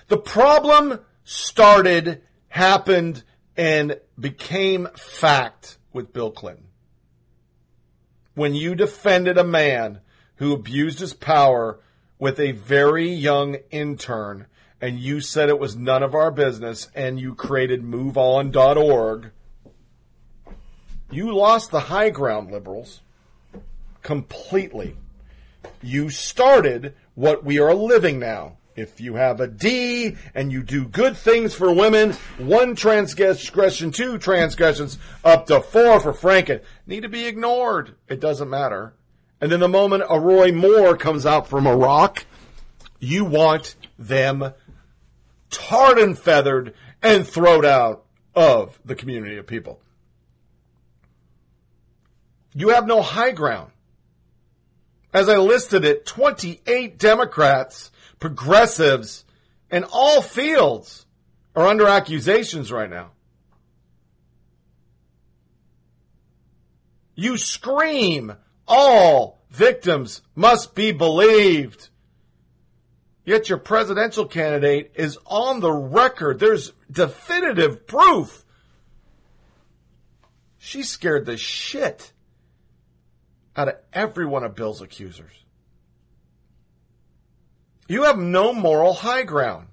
The 0.08 0.18
problem 0.18 1.00
started, 1.24 2.20
happened, 2.48 3.24
and 3.56 3.98
became 4.20 4.88
fact 4.94 5.78
with 5.94 6.12
Bill 6.12 6.30
Clinton. 6.30 6.66
When 8.34 8.54
you 8.54 8.74
defended 8.74 9.38
a 9.38 9.44
man 9.44 10.00
who 10.36 10.52
abused 10.52 11.00
his 11.00 11.14
power 11.14 11.80
with 12.18 12.38
a 12.38 12.52
very 12.52 13.08
young 13.10 13.56
intern 13.70 14.48
and 14.82 14.98
you 14.98 15.20
said 15.20 15.48
it 15.48 15.58
was 15.58 15.76
none 15.76 16.02
of 16.02 16.14
our 16.14 16.30
business 16.30 16.88
and 16.94 17.18
you 17.18 17.34
created 17.34 17.82
moveon.org, 17.82 19.30
you 21.12 21.34
lost 21.34 21.70
the 21.70 21.80
high 21.80 22.10
ground, 22.10 22.50
liberals, 22.50 23.00
completely. 24.02 24.96
You 25.82 26.10
started 26.10 26.94
what 27.14 27.44
we 27.44 27.58
are 27.58 27.74
living 27.74 28.18
now. 28.18 28.56
If 28.74 29.02
you 29.02 29.16
have 29.16 29.38
a 29.40 29.46
D 29.46 30.16
and 30.34 30.50
you 30.50 30.62
do 30.62 30.86
good 30.86 31.16
things 31.16 31.54
for 31.54 31.72
women, 31.72 32.12
one 32.38 32.74
transgression, 32.74 33.92
two 33.92 34.16
transgressions, 34.16 34.98
up 35.22 35.46
to 35.46 35.60
four 35.60 36.00
for 36.00 36.14
Franken, 36.14 36.62
need 36.86 37.02
to 37.02 37.10
be 37.10 37.26
ignored. 37.26 37.94
It 38.08 38.18
doesn't 38.18 38.48
matter. 38.48 38.94
And 39.42 39.52
then 39.52 39.60
the 39.60 39.68
moment 39.68 40.04
a 40.08 40.18
Roy 40.18 40.52
Moore 40.52 40.96
comes 40.96 41.26
out 41.26 41.48
from 41.48 41.66
Iraq, 41.66 42.24
you 42.98 43.26
want 43.26 43.74
them 43.98 44.54
tarred 45.50 45.98
and 45.98 46.18
feathered 46.18 46.72
and 47.02 47.26
thrown 47.26 47.66
out 47.66 48.04
of 48.34 48.78
the 48.84 48.94
community 48.94 49.36
of 49.36 49.46
people. 49.46 49.81
You 52.54 52.70
have 52.70 52.86
no 52.86 53.02
high 53.02 53.32
ground. 53.32 53.72
As 55.12 55.28
I 55.28 55.36
listed 55.36 55.84
it, 55.84 56.06
28 56.06 56.98
Democrats, 56.98 57.90
progressives, 58.18 59.24
in 59.70 59.84
all 59.92 60.22
fields 60.22 61.06
are 61.54 61.66
under 61.66 61.86
accusations 61.86 62.72
right 62.72 62.90
now. 62.90 63.10
You 67.14 67.36
scream, 67.36 68.34
all 68.66 69.42
victims 69.50 70.22
must 70.34 70.74
be 70.74 70.92
believed. 70.92 71.90
Yet 73.24 73.48
your 73.48 73.58
presidential 73.58 74.26
candidate 74.26 74.92
is 74.94 75.18
on 75.26 75.60
the 75.60 75.70
record. 75.70 76.40
There's 76.40 76.72
definitive 76.90 77.86
proof. 77.86 78.44
She 80.58 80.82
scared 80.82 81.26
the 81.26 81.36
shit 81.36 82.12
out 83.56 83.68
of 83.68 83.74
every 83.92 84.26
one 84.26 84.44
of 84.44 84.54
Bill's 84.54 84.80
accusers. 84.80 85.32
You 87.88 88.04
have 88.04 88.18
no 88.18 88.52
moral 88.52 88.94
high 88.94 89.24
ground. 89.24 89.68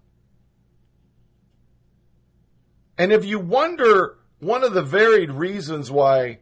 And 2.98 3.14
if 3.14 3.24
you 3.24 3.40
wonder 3.40 4.18
one 4.40 4.64
of 4.64 4.74
the 4.74 4.82
varied 4.82 5.32
reasons 5.32 5.90
why 5.90 6.40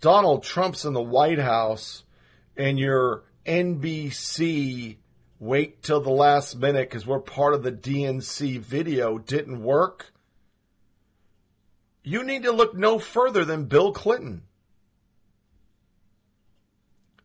Donald 0.00 0.42
Trump's 0.42 0.84
in 0.84 0.92
the 0.92 1.00
White 1.00 1.38
House 1.38 2.02
and 2.56 2.78
your 2.78 3.22
NBC 3.46 4.96
wait 5.38 5.82
till 5.82 6.00
the 6.00 6.10
last 6.10 6.56
minute 6.56 6.88
because 6.88 7.06
we're 7.06 7.18
part 7.18 7.54
of 7.54 7.62
the 7.62 7.72
DNC 7.72 8.60
video 8.60 9.18
didn't 9.18 9.62
work, 9.62 10.12
you 12.04 12.22
need 12.24 12.44
to 12.44 12.52
look 12.52 12.76
no 12.76 12.98
further 12.98 13.44
than 13.44 13.64
Bill 13.64 13.92
Clinton. 13.92 14.42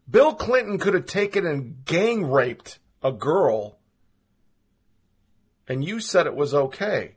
Bill 0.10 0.34
Clinton 0.34 0.80
could 0.80 0.94
have 0.94 1.06
taken 1.06 1.46
and 1.46 1.84
gang 1.84 2.30
raped 2.30 2.80
a 3.04 3.12
girl, 3.12 3.78
and 5.68 5.84
you 5.84 6.00
said 6.00 6.28
it 6.28 6.36
was 6.36 6.54
okay. 6.54 7.16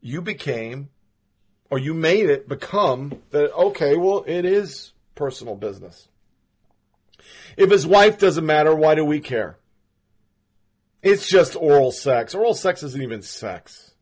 You 0.00 0.20
became, 0.20 0.90
or 1.70 1.78
you 1.78 1.94
made 1.94 2.28
it 2.28 2.48
become 2.48 3.22
that, 3.30 3.54
okay, 3.54 3.96
well, 3.96 4.24
it 4.26 4.44
is 4.44 4.92
personal 5.14 5.54
business. 5.54 6.08
If 7.56 7.70
his 7.70 7.86
wife 7.86 8.18
doesn't 8.18 8.46
matter, 8.46 8.74
why 8.74 8.94
do 8.94 9.04
we 9.04 9.20
care? 9.20 9.58
It's 11.02 11.28
just 11.28 11.54
oral 11.54 11.92
sex. 11.92 12.34
Oral 12.34 12.54
sex 12.54 12.82
isn't 12.82 13.02
even 13.02 13.22
sex. 13.22 13.92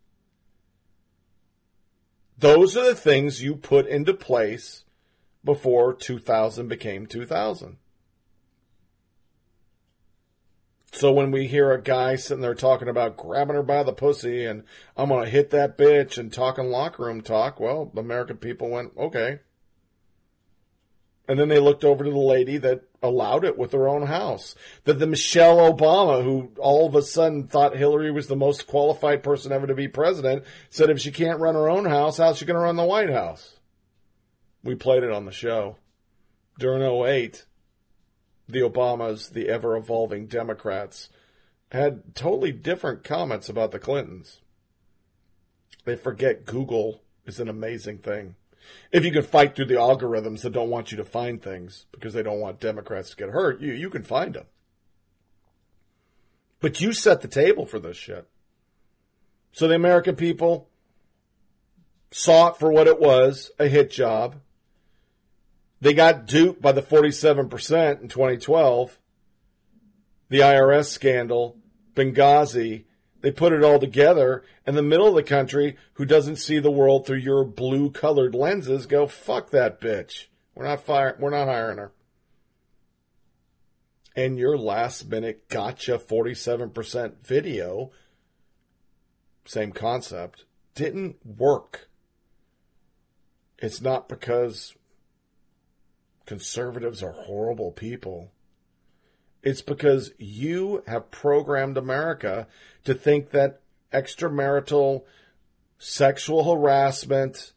Those 2.38 2.76
are 2.76 2.84
the 2.84 2.94
things 2.94 3.42
you 3.42 3.56
put 3.56 3.86
into 3.86 4.14
place 4.14 4.84
before 5.46 5.94
2000 5.94 6.68
became 6.68 7.06
2000. 7.06 7.78
So 10.92 11.12
when 11.12 11.30
we 11.30 11.46
hear 11.46 11.72
a 11.72 11.82
guy 11.82 12.16
sitting 12.16 12.40
there 12.40 12.54
talking 12.54 12.88
about 12.88 13.16
grabbing 13.16 13.54
her 13.54 13.62
by 13.62 13.82
the 13.82 13.92
pussy 13.92 14.44
and 14.44 14.64
I'm 14.96 15.08
going 15.08 15.24
to 15.24 15.30
hit 15.30 15.50
that 15.50 15.76
bitch 15.76 16.16
and 16.16 16.32
talking 16.32 16.70
locker 16.70 17.04
room 17.04 17.20
talk, 17.20 17.60
well, 17.60 17.90
the 17.92 18.00
American 18.00 18.38
people 18.38 18.70
went, 18.70 18.92
okay. 18.96 19.40
And 21.28 21.38
then 21.38 21.48
they 21.48 21.58
looked 21.58 21.84
over 21.84 22.04
to 22.04 22.10
the 22.10 22.16
lady 22.16 22.56
that 22.58 22.84
allowed 23.02 23.44
it 23.44 23.58
with 23.58 23.72
her 23.72 23.88
own 23.88 24.06
house. 24.06 24.54
That 24.84 24.98
the 24.98 25.06
Michelle 25.06 25.58
Obama, 25.58 26.22
who 26.22 26.52
all 26.58 26.86
of 26.86 26.94
a 26.94 27.02
sudden 27.02 27.46
thought 27.46 27.76
Hillary 27.76 28.10
was 28.10 28.28
the 28.28 28.36
most 28.36 28.66
qualified 28.66 29.22
person 29.22 29.52
ever 29.52 29.66
to 29.66 29.74
be 29.74 29.88
president, 29.88 30.44
said 30.70 30.88
if 30.88 31.00
she 31.00 31.10
can't 31.10 31.40
run 31.40 31.56
her 31.56 31.68
own 31.68 31.84
house, 31.84 32.18
how's 32.18 32.38
she 32.38 32.46
going 32.46 32.54
to 32.56 32.62
run 32.62 32.76
the 32.76 32.84
White 32.84 33.10
House? 33.10 33.55
We 34.66 34.74
played 34.74 35.04
it 35.04 35.12
on 35.12 35.24
the 35.24 35.32
show. 35.32 35.76
During 36.58 36.82
08, 36.82 37.44
the 38.48 38.60
Obamas, 38.60 39.30
the 39.30 39.48
ever 39.48 39.76
evolving 39.76 40.26
Democrats, 40.26 41.08
had 41.70 42.14
totally 42.14 42.52
different 42.52 43.04
comments 43.04 43.48
about 43.48 43.70
the 43.70 43.78
Clintons. 43.78 44.40
They 45.84 45.96
forget 45.96 46.44
Google 46.44 47.02
is 47.24 47.38
an 47.38 47.48
amazing 47.48 47.98
thing. 47.98 48.34
If 48.90 49.04
you 49.04 49.12
can 49.12 49.22
fight 49.22 49.54
through 49.54 49.66
the 49.66 49.74
algorithms 49.74 50.42
that 50.42 50.52
don't 50.52 50.70
want 50.70 50.90
you 50.90 50.96
to 50.98 51.04
find 51.04 51.40
things 51.40 51.86
because 51.92 52.14
they 52.14 52.22
don't 52.24 52.40
want 52.40 52.58
Democrats 52.58 53.10
to 53.10 53.16
get 53.16 53.30
hurt, 53.30 53.60
you 53.60 53.72
you 53.72 53.88
can 53.88 54.02
find 54.02 54.34
them. 54.34 54.46
But 56.58 56.80
you 56.80 56.92
set 56.92 57.20
the 57.20 57.28
table 57.28 57.66
for 57.66 57.78
this 57.78 57.96
shit. 57.96 58.26
So 59.52 59.68
the 59.68 59.74
American 59.76 60.16
people 60.16 60.68
saw 62.10 62.48
it 62.48 62.56
for 62.56 62.72
what 62.72 62.88
it 62.88 62.98
was, 62.98 63.50
a 63.58 63.68
hit 63.68 63.90
job. 63.90 64.36
They 65.80 65.94
got 65.94 66.26
duped 66.26 66.62
by 66.62 66.72
the 66.72 66.82
47% 66.82 68.02
in 68.02 68.08
2012. 68.08 68.98
The 70.28 70.40
IRS 70.40 70.86
scandal, 70.86 71.58
Benghazi, 71.94 72.84
they 73.20 73.30
put 73.30 73.52
it 73.52 73.62
all 73.62 73.78
together, 73.78 74.44
and 74.64 74.76
the 74.76 74.82
middle 74.82 75.08
of 75.08 75.14
the 75.14 75.22
country, 75.22 75.76
who 75.94 76.04
doesn't 76.04 76.36
see 76.36 76.58
the 76.58 76.70
world 76.70 77.06
through 77.06 77.18
your 77.18 77.44
blue 77.44 77.90
colored 77.90 78.34
lenses, 78.34 78.86
go, 78.86 79.06
fuck 79.06 79.50
that 79.50 79.80
bitch. 79.80 80.26
We're 80.54 80.66
not 80.66 80.84
fire, 80.84 81.16
we're 81.18 81.30
not 81.30 81.48
hiring 81.48 81.78
her. 81.78 81.92
And 84.14 84.38
your 84.38 84.56
last 84.56 85.08
minute 85.08 85.48
gotcha 85.48 85.98
47% 85.98 87.14
video, 87.22 87.90
same 89.44 89.72
concept, 89.72 90.44
didn't 90.74 91.16
work. 91.24 91.88
It's 93.58 93.80
not 93.80 94.08
because 94.08 94.74
conservatives 96.26 97.02
are 97.02 97.12
horrible 97.12 97.72
people. 97.72 98.32
It's 99.42 99.62
because 99.62 100.12
you 100.18 100.82
have 100.86 101.10
programmed 101.10 101.76
America 101.76 102.48
to 102.84 102.94
think 102.94 103.30
that 103.30 103.60
extramarital 103.92 105.04
sexual 105.78 106.44
harassment, 106.44 107.52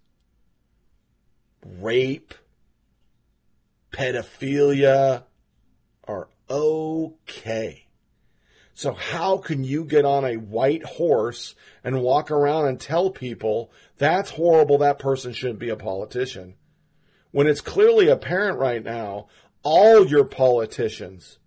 rape, 1.65 2.33
pedophilia 3.91 5.23
are 6.07 6.29
okay. 6.49 7.85
So 8.73 8.93
how 8.93 9.39
can 9.39 9.63
you 9.63 9.83
get 9.83 10.05
on 10.05 10.23
a 10.23 10.37
white 10.37 10.85
horse 10.85 11.55
and 11.83 12.01
walk 12.01 12.31
around 12.31 12.67
and 12.67 12.79
tell 12.79 13.09
people 13.09 13.71
that's 13.97 14.29
horrible, 14.29 14.77
that 14.77 14.99
person 14.99 15.33
shouldn't 15.33 15.59
be 15.59 15.69
a 15.69 15.75
politician? 15.75 16.53
When 17.31 17.47
it's 17.47 17.61
clearly 17.61 18.07
apparent 18.07 18.57
right 18.57 18.83
now, 18.83 19.27
all 19.63 20.05
your 20.05 20.25
politicians 20.25 21.37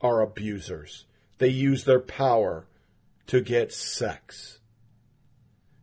are 0.00 0.20
abusers. 0.20 1.06
They 1.38 1.48
use 1.48 1.84
their 1.84 2.00
power 2.00 2.66
to 3.26 3.40
get 3.40 3.72
sex. 3.72 4.58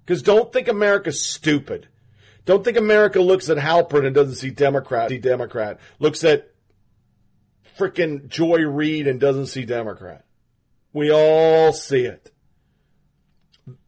Because 0.05 0.21
don't 0.21 0.53
think 0.53 0.67
America's 0.67 1.21
stupid. 1.21 1.87
Don't 2.45 2.63
think 2.63 2.77
America 2.77 3.19
looks 3.19 3.49
at 3.49 3.57
Halperin 3.57 4.05
and 4.05 4.15
doesn't 4.15 4.35
see 4.35 4.51
Democrat, 4.51 5.09
see 5.09 5.17
Democrat. 5.17 5.79
Looks 5.99 6.23
at 6.23 6.49
frickin' 7.77 8.29
Joy 8.29 8.65
Reid 8.65 9.07
and 9.07 9.19
doesn't 9.19 9.47
see 9.47 9.65
Democrat. 9.65 10.25
We 10.93 11.11
all 11.11 11.73
see 11.73 12.05
it. 12.05 12.31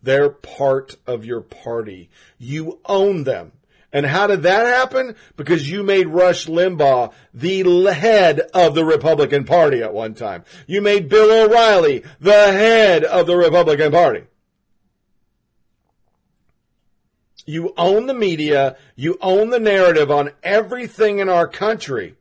They're 0.04 0.30
part 0.30 0.98
of 1.08 1.24
your 1.24 1.42
party. 1.42 2.10
You 2.38 2.80
own 2.86 3.24
them. 3.24 3.54
And 3.92 4.06
how 4.06 4.28
did 4.28 4.44
that 4.44 4.68
happen? 4.68 5.16
Because 5.36 5.70
you 5.70 5.82
made 5.82 6.08
Rush 6.08 6.46
Limbaugh 6.46 7.12
the 7.34 7.64
head 7.92 8.40
of 8.54 8.76
the 8.76 8.86
Republican 8.86 9.46
Party 9.46 9.82
at 9.82 9.94
one 9.94 10.14
time. 10.14 10.44
You 10.68 10.82
made 10.82 11.10
Bill 11.10 11.46
O'Reilly 11.46 12.04
the 12.20 12.52
head 12.52 13.04
of 13.04 13.26
the 13.26 13.36
Republican 13.36 13.92
Party. 13.92 14.24
You 17.46 17.74
own 17.78 18.06
the 18.06 18.14
media. 18.14 18.78
You 18.96 19.18
own 19.22 19.50
the 19.50 19.60
narrative 19.60 20.12
on 20.12 20.32
everything 20.44 21.18
in 21.18 21.30
our 21.30 21.48
country. 21.48 22.16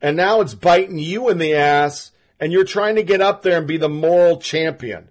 And 0.00 0.16
now 0.16 0.40
it's 0.40 0.54
biting 0.54 1.00
you 1.00 1.28
in 1.30 1.38
the 1.38 1.54
ass 1.54 2.12
and 2.38 2.52
you're 2.52 2.64
trying 2.64 2.94
to 2.94 3.02
get 3.02 3.20
up 3.20 3.42
there 3.42 3.58
and 3.58 3.66
be 3.66 3.76
the 3.76 3.88
moral 3.88 4.36
champion. 4.36 5.08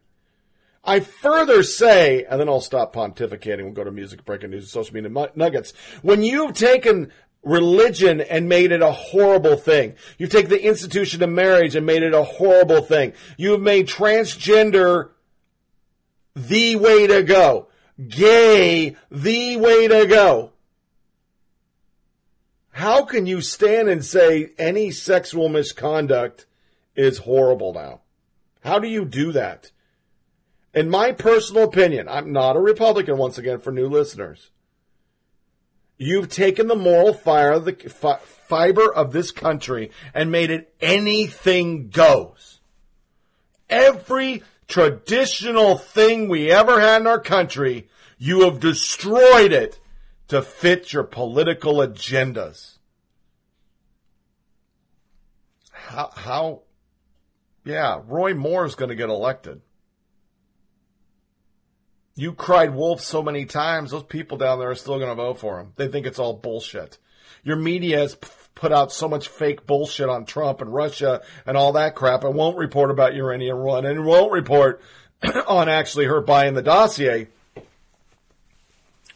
I 0.86 1.00
further 1.00 1.64
say, 1.64 2.26
and 2.30 2.40
then 2.40 2.48
I'll 2.48 2.62
stop 2.62 2.94
pontificating. 2.94 3.64
We'll 3.64 3.74
go 3.74 3.84
to 3.84 3.92
music, 3.92 4.24
breaking 4.24 4.52
news, 4.52 4.66
and 4.66 4.70
social 4.70 4.94
media 4.94 5.30
nuggets. 5.36 5.74
When 6.04 6.24
you've 6.24 6.54
taken 6.54 7.12
religion 7.42 8.22
and 8.22 8.48
made 8.48 8.72
it 8.72 8.82
a 8.82 8.92
horrible 8.92 9.58
thing, 9.58 9.96
you've 10.18 10.30
taken 10.30 10.52
the 10.52 10.64
institution 10.64 11.24
of 11.24 11.30
marriage 11.30 11.76
and 11.76 11.86
made 11.86 12.04
it 12.04 12.14
a 12.14 12.24
horrible 12.24 12.82
thing. 12.82 13.14
You've 13.38 13.62
made 13.62 13.88
transgender 13.88 15.10
the 16.36 16.76
way 16.76 17.08
to 17.08 17.24
go, 17.24 17.70
gay 18.08 18.96
the 19.10 19.58
way 19.58 19.88
to 19.88 20.06
go. 20.06 20.52
How 22.72 23.06
can 23.06 23.26
you 23.26 23.40
stand 23.42 23.88
and 23.88 24.04
say 24.04 24.52
any 24.58 24.92
sexual 24.92 25.48
misconduct 25.48 26.46
is 26.96 27.20
horrible 27.20 27.74
now? 27.74 28.02
How 28.64 28.80
do 28.80 28.88
you 28.88 29.06
do 29.06 29.32
that? 29.32 29.72
In 30.76 30.90
my 30.90 31.14
personal 31.14 31.64
opinion, 31.64 32.10
I'm 32.10 32.34
not 32.34 32.58
a 32.58 32.60
Republican 32.60 33.18
once 33.18 33.38
again 33.38 33.60
for 33.60 33.72
new 33.72 33.88
listeners. 33.88 34.52
You've 35.98 36.30
taken 36.30 36.68
the 36.68 36.76
moral 36.76 37.14
fiber 37.14 38.94
of 38.94 39.14
this 39.14 39.32
country 39.32 39.92
and 40.14 40.30
made 40.30 40.52
it 40.52 40.76
anything 40.82 41.88
goes. 41.88 42.60
Every 43.70 44.44
traditional 44.68 45.78
thing 45.78 46.28
we 46.28 46.52
ever 46.52 46.82
had 46.82 47.02
in 47.02 47.08
our 47.08 47.22
country, 47.22 47.88
you 48.18 48.42
have 48.42 48.60
destroyed 48.60 49.54
it 49.54 49.80
to 50.28 50.42
fit 50.42 50.92
your 50.92 51.06
political 51.06 51.76
agendas. 51.76 52.80
How, 55.72 56.12
how 56.14 56.62
yeah, 57.64 58.02
Roy 58.06 58.34
Moore 58.34 58.66
is 58.66 58.76
going 58.76 58.90
to 58.90 58.96
get 58.96 59.10
elected. 59.10 59.62
You 62.16 62.34
cried 62.34 62.74
wolf 62.74 63.02
so 63.02 63.22
many 63.22 63.46
times, 63.46 63.92
those 63.92 64.04
people 64.04 64.38
down 64.38 64.60
there 64.60 64.72
are 64.72 64.76
still 64.76 64.98
going 64.98 65.10
to 65.10 65.16
vote 65.16 65.40
for 65.40 65.60
him. 65.60 65.74
They 65.76 65.90
think 65.90 66.06
it's 66.06 66.20
all 66.20 66.34
bullshit. 66.34 66.98
Your 67.44 67.58
media 67.58 68.00
has 68.00 68.16
put 68.56 68.72
out 68.72 68.94
so 68.94 69.10
much 69.10 69.28
fake 69.28 69.68
bullshit 69.68 70.08
on 70.08 70.26
Trump 70.26 70.62
and 70.62 70.74
Russia 70.74 71.22
and 71.46 71.58
all 71.58 71.74
that 71.74 71.94
crap 71.94 72.24
and 72.24 72.34
won't 72.34 72.58
report 72.58 72.90
about 72.90 73.16
Uranium 73.16 73.60
One 73.60 73.86
and 73.86 74.06
won't 74.06 74.32
report 74.32 74.82
on 75.48 75.68
actually 75.68 76.06
her 76.06 76.22
buying 76.22 76.54
the 76.54 76.62
dossier. 76.62 77.28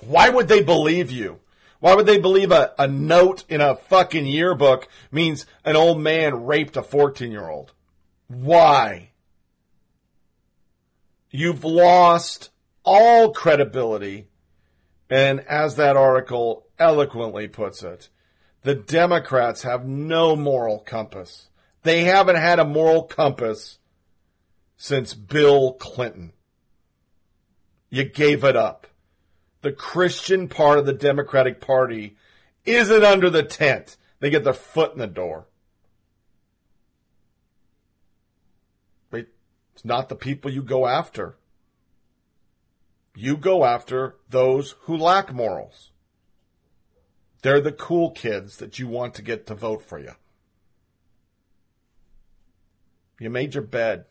Why 0.02 0.30
would 0.30 0.50
they 0.50 0.62
believe 0.62 1.10
you? 1.10 1.40
Why 1.80 1.96
would 1.96 2.06
they 2.06 2.20
believe 2.20 2.52
a, 2.52 2.74
a 2.78 2.88
note 2.88 3.46
in 3.48 3.62
a 3.62 3.76
fucking 3.76 4.26
yearbook 4.26 4.90
means 5.12 5.46
an 5.64 5.78
old 5.78 6.02
man 6.02 6.46
raped 6.46 6.76
a 6.76 6.84
14 6.84 7.32
year 7.32 7.48
old? 7.48 7.72
Why? 8.28 9.12
You've 11.32 11.64
lost 11.64 12.50
all 12.90 13.32
credibility. 13.32 14.28
And 15.12 15.42
as 15.42 15.76
that 15.76 15.96
article 15.96 16.66
eloquently 16.80 17.48
puts 17.48 17.84
it, 17.84 18.10
the 18.64 18.74
Democrats 18.74 19.62
have 19.62 19.86
no 19.86 20.36
moral 20.36 20.80
compass. 20.80 21.50
They 21.84 22.04
haven't 22.06 22.38
had 22.38 22.60
a 22.60 22.66
moral 22.66 23.04
compass 23.04 23.78
since 24.76 25.14
Bill 25.14 25.74
Clinton. 25.74 26.34
You 27.92 28.06
gave 28.06 28.44
it 28.44 28.56
up. 28.56 28.88
The 29.62 29.72
Christian 29.72 30.48
part 30.48 30.80
of 30.80 30.86
the 30.86 30.94
Democratic 30.94 31.62
Party 31.62 32.18
isn't 32.66 33.04
under 33.04 33.30
the 33.30 33.44
tent. 33.44 33.98
They 34.20 34.30
get 34.30 34.44
their 34.44 34.54
foot 34.54 34.94
in 34.94 35.00
the 35.00 35.08
door. 35.08 35.46
It's 39.80 39.86
not 39.86 40.10
the 40.10 40.16
people 40.16 40.52
you 40.52 40.62
go 40.62 40.86
after. 40.86 41.38
You 43.22 43.36
go 43.36 43.66
after 43.66 44.16
those 44.30 44.76
who 44.84 44.96
lack 44.96 45.34
morals. 45.34 45.92
They're 47.42 47.60
the 47.60 47.74
cool 47.74 48.12
kids 48.12 48.56
that 48.60 48.80
you 48.80 48.88
want 48.88 49.14
to 49.16 49.22
get 49.22 49.46
to 49.48 49.56
vote 49.56 49.84
for 49.84 50.00
you. 50.00 50.14
You 53.20 53.30
made 53.30 53.56
your 53.56 53.64
bed. 53.66 54.06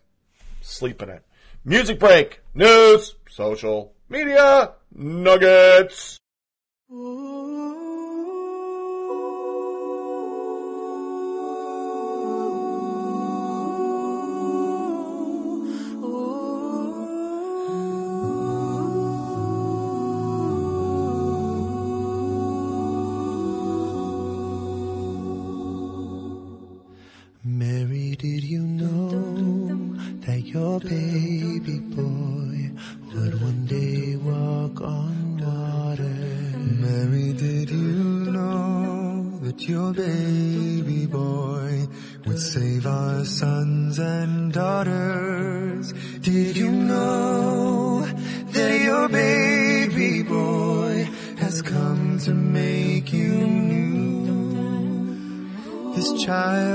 Sleep 0.60 1.00
in 1.00 1.08
it. 1.08 1.24
Music 1.64 1.98
break. 1.98 2.42
News. 2.52 3.14
Social 3.30 3.94
media. 4.10 4.74
Nuggets. 4.94 6.18
Mary, 6.90 7.77
time. 56.28 56.67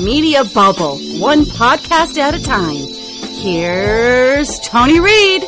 media 0.00 0.44
bubble, 0.44 0.98
one 1.18 1.44
podcast 1.44 2.16
at 2.18 2.34
a 2.34 2.42
time. 2.42 2.86
Here's 3.42 4.58
Tony 4.60 5.00
Reed. 5.00 5.44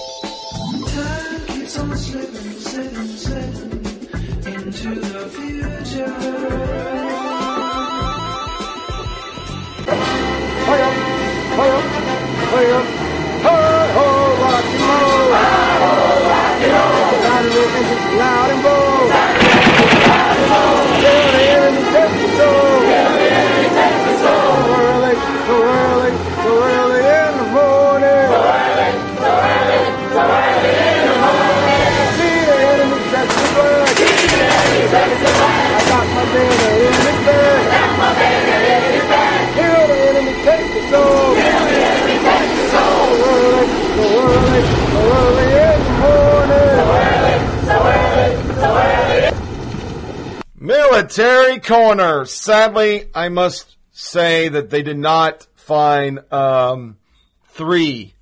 corner. 51.73 52.27
Sadly, 52.27 53.09
I 53.15 53.31
must 53.31 53.79
say 53.93 54.49
that 54.51 54.69
they 54.69 54.83
did 54.83 54.99
not 54.99 55.47
find 55.55 56.21
um, 56.31 56.99
three 57.47 58.13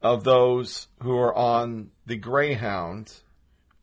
of 0.00 0.24
those 0.24 0.88
who 1.00 1.16
are 1.16 1.32
on 1.32 1.92
the 2.06 2.16
Greyhound 2.16 3.12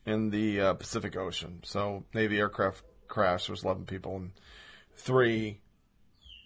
in 0.06 0.32
the 0.32 0.60
uh, 0.60 0.74
Pacific 0.74 1.16
Ocean. 1.16 1.62
So 1.64 2.04
Navy 2.14 2.40
aircraft 2.40 2.84
crash 3.08 3.48
was 3.48 3.64
11 3.64 3.86
people, 3.86 4.18
and 4.18 4.32
three 4.98 5.62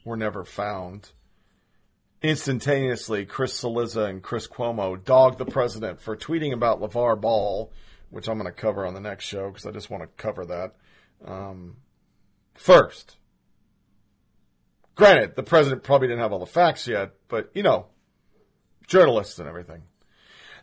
were 0.06 0.18
never 0.18 0.46
found. 0.46 1.10
Instantaneously, 2.22 3.26
Chris 3.26 3.60
Cillizza 3.60 4.08
and 4.08 4.22
Chris 4.22 4.48
Cuomo 4.48 5.04
dogged 5.04 5.40
the 5.40 5.46
president 5.46 6.02
for 6.02 6.16
tweeting 6.16 6.54
about 6.54 6.80
LaVar 6.80 7.20
Ball, 7.20 7.72
which 8.12 8.30
I'm 8.30 8.38
going 8.38 8.46
to 8.46 8.52
cover 8.52 8.86
on 8.86 8.94
the 8.94 9.02
next 9.02 9.26
show 9.26 9.48
because 9.48 9.66
I 9.66 9.72
just 9.72 9.90
want 9.90 10.04
to 10.04 10.24
cover 10.24 10.46
that. 10.46 10.76
Um, 11.26 11.78
first. 12.54 13.18
Granted, 14.96 15.36
the 15.36 15.44
president 15.44 15.84
probably 15.84 16.08
didn't 16.08 16.22
have 16.22 16.34
all 16.34 16.40
the 16.40 16.46
facts 16.46 16.88
yet, 16.88 17.14
but 17.28 17.50
you 17.54 17.64
know, 17.64 17.88
journalists 18.88 19.40
and 19.40 19.48
everything. 19.48 19.84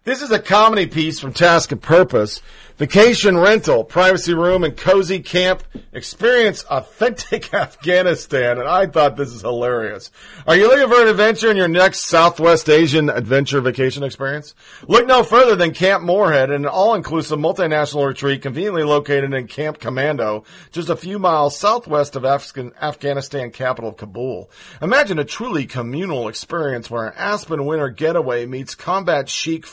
This 0.03 0.23
is 0.23 0.31
a 0.31 0.39
comedy 0.39 0.87
piece 0.87 1.21
from 1.21 1.35
Task 1.35 1.73
and 1.73 1.83
Purpose. 1.83 2.41
Vacation 2.79 3.37
rental, 3.37 3.85
privacy 3.85 4.33
room, 4.33 4.65
and 4.65 4.75
cozy 4.75 5.21
camp. 5.21 5.63
Experience 5.93 6.65
authentic 6.71 7.53
Afghanistan. 7.55 8.59
And 8.59 8.67
I 8.67 8.87
thought 8.87 9.19
this 9.19 9.35
is 9.35 9.43
hilarious. 9.43 10.11
Are 10.47 10.57
you 10.57 10.67
looking 10.67 10.89
for 10.89 11.03
an 11.03 11.09
adventure 11.09 11.51
in 11.51 11.59
your 11.59 11.69
next 11.69 12.07
Southwest 12.07 12.71
Asian 12.71 13.11
adventure 13.11 13.61
vacation 13.61 14.03
experience? 14.03 14.55
Look 14.89 15.07
no 15.07 15.23
further 15.23 15.55
than 15.57 15.75
Camp 15.75 16.03
Morehead, 16.03 16.51
an 16.51 16.65
all-inclusive 16.65 17.39
multinational 17.39 18.07
retreat 18.07 18.41
conveniently 18.41 18.85
located 18.85 19.35
in 19.35 19.47
Camp 19.47 19.79
Commando, 19.79 20.45
just 20.73 20.89
a 20.89 20.97
few 20.97 21.19
miles 21.19 21.59
southwest 21.59 22.17
of 22.17 22.25
Afghan- 22.25 22.73
Afghanistan 22.81 23.51
capital 23.51 23.93
Kabul. 23.93 24.51
Imagine 24.81 25.19
a 25.19 25.25
truly 25.27 25.67
communal 25.67 26.29
experience 26.29 26.91
where 26.91 27.09
an 27.09 27.13
Aspen 27.19 27.67
winter 27.67 27.91
getaway 27.91 28.47
meets 28.47 28.75
combat 28.75 29.29
chic 29.29 29.67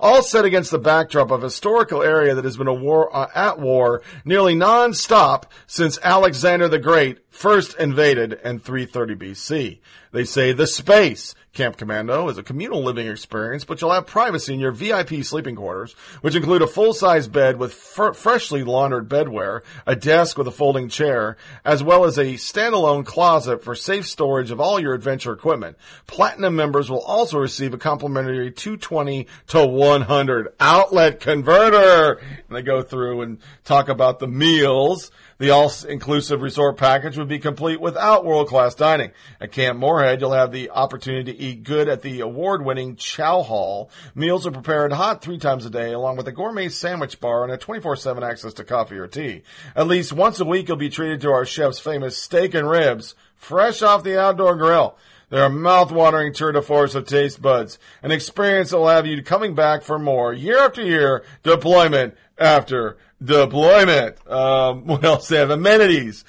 all 0.00 0.22
set 0.22 0.44
against 0.44 0.70
the 0.70 0.78
backdrop 0.78 1.30
of 1.30 1.42
a 1.42 1.46
historical 1.46 2.02
area 2.02 2.34
that 2.34 2.44
has 2.44 2.56
been 2.56 2.80
war, 2.80 3.14
uh, 3.14 3.28
at 3.34 3.58
war 3.58 4.02
nearly 4.24 4.54
non-stop 4.54 5.50
since 5.66 5.98
Alexander 6.02 6.68
the 6.68 6.78
Great 6.78 7.18
first 7.30 7.76
invaded 7.78 8.32
in 8.44 8.58
330 8.58 9.14
BC. 9.14 9.78
They 10.12 10.24
say 10.24 10.52
the 10.52 10.66
space. 10.66 11.34
Camp 11.54 11.76
Commando 11.76 12.28
is 12.28 12.38
a 12.38 12.42
communal 12.42 12.84
living 12.84 13.08
experience, 13.08 13.64
but 13.64 13.80
you'll 13.80 13.92
have 13.92 14.06
privacy 14.06 14.54
in 14.54 14.60
your 14.60 14.70
VIP 14.70 15.24
sleeping 15.24 15.56
quarters, 15.56 15.94
which 16.20 16.36
include 16.36 16.62
a 16.62 16.68
full-size 16.68 17.26
bed 17.26 17.58
with 17.58 17.72
fr- 17.72 18.12
freshly 18.12 18.62
laundered 18.62 19.08
bedwear, 19.08 19.62
a 19.84 19.96
desk 19.96 20.38
with 20.38 20.46
a 20.46 20.52
folding 20.52 20.88
chair, 20.88 21.36
as 21.64 21.82
well 21.82 22.04
as 22.04 22.16
a 22.16 22.34
standalone 22.34 23.04
closet 23.04 23.64
for 23.64 23.74
safe 23.74 24.06
storage 24.06 24.50
of 24.52 24.60
all 24.60 24.78
your 24.78 24.94
adventure 24.94 25.32
equipment. 25.32 25.76
Platinum 26.06 26.54
members 26.54 26.90
will 26.90 27.02
also 27.02 27.38
receive 27.38 27.74
a 27.74 27.78
complimentary 27.78 28.52
220 28.52 29.26
to 29.48 29.66
100 29.66 30.48
outlet 30.60 31.18
converter. 31.18 32.20
And 32.20 32.56
they 32.56 32.62
go 32.62 32.82
through 32.82 33.22
and 33.22 33.38
talk 33.64 33.88
about 33.88 34.20
the 34.20 34.28
meals. 34.28 35.10
The 35.38 35.50
all-inclusive 35.50 36.42
resort 36.42 36.76
package 36.78 37.16
would 37.16 37.28
be 37.28 37.38
complete 37.38 37.80
without 37.80 38.24
world-class 38.24 38.74
dining. 38.74 39.12
At 39.40 39.52
Camp 39.52 39.78
Morehead, 39.78 40.20
you'll 40.20 40.32
have 40.32 40.50
the 40.50 40.70
opportunity 40.70 41.32
to 41.32 41.38
eat 41.38 41.62
good 41.62 41.88
at 41.88 42.02
the 42.02 42.18
award-winning 42.20 42.96
Chow 42.96 43.42
Hall. 43.42 43.88
Meals 44.16 44.48
are 44.48 44.50
prepared 44.50 44.92
hot 44.92 45.22
three 45.22 45.38
times 45.38 45.64
a 45.64 45.70
day, 45.70 45.92
along 45.92 46.16
with 46.16 46.26
a 46.26 46.32
gourmet 46.32 46.68
sandwich 46.68 47.20
bar 47.20 47.44
and 47.44 47.52
a 47.52 47.56
24-7 47.56 48.28
access 48.28 48.52
to 48.54 48.64
coffee 48.64 48.98
or 48.98 49.06
tea. 49.06 49.42
At 49.76 49.86
least 49.86 50.12
once 50.12 50.40
a 50.40 50.44
week, 50.44 50.66
you'll 50.66 50.76
be 50.76 50.90
treated 50.90 51.20
to 51.20 51.30
our 51.30 51.46
chef's 51.46 51.78
famous 51.78 52.16
steak 52.16 52.52
and 52.54 52.68
ribs, 52.68 53.14
fresh 53.36 53.80
off 53.80 54.02
the 54.02 54.20
outdoor 54.20 54.56
grill. 54.56 54.98
They're 55.30 55.44
a 55.44 55.50
mouth-watering 55.50 56.32
tour 56.32 56.52
de 56.52 56.62
force 56.62 56.94
of 56.94 57.06
taste 57.06 57.42
buds, 57.42 57.78
an 58.02 58.10
experience 58.10 58.70
that 58.70 58.78
will 58.78 58.88
have 58.88 59.06
you 59.06 59.22
coming 59.22 59.54
back 59.54 59.82
for 59.82 59.98
more 59.98 60.32
year 60.32 60.58
after 60.58 60.82
year, 60.82 61.22
deployment 61.42 62.14
after 62.38 62.96
deployment. 63.22 64.26
Um, 64.30 64.86
what 64.86 65.04
else? 65.04 65.28
They 65.28 65.36
have 65.36 65.50
amenities. 65.50 66.24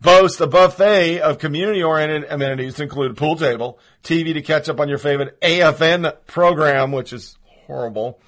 Boast 0.00 0.40
a 0.40 0.46
buffet 0.46 1.20
of 1.20 1.38
community-oriented 1.38 2.30
amenities 2.30 2.78
include 2.78 3.12
a 3.12 3.14
pool 3.14 3.36
table, 3.36 3.78
TV 4.02 4.34
to 4.34 4.42
catch 4.42 4.68
up 4.68 4.78
on 4.78 4.88
your 4.88 4.98
favorite 4.98 5.40
AFN 5.40 6.14
program, 6.26 6.92
which 6.92 7.12
is 7.12 7.38
horrible, 7.66 8.20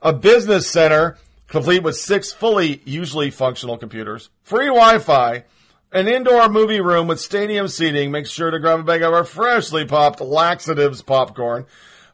a 0.00 0.12
business 0.12 0.66
center 0.66 1.18
complete 1.48 1.82
with 1.82 1.96
six 1.96 2.32
fully 2.32 2.80
usually 2.84 3.30
functional 3.30 3.76
computers, 3.76 4.30
free 4.42 4.68
Wi-Fi, 4.68 5.44
an 5.92 6.08
indoor 6.08 6.48
movie 6.48 6.80
room 6.80 7.06
with 7.06 7.20
stadium 7.20 7.68
seating. 7.68 8.10
Make 8.10 8.26
sure 8.26 8.50
to 8.50 8.58
grab 8.58 8.80
a 8.80 8.82
bag 8.82 9.02
of 9.02 9.12
our 9.12 9.24
freshly 9.24 9.84
popped 9.84 10.20
laxatives 10.20 11.02
popcorn. 11.02 11.66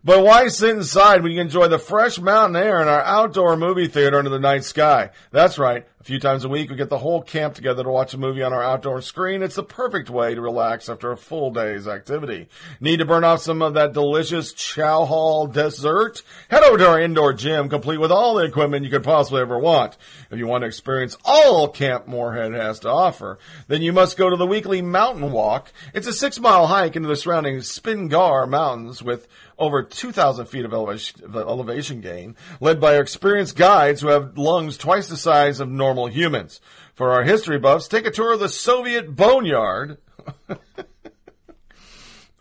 But 0.05 0.25
why 0.25 0.49
sit 0.49 0.77
inside 0.77 1.23
when 1.23 1.33
you 1.33 1.39
can 1.39 1.49
enjoy 1.49 1.69
the 1.69 1.79
fresh 1.79 2.19
mountain 2.21 2.57
air 2.57 2.81
in 2.81 2.89
our 2.89 3.03
outdoor 3.03 3.57
movie 3.57 3.89
theater 3.89 4.19
under 4.19 4.31
the 4.31 4.39
night 4.39 4.65
sky? 4.65 5.11
That's 5.33 5.59
right. 5.59 5.87
Few 6.07 6.21
times 6.21 6.45
a 6.45 6.49
week, 6.49 6.71
we 6.71 6.77
get 6.77 6.89
the 6.89 6.99
whole 6.99 7.21
camp 7.21 7.57
together 7.57 7.83
to 7.83 7.91
watch 7.91 8.15
a 8.15 8.19
movie 8.19 8.45
on 8.45 8.53
our 8.53 8.63
outdoor 8.63 9.03
screen. 9.03 9.43
It's 9.43 9.57
the 9.57 9.65
perfect 9.65 10.09
way 10.09 10.37
to 10.37 10.41
relax 10.41 10.89
after 10.89 11.11
a 11.11 11.17
full 11.17 11.51
day's 11.51 11.89
activity. 11.89 12.47
Need 12.81 12.99
to 12.99 13.05
burn 13.05 13.25
off 13.25 13.41
some 13.41 13.61
of 13.61 13.75
that 13.75 13.93
delicious 13.93 14.53
chow 14.53 15.05
hall 15.05 15.49
dessert? 15.49 16.23
Head 16.49 16.63
over 16.63 16.79
to 16.79 16.89
our 16.89 17.01
indoor 17.01 17.33
gym, 17.33 17.69
complete 17.69 17.99
with 17.99 18.13
all 18.13 18.37
the 18.37 18.45
equipment 18.45 18.85
you 18.85 18.91
could 18.93 19.03
possibly 19.03 19.41
ever 19.41 19.59
want. 19.59 19.97
If 20.31 20.39
you 20.39 20.47
want 20.47 20.63
to 20.63 20.69
experience 20.69 21.17
all 21.25 21.67
Camp 21.67 22.07
Morehead 22.07 22.53
has 22.53 22.79
to 22.81 22.89
offer, 22.89 23.41
then 23.67 23.83
you 23.83 23.93
must 23.93 24.17
go 24.17 24.31
to 24.31 24.37
the 24.37 24.47
weekly 24.47 24.83
mountain 24.83 25.33
walk. 25.33 25.73
It's 25.93 26.07
a 26.07 26.13
six 26.13 26.39
mile 26.39 26.69
hike 26.69 26.95
into 26.95 27.09
the 27.09 27.17
surrounding 27.17 27.57
Spingar 27.57 28.49
Mountains 28.49 29.03
with 29.03 29.27
over 29.59 29.83
2,000 29.83 30.47
feet 30.47 30.65
of 30.65 30.73
elevation, 30.73 31.35
elevation 31.35 32.01
gain, 32.01 32.37
led 32.61 32.81
by 32.81 32.99
experienced 32.99 33.57
guides 33.57 34.01
who 34.03 34.09
have 34.09 34.37
lungs 34.37 34.77
twice 34.77 35.09
the 35.09 35.17
size 35.17 35.61
of 35.61 35.69
normal 35.69 35.96
humans. 36.05 36.61
For 36.95 37.13
our 37.13 37.25
history 37.25 37.59
buffs, 37.59 37.89
take 37.89 38.07
a 38.07 38.11
tour 38.11 38.35
of 38.35 38.41
the 38.41 38.51
Soviet 38.51 39.17
Boneyard. 39.17 39.97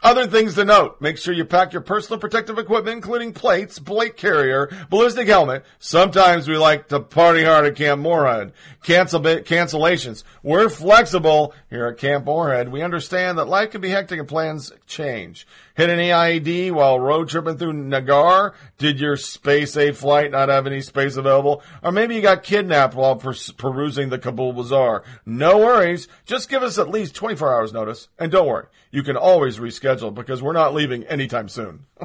Other 0.05 0.27
things 0.27 0.53
to 0.53 0.63
note. 0.65 1.01
Make 1.01 1.17
sure 1.17 1.33
you 1.33 1.45
pack 1.45 1.73
your 1.73 1.81
personal 1.81 2.19
protective 2.19 2.59
equipment, 2.59 2.97
including 2.97 3.33
plates, 3.33 3.79
plate 3.79 4.15
carrier, 4.15 4.69
ballistic 4.87 5.27
helmet. 5.27 5.65
Sometimes 5.79 6.47
we 6.47 6.57
like 6.57 6.89
to 6.89 6.99
party 6.99 7.43
hard 7.43 7.65
at 7.65 7.75
Camp 7.75 8.03
Morehead. 8.03 8.53
Cancel 8.83 9.19
cancellations. 9.19 10.23
We're 10.43 10.69
flexible 10.69 11.55
here 11.71 11.87
at 11.87 11.97
Camp 11.97 12.25
Morehead. 12.25 12.71
We 12.71 12.83
understand 12.83 13.39
that 13.39 13.45
life 13.45 13.71
can 13.71 13.81
be 13.81 13.89
hectic 13.89 14.19
and 14.19 14.27
plans 14.27 14.71
change. 14.85 15.47
Hit 15.75 15.89
an 15.89 15.99
EID 15.99 16.71
while 16.71 16.99
road 16.99 17.27
tripping 17.27 17.57
through 17.57 17.73
Nagar? 17.73 18.53
Did 18.77 18.97
your 18.99 19.17
Space 19.17 19.75
A 19.75 19.91
flight 19.91 20.31
not 20.31 20.47
have 20.47 20.65
any 20.65 20.81
space 20.81 21.17
available? 21.17 21.61
Or 21.83 21.91
maybe 21.91 22.15
you 22.15 22.21
got 22.21 22.43
kidnapped 22.43 22.95
while 22.95 23.17
per- 23.17 23.33
perusing 23.57 24.07
the 24.07 24.17
Kabul 24.17 24.53
Bazaar. 24.53 25.03
No 25.25 25.57
worries. 25.57 26.07
Just 26.25 26.47
give 26.47 26.63
us 26.63 26.77
at 26.77 26.89
least 26.89 27.13
24 27.15 27.53
hours 27.53 27.73
notice. 27.73 28.07
And 28.17 28.31
don't 28.31 28.47
worry, 28.47 28.67
you 28.89 29.03
can 29.03 29.17
always 29.17 29.57
reschedule 29.57 30.13
because 30.13 30.41
we're 30.41 30.53
not 30.53 30.73
leaving 30.73 31.03
anytime 31.03 31.49
soon. 31.49 31.85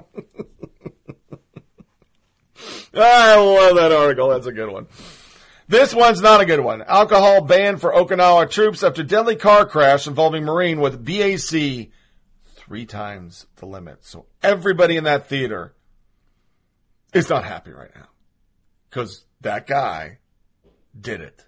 I 2.93 3.37
love 3.37 3.77
that 3.77 3.93
article. 3.93 4.31
That's 4.31 4.47
a 4.47 4.53
good 4.53 4.71
one. 4.71 4.89
This 5.69 5.95
one's 5.95 6.21
not 6.21 6.41
a 6.41 6.47
good 6.47 6.59
one. 6.59 6.83
Alcohol 6.83 7.43
banned 7.43 7.81
for 7.81 7.93
Okinawa 7.93 8.51
troops 8.51 8.83
after 8.83 9.05
deadly 9.05 9.37
car 9.37 9.65
crash 9.65 10.09
involving 10.09 10.43
Marine 10.43 10.81
with 10.81 11.05
BAC 11.05 11.91
three 12.71 12.87
times 12.87 13.47
the 13.57 13.67
limit. 13.67 14.05
So 14.05 14.27
everybody 14.45 14.97
in 14.97 15.03
that 15.03 15.27
theater 15.27 15.75
is 17.13 17.29
not 17.29 17.43
happy 17.43 17.73
right 17.73 17.91
now 17.97 18.07
because 18.89 19.25
that 19.41 19.67
guy 19.67 20.19
did 20.99 21.21
it. 21.21 21.47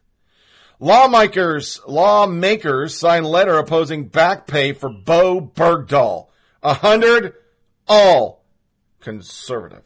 Lawmakers, 0.80 1.80
lawmakers 1.86 2.96
signed 2.96 3.24
letter 3.24 3.56
opposing 3.56 4.08
back 4.08 4.48
pay 4.48 4.72
for 4.72 4.90
Bowe 4.90 5.40
Bergdahl. 5.40 6.26
A 6.60 6.74
hundred, 6.74 7.34
all 7.86 8.44
conservative. 8.98 9.84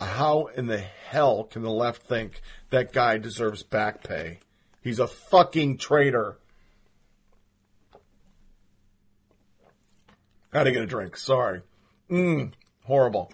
How 0.00 0.46
in 0.46 0.66
the 0.66 0.78
hell 0.78 1.44
can 1.44 1.60
the 1.60 1.70
left 1.70 2.04
think 2.04 2.40
that 2.70 2.94
guy 2.94 3.18
deserves 3.18 3.62
back 3.62 4.02
pay? 4.02 4.38
He's 4.80 4.98
a 4.98 5.06
fucking 5.06 5.76
traitor. 5.76 6.38
To 10.52 10.70
get 10.70 10.82
a 10.82 10.86
drink. 10.86 11.16
Sorry. 11.16 11.62
Mmm, 12.10 12.52
horrible. 12.84 13.32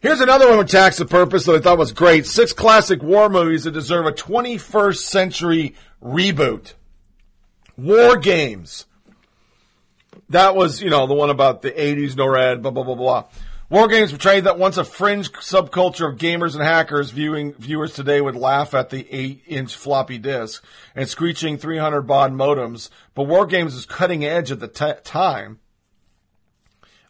Here's 0.00 0.20
another 0.20 0.48
one 0.48 0.58
with 0.58 0.68
Task 0.68 1.00
and 1.00 1.10
Purpose 1.10 1.46
that 1.46 1.56
I 1.56 1.60
thought 1.60 1.78
was 1.78 1.92
great. 1.92 2.26
Six 2.26 2.52
classic 2.52 3.02
war 3.02 3.28
movies 3.28 3.64
that 3.64 3.72
deserve 3.72 4.06
a 4.06 4.12
21st 4.12 4.98
century 4.98 5.74
reboot. 6.02 6.74
War 7.76 8.16
games. 8.16 8.86
That 10.28 10.54
was, 10.54 10.80
you 10.80 10.90
know, 10.90 11.06
the 11.06 11.14
one 11.14 11.30
about 11.30 11.62
the 11.62 11.72
80s, 11.72 12.12
NORAD, 12.12 12.62
blah, 12.62 12.70
blah, 12.70 12.84
blah, 12.84 12.94
blah. 12.94 13.24
War 13.68 13.88
games 13.88 14.12
portrayed 14.12 14.44
that 14.44 14.58
once 14.58 14.76
a 14.76 14.84
fringe 14.84 15.32
subculture 15.32 16.08
of 16.08 16.18
gamers 16.18 16.54
and 16.54 16.62
hackers 16.62 17.10
viewing 17.10 17.52
viewers 17.54 17.94
today 17.94 18.20
would 18.20 18.36
laugh 18.36 18.74
at 18.74 18.90
the 18.90 19.02
8-inch 19.02 19.74
floppy 19.74 20.18
disk 20.18 20.64
and 20.94 21.08
screeching 21.08 21.58
300 21.58 22.02
baud 22.02 22.32
modems, 22.32 22.90
but 23.14 23.24
war 23.24 23.44
games 23.44 23.74
is 23.74 23.84
cutting 23.84 24.24
edge 24.24 24.52
at 24.52 24.60
the 24.60 24.68
t- 24.68 24.92
time 25.02 25.58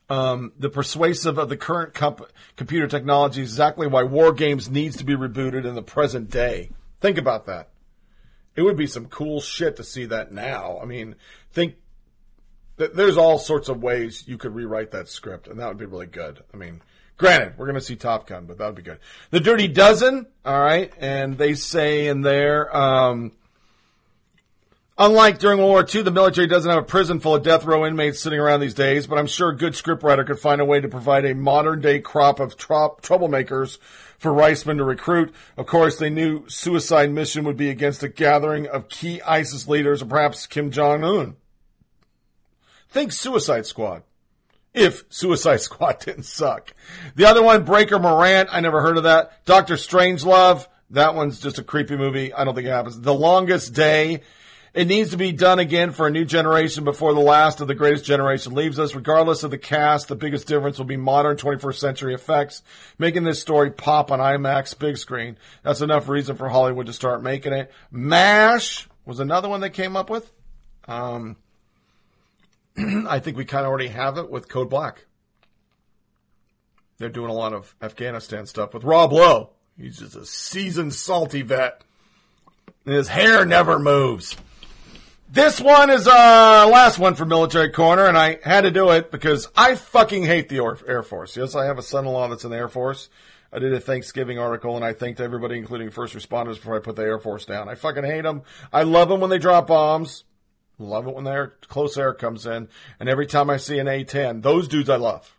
um, 0.09 0.52
the 0.59 0.70
persuasive 0.70 1.39
of 1.39 1.49
the 1.49 1.57
current 1.57 1.94
comp- 1.94 2.31
computer 2.57 2.86
technology 2.86 3.43
is 3.43 3.51
exactly 3.51 3.86
why 3.86 4.05
war 4.05 4.33
games 4.33 4.70
needs 4.70 4.97
to 4.99 5.05
be 5.05 5.15
rebooted 5.15 5.65
in 5.65 5.75
the 5.75 5.83
present 5.83 6.31
day. 6.31 6.70
Think 7.01 7.18
about 7.18 7.47
that. 7.47 7.70
It 8.55 8.62
would 8.62 8.76
be 8.76 8.86
some 8.86 9.07
cool 9.07 9.41
shit 9.41 9.76
to 9.76 9.85
see 9.85 10.07
that 10.07 10.33
now. 10.33 10.78
I 10.81 10.86
mean, 10.86 11.17
think 11.52 11.75
that 12.76 12.94
there's 12.94 13.17
all 13.17 13.39
sorts 13.39 13.68
of 13.68 13.83
ways 13.83 14.25
you 14.26 14.39
could 14.39 14.55
rewrite 14.55 14.93
that 14.93 15.09
script, 15.09 15.49
and 15.49 15.59
that 15.59 15.68
would 15.68 15.78
be 15.78 15.86
really 15.86 16.07
good. 16.07 16.43
I 16.55 16.57
mean, 16.57 16.83
granted, 17.17 17.59
we're 17.59 17.67
going 17.67 17.75
to 17.75 17.81
see 17.81 17.97
Top 17.97 18.26
Gun, 18.26 18.47
but 18.47 18.59
that 18.59 18.67
would 18.67 18.76
be 18.76 18.83
good. 18.83 18.99
The 19.31 19.41
Dirty 19.41 19.68
Dozen, 19.68 20.26
all 20.44 20.60
right, 20.60 20.93
and 20.99 21.36
they 21.36 21.55
say 21.55 22.07
in 22.07 22.23
there, 22.23 22.75
um, 22.75 23.33
Unlike 24.99 25.41
during 25.41 25.58
World 25.58 25.70
War 25.70 25.86
II, 25.94 26.02
the 26.02 26.10
military 26.10 26.47
doesn't 26.47 26.70
have 26.70 26.83
a 26.83 26.86
prison 26.86 27.20
full 27.20 27.34
of 27.34 27.42
death 27.42 27.65
row 27.65 27.84
inmates 27.84 28.18
sitting 28.18 28.39
around 28.39 28.60
these 28.60 28.73
days, 28.73 29.07
but 29.07 29.18
I'm 29.18 29.26
sure 29.26 29.50
a 29.50 29.57
good 29.57 29.75
scriptwriter 29.75 30.26
could 30.26 30.39
find 30.39 30.58
a 30.58 30.65
way 30.65 30.81
to 30.81 30.89
provide 30.89 31.26
a 31.26 31.34
modern 31.34 31.83
day 31.83 32.00
crop 32.00 32.41
of 32.41 32.57
tro- 32.57 32.97
troublemakers 33.02 33.76
for 34.18 34.33
Reisman 34.33 34.78
to 34.78 34.84
recruit. 34.84 35.34
Of 35.58 35.66
course, 35.66 35.99
they 35.99 36.08
knew 36.08 36.49
suicide 36.49 37.10
mission 37.10 37.44
would 37.44 37.58
be 37.58 37.68
against 37.68 38.02
a 38.02 38.08
gathering 38.08 38.66
of 38.66 38.89
key 38.89 39.20
ISIS 39.20 39.68
leaders 39.68 40.00
or 40.00 40.07
perhaps 40.07 40.47
Kim 40.47 40.70
Jong 40.70 41.05
Un. 41.05 41.36
Think 42.89 43.12
Suicide 43.12 43.66
Squad. 43.66 44.02
If 44.73 45.05
Suicide 45.10 45.60
Squad 45.60 46.00
didn't 46.00 46.25
suck. 46.25 46.73
The 47.16 47.26
other 47.26 47.42
one, 47.42 47.65
Breaker 47.65 47.99
Morant, 47.99 48.49
I 48.50 48.60
never 48.60 48.81
heard 48.81 48.97
of 48.97 49.02
that. 49.02 49.44
Doctor 49.44 49.75
Strangelove, 49.75 50.66
that 50.89 51.15
one's 51.15 51.39
just 51.39 51.58
a 51.58 51.62
creepy 51.62 51.97
movie. 51.97 52.33
I 52.33 52.44
don't 52.44 52.55
think 52.55 52.66
it 52.66 52.70
happens. 52.70 52.99
The 52.99 53.12
Longest 53.12 53.75
Day, 53.75 54.23
it 54.76 54.86
needs 54.88 55.12
to 55.12 55.16
be 55.16 55.32
done 55.32 55.58
again 55.58 55.90
for 55.90 56.06
a 56.06 56.10
new 56.10 56.26
generation 56.26 56.84
before 56.84 57.14
the 57.14 57.20
last 57.20 57.62
of 57.62 57.66
the 57.66 57.74
greatest 57.74 58.05
generation 58.05 58.52
leaves 58.52 58.78
us. 58.78 58.94
Regardless 58.94 59.42
of 59.42 59.50
the 59.50 59.56
cast, 59.56 60.08
the 60.08 60.14
biggest 60.14 60.46
difference 60.46 60.76
will 60.76 60.84
be 60.84 60.98
modern 60.98 61.38
21st 61.38 61.76
century 61.76 62.12
effects, 62.12 62.62
making 62.98 63.24
this 63.24 63.40
story 63.40 63.70
pop 63.70 64.12
on 64.12 64.18
IMAX 64.18 64.78
big 64.78 64.98
screen. 64.98 65.38
That's 65.62 65.80
enough 65.80 66.10
reason 66.10 66.36
for 66.36 66.50
Hollywood 66.50 66.84
to 66.86 66.92
start 66.92 67.22
making 67.22 67.55
it. 67.55 67.72
MASH 67.90 68.86
was 69.06 69.18
another 69.18 69.48
one 69.48 69.62
they 69.62 69.70
came 69.70 69.96
up 69.96 70.10
with. 70.10 70.30
Um, 70.86 71.36
I 72.76 73.18
think 73.20 73.38
we 73.38 73.46
kind 73.46 73.64
of 73.64 73.70
already 73.70 73.88
have 73.88 74.18
it 74.18 74.30
with 74.30 74.46
Code 74.46 74.68
Black. 74.68 75.06
They're 76.98 77.08
doing 77.08 77.30
a 77.30 77.34
lot 77.34 77.55
of 77.55 77.74
Afghanistan 77.80 78.44
stuff 78.44 78.74
with 78.74 78.84
Rob 78.84 79.14
Lowe. 79.14 79.52
He's 79.78 80.00
just 80.00 80.16
a 80.16 80.26
seasoned, 80.26 80.92
salty 80.92 81.40
vet. 81.40 81.82
And 82.84 82.94
his 82.94 83.08
hair 83.08 83.46
never 83.46 83.78
moves. 83.78 84.36
This 85.28 85.60
one 85.60 85.90
is 85.90 86.06
uh 86.06 86.68
last 86.70 87.00
one 87.00 87.16
for 87.16 87.24
Military 87.24 87.70
Corner, 87.70 88.06
and 88.06 88.16
I 88.16 88.38
had 88.44 88.60
to 88.60 88.70
do 88.70 88.90
it 88.90 89.10
because 89.10 89.48
I 89.56 89.74
fucking 89.74 90.22
hate 90.22 90.48
the 90.48 90.58
Air 90.58 90.78
Air 90.86 91.02
Force. 91.02 91.36
Yes, 91.36 91.56
I 91.56 91.64
have 91.64 91.78
a 91.78 91.82
son-in-law 91.82 92.28
that's 92.28 92.44
in 92.44 92.52
the 92.52 92.56
Air 92.56 92.68
Force. 92.68 93.08
I 93.52 93.58
did 93.58 93.72
a 93.72 93.80
Thanksgiving 93.80 94.38
article, 94.38 94.76
and 94.76 94.84
I 94.84 94.92
thanked 94.92 95.20
everybody, 95.20 95.58
including 95.58 95.90
first 95.90 96.14
responders, 96.14 96.55
before 96.55 96.76
I 96.76 96.80
put 96.80 96.94
the 96.94 97.02
Air 97.02 97.18
Force 97.18 97.44
down. 97.44 97.68
I 97.68 97.74
fucking 97.74 98.05
hate 98.05 98.20
them. 98.22 98.42
I 98.72 98.84
love 98.84 99.08
them 99.08 99.20
when 99.20 99.30
they 99.30 99.38
drop 99.38 99.66
bombs. 99.66 100.24
Love 100.78 101.08
it 101.08 101.14
when 101.14 101.24
their 101.24 101.55
close 101.68 101.96
air 101.96 102.12
comes 102.12 102.46
in. 102.46 102.68
And 103.00 103.08
every 103.08 103.26
time 103.26 103.50
I 103.50 103.56
see 103.56 103.78
an 103.78 103.88
A-10, 103.88 104.42
those 104.42 104.68
dudes 104.68 104.90
I 104.90 104.96
love. 104.96 105.34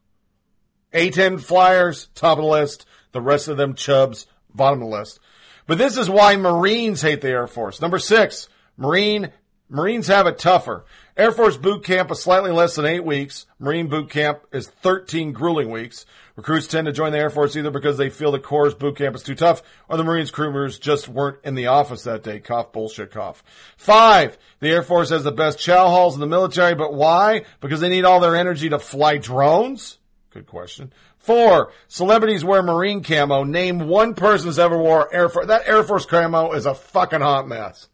A-10 0.93 1.39
flyers, 1.39 2.09
top 2.15 2.39
of 2.39 2.43
the 2.43 2.49
list. 2.49 2.85
The 3.11 3.21
rest 3.21 3.47
of 3.47 3.57
them 3.57 3.75
chubs, 3.75 4.25
bottom 4.53 4.81
of 4.81 4.89
the 4.89 4.97
list. 4.97 5.19
But 5.65 5.77
this 5.77 5.95
is 5.95 6.09
why 6.09 6.35
Marines 6.35 7.01
hate 7.01 7.21
the 7.21 7.29
Air 7.29 7.47
Force. 7.47 7.81
Number 7.81 7.99
six, 7.99 8.49
Marine, 8.77 9.31
Marines 9.69 10.07
have 10.07 10.27
it 10.27 10.39
tougher. 10.39 10.85
Air 11.17 11.31
Force 11.31 11.57
boot 11.57 11.83
camp 11.83 12.09
is 12.11 12.21
slightly 12.21 12.51
less 12.51 12.75
than 12.75 12.85
eight 12.85 13.03
weeks. 13.03 13.47
Marine 13.59 13.87
boot 13.87 14.09
camp 14.09 14.39
is 14.53 14.67
13 14.67 15.33
grueling 15.33 15.69
weeks. 15.69 16.05
Recruits 16.37 16.67
tend 16.67 16.85
to 16.85 16.93
join 16.93 17.11
the 17.11 17.17
Air 17.17 17.29
Force 17.29 17.55
either 17.55 17.71
because 17.71 17.97
they 17.97 18.09
feel 18.09 18.31
the 18.31 18.39
Corps 18.39 18.73
boot 18.73 18.95
camp 18.95 19.15
is 19.15 19.23
too 19.23 19.35
tough 19.35 19.61
or 19.89 19.97
the 19.97 20.03
Marines 20.05 20.31
crew 20.31 20.45
members 20.45 20.79
just 20.79 21.09
weren't 21.09 21.39
in 21.43 21.55
the 21.55 21.67
office 21.67 22.03
that 22.03 22.23
day. 22.23 22.39
Cough, 22.39 22.71
bullshit, 22.71 23.11
cough. 23.11 23.43
Five, 23.75 24.37
the 24.59 24.69
Air 24.69 24.83
Force 24.83 25.09
has 25.09 25.23
the 25.23 25.31
best 25.31 25.59
chow 25.59 25.87
halls 25.87 26.13
in 26.13 26.21
the 26.21 26.27
military, 26.27 26.75
but 26.75 26.93
why? 26.93 27.43
Because 27.59 27.81
they 27.81 27.89
need 27.89 28.05
all 28.05 28.19
their 28.19 28.35
energy 28.35 28.69
to 28.69 28.79
fly 28.79 29.17
drones? 29.17 29.97
Good 30.29 30.45
question. 30.45 30.93
Four, 31.17 31.73
celebrities 31.89 32.45
wear 32.45 32.63
Marine 32.63 33.03
camo. 33.03 33.43
Name 33.43 33.87
one 33.89 34.13
person 34.13 34.47
who's 34.47 34.59
ever 34.59 34.77
wore 34.77 35.13
Air 35.13 35.27
Force. 35.27 35.47
That 35.47 35.67
Air 35.67 35.83
Force 35.83 36.05
camo 36.05 36.53
is 36.53 36.65
a 36.65 36.73
fucking 36.73 37.21
hot 37.21 37.47
mess. 37.47 37.89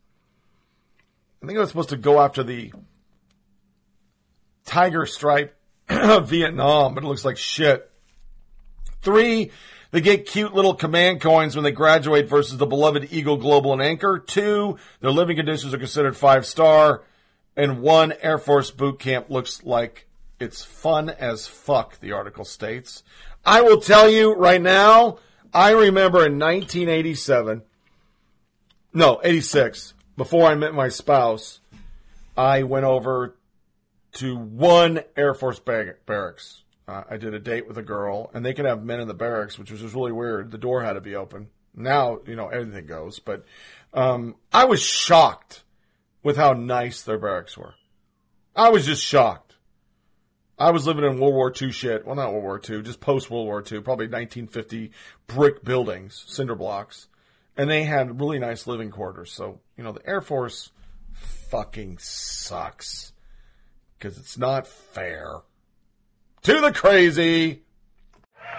I 1.43 1.45
think 1.45 1.57
I 1.57 1.59
was 1.59 1.69
supposed 1.69 1.89
to 1.89 1.97
go 1.97 2.21
after 2.21 2.41
the 2.41 2.71
tiger 4.65 5.05
stripe 5.05 5.53
of 5.89 6.29
Vietnam, 6.29 6.93
but 6.93 7.03
it 7.03 7.07
looks 7.07 7.25
like 7.25 7.35
shit. 7.35 7.91
Three, 9.01 9.51
they 9.91 9.99
get 9.99 10.25
cute 10.25 10.53
little 10.53 10.73
command 10.73 11.19
coins 11.19 11.57
when 11.57 11.65
they 11.65 11.71
graduate 11.71 12.29
versus 12.29 12.57
the 12.57 12.65
beloved 12.65 13.09
Eagle 13.11 13.35
Global 13.35 13.73
and 13.73 13.81
Anchor. 13.81 14.19
Two, 14.19 14.77
their 15.01 15.11
living 15.11 15.35
conditions 15.35 15.73
are 15.73 15.77
considered 15.77 16.15
five 16.15 16.45
star. 16.45 17.03
And 17.57 17.81
one, 17.81 18.13
Air 18.21 18.37
Force 18.37 18.71
boot 18.71 18.99
camp 18.99 19.29
looks 19.29 19.65
like 19.65 20.07
it's 20.39 20.63
fun 20.63 21.09
as 21.09 21.45
fuck, 21.45 21.99
the 21.99 22.13
article 22.13 22.45
states. 22.45 23.03
I 23.45 23.63
will 23.63 23.81
tell 23.81 24.09
you 24.09 24.33
right 24.33 24.61
now, 24.61 25.17
I 25.53 25.71
remember 25.71 26.25
in 26.25 26.39
1987, 26.39 27.63
no, 28.93 29.19
86, 29.21 29.93
before 30.17 30.45
I 30.45 30.55
met 30.55 30.73
my 30.73 30.89
spouse, 30.89 31.59
I 32.37 32.63
went 32.63 32.85
over 32.85 33.35
to 34.13 34.35
one 34.35 35.01
Air 35.15 35.33
Force 35.33 35.59
bar- 35.59 35.97
barracks. 36.05 36.63
Uh, 36.87 37.03
I 37.09 37.17
did 37.17 37.33
a 37.33 37.39
date 37.39 37.67
with 37.67 37.77
a 37.77 37.83
girl, 37.83 38.29
and 38.33 38.45
they 38.45 38.53
could 38.53 38.65
have 38.65 38.83
men 38.83 38.99
in 38.99 39.07
the 39.07 39.13
barracks, 39.13 39.57
which 39.57 39.71
was 39.71 39.81
just 39.81 39.95
really 39.95 40.11
weird. 40.11 40.51
The 40.51 40.57
door 40.57 40.83
had 40.83 40.93
to 40.93 41.01
be 41.01 41.15
open. 41.15 41.47
Now, 41.75 42.19
you 42.27 42.35
know, 42.35 42.49
everything 42.49 42.85
goes. 42.85 43.19
But 43.19 43.45
um, 43.93 44.35
I 44.51 44.65
was 44.65 44.81
shocked 44.81 45.63
with 46.21 46.37
how 46.37 46.53
nice 46.53 47.01
their 47.01 47.17
barracks 47.17 47.57
were. 47.57 47.75
I 48.55 48.69
was 48.69 48.85
just 48.85 49.03
shocked. 49.03 49.55
I 50.59 50.71
was 50.71 50.85
living 50.85 51.03
in 51.03 51.19
World 51.19 51.33
War 51.33 51.51
II 51.59 51.71
shit. 51.71 52.05
Well, 52.05 52.15
not 52.15 52.31
World 52.31 52.43
War 52.43 52.61
II, 52.69 52.83
just 52.83 52.99
post 52.99 53.29
World 53.29 53.47
War 53.47 53.59
II, 53.59 53.81
probably 53.81 54.05
1950 54.05 54.91
brick 55.27 55.63
buildings, 55.63 56.23
cinder 56.27 56.55
blocks. 56.55 57.07
And 57.55 57.69
they 57.69 57.83
had 57.83 58.19
really 58.19 58.39
nice 58.39 58.65
living 58.65 58.89
quarters. 58.89 59.31
So, 59.31 59.59
you 59.77 59.83
know, 59.83 59.91
the 59.91 60.07
Air 60.07 60.21
Force 60.21 60.71
fucking 61.13 61.99
sucks. 61.99 63.13
Because 63.97 64.17
it's 64.17 64.37
not 64.37 64.67
fair. 64.67 65.41
To 66.43 66.59
the 66.59 66.71
crazy. 66.71 67.61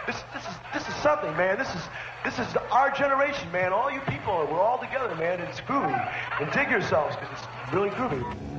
This, 0.06 0.16
this 0.32 0.42
is 0.42 0.55
this 0.73 0.89
is 0.89 0.94
something, 1.02 1.36
man. 1.36 1.58
This 1.58 1.68
is 1.74 1.82
this 2.24 2.39
is 2.39 2.56
our 2.70 2.90
generation, 2.90 3.50
man. 3.52 3.73
All 3.73 3.90
you 3.90 4.00
people, 4.00 4.47
we're 4.50 4.60
all 4.60 4.78
together, 4.78 5.14
man. 5.16 5.40
It's 5.40 5.60
groovy, 5.60 6.12
and 6.40 6.50
dig 6.52 6.70
yourselves 6.70 7.16
because 7.16 7.39
it's 7.39 7.74
really 7.74 7.90
groovy. 7.90 8.53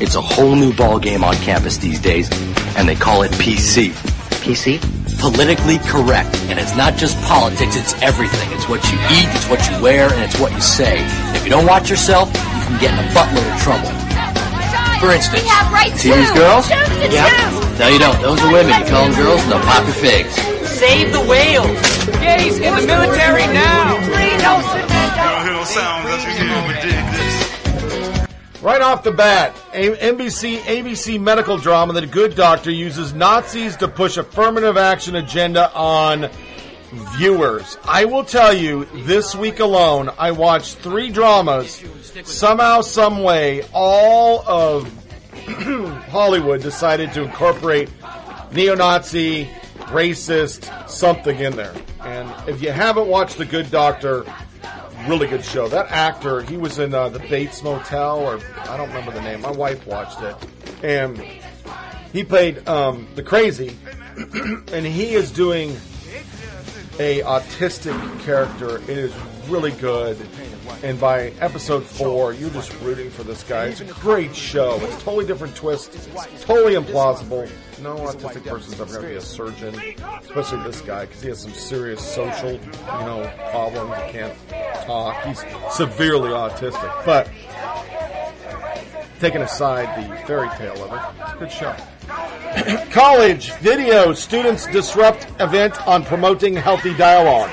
It's 0.00 0.14
a 0.14 0.20
whole 0.20 0.56
new 0.56 0.72
ball 0.72 0.98
game 0.98 1.22
on 1.22 1.34
campus 1.36 1.76
these 1.76 2.00
days, 2.00 2.30
and 2.76 2.88
they 2.88 2.94
call 2.96 3.22
it 3.22 3.30
PC. 3.32 3.92
PC? 4.40 4.80
Politically 5.20 5.76
correct. 5.84 6.34
And 6.48 6.58
it's 6.58 6.74
not 6.74 6.96
just 6.96 7.20
politics, 7.28 7.76
it's 7.76 7.92
everything. 8.00 8.48
It's 8.52 8.66
what 8.66 8.80
you 8.90 8.96
eat, 9.12 9.28
it's 9.36 9.48
what 9.48 9.60
you 9.68 9.82
wear, 9.82 10.10
and 10.10 10.22
it's 10.22 10.40
what 10.40 10.52
you 10.52 10.60
say. 10.62 10.98
And 11.04 11.36
if 11.36 11.44
you 11.44 11.50
don't 11.50 11.66
watch 11.66 11.90
yourself, 11.90 12.28
you 12.32 12.64
can 12.64 12.80
get 12.80 12.96
in 12.96 13.04
a 13.04 13.08
buttload 13.12 13.44
of 13.44 13.60
trouble. 13.60 13.92
For 15.04 15.12
instance, 15.12 15.42
We 15.44 15.48
have 15.48 15.72
rights 15.72 16.00
see 16.00 16.12
these 16.12 16.32
girls? 16.32 16.64
Choose 16.64 16.88
to 16.88 17.08
choose. 17.12 17.78
No, 17.78 17.88
you 17.88 17.98
don't. 17.98 18.20
Those 18.22 18.40
are 18.40 18.52
women. 18.52 18.80
You 18.80 18.86
call 18.88 19.04
them 19.04 19.14
girls, 19.20 19.42
and 19.42 19.52
they'll 19.52 19.68
pop 19.68 19.84
your 19.84 20.00
figs. 20.00 20.32
Save 20.80 21.12
the 21.12 21.20
whales. 21.20 21.76
Gays 22.24 22.56
in 22.56 22.74
the 22.74 22.86
military 22.88 23.46
now. 23.52 24.00
Right 28.62 28.82
off 28.82 29.02
the 29.02 29.12
bat, 29.12 29.56
a- 29.72 29.96
NBC 29.96 30.58
ABC 30.58 31.18
medical 31.18 31.56
drama 31.56 31.94
that 31.94 32.04
a 32.04 32.06
good 32.06 32.34
doctor 32.36 32.70
uses 32.70 33.14
Nazis 33.14 33.76
to 33.76 33.88
push 33.88 34.18
affirmative 34.18 34.76
action 34.76 35.16
agenda 35.16 35.72
on 35.74 36.28
viewers. 37.16 37.78
I 37.84 38.04
will 38.04 38.24
tell 38.24 38.52
you, 38.52 38.84
this 39.06 39.34
week 39.34 39.60
alone, 39.60 40.10
I 40.18 40.32
watched 40.32 40.76
three 40.78 41.08
dramas. 41.10 41.82
Somehow, 42.24 42.82
some 42.82 43.22
way, 43.22 43.64
all 43.72 44.46
of 44.46 44.92
Hollywood 46.10 46.60
decided 46.60 47.12
to 47.14 47.22
incorporate 47.22 47.88
neo-Nazi, 48.52 49.48
racist, 49.86 50.90
something 50.90 51.38
in 51.38 51.56
there. 51.56 51.74
And 52.04 52.30
if 52.48 52.60
you 52.60 52.72
haven't 52.72 53.06
watched 53.06 53.38
The 53.38 53.44
Good 53.46 53.70
Doctor, 53.70 54.24
really 55.08 55.26
good 55.26 55.44
show. 55.44 55.68
That 55.68 55.90
actor, 55.90 56.42
he 56.42 56.56
was 56.56 56.78
in 56.78 56.94
uh, 56.94 57.08
the 57.08 57.18
Bates 57.18 57.62
Motel, 57.62 58.18
or 58.18 58.40
I 58.68 58.76
don't 58.76 58.88
remember 58.88 59.12
the 59.12 59.22
name. 59.22 59.40
My 59.40 59.50
wife 59.50 59.86
watched 59.86 60.20
it, 60.22 60.36
and 60.82 61.18
he 62.12 62.24
played 62.24 62.66
um, 62.68 63.06
the 63.14 63.22
crazy, 63.22 63.76
and 64.72 64.86
he 64.86 65.14
is 65.14 65.30
doing 65.30 65.70
a 66.98 67.20
autistic 67.22 68.20
character. 68.20 68.78
It 68.78 68.90
is 68.90 69.14
really 69.50 69.72
good, 69.72 70.16
and 70.82 70.98
by 71.00 71.30
episode 71.40 71.84
four, 71.84 72.32
you're 72.32 72.50
just 72.50 72.72
rooting 72.80 73.10
for 73.10 73.24
this 73.24 73.42
guy. 73.42 73.66
It's 73.66 73.80
a 73.80 73.84
great 73.84 74.34
show. 74.34 74.78
It's 74.82 75.02
totally 75.02 75.26
different 75.26 75.56
twist. 75.56 75.94
It's 75.94 76.44
totally 76.44 76.74
implausible. 76.74 77.50
No 77.82 77.96
autistic 77.96 78.46
person's 78.46 78.80
ever 78.80 78.92
going 78.92 79.02
to 79.02 79.08
be 79.08 79.14
a 79.16 79.20
surgeon, 79.20 79.74
especially 80.20 80.62
this 80.62 80.80
guy, 80.82 81.06
because 81.06 81.22
he 81.22 81.28
has 81.28 81.40
some 81.40 81.52
serious 81.52 82.00
social, 82.00 82.52
you 82.52 82.58
know, 82.60 83.30
problems. 83.50 83.94
He 84.04 84.12
can't 84.12 84.38
talk. 84.86 85.24
He's 85.24 85.44
severely 85.72 86.30
autistic. 86.30 87.04
But 87.04 87.28
taking 89.18 89.42
aside 89.42 90.10
the 90.10 90.16
fairy 90.26 90.48
tale 90.56 90.84
of 90.84 90.92
it, 90.92 91.38
good 91.38 91.50
show. 91.50 91.74
College 92.90 93.52
video 93.54 94.12
students 94.12 94.66
disrupt 94.66 95.26
event 95.40 95.86
on 95.86 96.04
promoting 96.04 96.54
healthy 96.54 96.94
dialogue. 96.94 97.50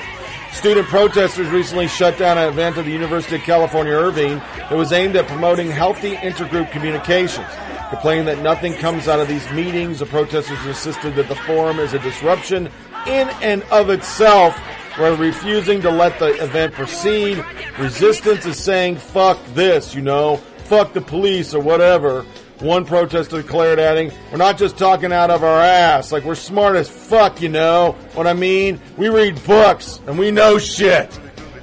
Student 0.52 0.88
protesters 0.88 1.48
recently 1.48 1.86
shut 1.86 2.18
down 2.18 2.36
an 2.36 2.48
event 2.48 2.76
at 2.78 2.84
the 2.84 2.90
University 2.90 3.36
of 3.36 3.42
California, 3.42 3.92
Irvine 3.92 4.38
that 4.56 4.76
was 4.76 4.92
aimed 4.92 5.14
at 5.14 5.26
promoting 5.28 5.70
healthy 5.70 6.16
intergroup 6.16 6.70
communications. 6.72 7.46
Complaining 7.90 8.26
that 8.26 8.40
nothing 8.40 8.74
comes 8.74 9.08
out 9.08 9.20
of 9.20 9.28
these 9.28 9.48
meetings, 9.52 10.00
the 10.00 10.06
protesters 10.06 10.64
insisted 10.66 11.14
that 11.14 11.28
the 11.28 11.36
forum 11.36 11.78
is 11.78 11.94
a 11.94 11.98
disruption 12.00 12.68
in 13.06 13.28
and 13.40 13.62
of 13.70 13.88
itself, 13.88 14.56
while 14.96 15.16
refusing 15.16 15.80
to 15.80 15.90
let 15.90 16.18
the 16.18 16.42
event 16.42 16.74
proceed. 16.74 17.42
Resistance 17.78 18.44
is 18.44 18.62
saying, 18.62 18.96
fuck 18.96 19.38
this, 19.54 19.94
you 19.94 20.02
know, 20.02 20.38
fuck 20.64 20.92
the 20.92 21.00
police 21.00 21.54
or 21.54 21.62
whatever. 21.62 22.26
One 22.60 22.84
protester 22.84 23.40
declared, 23.40 23.78
adding, 23.78 24.10
We're 24.32 24.38
not 24.38 24.58
just 24.58 24.76
talking 24.76 25.12
out 25.12 25.30
of 25.30 25.44
our 25.44 25.60
ass, 25.60 26.10
like 26.10 26.24
we're 26.24 26.34
smart 26.34 26.74
as 26.74 26.88
fuck, 26.88 27.40
you 27.40 27.48
know 27.48 27.92
what 28.14 28.26
I 28.26 28.32
mean? 28.32 28.80
We 28.96 29.08
read 29.08 29.40
books 29.44 30.00
and 30.08 30.18
we 30.18 30.32
know 30.32 30.58
shit. 30.58 31.16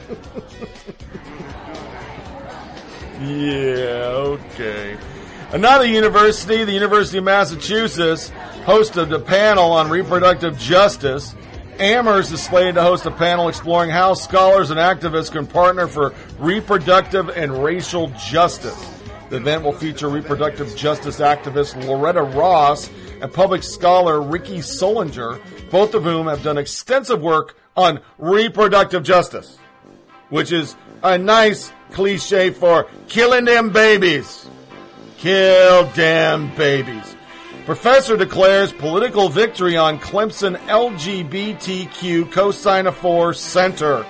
yeah, 3.20 4.16
okay. 4.16 4.98
Another 5.52 5.86
university, 5.86 6.64
the 6.64 6.72
University 6.72 7.18
of 7.18 7.26
Massachusetts, 7.26 8.32
hosted 8.64 9.14
a 9.14 9.20
panel 9.20 9.74
on 9.74 9.90
reproductive 9.90 10.58
justice. 10.58 11.36
Amherst 11.78 12.32
is 12.32 12.42
slated 12.42 12.76
to 12.76 12.82
host 12.82 13.06
a 13.06 13.12
panel 13.12 13.50
exploring 13.50 13.90
how 13.90 14.14
scholars 14.14 14.72
and 14.72 14.80
activists 14.80 15.30
can 15.30 15.46
partner 15.46 15.88
for 15.88 16.14
reproductive 16.40 17.28
and 17.30 17.62
racial 17.62 18.08
justice. 18.18 18.95
The 19.30 19.38
event 19.38 19.64
will 19.64 19.74
feature 19.74 20.08
reproductive 20.08 20.76
justice 20.76 21.20
activist 21.20 21.84
Loretta 21.88 22.22
Ross 22.22 22.90
and 23.22 23.34
public 23.34 23.64
scholar 23.64 24.22
Rickie 24.22 24.60
Solinger, 24.60 25.42
both 25.72 25.96
of 25.96 26.04
whom 26.04 26.28
have 26.28 26.44
done 26.44 26.58
extensive 26.58 27.22
work 27.22 27.58
on 27.76 28.02
reproductive 28.20 29.04
justice, 29.04 29.58
which 30.30 30.52
is 30.52 30.76
a 31.04 31.18
nice 31.18 31.72
cliche 31.92 32.52
for 32.52 32.88
killing 33.08 33.46
them 33.46 33.72
babies. 33.72 34.48
Kill 35.18 35.90
damn 35.96 36.56
babies. 36.56 37.16
Professor 37.66 38.16
declares 38.16 38.72
political 38.74 39.28
victory 39.28 39.76
on 39.76 39.98
Clemson 39.98 40.56
LGBTQ 40.68 42.26
cosign 42.26 42.86
of 42.88 42.96
4 42.98 43.34
center. 43.34 44.06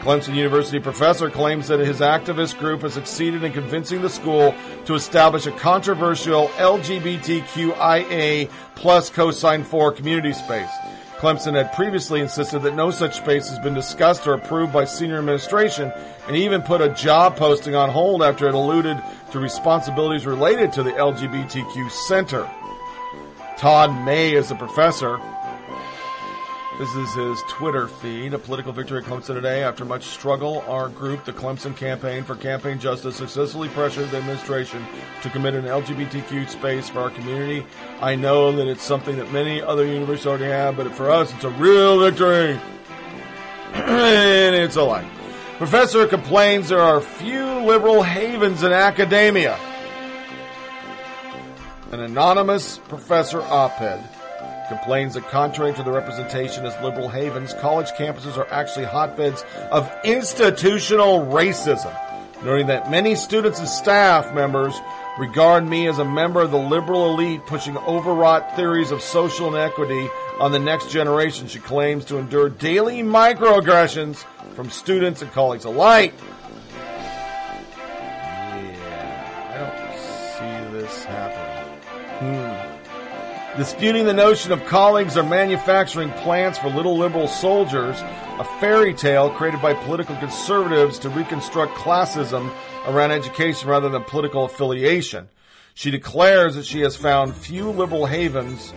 Clemson 0.00 0.34
University 0.34 0.80
professor 0.80 1.28
claims 1.28 1.68
that 1.68 1.78
his 1.78 2.00
activist 2.00 2.58
group 2.58 2.80
has 2.82 2.94
succeeded 2.94 3.44
in 3.44 3.52
convincing 3.52 4.00
the 4.00 4.08
school 4.08 4.54
to 4.86 4.94
establish 4.94 5.44
a 5.44 5.52
controversial 5.52 6.48
LGBTQIA 6.56 8.48
plus 8.76 9.10
cosign 9.10 9.62
4 9.64 9.92
community 9.92 10.32
space. 10.32 10.70
Clemson 11.18 11.54
had 11.54 11.74
previously 11.74 12.20
insisted 12.20 12.62
that 12.62 12.74
no 12.74 12.90
such 12.90 13.18
space 13.18 13.50
has 13.50 13.58
been 13.58 13.74
discussed 13.74 14.26
or 14.26 14.32
approved 14.32 14.72
by 14.72 14.86
senior 14.86 15.18
administration 15.18 15.92
and 16.26 16.34
even 16.34 16.62
put 16.62 16.80
a 16.80 16.88
job 16.94 17.36
posting 17.36 17.74
on 17.74 17.90
hold 17.90 18.22
after 18.22 18.48
it 18.48 18.54
alluded 18.54 19.02
to 19.32 19.38
responsibilities 19.38 20.24
related 20.24 20.72
to 20.72 20.82
the 20.82 20.92
LGBTQ 20.92 21.90
center. 21.90 22.48
Todd 23.58 24.02
May 24.06 24.32
is 24.32 24.50
a 24.50 24.54
professor. 24.54 25.20
This 26.80 26.94
is 26.94 27.12
his 27.12 27.42
Twitter 27.42 27.88
feed. 27.88 28.32
A 28.32 28.38
political 28.38 28.72
victory 28.72 29.00
at 29.00 29.04
Clemson 29.04 29.34
today. 29.34 29.62
After 29.62 29.84
much 29.84 30.04
struggle, 30.04 30.64
our 30.66 30.88
group, 30.88 31.26
the 31.26 31.32
Clemson 31.32 31.76
Campaign 31.76 32.24
for 32.24 32.34
Campaign 32.34 32.78
Justice, 32.78 33.16
successfully 33.16 33.68
pressured 33.68 34.08
the 34.08 34.16
administration 34.16 34.86
to 35.22 35.28
commit 35.28 35.52
an 35.52 35.66
LGBTQ 35.66 36.48
space 36.48 36.88
for 36.88 37.00
our 37.00 37.10
community. 37.10 37.66
I 38.00 38.14
know 38.14 38.50
that 38.52 38.66
it's 38.66 38.82
something 38.82 39.18
that 39.18 39.30
many 39.30 39.60
other 39.60 39.84
universities 39.84 40.26
already 40.26 40.44
have, 40.46 40.78
but 40.78 40.90
for 40.94 41.10
us, 41.10 41.30
it's 41.34 41.44
a 41.44 41.50
real 41.50 42.00
victory. 42.00 42.58
and 43.74 44.56
it's 44.56 44.76
a 44.76 44.82
lie. 44.82 45.06
Professor 45.58 46.06
complains 46.06 46.70
there 46.70 46.80
are 46.80 47.02
few 47.02 47.44
liberal 47.60 48.02
havens 48.02 48.62
in 48.62 48.72
academia. 48.72 49.58
An 51.92 52.00
anonymous 52.00 52.78
professor 52.78 53.42
op-ed 53.42 54.02
complains 54.70 55.14
that 55.14 55.28
contrary 55.28 55.74
to 55.74 55.82
the 55.82 55.90
representation 55.90 56.64
as 56.64 56.80
liberal 56.80 57.08
havens, 57.08 57.52
college 57.54 57.90
campuses 57.98 58.38
are 58.38 58.48
actually 58.52 58.86
hotbeds 58.86 59.44
of 59.72 59.92
institutional 60.04 61.26
racism, 61.26 61.92
noting 62.44 62.68
that 62.68 62.88
many 62.88 63.16
students 63.16 63.58
and 63.58 63.68
staff 63.68 64.32
members 64.32 64.72
regard 65.18 65.66
me 65.66 65.88
as 65.88 65.98
a 65.98 66.04
member 66.04 66.40
of 66.40 66.52
the 66.52 66.58
liberal 66.58 67.12
elite 67.12 67.44
pushing 67.46 67.76
overwrought 67.78 68.54
theories 68.54 68.92
of 68.92 69.02
social 69.02 69.48
inequity 69.54 70.08
on 70.38 70.52
the 70.52 70.58
next 70.58 70.90
generation. 70.90 71.48
She 71.48 71.58
claims 71.58 72.04
to 72.06 72.18
endure 72.18 72.48
daily 72.48 73.02
microaggressions 73.02 74.24
from 74.54 74.70
students 74.70 75.20
and 75.20 75.32
colleagues 75.32 75.64
alike. 75.64 76.14
Disputing 83.60 84.06
the 84.06 84.14
notion 84.14 84.52
of 84.52 84.64
colleagues 84.64 85.18
are 85.18 85.22
manufacturing 85.22 86.10
plants 86.12 86.58
for 86.58 86.70
little 86.70 86.96
liberal 86.96 87.28
soldiers, 87.28 88.00
a 88.00 88.44
fairy 88.58 88.94
tale 88.94 89.28
created 89.28 89.60
by 89.60 89.74
political 89.74 90.16
conservatives 90.16 90.98
to 91.00 91.10
reconstruct 91.10 91.74
classism 91.74 92.50
around 92.86 93.10
education 93.10 93.68
rather 93.68 93.90
than 93.90 94.02
political 94.04 94.46
affiliation. 94.46 95.28
She 95.74 95.90
declares 95.90 96.54
that 96.54 96.64
she 96.64 96.80
has 96.80 96.96
found 96.96 97.36
few 97.36 97.68
liberal 97.68 98.06
havens 98.06 98.72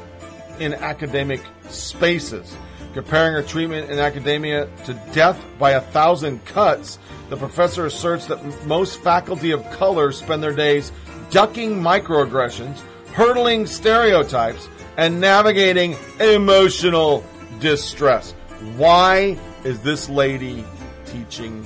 in 0.59 0.73
academic 0.73 1.39
spaces. 1.69 2.53
Comparing 2.93 3.35
her 3.35 3.41
treatment 3.41 3.89
in 3.89 3.99
academia 3.99 4.67
to 4.83 4.93
death 5.13 5.41
by 5.57 5.71
a 5.71 5.81
thousand 5.81 6.43
cuts, 6.43 6.99
the 7.29 7.37
professor 7.37 7.85
asserts 7.85 8.25
that 8.25 8.65
most 8.65 9.01
faculty 9.01 9.51
of 9.51 9.63
color 9.71 10.11
spend 10.11 10.43
their 10.43 10.51
days 10.51 10.91
ducking 11.31 11.81
microaggressions, 11.81 12.79
hurdling 13.13 13.65
stereotypes, 13.65 14.67
and 14.97 15.19
navigating 15.19 15.95
emotional 16.19 17.23
distress. 17.59 18.31
Why 18.75 19.37
is 19.63 19.81
this 19.81 20.09
lady 20.09 20.65
teaching 21.05 21.65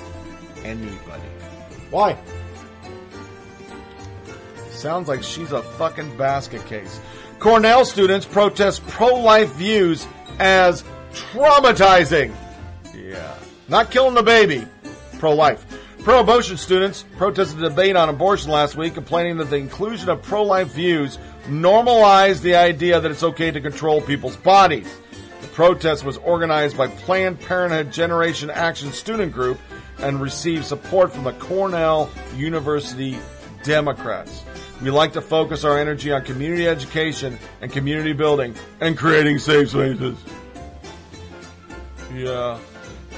anybody? 0.64 1.23
Why? 1.89 2.17
Sounds 4.72 5.07
like 5.07 5.23
she's 5.23 5.51
a 5.51 5.61
fucking 5.61 6.17
basket 6.17 6.65
case. 6.65 6.99
Cornell 7.39 7.85
students 7.85 8.25
protest 8.25 8.85
pro-life 8.88 9.51
views 9.53 10.07
as 10.39 10.83
traumatizing. 11.14 12.33
Yeah. 12.95 13.35
Not 13.67 13.91
killing 13.91 14.14
the 14.14 14.23
baby. 14.23 14.67
Pro-life. 15.19 15.65
Pro-abortion 15.99 16.57
students 16.57 17.03
protested 17.17 17.61
a 17.64 17.69
debate 17.69 17.95
on 17.95 18.07
abortion 18.07 18.51
last 18.51 18.75
week, 18.75 18.93
complaining 18.93 19.38
that 19.38 19.49
the 19.49 19.57
inclusion 19.57 20.09
of 20.09 20.22
pro-life 20.22 20.69
views 20.69 21.17
normalized 21.50 22.43
the 22.43 22.56
idea 22.56 23.00
that 23.00 23.09
it's 23.09 23.24
okay 23.24 23.51
to 23.51 23.61
control 23.61 24.01
people's 24.01 24.38
bodies. 24.38 24.93
The 25.42 25.48
protest 25.48 26.03
was 26.03 26.17
organized 26.17 26.77
by 26.77 26.88
Planned 26.88 27.40
Parenthood 27.40 27.92
Generation 27.92 28.50
Action 28.50 28.92
Student 28.92 29.32
Group 29.32 29.59
and 30.00 30.22
received 30.22 30.66
support 30.66 31.11
from 31.11 31.24
the 31.24 31.34
Cornell 31.34 32.09
University 32.35 33.17
Democrats. 33.64 34.43
We 34.82 34.92
like 34.92 35.14
to 35.14 35.22
focus 35.22 35.64
our 35.64 35.77
energy 35.80 36.11
on 36.11 36.24
community 36.24 36.67
education 36.67 37.40
and 37.61 37.72
community 37.72 38.14
building 38.14 38.56
and 38.80 38.98
creating 38.98 39.40
safe 39.40 39.69
spaces. 39.69 40.17
Yeah. 42.14 42.59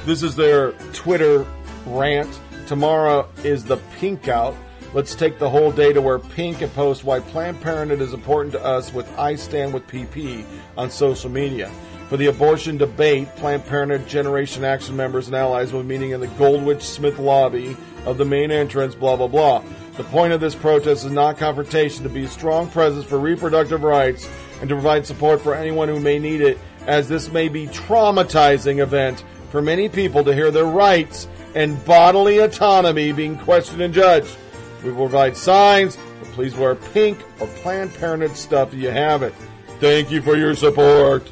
This 0.06 0.24
is 0.24 0.36
their 0.36 0.72
Twitter 0.94 1.46
rant. 1.86 2.40
Tomorrow 2.68 3.28
is 3.44 3.66
the 3.66 3.78
pink 4.00 4.28
out. 4.28 4.56
Let's 4.92 5.14
take 5.14 5.38
the 5.38 5.52
whole 5.52 5.72
day 5.72 5.94
to 5.94 6.02
wear 6.02 6.18
pink 6.18 6.64
and 6.64 6.74
post 6.74 7.04
why 7.04 7.20
Planned 7.20 7.62
Parenthood 7.62 8.02
is 8.02 8.14
important 8.14 8.54
to 8.54 8.66
us 8.66 8.92
with 8.92 9.08
I 9.20 9.36
Stand 9.36 9.72
with 9.72 9.86
PP 9.86 10.44
on 10.76 10.90
social 10.90 11.30
media. 11.30 11.70
For 12.10 12.18
the 12.18 12.26
abortion 12.26 12.78
debate, 12.78 13.28
Planned 13.36 13.68
Parenthood 13.68 14.08
Generation 14.08 14.66
Action 14.66 14.96
members 14.96 15.28
and 15.28 15.36
allies 15.36 15.72
will 15.72 15.84
be 15.84 15.90
meeting 15.90 16.12
in 16.12 16.22
the 16.22 16.28
Goldwin 16.30 16.82
Smith 16.82 17.20
lobby 17.20 17.78
of 18.08 18.18
the 18.18 18.26
main 18.26 18.50
entrance, 18.50 18.96
blah, 18.96 19.16
blah, 19.16 19.28
blah. 19.28 19.64
The 19.96 20.06
point 20.06 20.34
of 20.34 20.42
this 20.42 20.56
protest 20.56 21.06
is 21.06 21.12
not 21.12 21.38
confrontation, 21.38 22.02
to 22.02 22.10
be 22.10 22.24
a 22.24 22.28
strong 22.28 22.68
presence 22.68 23.06
for 23.06 23.20
reproductive 23.20 23.84
rights 23.84 24.28
and 24.60 24.70
to 24.70 24.76
provide 24.76 25.06
support 25.06 25.40
for 25.40 25.54
anyone 25.54 25.88
who 25.88 26.00
may 26.00 26.18
need 26.18 26.42
it, 26.42 26.58
as 26.88 27.08
this 27.08 27.32
may 27.32 27.48
be 27.48 27.68
traumatizing 27.68 28.82
event 28.82 29.24
for 29.52 29.62
many 29.62 29.88
people 29.88 30.24
to 30.24 30.34
hear 30.34 30.50
their 30.50 30.66
rights 30.66 31.28
and 31.54 31.86
bodily 31.86 32.40
autonomy 32.40 33.12
being 33.12 33.38
questioned 33.38 33.84
and 33.84 33.94
judged. 33.94 34.36
We 34.84 34.92
will 34.92 35.10
provide 35.10 35.36
signs, 35.36 35.98
but 36.20 36.30
please 36.32 36.56
wear 36.56 36.76
pink 36.76 37.20
or 37.40 37.48
Planned 37.48 37.94
Parenthood 37.96 38.38
stuff 38.38 38.74
if 38.74 38.80
you 38.80 38.90
have 38.90 39.24
it. 39.24 39.34
Thank 39.80 40.12
you 40.12 40.22
for 40.22 40.36
your 40.36 40.56
support. 40.56 41.30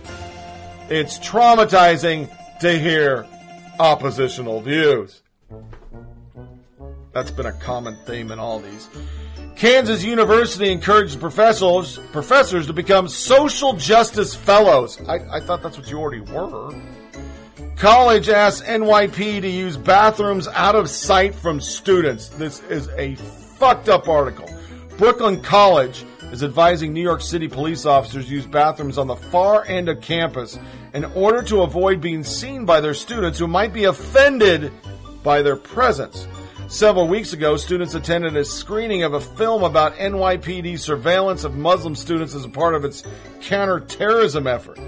It's 0.89 1.19
traumatizing 1.19 2.29
to 2.59 2.79
hear 2.79 3.25
oppositional 3.79 4.61
views. 4.61 5.21
That's 7.13 7.31
been 7.31 7.45
a 7.45 7.53
common 7.53 7.97
theme 8.05 8.31
in 8.31 8.39
all 8.39 8.59
these. 8.59 8.89
Kansas 9.55 10.03
University 10.03 10.71
encouraged 10.71 11.19
professors 11.19 11.97
professors 12.11 12.67
to 12.67 12.73
become 12.73 13.07
social 13.07 13.73
justice 13.73 14.35
fellows. 14.35 15.01
I, 15.07 15.37
I 15.37 15.39
thought 15.39 15.63
that's 15.63 15.77
what 15.77 15.89
you 15.89 15.97
already 15.97 16.21
were. 16.21 16.71
College 17.77 18.27
asks 18.29 18.67
NYP 18.67 19.41
to 19.41 19.47
use 19.47 19.77
bathrooms 19.77 20.47
out 20.47 20.73
of 20.73 20.89
sight 20.89 21.35
from 21.35 21.61
students. 21.61 22.29
This 22.29 22.59
is 22.71 22.89
a 22.97 23.13
fucked 23.59 23.87
up 23.87 24.07
article. 24.07 24.49
Brooklyn 24.97 25.43
College 25.43 26.03
is 26.31 26.43
advising 26.43 26.91
New 26.91 27.03
York 27.03 27.21
City 27.21 27.47
police 27.47 27.85
officers 27.85 28.31
use 28.31 28.47
bathrooms 28.47 28.97
on 28.97 29.05
the 29.05 29.15
far 29.15 29.63
end 29.67 29.89
of 29.89 30.01
campus 30.01 30.57
in 30.95 31.05
order 31.05 31.43
to 31.43 31.61
avoid 31.61 32.01
being 32.01 32.23
seen 32.23 32.65
by 32.65 32.81
their 32.81 32.95
students 32.95 33.37
who 33.37 33.45
might 33.45 33.73
be 33.73 33.83
offended 33.83 34.73
by 35.21 35.43
their 35.43 35.55
presence. 35.55 36.27
Several 36.69 37.07
weeks 37.07 37.33
ago, 37.33 37.57
students 37.57 37.93
attended 37.93 38.35
a 38.35 38.43
screening 38.43 39.03
of 39.03 39.13
a 39.13 39.21
film 39.21 39.63
about 39.63 39.93
NYPD 39.97 40.79
surveillance 40.79 41.43
of 41.43 41.55
Muslim 41.55 41.93
students 41.93 42.33
as 42.33 42.43
a 42.43 42.49
part 42.49 42.73
of 42.73 42.83
its 42.83 43.03
counterterrorism 43.41 44.47
effort. 44.47 44.79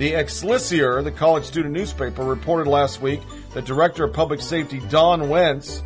The 0.00 0.14
Excelsior, 0.14 1.02
the 1.02 1.12
college 1.12 1.44
student 1.44 1.74
newspaper, 1.74 2.24
reported 2.24 2.70
last 2.70 3.02
week 3.02 3.20
that 3.52 3.66
Director 3.66 4.04
of 4.04 4.14
Public 4.14 4.40
Safety 4.40 4.80
Don 4.88 5.20
Wenz 5.24 5.82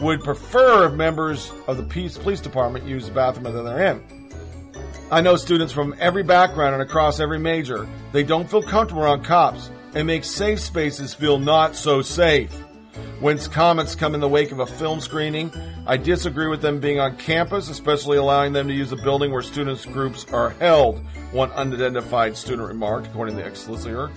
would 0.00 0.24
prefer 0.24 0.88
if 0.88 0.94
members 0.94 1.52
of 1.68 1.76
the 1.76 1.84
peace 1.84 2.18
police 2.18 2.40
department 2.40 2.86
use 2.86 3.06
the 3.06 3.12
bathroom 3.12 3.44
that 3.44 3.62
they're 3.62 3.92
in. 3.92 4.32
I 5.12 5.20
know 5.20 5.36
students 5.36 5.72
from 5.72 5.94
every 6.00 6.24
background 6.24 6.74
and 6.74 6.82
across 6.82 7.20
every 7.20 7.38
major. 7.38 7.88
They 8.10 8.24
don't 8.24 8.50
feel 8.50 8.64
comfortable 8.64 9.04
around 9.04 9.24
cops 9.24 9.70
and 9.94 10.08
make 10.08 10.24
safe 10.24 10.58
spaces 10.58 11.14
feel 11.14 11.38
not 11.38 11.76
so 11.76 12.02
safe. 12.02 12.52
Wenz's 13.20 13.48
comments 13.48 13.94
come 13.94 14.14
in 14.14 14.20
the 14.20 14.28
wake 14.28 14.52
of 14.52 14.60
a 14.60 14.66
film 14.66 15.00
screening, 15.00 15.50
I 15.86 15.96
disagree 15.96 16.48
with 16.48 16.60
them 16.60 16.80
being 16.80 17.00
on 17.00 17.16
campus, 17.16 17.70
especially 17.70 18.18
allowing 18.18 18.52
them 18.52 18.68
to 18.68 18.74
use 18.74 18.92
a 18.92 18.96
building 18.96 19.32
where 19.32 19.40
students 19.40 19.86
groups 19.86 20.26
are 20.32 20.50
held, 20.50 20.98
one 21.32 21.50
unidentified 21.52 22.36
student 22.36 22.68
remarked, 22.68 23.06
according 23.06 23.36
to 23.36 23.42
the 23.42 23.48
Excelsior. 23.48 24.10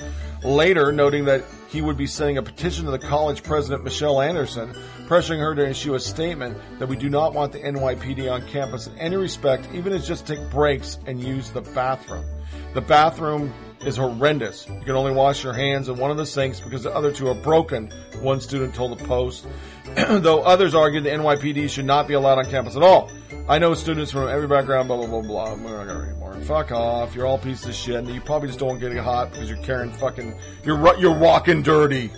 Later, 0.44 0.92
noting 0.92 1.24
that 1.26 1.46
he 1.70 1.82
would 1.82 1.96
be 1.96 2.08
sending 2.08 2.38
a 2.38 2.44
petition 2.44 2.84
to 2.86 2.92
the 2.92 3.00
college 3.00 3.42
president, 3.42 3.86
Michelle 3.86 4.20
Anderson, 4.20 4.74
pressuring 5.08 5.40
her 5.40 5.56
to 5.56 5.66
issue 5.66 5.96
a 5.96 6.00
statement 6.00 6.58
that 6.80 6.88
we 6.88 6.98
do 6.98 7.10
not 7.10 7.34
want 7.34 7.54
the 7.54 7.60
NYPD 7.60 8.30
on 8.30 8.46
campus 8.48 8.88
in 8.88 8.98
any 8.98 9.16
respect, 9.16 9.66
even 9.74 9.94
it's 9.94 10.08
just 10.08 10.28
take 10.28 10.42
breaks 10.50 11.00
and 11.06 11.24
use 11.24 11.52
the 11.52 11.62
bathroom. 11.62 12.26
The 12.74 12.82
bathroom 12.82 13.54
is 13.82 13.98
horrendous. 13.98 14.68
You 14.68 14.82
can 14.82 14.96
only 14.96 15.12
wash 15.12 15.44
your 15.44 15.54
hands 15.54 15.90
in 15.90 15.98
one 15.98 16.12
of 16.12 16.18
the 16.18 16.26
sinks 16.26 16.60
because 16.60 16.84
the 16.84 16.94
other 16.94 17.12
two 17.12 17.28
are 17.28 17.36
broken, 17.36 17.92
one 18.22 18.42
student 18.42 18.76
told 18.76 18.98
the 18.98 19.04
Post. 19.06 19.48
Though 19.96 20.42
others 20.42 20.76
argue 20.76 21.02
the 21.02 21.10
NYPD 21.10 21.70
should 21.70 21.86
not 21.86 22.08
be 22.08 22.14
allowed 22.14 22.38
on 22.38 22.46
campus 22.46 22.76
at 22.76 22.84
all. 22.84 23.10
I 23.48 23.58
know 23.58 23.74
students 23.74 24.12
from 24.12 24.28
every 24.28 24.48
background, 24.48 24.88
blah, 24.88 24.98
blah, 24.98 25.08
blah, 25.08 25.22
blah. 25.22 25.54
I'm 25.54 25.64
not 25.64 25.88
gonna 25.88 26.08
read 26.08 26.18
more. 26.18 26.36
Fuck 26.42 26.72
off. 26.72 27.16
You're 27.16 27.26
all 27.26 27.38
pieces 27.38 27.68
of 27.68 27.76
shit. 27.76 27.96
And 27.96 28.08
you 28.08 28.22
probably 28.22 28.48
just 28.50 28.60
don't 28.60 28.80
get 28.80 28.92
it 28.92 28.98
hot 29.00 29.32
because 29.32 29.50
you're 29.50 29.64
carrying 29.64 29.92
fucking, 29.94 30.36
you're, 30.64 30.98
you're 30.98 31.18
walking 31.18 31.64
dirty. 31.64 32.12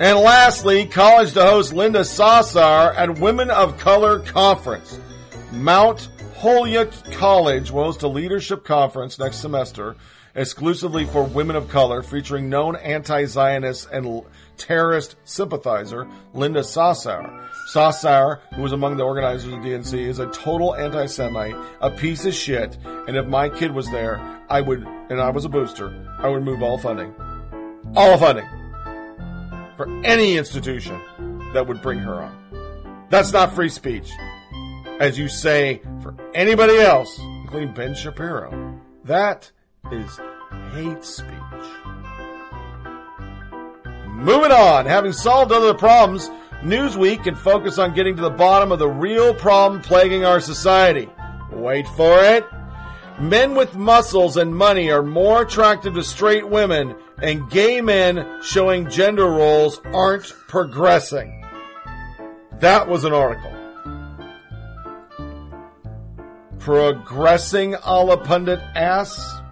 And 0.00 0.18
lastly, 0.18 0.86
college 0.86 1.34
to 1.34 1.42
host 1.44 1.72
Linda 1.72 2.00
Sarsour 2.00 2.96
at 2.96 3.20
Women 3.20 3.50
of 3.50 3.78
Color 3.78 4.20
Conference. 4.20 4.98
Mount 5.52 6.08
Holyoke 6.44 6.92
College 7.12 7.70
will 7.70 7.84
host 7.84 8.02
a 8.02 8.06
leadership 8.06 8.64
conference 8.64 9.18
next 9.18 9.38
semester 9.38 9.96
exclusively 10.34 11.06
for 11.06 11.24
women 11.24 11.56
of 11.56 11.70
color 11.70 12.02
featuring 12.02 12.50
known 12.50 12.76
anti-Zionist 12.76 13.88
and 13.90 14.22
terrorist 14.58 15.16
sympathizer 15.24 16.06
Linda 16.34 16.60
Sarsour. 16.60 17.48
Sarsour, 17.72 18.40
who 18.56 18.60
was 18.60 18.72
among 18.72 18.98
the 18.98 19.04
organizers 19.04 19.54
of 19.54 19.60
DNC, 19.60 19.94
is 19.94 20.18
a 20.18 20.26
total 20.32 20.74
anti-Semite, 20.74 21.56
a 21.80 21.90
piece 21.90 22.26
of 22.26 22.34
shit, 22.34 22.76
and 22.84 23.16
if 23.16 23.24
my 23.24 23.48
kid 23.48 23.72
was 23.72 23.90
there, 23.90 24.20
I 24.50 24.60
would, 24.60 24.86
and 25.08 25.22
I 25.22 25.30
was 25.30 25.46
a 25.46 25.48
booster, 25.48 26.14
I 26.18 26.28
would 26.28 26.42
move 26.42 26.62
all 26.62 26.76
funding. 26.76 27.14
All 27.96 28.18
funding 28.18 28.46
for 29.78 29.88
any 30.04 30.36
institution 30.36 31.00
that 31.54 31.66
would 31.66 31.80
bring 31.80 32.00
her 32.00 32.22
on. 32.22 33.06
That's 33.08 33.32
not 33.32 33.54
free 33.54 33.70
speech. 33.70 34.10
As 35.04 35.18
you 35.18 35.28
say 35.28 35.82
for 36.00 36.16
anybody 36.32 36.78
else, 36.78 37.20
including 37.42 37.74
Ben 37.74 37.94
Shapiro. 37.94 38.80
That 39.04 39.52
is 39.92 40.18
hate 40.72 41.04
speech. 41.04 41.28
Moving 44.06 44.50
on, 44.50 44.86
having 44.86 45.12
solved 45.12 45.52
other 45.52 45.74
problems, 45.74 46.30
Newsweek 46.62 47.22
can 47.22 47.34
focus 47.34 47.76
on 47.76 47.92
getting 47.92 48.16
to 48.16 48.22
the 48.22 48.30
bottom 48.30 48.72
of 48.72 48.78
the 48.78 48.88
real 48.88 49.34
problem 49.34 49.82
plaguing 49.82 50.24
our 50.24 50.40
society. 50.40 51.10
Wait 51.52 51.86
for 51.88 52.24
it. 52.24 52.46
Men 53.20 53.54
with 53.54 53.76
muscles 53.76 54.38
and 54.38 54.56
money 54.56 54.90
are 54.90 55.02
more 55.02 55.42
attractive 55.42 55.92
to 55.96 56.02
straight 56.02 56.48
women, 56.48 56.96
and 57.18 57.50
gay 57.50 57.82
men 57.82 58.40
showing 58.42 58.88
gender 58.88 59.26
roles 59.26 59.82
aren't 59.84 60.32
progressing. 60.48 61.44
That 62.60 62.88
was 62.88 63.04
an 63.04 63.12
article. 63.12 63.53
Progressing 66.64 67.74
a 67.84 68.02
la 68.02 68.16
pundit 68.16 68.58
ass? 68.74 69.42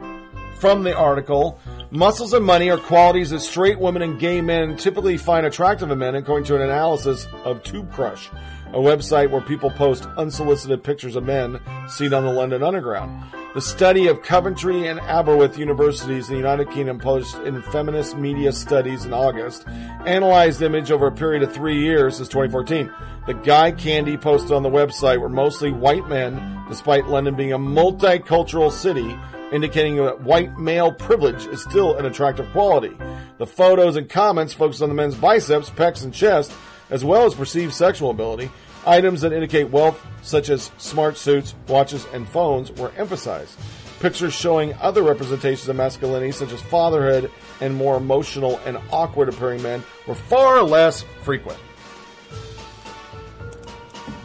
From 0.59 0.83
the 0.83 0.97
article, 0.97 1.59
muscles 1.91 2.33
and 2.33 2.43
money 2.43 2.71
are 2.71 2.79
qualities 2.79 3.29
that 3.29 3.41
straight 3.41 3.79
women 3.79 4.01
and 4.01 4.19
gay 4.19 4.41
men 4.41 4.79
typically 4.79 5.19
find 5.19 5.45
attractive 5.45 5.91
in 5.91 5.99
men, 5.99 6.15
according 6.15 6.47
to 6.47 6.57
an 6.57 6.63
analysis 6.63 7.29
of 7.45 7.63
Tube 7.65 7.93
Crush, 7.93 8.31
a 8.69 8.79
website 8.79 9.29
where 9.29 9.43
people 9.43 9.69
post 9.69 10.09
unsolicited 10.17 10.83
pictures 10.83 11.15
of 11.15 11.25
men 11.25 11.61
seen 11.87 12.15
on 12.15 12.25
the 12.25 12.33
London 12.33 12.63
Underground. 12.63 13.23
The 13.55 13.61
study 13.61 14.07
of 14.07 14.23
Coventry 14.23 14.87
and 14.87 14.99
Aberystwyth 14.99 15.59
universities 15.59 16.31
in 16.31 16.37
the 16.37 16.39
United 16.39 16.71
Kingdom 16.71 16.99
published 16.99 17.35
in 17.41 17.61
Feminist 17.61 18.17
Media 18.17 18.51
Studies 18.51 19.05
in 19.05 19.13
August 19.13 19.69
analyzed 20.07 20.61
the 20.61 20.65
image 20.65 20.91
over 20.91 21.09
a 21.09 21.13
period 21.13 21.43
of 21.43 21.53
three 21.53 21.79
years 21.79 22.17
since 22.17 22.31
2014. 22.31 22.91
The 23.27 23.35
Guy 23.35 23.73
Candy 23.73 24.17
posted 24.17 24.53
on 24.53 24.63
the 24.63 24.71
website 24.71 25.21
were 25.21 25.29
mostly 25.29 25.71
white 25.71 26.09
men, 26.09 26.65
despite 26.71 27.09
London 27.09 27.35
being 27.35 27.53
a 27.53 27.59
multicultural 27.59 28.73
city, 28.73 29.15
indicating 29.53 29.97
that 29.97 30.23
white 30.23 30.57
male 30.59 30.91
privilege 30.91 31.45
is 31.45 31.61
still 31.61 31.99
an 31.99 32.07
attractive 32.07 32.51
quality. 32.53 32.97
The 33.37 33.47
photos 33.47 33.97
and 33.97 34.09
comments 34.09 34.55
focus 34.55 34.81
on 34.81 34.89
the 34.89 34.95
men's 34.95 35.15
biceps, 35.15 35.69
pecs, 35.69 36.05
and 36.05 36.15
chest, 36.15 36.51
as 36.89 37.05
well 37.05 37.27
as 37.27 37.35
perceived 37.35 37.75
sexual 37.75 38.09
ability. 38.09 38.51
Items 38.85 39.21
that 39.21 39.33
indicate 39.33 39.71
wealth, 39.71 40.05
such 40.23 40.51
as 40.51 40.73
smart 40.79 41.17
suits, 41.17 41.55
watches, 41.69 42.05
and 42.13 42.29
phones, 42.29 42.73
were 42.73 42.91
emphasized. 42.97 43.57
Pictures 44.01 44.35
showing 44.35 44.75
other 44.81 45.05
representations 45.05 45.69
of 45.69 45.77
masculinity, 45.77 46.33
such 46.33 46.53
as 46.53 46.61
fatherhood 46.63 47.31
and 47.61 47.77
more 47.77 47.97
emotional 47.97 48.59
and 48.67 48.77
awkward 48.91 49.29
appearing 49.29 49.63
men, 49.63 49.85
were 50.09 50.17
far 50.17 50.63
less 50.63 51.05
frequent. 51.23 51.59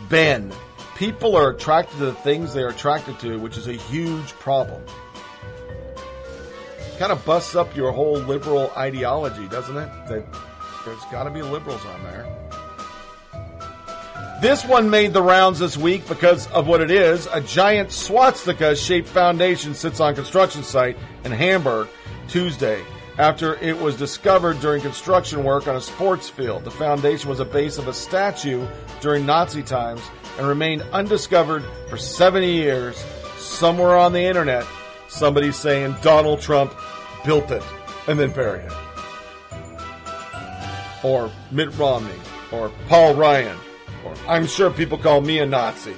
Ben, 0.10 0.52
people 0.96 1.36
are 1.36 1.52
attracted 1.52 1.98
to 2.00 2.06
the 2.06 2.14
things 2.14 2.54
they 2.54 2.64
are 2.64 2.70
attracted 2.70 3.20
to, 3.20 3.38
which 3.38 3.58
is 3.58 3.68
a 3.68 3.74
huge 3.74 4.32
problem. 4.34 4.82
Kind 6.98 7.12
of 7.12 7.24
busts 7.24 7.56
up 7.56 7.76
your 7.76 7.92
whole 7.92 8.18
liberal 8.18 8.72
ideology, 8.76 9.48
doesn't 9.50 9.78
it? 9.78 9.90
That 10.08 10.26
there's 10.84 11.06
got 11.12 11.26
to 11.26 11.30
be 11.30 11.44
liberals 11.44 11.86
on 11.86 12.04
there. 12.06 12.47
This 14.40 14.64
one 14.64 14.92
made 14.92 15.14
the 15.14 15.22
rounds 15.22 15.58
this 15.58 15.78
week 15.78 16.08
because 16.08 16.46
of 16.50 16.68
what 16.68 16.80
it 16.80 16.92
is. 16.92 17.28
A 17.34 17.42
giant 17.42 17.92
swastika 17.92 18.76
shaped 18.76 19.08
foundation 19.08 19.74
sits 19.74 20.00
on 20.00 20.14
construction 20.14 20.62
site 20.62 20.96
in 21.24 21.32
Hamburg 21.32 21.88
Tuesday 22.28 22.84
after 23.18 23.56
it 23.56 23.76
was 23.76 23.96
discovered 23.96 24.60
during 24.60 24.84
construction 24.84 25.44
work 25.44 25.68
on 25.68 25.76
a 25.76 25.82
sports 25.82 26.30
field. 26.30 26.66
The 26.66 26.72
foundation 26.72 27.32
was 27.32 27.40
a 27.40 27.46
base 27.46 27.80
of 27.80 27.88
a 27.88 27.94
statue 27.94 28.68
during 29.02 29.26
Nazi 29.26 29.64
times 29.64 30.02
and 30.38 30.48
remained 30.48 30.84
undiscovered 30.94 31.64
for 31.90 31.98
70 31.98 32.46
years. 32.46 33.04
Somewhere 33.38 33.98
on 33.98 34.14
the 34.14 34.22
internet, 34.22 34.68
somebody's 35.08 35.56
saying 35.56 35.96
Donald 36.04 36.42
Trump 36.42 36.76
built 37.26 37.50
it 37.50 37.64
and 38.08 38.20
then 38.20 38.30
buried 38.30 38.66
it. 38.66 38.74
Or 41.04 41.32
Mitt 41.50 41.76
Romney, 41.76 42.14
or 42.52 42.72
Paul 42.88 43.16
Ryan, 43.16 43.58
or 44.04 44.14
I'm 44.28 44.48
sure 44.48 44.70
people 44.70 44.98
call 44.98 45.22
me 45.22 45.40
a 45.40 45.46
Nazi 45.46 45.94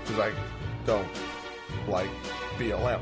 because 0.00 0.18
I 0.18 0.32
don't 0.86 1.08
like 1.88 2.10
BLM. 2.58 3.00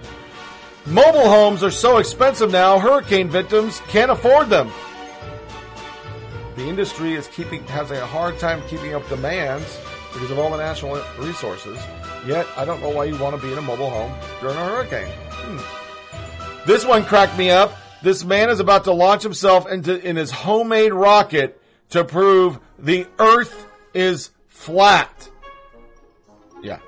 Mobile 0.87 1.29
homes 1.29 1.63
are 1.63 1.71
so 1.71 1.99
expensive 1.99 2.51
now, 2.51 2.79
hurricane 2.79 3.29
victims 3.29 3.81
can't 3.89 4.11
afford 4.11 4.49
them. 4.49 4.71
The 6.57 6.67
industry 6.67 7.15
is 7.15 7.29
keeping 7.29 7.63
has 7.69 7.91
a 7.91 8.05
hard 8.07 8.39
time 8.39 8.63
keeping 8.69 8.95
up 8.95 9.09
demands 9.09 9.79
because 10.13 10.31
of 10.31 10.39
all 10.39 10.51
the 10.51 10.57
natural 10.57 11.03
resources. 11.19 11.79
Yet, 12.27 12.47
I 12.57 12.65
don't 12.65 12.81
know 12.81 12.91
why 12.91 13.05
you 13.05 13.17
want 13.17 13.37
to 13.37 13.43
be 13.43 13.53
in 13.53 13.59
a 13.59 13.63
mobile 13.63 13.89
home 13.89 14.13
during 14.41 14.57
a 14.57 14.65
hurricane. 14.65 15.11
Hmm. 15.31 16.67
This 16.67 16.85
one 16.85 17.05
cracked 17.05 17.39
me 17.39 17.51
up. 17.51 17.77
This 18.03 18.25
man 18.25 18.51
is 18.51 18.61
about 18.61 18.85
to 18.85 18.93
launch 18.93 19.23
himself 19.23 19.69
into 19.69 19.99
in 20.07 20.17
his 20.17 20.31
homemade 20.31 20.93
rocket 20.93 21.61
to 21.91 22.05
prove 22.05 22.59
the 22.79 23.07
Earth 23.19 23.67
is 23.95 24.31
flat. 24.49 25.31
Yeah. 26.63 26.79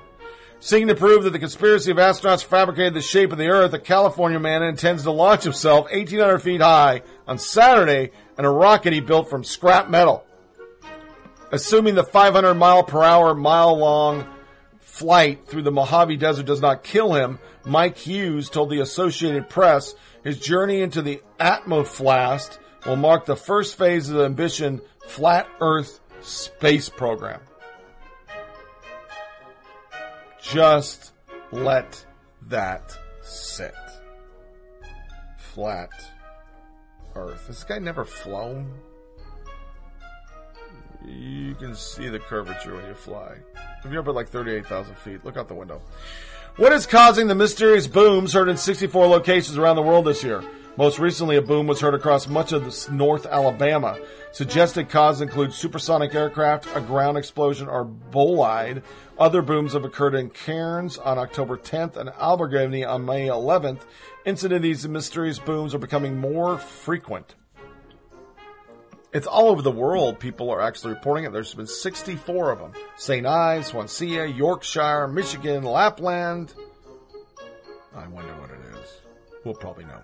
Seeking 0.59 0.87
to 0.87 0.95
prove 0.95 1.23
that 1.23 1.31
the 1.31 1.39
conspiracy 1.39 1.91
of 1.91 1.97
astronauts 1.97 2.43
fabricated 2.43 2.93
the 2.93 3.01
shape 3.01 3.31
of 3.31 3.37
the 3.37 3.47
Earth, 3.47 3.73
a 3.73 3.79
California 3.79 4.39
man 4.39 4.63
intends 4.63 5.03
to 5.03 5.11
launch 5.11 5.43
himself 5.43 5.91
1,800 5.91 6.39
feet 6.39 6.61
high 6.61 7.01
on 7.27 7.37
Saturday 7.37 8.11
in 8.37 8.45
a 8.45 8.51
rocket 8.51 8.93
he 8.93 9.01
built 9.01 9.29
from 9.29 9.43
scrap 9.43 9.89
metal. 9.89 10.25
Assuming 11.51 11.95
the 11.95 12.03
500 12.03 12.53
mile 12.53 12.83
per 12.83 13.03
hour, 13.03 13.35
mile 13.35 13.77
long 13.77 14.25
flight 14.79 15.47
through 15.47 15.63
the 15.63 15.71
Mojave 15.71 16.17
Desert 16.17 16.45
does 16.45 16.61
not 16.61 16.83
kill 16.83 17.13
him, 17.13 17.39
Mike 17.65 17.97
Hughes 17.97 18.49
told 18.49 18.69
the 18.69 18.79
Associated 18.79 19.49
Press 19.49 19.95
his 20.23 20.39
journey 20.39 20.81
into 20.81 21.01
the 21.01 21.21
Atmoflast 21.39 22.57
will 22.85 22.95
mark 22.95 23.25
the 23.25 23.35
first 23.35 23.77
phase 23.77 24.09
of 24.09 24.15
the 24.15 24.25
Ambition 24.25 24.81
Flat 25.07 25.47
Earth 25.59 25.99
space 26.23 26.89
program. 26.89 27.41
Just 30.41 31.11
let 31.51 32.05
that 32.47 32.97
sit. 33.21 33.75
Flat 35.37 35.89
Earth. 37.15 37.47
This 37.47 37.63
guy 37.63 37.79
never 37.79 38.05
flown. 38.05 38.71
You 41.05 41.55
can 41.55 41.75
see 41.75 42.07
the 42.09 42.19
curvature 42.19 42.75
when 42.75 42.85
you 42.87 42.93
fly. 42.93 43.35
If 43.83 43.91
you're 43.91 44.01
up 44.01 44.07
at 44.07 44.15
like 44.15 44.29
38,000 44.29 44.97
feet, 44.97 45.25
look 45.25 45.37
out 45.37 45.47
the 45.47 45.53
window. 45.53 45.81
What 46.57 46.71
is 46.71 46.85
causing 46.85 47.27
the 47.27 47.35
mysterious 47.35 47.87
booms 47.87 48.33
heard 48.33 48.47
in 48.47 48.57
64 48.57 49.07
locations 49.07 49.57
around 49.57 49.75
the 49.75 49.81
world 49.81 50.05
this 50.05 50.23
year? 50.23 50.43
Most 50.75 50.97
recently, 50.97 51.35
a 51.35 51.41
boom 51.41 51.67
was 51.67 51.81
heard 51.81 51.93
across 51.93 52.27
much 52.27 52.51
of 52.51 52.91
North 52.91 53.27
Alabama. 53.27 53.99
Suggested 54.31 54.89
causes 54.89 55.21
include 55.21 55.53
supersonic 55.53 56.15
aircraft, 56.15 56.67
a 56.75 56.81
ground 56.81 57.15
explosion, 57.15 57.67
or 57.67 57.85
bolide. 57.85 58.81
Other 59.19 59.43
booms 59.43 59.73
have 59.73 59.85
occurred 59.85 60.15
in 60.15 60.31
Cairns 60.31 60.97
on 60.97 61.19
October 61.19 61.57
10th 61.57 61.95
and 61.95 62.09
Albergany 62.09 62.87
on 62.87 63.05
May 63.05 63.27
11th. 63.27 63.81
Incidents 64.25 64.63
these 64.63 64.87
mysterious 64.87 65.37
booms 65.37 65.75
are 65.75 65.79
becoming 65.79 66.17
more 66.17 66.57
frequent. 66.57 67.35
It's 69.13 69.27
all 69.27 69.49
over 69.49 69.61
the 69.61 69.69
world. 69.69 70.19
People 70.19 70.49
are 70.49 70.59
actually 70.59 70.95
reporting 70.95 71.25
it. 71.25 71.31
There's 71.31 71.53
been 71.53 71.67
64 71.67 72.51
of 72.51 72.57
them. 72.57 72.73
St. 72.97 73.27
Ives, 73.27 73.67
Swansea, 73.67 74.25
Yorkshire, 74.25 75.07
Michigan, 75.07 75.63
Lapland. 75.63 76.55
I 77.95 78.07
wonder 78.07 78.33
what 78.41 78.49
it 78.49 78.81
is. 78.81 79.01
We'll 79.45 79.53
probably 79.53 79.85
know. 79.85 80.01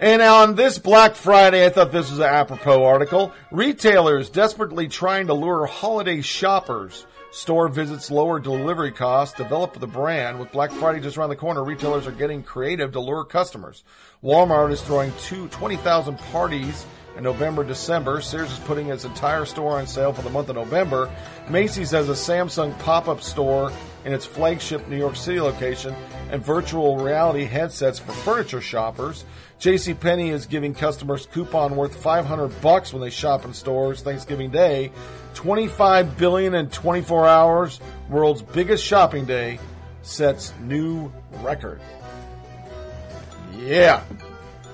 And 0.00 0.22
on 0.22 0.54
this 0.54 0.78
Black 0.78 1.16
Friday, 1.16 1.66
I 1.66 1.70
thought 1.70 1.90
this 1.90 2.08
was 2.08 2.20
an 2.20 2.26
apropos 2.26 2.84
article. 2.84 3.32
Retailers 3.50 4.30
desperately 4.30 4.86
trying 4.86 5.26
to 5.26 5.34
lure 5.34 5.66
holiday 5.66 6.20
shoppers. 6.20 7.04
Store 7.32 7.68
visits 7.68 8.08
lower 8.08 8.38
delivery 8.38 8.92
costs, 8.92 9.36
develop 9.36 9.78
the 9.78 9.88
brand. 9.88 10.38
With 10.38 10.52
Black 10.52 10.70
Friday 10.70 11.00
just 11.00 11.18
around 11.18 11.30
the 11.30 11.36
corner, 11.36 11.64
retailers 11.64 12.06
are 12.06 12.12
getting 12.12 12.44
creative 12.44 12.92
to 12.92 13.00
lure 13.00 13.24
customers. 13.24 13.82
Walmart 14.22 14.70
is 14.70 14.80
throwing 14.82 15.12
two 15.18 15.48
20,000 15.48 16.16
parties 16.30 16.86
in 17.16 17.24
November, 17.24 17.64
December. 17.64 18.20
Sears 18.20 18.52
is 18.52 18.58
putting 18.60 18.90
its 18.90 19.04
entire 19.04 19.44
store 19.44 19.80
on 19.80 19.86
sale 19.88 20.12
for 20.12 20.22
the 20.22 20.30
month 20.30 20.48
of 20.48 20.54
November. 20.54 21.10
Macy's 21.50 21.90
has 21.90 22.08
a 22.08 22.12
Samsung 22.12 22.78
pop-up 22.78 23.20
store 23.20 23.72
in 24.04 24.12
its 24.12 24.24
flagship 24.24 24.86
New 24.88 24.96
York 24.96 25.16
City 25.16 25.40
location 25.40 25.94
and 26.30 26.42
virtual 26.42 26.96
reality 26.96 27.44
headsets 27.44 27.98
for 27.98 28.12
furniture 28.12 28.60
shoppers. 28.60 29.24
JCPenney 29.60 30.30
is 30.30 30.46
giving 30.46 30.72
customers 30.72 31.26
coupon 31.26 31.74
worth 31.74 31.96
500 31.96 32.60
bucks 32.60 32.92
when 32.92 33.02
they 33.02 33.10
shop 33.10 33.44
in 33.44 33.52
stores 33.52 34.02
Thanksgiving 34.02 34.50
Day. 34.50 34.92
25 35.34 36.16
billion 36.16 36.54
in 36.54 36.70
24 36.70 37.26
hours, 37.26 37.80
world's 38.08 38.42
biggest 38.42 38.84
shopping 38.84 39.24
day, 39.24 39.58
sets 40.02 40.52
new 40.60 41.12
record. 41.40 41.80
Yeah. 43.56 44.02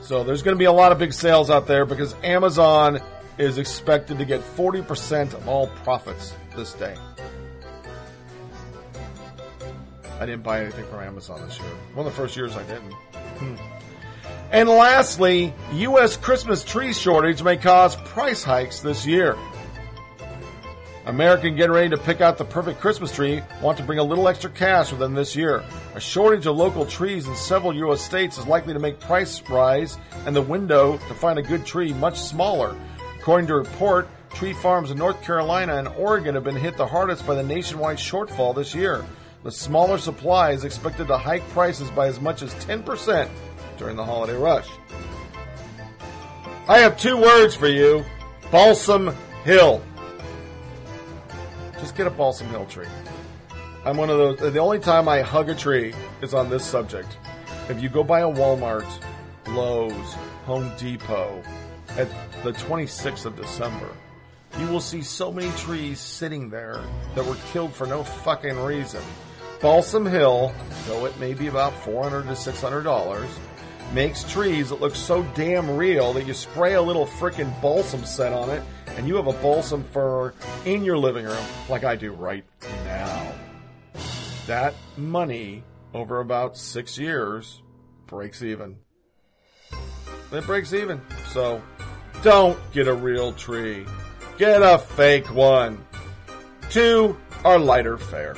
So 0.02 0.22
there's 0.22 0.42
going 0.42 0.54
to 0.54 0.58
be 0.58 0.66
a 0.66 0.72
lot 0.72 0.92
of 0.92 0.98
big 0.98 1.14
sales 1.14 1.48
out 1.48 1.66
there 1.66 1.86
because 1.86 2.14
Amazon 2.22 3.00
is 3.38 3.56
expected 3.56 4.18
to 4.18 4.24
get 4.26 4.40
40% 4.40 5.32
of 5.32 5.48
all 5.48 5.68
profits 5.68 6.34
this 6.54 6.74
day. 6.74 6.94
I 10.20 10.26
didn't 10.26 10.42
buy 10.42 10.62
anything 10.62 10.84
from 10.86 11.00
Amazon 11.00 11.40
this 11.46 11.58
year. 11.58 11.68
One 11.94 12.06
of 12.06 12.12
the 12.12 12.16
first 12.16 12.36
years 12.36 12.54
I 12.54 12.62
didn't. 12.64 12.92
Hmm. 12.92 13.56
And 14.54 14.68
lastly, 14.68 15.52
U.S. 15.72 16.16
Christmas 16.16 16.62
tree 16.62 16.92
shortage 16.92 17.42
may 17.42 17.56
cause 17.56 17.96
price 17.96 18.44
hikes 18.44 18.78
this 18.78 19.04
year. 19.04 19.36
American 21.06 21.56
getting 21.56 21.72
ready 21.72 21.88
to 21.88 21.96
pick 21.96 22.20
out 22.20 22.38
the 22.38 22.44
perfect 22.44 22.78
Christmas 22.78 23.10
tree 23.10 23.42
want 23.60 23.78
to 23.78 23.82
bring 23.82 23.98
a 23.98 24.04
little 24.04 24.28
extra 24.28 24.48
cash 24.48 24.92
with 24.92 25.00
them 25.00 25.12
this 25.12 25.34
year. 25.34 25.64
A 25.96 26.00
shortage 26.00 26.46
of 26.46 26.54
local 26.54 26.86
trees 26.86 27.26
in 27.26 27.34
several 27.34 27.74
U.S. 27.74 28.00
states 28.00 28.38
is 28.38 28.46
likely 28.46 28.72
to 28.72 28.78
make 28.78 29.00
price 29.00 29.42
rise 29.50 29.98
and 30.24 30.36
the 30.36 30.42
window 30.42 30.98
to 30.98 31.14
find 31.14 31.36
a 31.40 31.42
good 31.42 31.66
tree 31.66 31.92
much 31.92 32.20
smaller. 32.20 32.76
According 33.18 33.48
to 33.48 33.54
a 33.54 33.58
report, 33.58 34.06
tree 34.34 34.52
farms 34.52 34.92
in 34.92 34.98
North 34.98 35.20
Carolina 35.20 35.78
and 35.78 35.88
Oregon 35.88 36.36
have 36.36 36.44
been 36.44 36.54
hit 36.54 36.76
the 36.76 36.86
hardest 36.86 37.26
by 37.26 37.34
the 37.34 37.42
nationwide 37.42 37.98
shortfall 37.98 38.54
this 38.54 38.72
year. 38.72 39.04
The 39.42 39.50
smaller 39.50 39.98
supply 39.98 40.52
is 40.52 40.62
expected 40.62 41.08
to 41.08 41.18
hike 41.18 41.46
prices 41.50 41.90
by 41.90 42.06
as 42.06 42.20
much 42.20 42.40
as 42.40 42.54
10% 42.54 43.28
during 43.76 43.96
the 43.96 44.04
holiday 44.04 44.36
rush. 44.36 44.68
I 46.66 46.78
have 46.78 46.98
two 46.98 47.16
words 47.16 47.54
for 47.54 47.68
you 47.68 48.04
Balsam 48.50 49.14
Hill. 49.44 49.82
Just 51.80 51.96
get 51.96 52.06
a 52.06 52.10
Balsam 52.10 52.48
Hill 52.48 52.66
tree. 52.66 52.86
I'm 53.84 53.98
one 53.98 54.08
of 54.08 54.16
those. 54.16 54.52
The 54.52 54.58
only 54.58 54.78
time 54.78 55.08
I 55.08 55.20
hug 55.20 55.50
a 55.50 55.54
tree 55.54 55.92
is 56.22 56.32
on 56.32 56.48
this 56.48 56.64
subject. 56.64 57.18
If 57.68 57.82
you 57.82 57.88
go 57.88 58.02
by 58.02 58.20
a 58.20 58.28
Walmart, 58.28 58.86
Lowe's, 59.48 60.14
Home 60.46 60.72
Depot 60.78 61.42
at 61.96 62.08
the 62.42 62.52
26th 62.52 63.26
of 63.26 63.36
December, 63.36 63.90
you 64.58 64.66
will 64.68 64.80
see 64.80 65.02
so 65.02 65.32
many 65.32 65.50
trees 65.52 66.00
sitting 66.00 66.48
there 66.48 66.82
that 67.14 67.24
were 67.26 67.36
killed 67.52 67.74
for 67.74 67.86
no 67.86 68.04
fucking 68.04 68.56
reason. 68.58 69.02
Balsam 69.60 70.06
Hill, 70.06 70.52
though 70.86 71.06
it 71.06 71.18
may 71.18 71.34
be 71.34 71.48
about 71.48 71.74
400 71.82 72.26
to 72.28 72.36
600 72.36 72.82
dollars, 72.82 73.30
makes 73.94 74.24
trees 74.24 74.70
that 74.70 74.80
look 74.80 74.96
so 74.96 75.22
damn 75.34 75.70
real 75.76 76.12
that 76.12 76.26
you 76.26 76.34
spray 76.34 76.74
a 76.74 76.82
little 76.82 77.06
frickin' 77.06 77.48
balsam 77.62 78.04
set 78.04 78.32
on 78.32 78.50
it 78.50 78.60
and 78.96 79.06
you 79.06 79.14
have 79.14 79.28
a 79.28 79.32
balsam 79.34 79.84
fir 79.84 80.34
in 80.64 80.84
your 80.84 80.98
living 80.98 81.24
room 81.24 81.44
like 81.68 81.84
I 81.84 81.94
do 81.94 82.12
right 82.12 82.44
now. 82.84 83.32
That 84.46 84.74
money 84.96 85.62
over 85.94 86.20
about 86.20 86.56
six 86.56 86.98
years 86.98 87.62
breaks 88.06 88.42
even. 88.42 88.76
It 90.32 90.44
breaks 90.44 90.74
even. 90.74 91.00
So 91.28 91.62
don't 92.22 92.58
get 92.72 92.88
a 92.88 92.94
real 92.94 93.32
tree. 93.32 93.86
Get 94.38 94.60
a 94.60 94.78
fake 94.78 95.32
one. 95.32 95.86
Two 96.68 97.16
are 97.44 97.60
lighter 97.60 97.96
fare. 97.96 98.36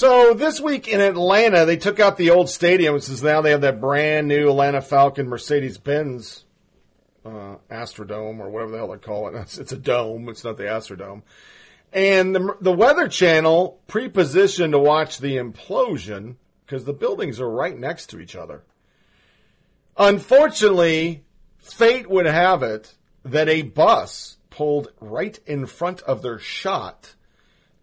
So 0.00 0.32
this 0.32 0.58
week 0.58 0.88
in 0.88 0.98
Atlanta, 1.02 1.66
they 1.66 1.76
took 1.76 2.00
out 2.00 2.16
the 2.16 2.30
old 2.30 2.48
stadium. 2.48 2.98
Since 3.00 3.20
now 3.20 3.42
they 3.42 3.50
have 3.50 3.60
that 3.60 3.82
brand 3.82 4.28
new 4.28 4.48
Atlanta 4.48 4.80
Falcon 4.80 5.28
Mercedes 5.28 5.76
Benz 5.76 6.46
uh, 7.22 7.56
Astrodome 7.70 8.38
or 8.38 8.48
whatever 8.48 8.70
the 8.70 8.78
hell 8.78 8.88
they 8.88 8.96
call 8.96 9.28
it. 9.28 9.38
It's, 9.38 9.58
it's 9.58 9.72
a 9.72 9.76
dome. 9.76 10.30
It's 10.30 10.42
not 10.42 10.56
the 10.56 10.62
Astrodome. 10.62 11.20
And 11.92 12.34
the, 12.34 12.56
the 12.62 12.72
Weather 12.72 13.08
Channel 13.08 13.78
pre-positioned 13.88 14.72
to 14.72 14.78
watch 14.78 15.18
the 15.18 15.36
implosion 15.36 16.36
because 16.64 16.86
the 16.86 16.94
buildings 16.94 17.38
are 17.38 17.50
right 17.50 17.78
next 17.78 18.06
to 18.06 18.20
each 18.20 18.34
other. 18.34 18.62
Unfortunately, 19.98 21.26
fate 21.58 22.08
would 22.08 22.24
have 22.24 22.62
it 22.62 22.94
that 23.22 23.50
a 23.50 23.60
bus 23.60 24.38
pulled 24.48 24.94
right 24.98 25.38
in 25.44 25.66
front 25.66 26.00
of 26.00 26.22
their 26.22 26.38
shot 26.38 27.16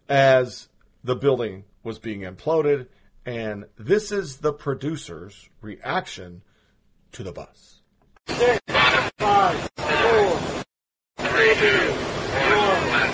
as 0.08 0.66
the 1.04 1.14
building 1.14 1.62
was 1.88 1.98
being 1.98 2.20
imploded. 2.20 2.86
And 3.26 3.64
this 3.78 4.12
is 4.12 4.36
the 4.36 4.52
producer's 4.52 5.48
reaction 5.62 6.42
to 7.12 7.22
the 7.24 7.32
bus. 7.32 7.80
Six, 8.28 8.60
five, 9.18 9.68
four, 9.76 10.38
three, 11.16 11.54
two, 11.54 11.92
one. 12.52 13.12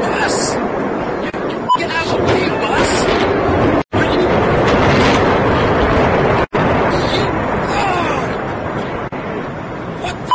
Bus! 0.00 0.54
Get 1.78 1.90
out 1.90 2.06
of 2.06 2.12
the 2.12 2.18
way, 2.24 2.48
bus! 2.48 2.92
What 10.02 10.16
the 10.26 10.32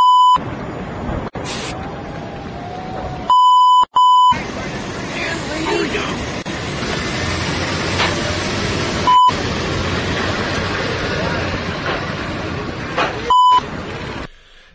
Man, 5.10 5.38
lady? 5.50 5.98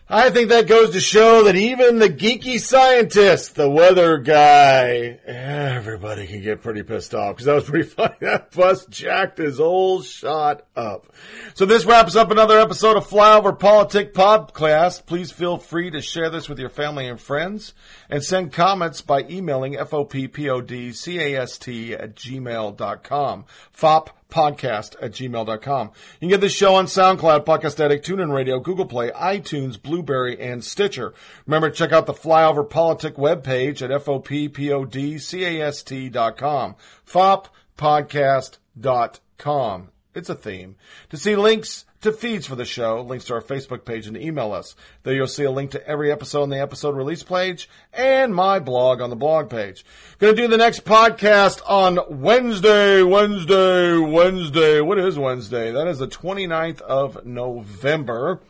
I 0.08 0.21
think 0.32 0.48
that 0.48 0.66
goes 0.66 0.90
to 0.90 1.00
show 1.00 1.44
that 1.44 1.54
even 1.54 1.98
the 1.98 2.08
geeky 2.08 2.58
scientist, 2.58 3.54
the 3.54 3.70
weather 3.70 4.18
guy, 4.18 5.20
everybody 5.24 6.26
can 6.26 6.42
get 6.42 6.62
pretty 6.62 6.82
pissed 6.82 7.14
off 7.14 7.36
because 7.36 7.46
that 7.46 7.54
was 7.54 7.64
pretty 7.64 7.88
funny. 7.88 8.16
That 8.20 8.50
bus 8.50 8.86
jacked 8.86 9.38
his 9.38 9.58
whole 9.58 10.02
shot 10.02 10.66
up. 10.74 11.12
So 11.54 11.66
this 11.66 11.84
wraps 11.84 12.16
up 12.16 12.30
another 12.30 12.58
episode 12.58 12.96
of 12.96 13.06
Flyover 13.06 13.56
Politic 13.58 14.14
Podcast. 14.14 15.06
Please 15.06 15.30
feel 15.30 15.58
free 15.58 15.90
to 15.90 16.02
share 16.02 16.30
this 16.30 16.48
with 16.48 16.58
your 16.58 16.70
family 16.70 17.06
and 17.06 17.20
friends 17.20 17.74
and 18.10 18.24
send 18.24 18.52
comments 18.52 19.02
by 19.02 19.20
emailing 19.30 19.74
foppodcast 19.74 22.00
at 22.00 22.16
gmail.com. 22.16 23.44
Fop 23.72 24.10
podcast 24.32 24.96
at 25.00 25.12
gmail.com. 25.12 25.86
You 25.86 25.92
can 26.20 26.28
get 26.30 26.40
this 26.40 26.54
show 26.54 26.74
on 26.74 26.86
SoundCloud, 26.86 27.44
Podcast 27.44 27.78
Addict, 27.78 28.04
TuneIn 28.06 28.32
Radio, 28.32 28.58
Google 28.58 28.86
Play, 28.86 29.10
iTunes, 29.10 29.80
Blubrry, 29.80 30.40
and 30.40 30.64
Stitcher. 30.64 31.12
Remember 31.46 31.68
to 31.68 31.76
check 31.76 31.92
out 31.92 32.06
the 32.06 32.14
Flyover 32.14 32.68
Politic 32.68 33.16
webpage 33.16 33.82
at 33.82 33.90
foppodcast.com. 33.90 36.76
foppodcast.com. 37.06 39.88
It's 40.14 40.28
a 40.28 40.34
theme. 40.34 40.76
To 41.10 41.16
see 41.16 41.36
links 41.36 41.86
to 42.02 42.12
feeds 42.12 42.46
for 42.46 42.56
the 42.56 42.64
show, 42.64 43.02
links 43.02 43.24
to 43.26 43.34
our 43.34 43.42
Facebook 43.42 43.84
page, 43.84 44.06
and 44.06 44.16
email 44.16 44.52
us. 44.52 44.74
There 45.02 45.14
you'll 45.14 45.26
see 45.26 45.44
a 45.44 45.50
link 45.50 45.70
to 45.72 45.86
every 45.86 46.12
episode 46.12 46.42
on 46.42 46.50
the 46.50 46.60
episode 46.60 46.96
release 46.96 47.22
page 47.22 47.68
and 47.92 48.34
my 48.34 48.58
blog 48.58 49.00
on 49.00 49.10
the 49.10 49.16
blog 49.16 49.50
page. 49.50 49.84
Gonna 50.18 50.34
do 50.34 50.48
the 50.48 50.56
next 50.56 50.84
podcast 50.84 51.60
on 51.68 51.98
Wednesday, 52.08 53.02
Wednesday, 53.02 53.96
Wednesday. 53.96 54.80
What 54.80 54.98
is 54.98 55.18
Wednesday? 55.18 55.72
That 55.72 55.86
is 55.86 55.98
the 55.98 56.08
29th 56.08 56.80
of 56.82 57.24
November. 57.24 58.40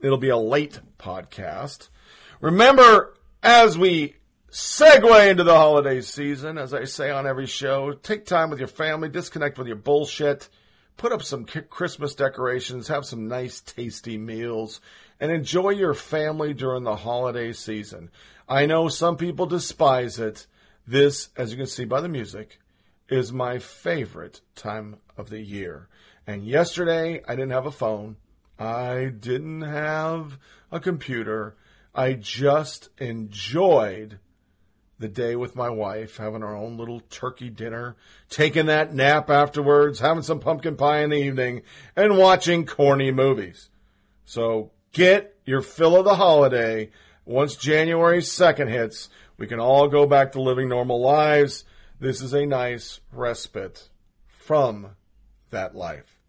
It'll 0.00 0.18
be 0.18 0.30
a 0.30 0.36
late 0.36 0.80
podcast. 0.98 1.88
Remember, 2.40 3.14
as 3.42 3.76
we 3.76 4.16
segue 4.50 5.30
into 5.30 5.44
the 5.44 5.54
holiday 5.54 6.00
season, 6.00 6.58
as 6.58 6.74
I 6.74 6.84
say 6.84 7.10
on 7.10 7.26
every 7.26 7.46
show, 7.46 7.92
take 7.92 8.26
time 8.26 8.50
with 8.50 8.58
your 8.58 8.68
family, 8.68 9.08
disconnect 9.08 9.58
with 9.58 9.66
your 9.66 9.76
bullshit, 9.76 10.48
put 11.00 11.12
up 11.12 11.22
some 11.22 11.46
Christmas 11.46 12.14
decorations, 12.14 12.88
have 12.88 13.06
some 13.06 13.26
nice, 13.26 13.62
tasty 13.62 14.18
meals, 14.18 14.82
and 15.18 15.32
enjoy 15.32 15.70
your 15.70 15.94
family 15.94 16.52
during 16.52 16.84
the 16.84 16.96
holiday 16.96 17.54
season. 17.54 18.10
I 18.46 18.66
know 18.66 18.88
some 18.88 19.16
people 19.16 19.46
despise 19.46 20.18
it. 20.18 20.46
This, 20.86 21.30
as 21.38 21.52
you 21.52 21.56
can 21.56 21.66
see 21.66 21.86
by 21.86 22.02
the 22.02 22.08
music, 22.10 22.58
is 23.08 23.32
my 23.32 23.58
favorite 23.58 24.42
time 24.54 24.98
of 25.16 25.30
the 25.30 25.40
year. 25.40 25.88
And 26.26 26.44
yesterday, 26.44 27.22
I 27.26 27.34
didn't 27.34 27.52
have 27.52 27.64
a 27.64 27.70
phone. 27.70 28.16
I 28.58 29.06
didn't 29.06 29.62
have 29.62 30.38
a 30.70 30.80
computer. 30.80 31.56
I 31.94 32.12
just 32.12 32.90
enjoyed 32.98 34.18
the 35.00 35.08
day 35.08 35.34
with 35.34 35.56
my 35.56 35.70
wife, 35.70 36.18
having 36.18 36.42
our 36.42 36.54
own 36.54 36.76
little 36.76 37.00
turkey 37.00 37.48
dinner, 37.48 37.96
taking 38.28 38.66
that 38.66 38.94
nap 38.94 39.30
afterwards, 39.30 39.98
having 39.98 40.22
some 40.22 40.38
pumpkin 40.38 40.76
pie 40.76 41.00
in 41.00 41.10
the 41.10 41.16
evening, 41.16 41.62
and 41.96 42.18
watching 42.18 42.66
corny 42.66 43.10
movies. 43.10 43.70
So 44.26 44.72
get 44.92 45.36
your 45.46 45.62
fill 45.62 45.96
of 45.96 46.04
the 46.04 46.16
holiday. 46.16 46.90
Once 47.24 47.56
January 47.56 48.20
2nd 48.20 48.68
hits, 48.68 49.08
we 49.38 49.46
can 49.46 49.58
all 49.58 49.88
go 49.88 50.06
back 50.06 50.32
to 50.32 50.42
living 50.42 50.68
normal 50.68 51.00
lives. 51.00 51.64
This 51.98 52.20
is 52.20 52.34
a 52.34 52.44
nice 52.44 53.00
respite 53.10 53.88
from 54.28 54.96
that 55.48 55.74
life. 55.74 56.20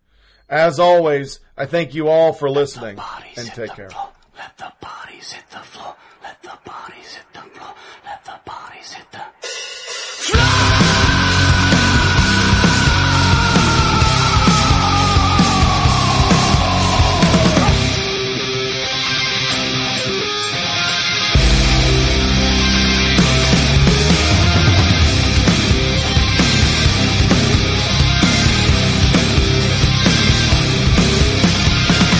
As 0.48 0.80
always, 0.80 1.41
I 1.58 1.66
thank 1.66 1.93
you 1.93 2.08
all 2.08 2.32
for 2.32 2.50
listening 2.50 3.00
and 3.35 3.48
take 3.50 3.74
care. 3.75 3.90
Let 4.38 4.58
the 4.58 4.72
bodies 4.82 5.33
hit 5.33 5.50
the 5.50 5.59
floor. 5.59 5.95
Let 6.24 6.41
the 6.43 6.58
bodies 6.66 7.16
hit 7.16 7.25
the 7.33 7.40
floor. 7.40 7.74
Let 8.06 8.25
the 8.25 8.40
bodies 8.45 8.93
hit 8.93 9.11
the 9.11 9.25
floor. 9.40 10.81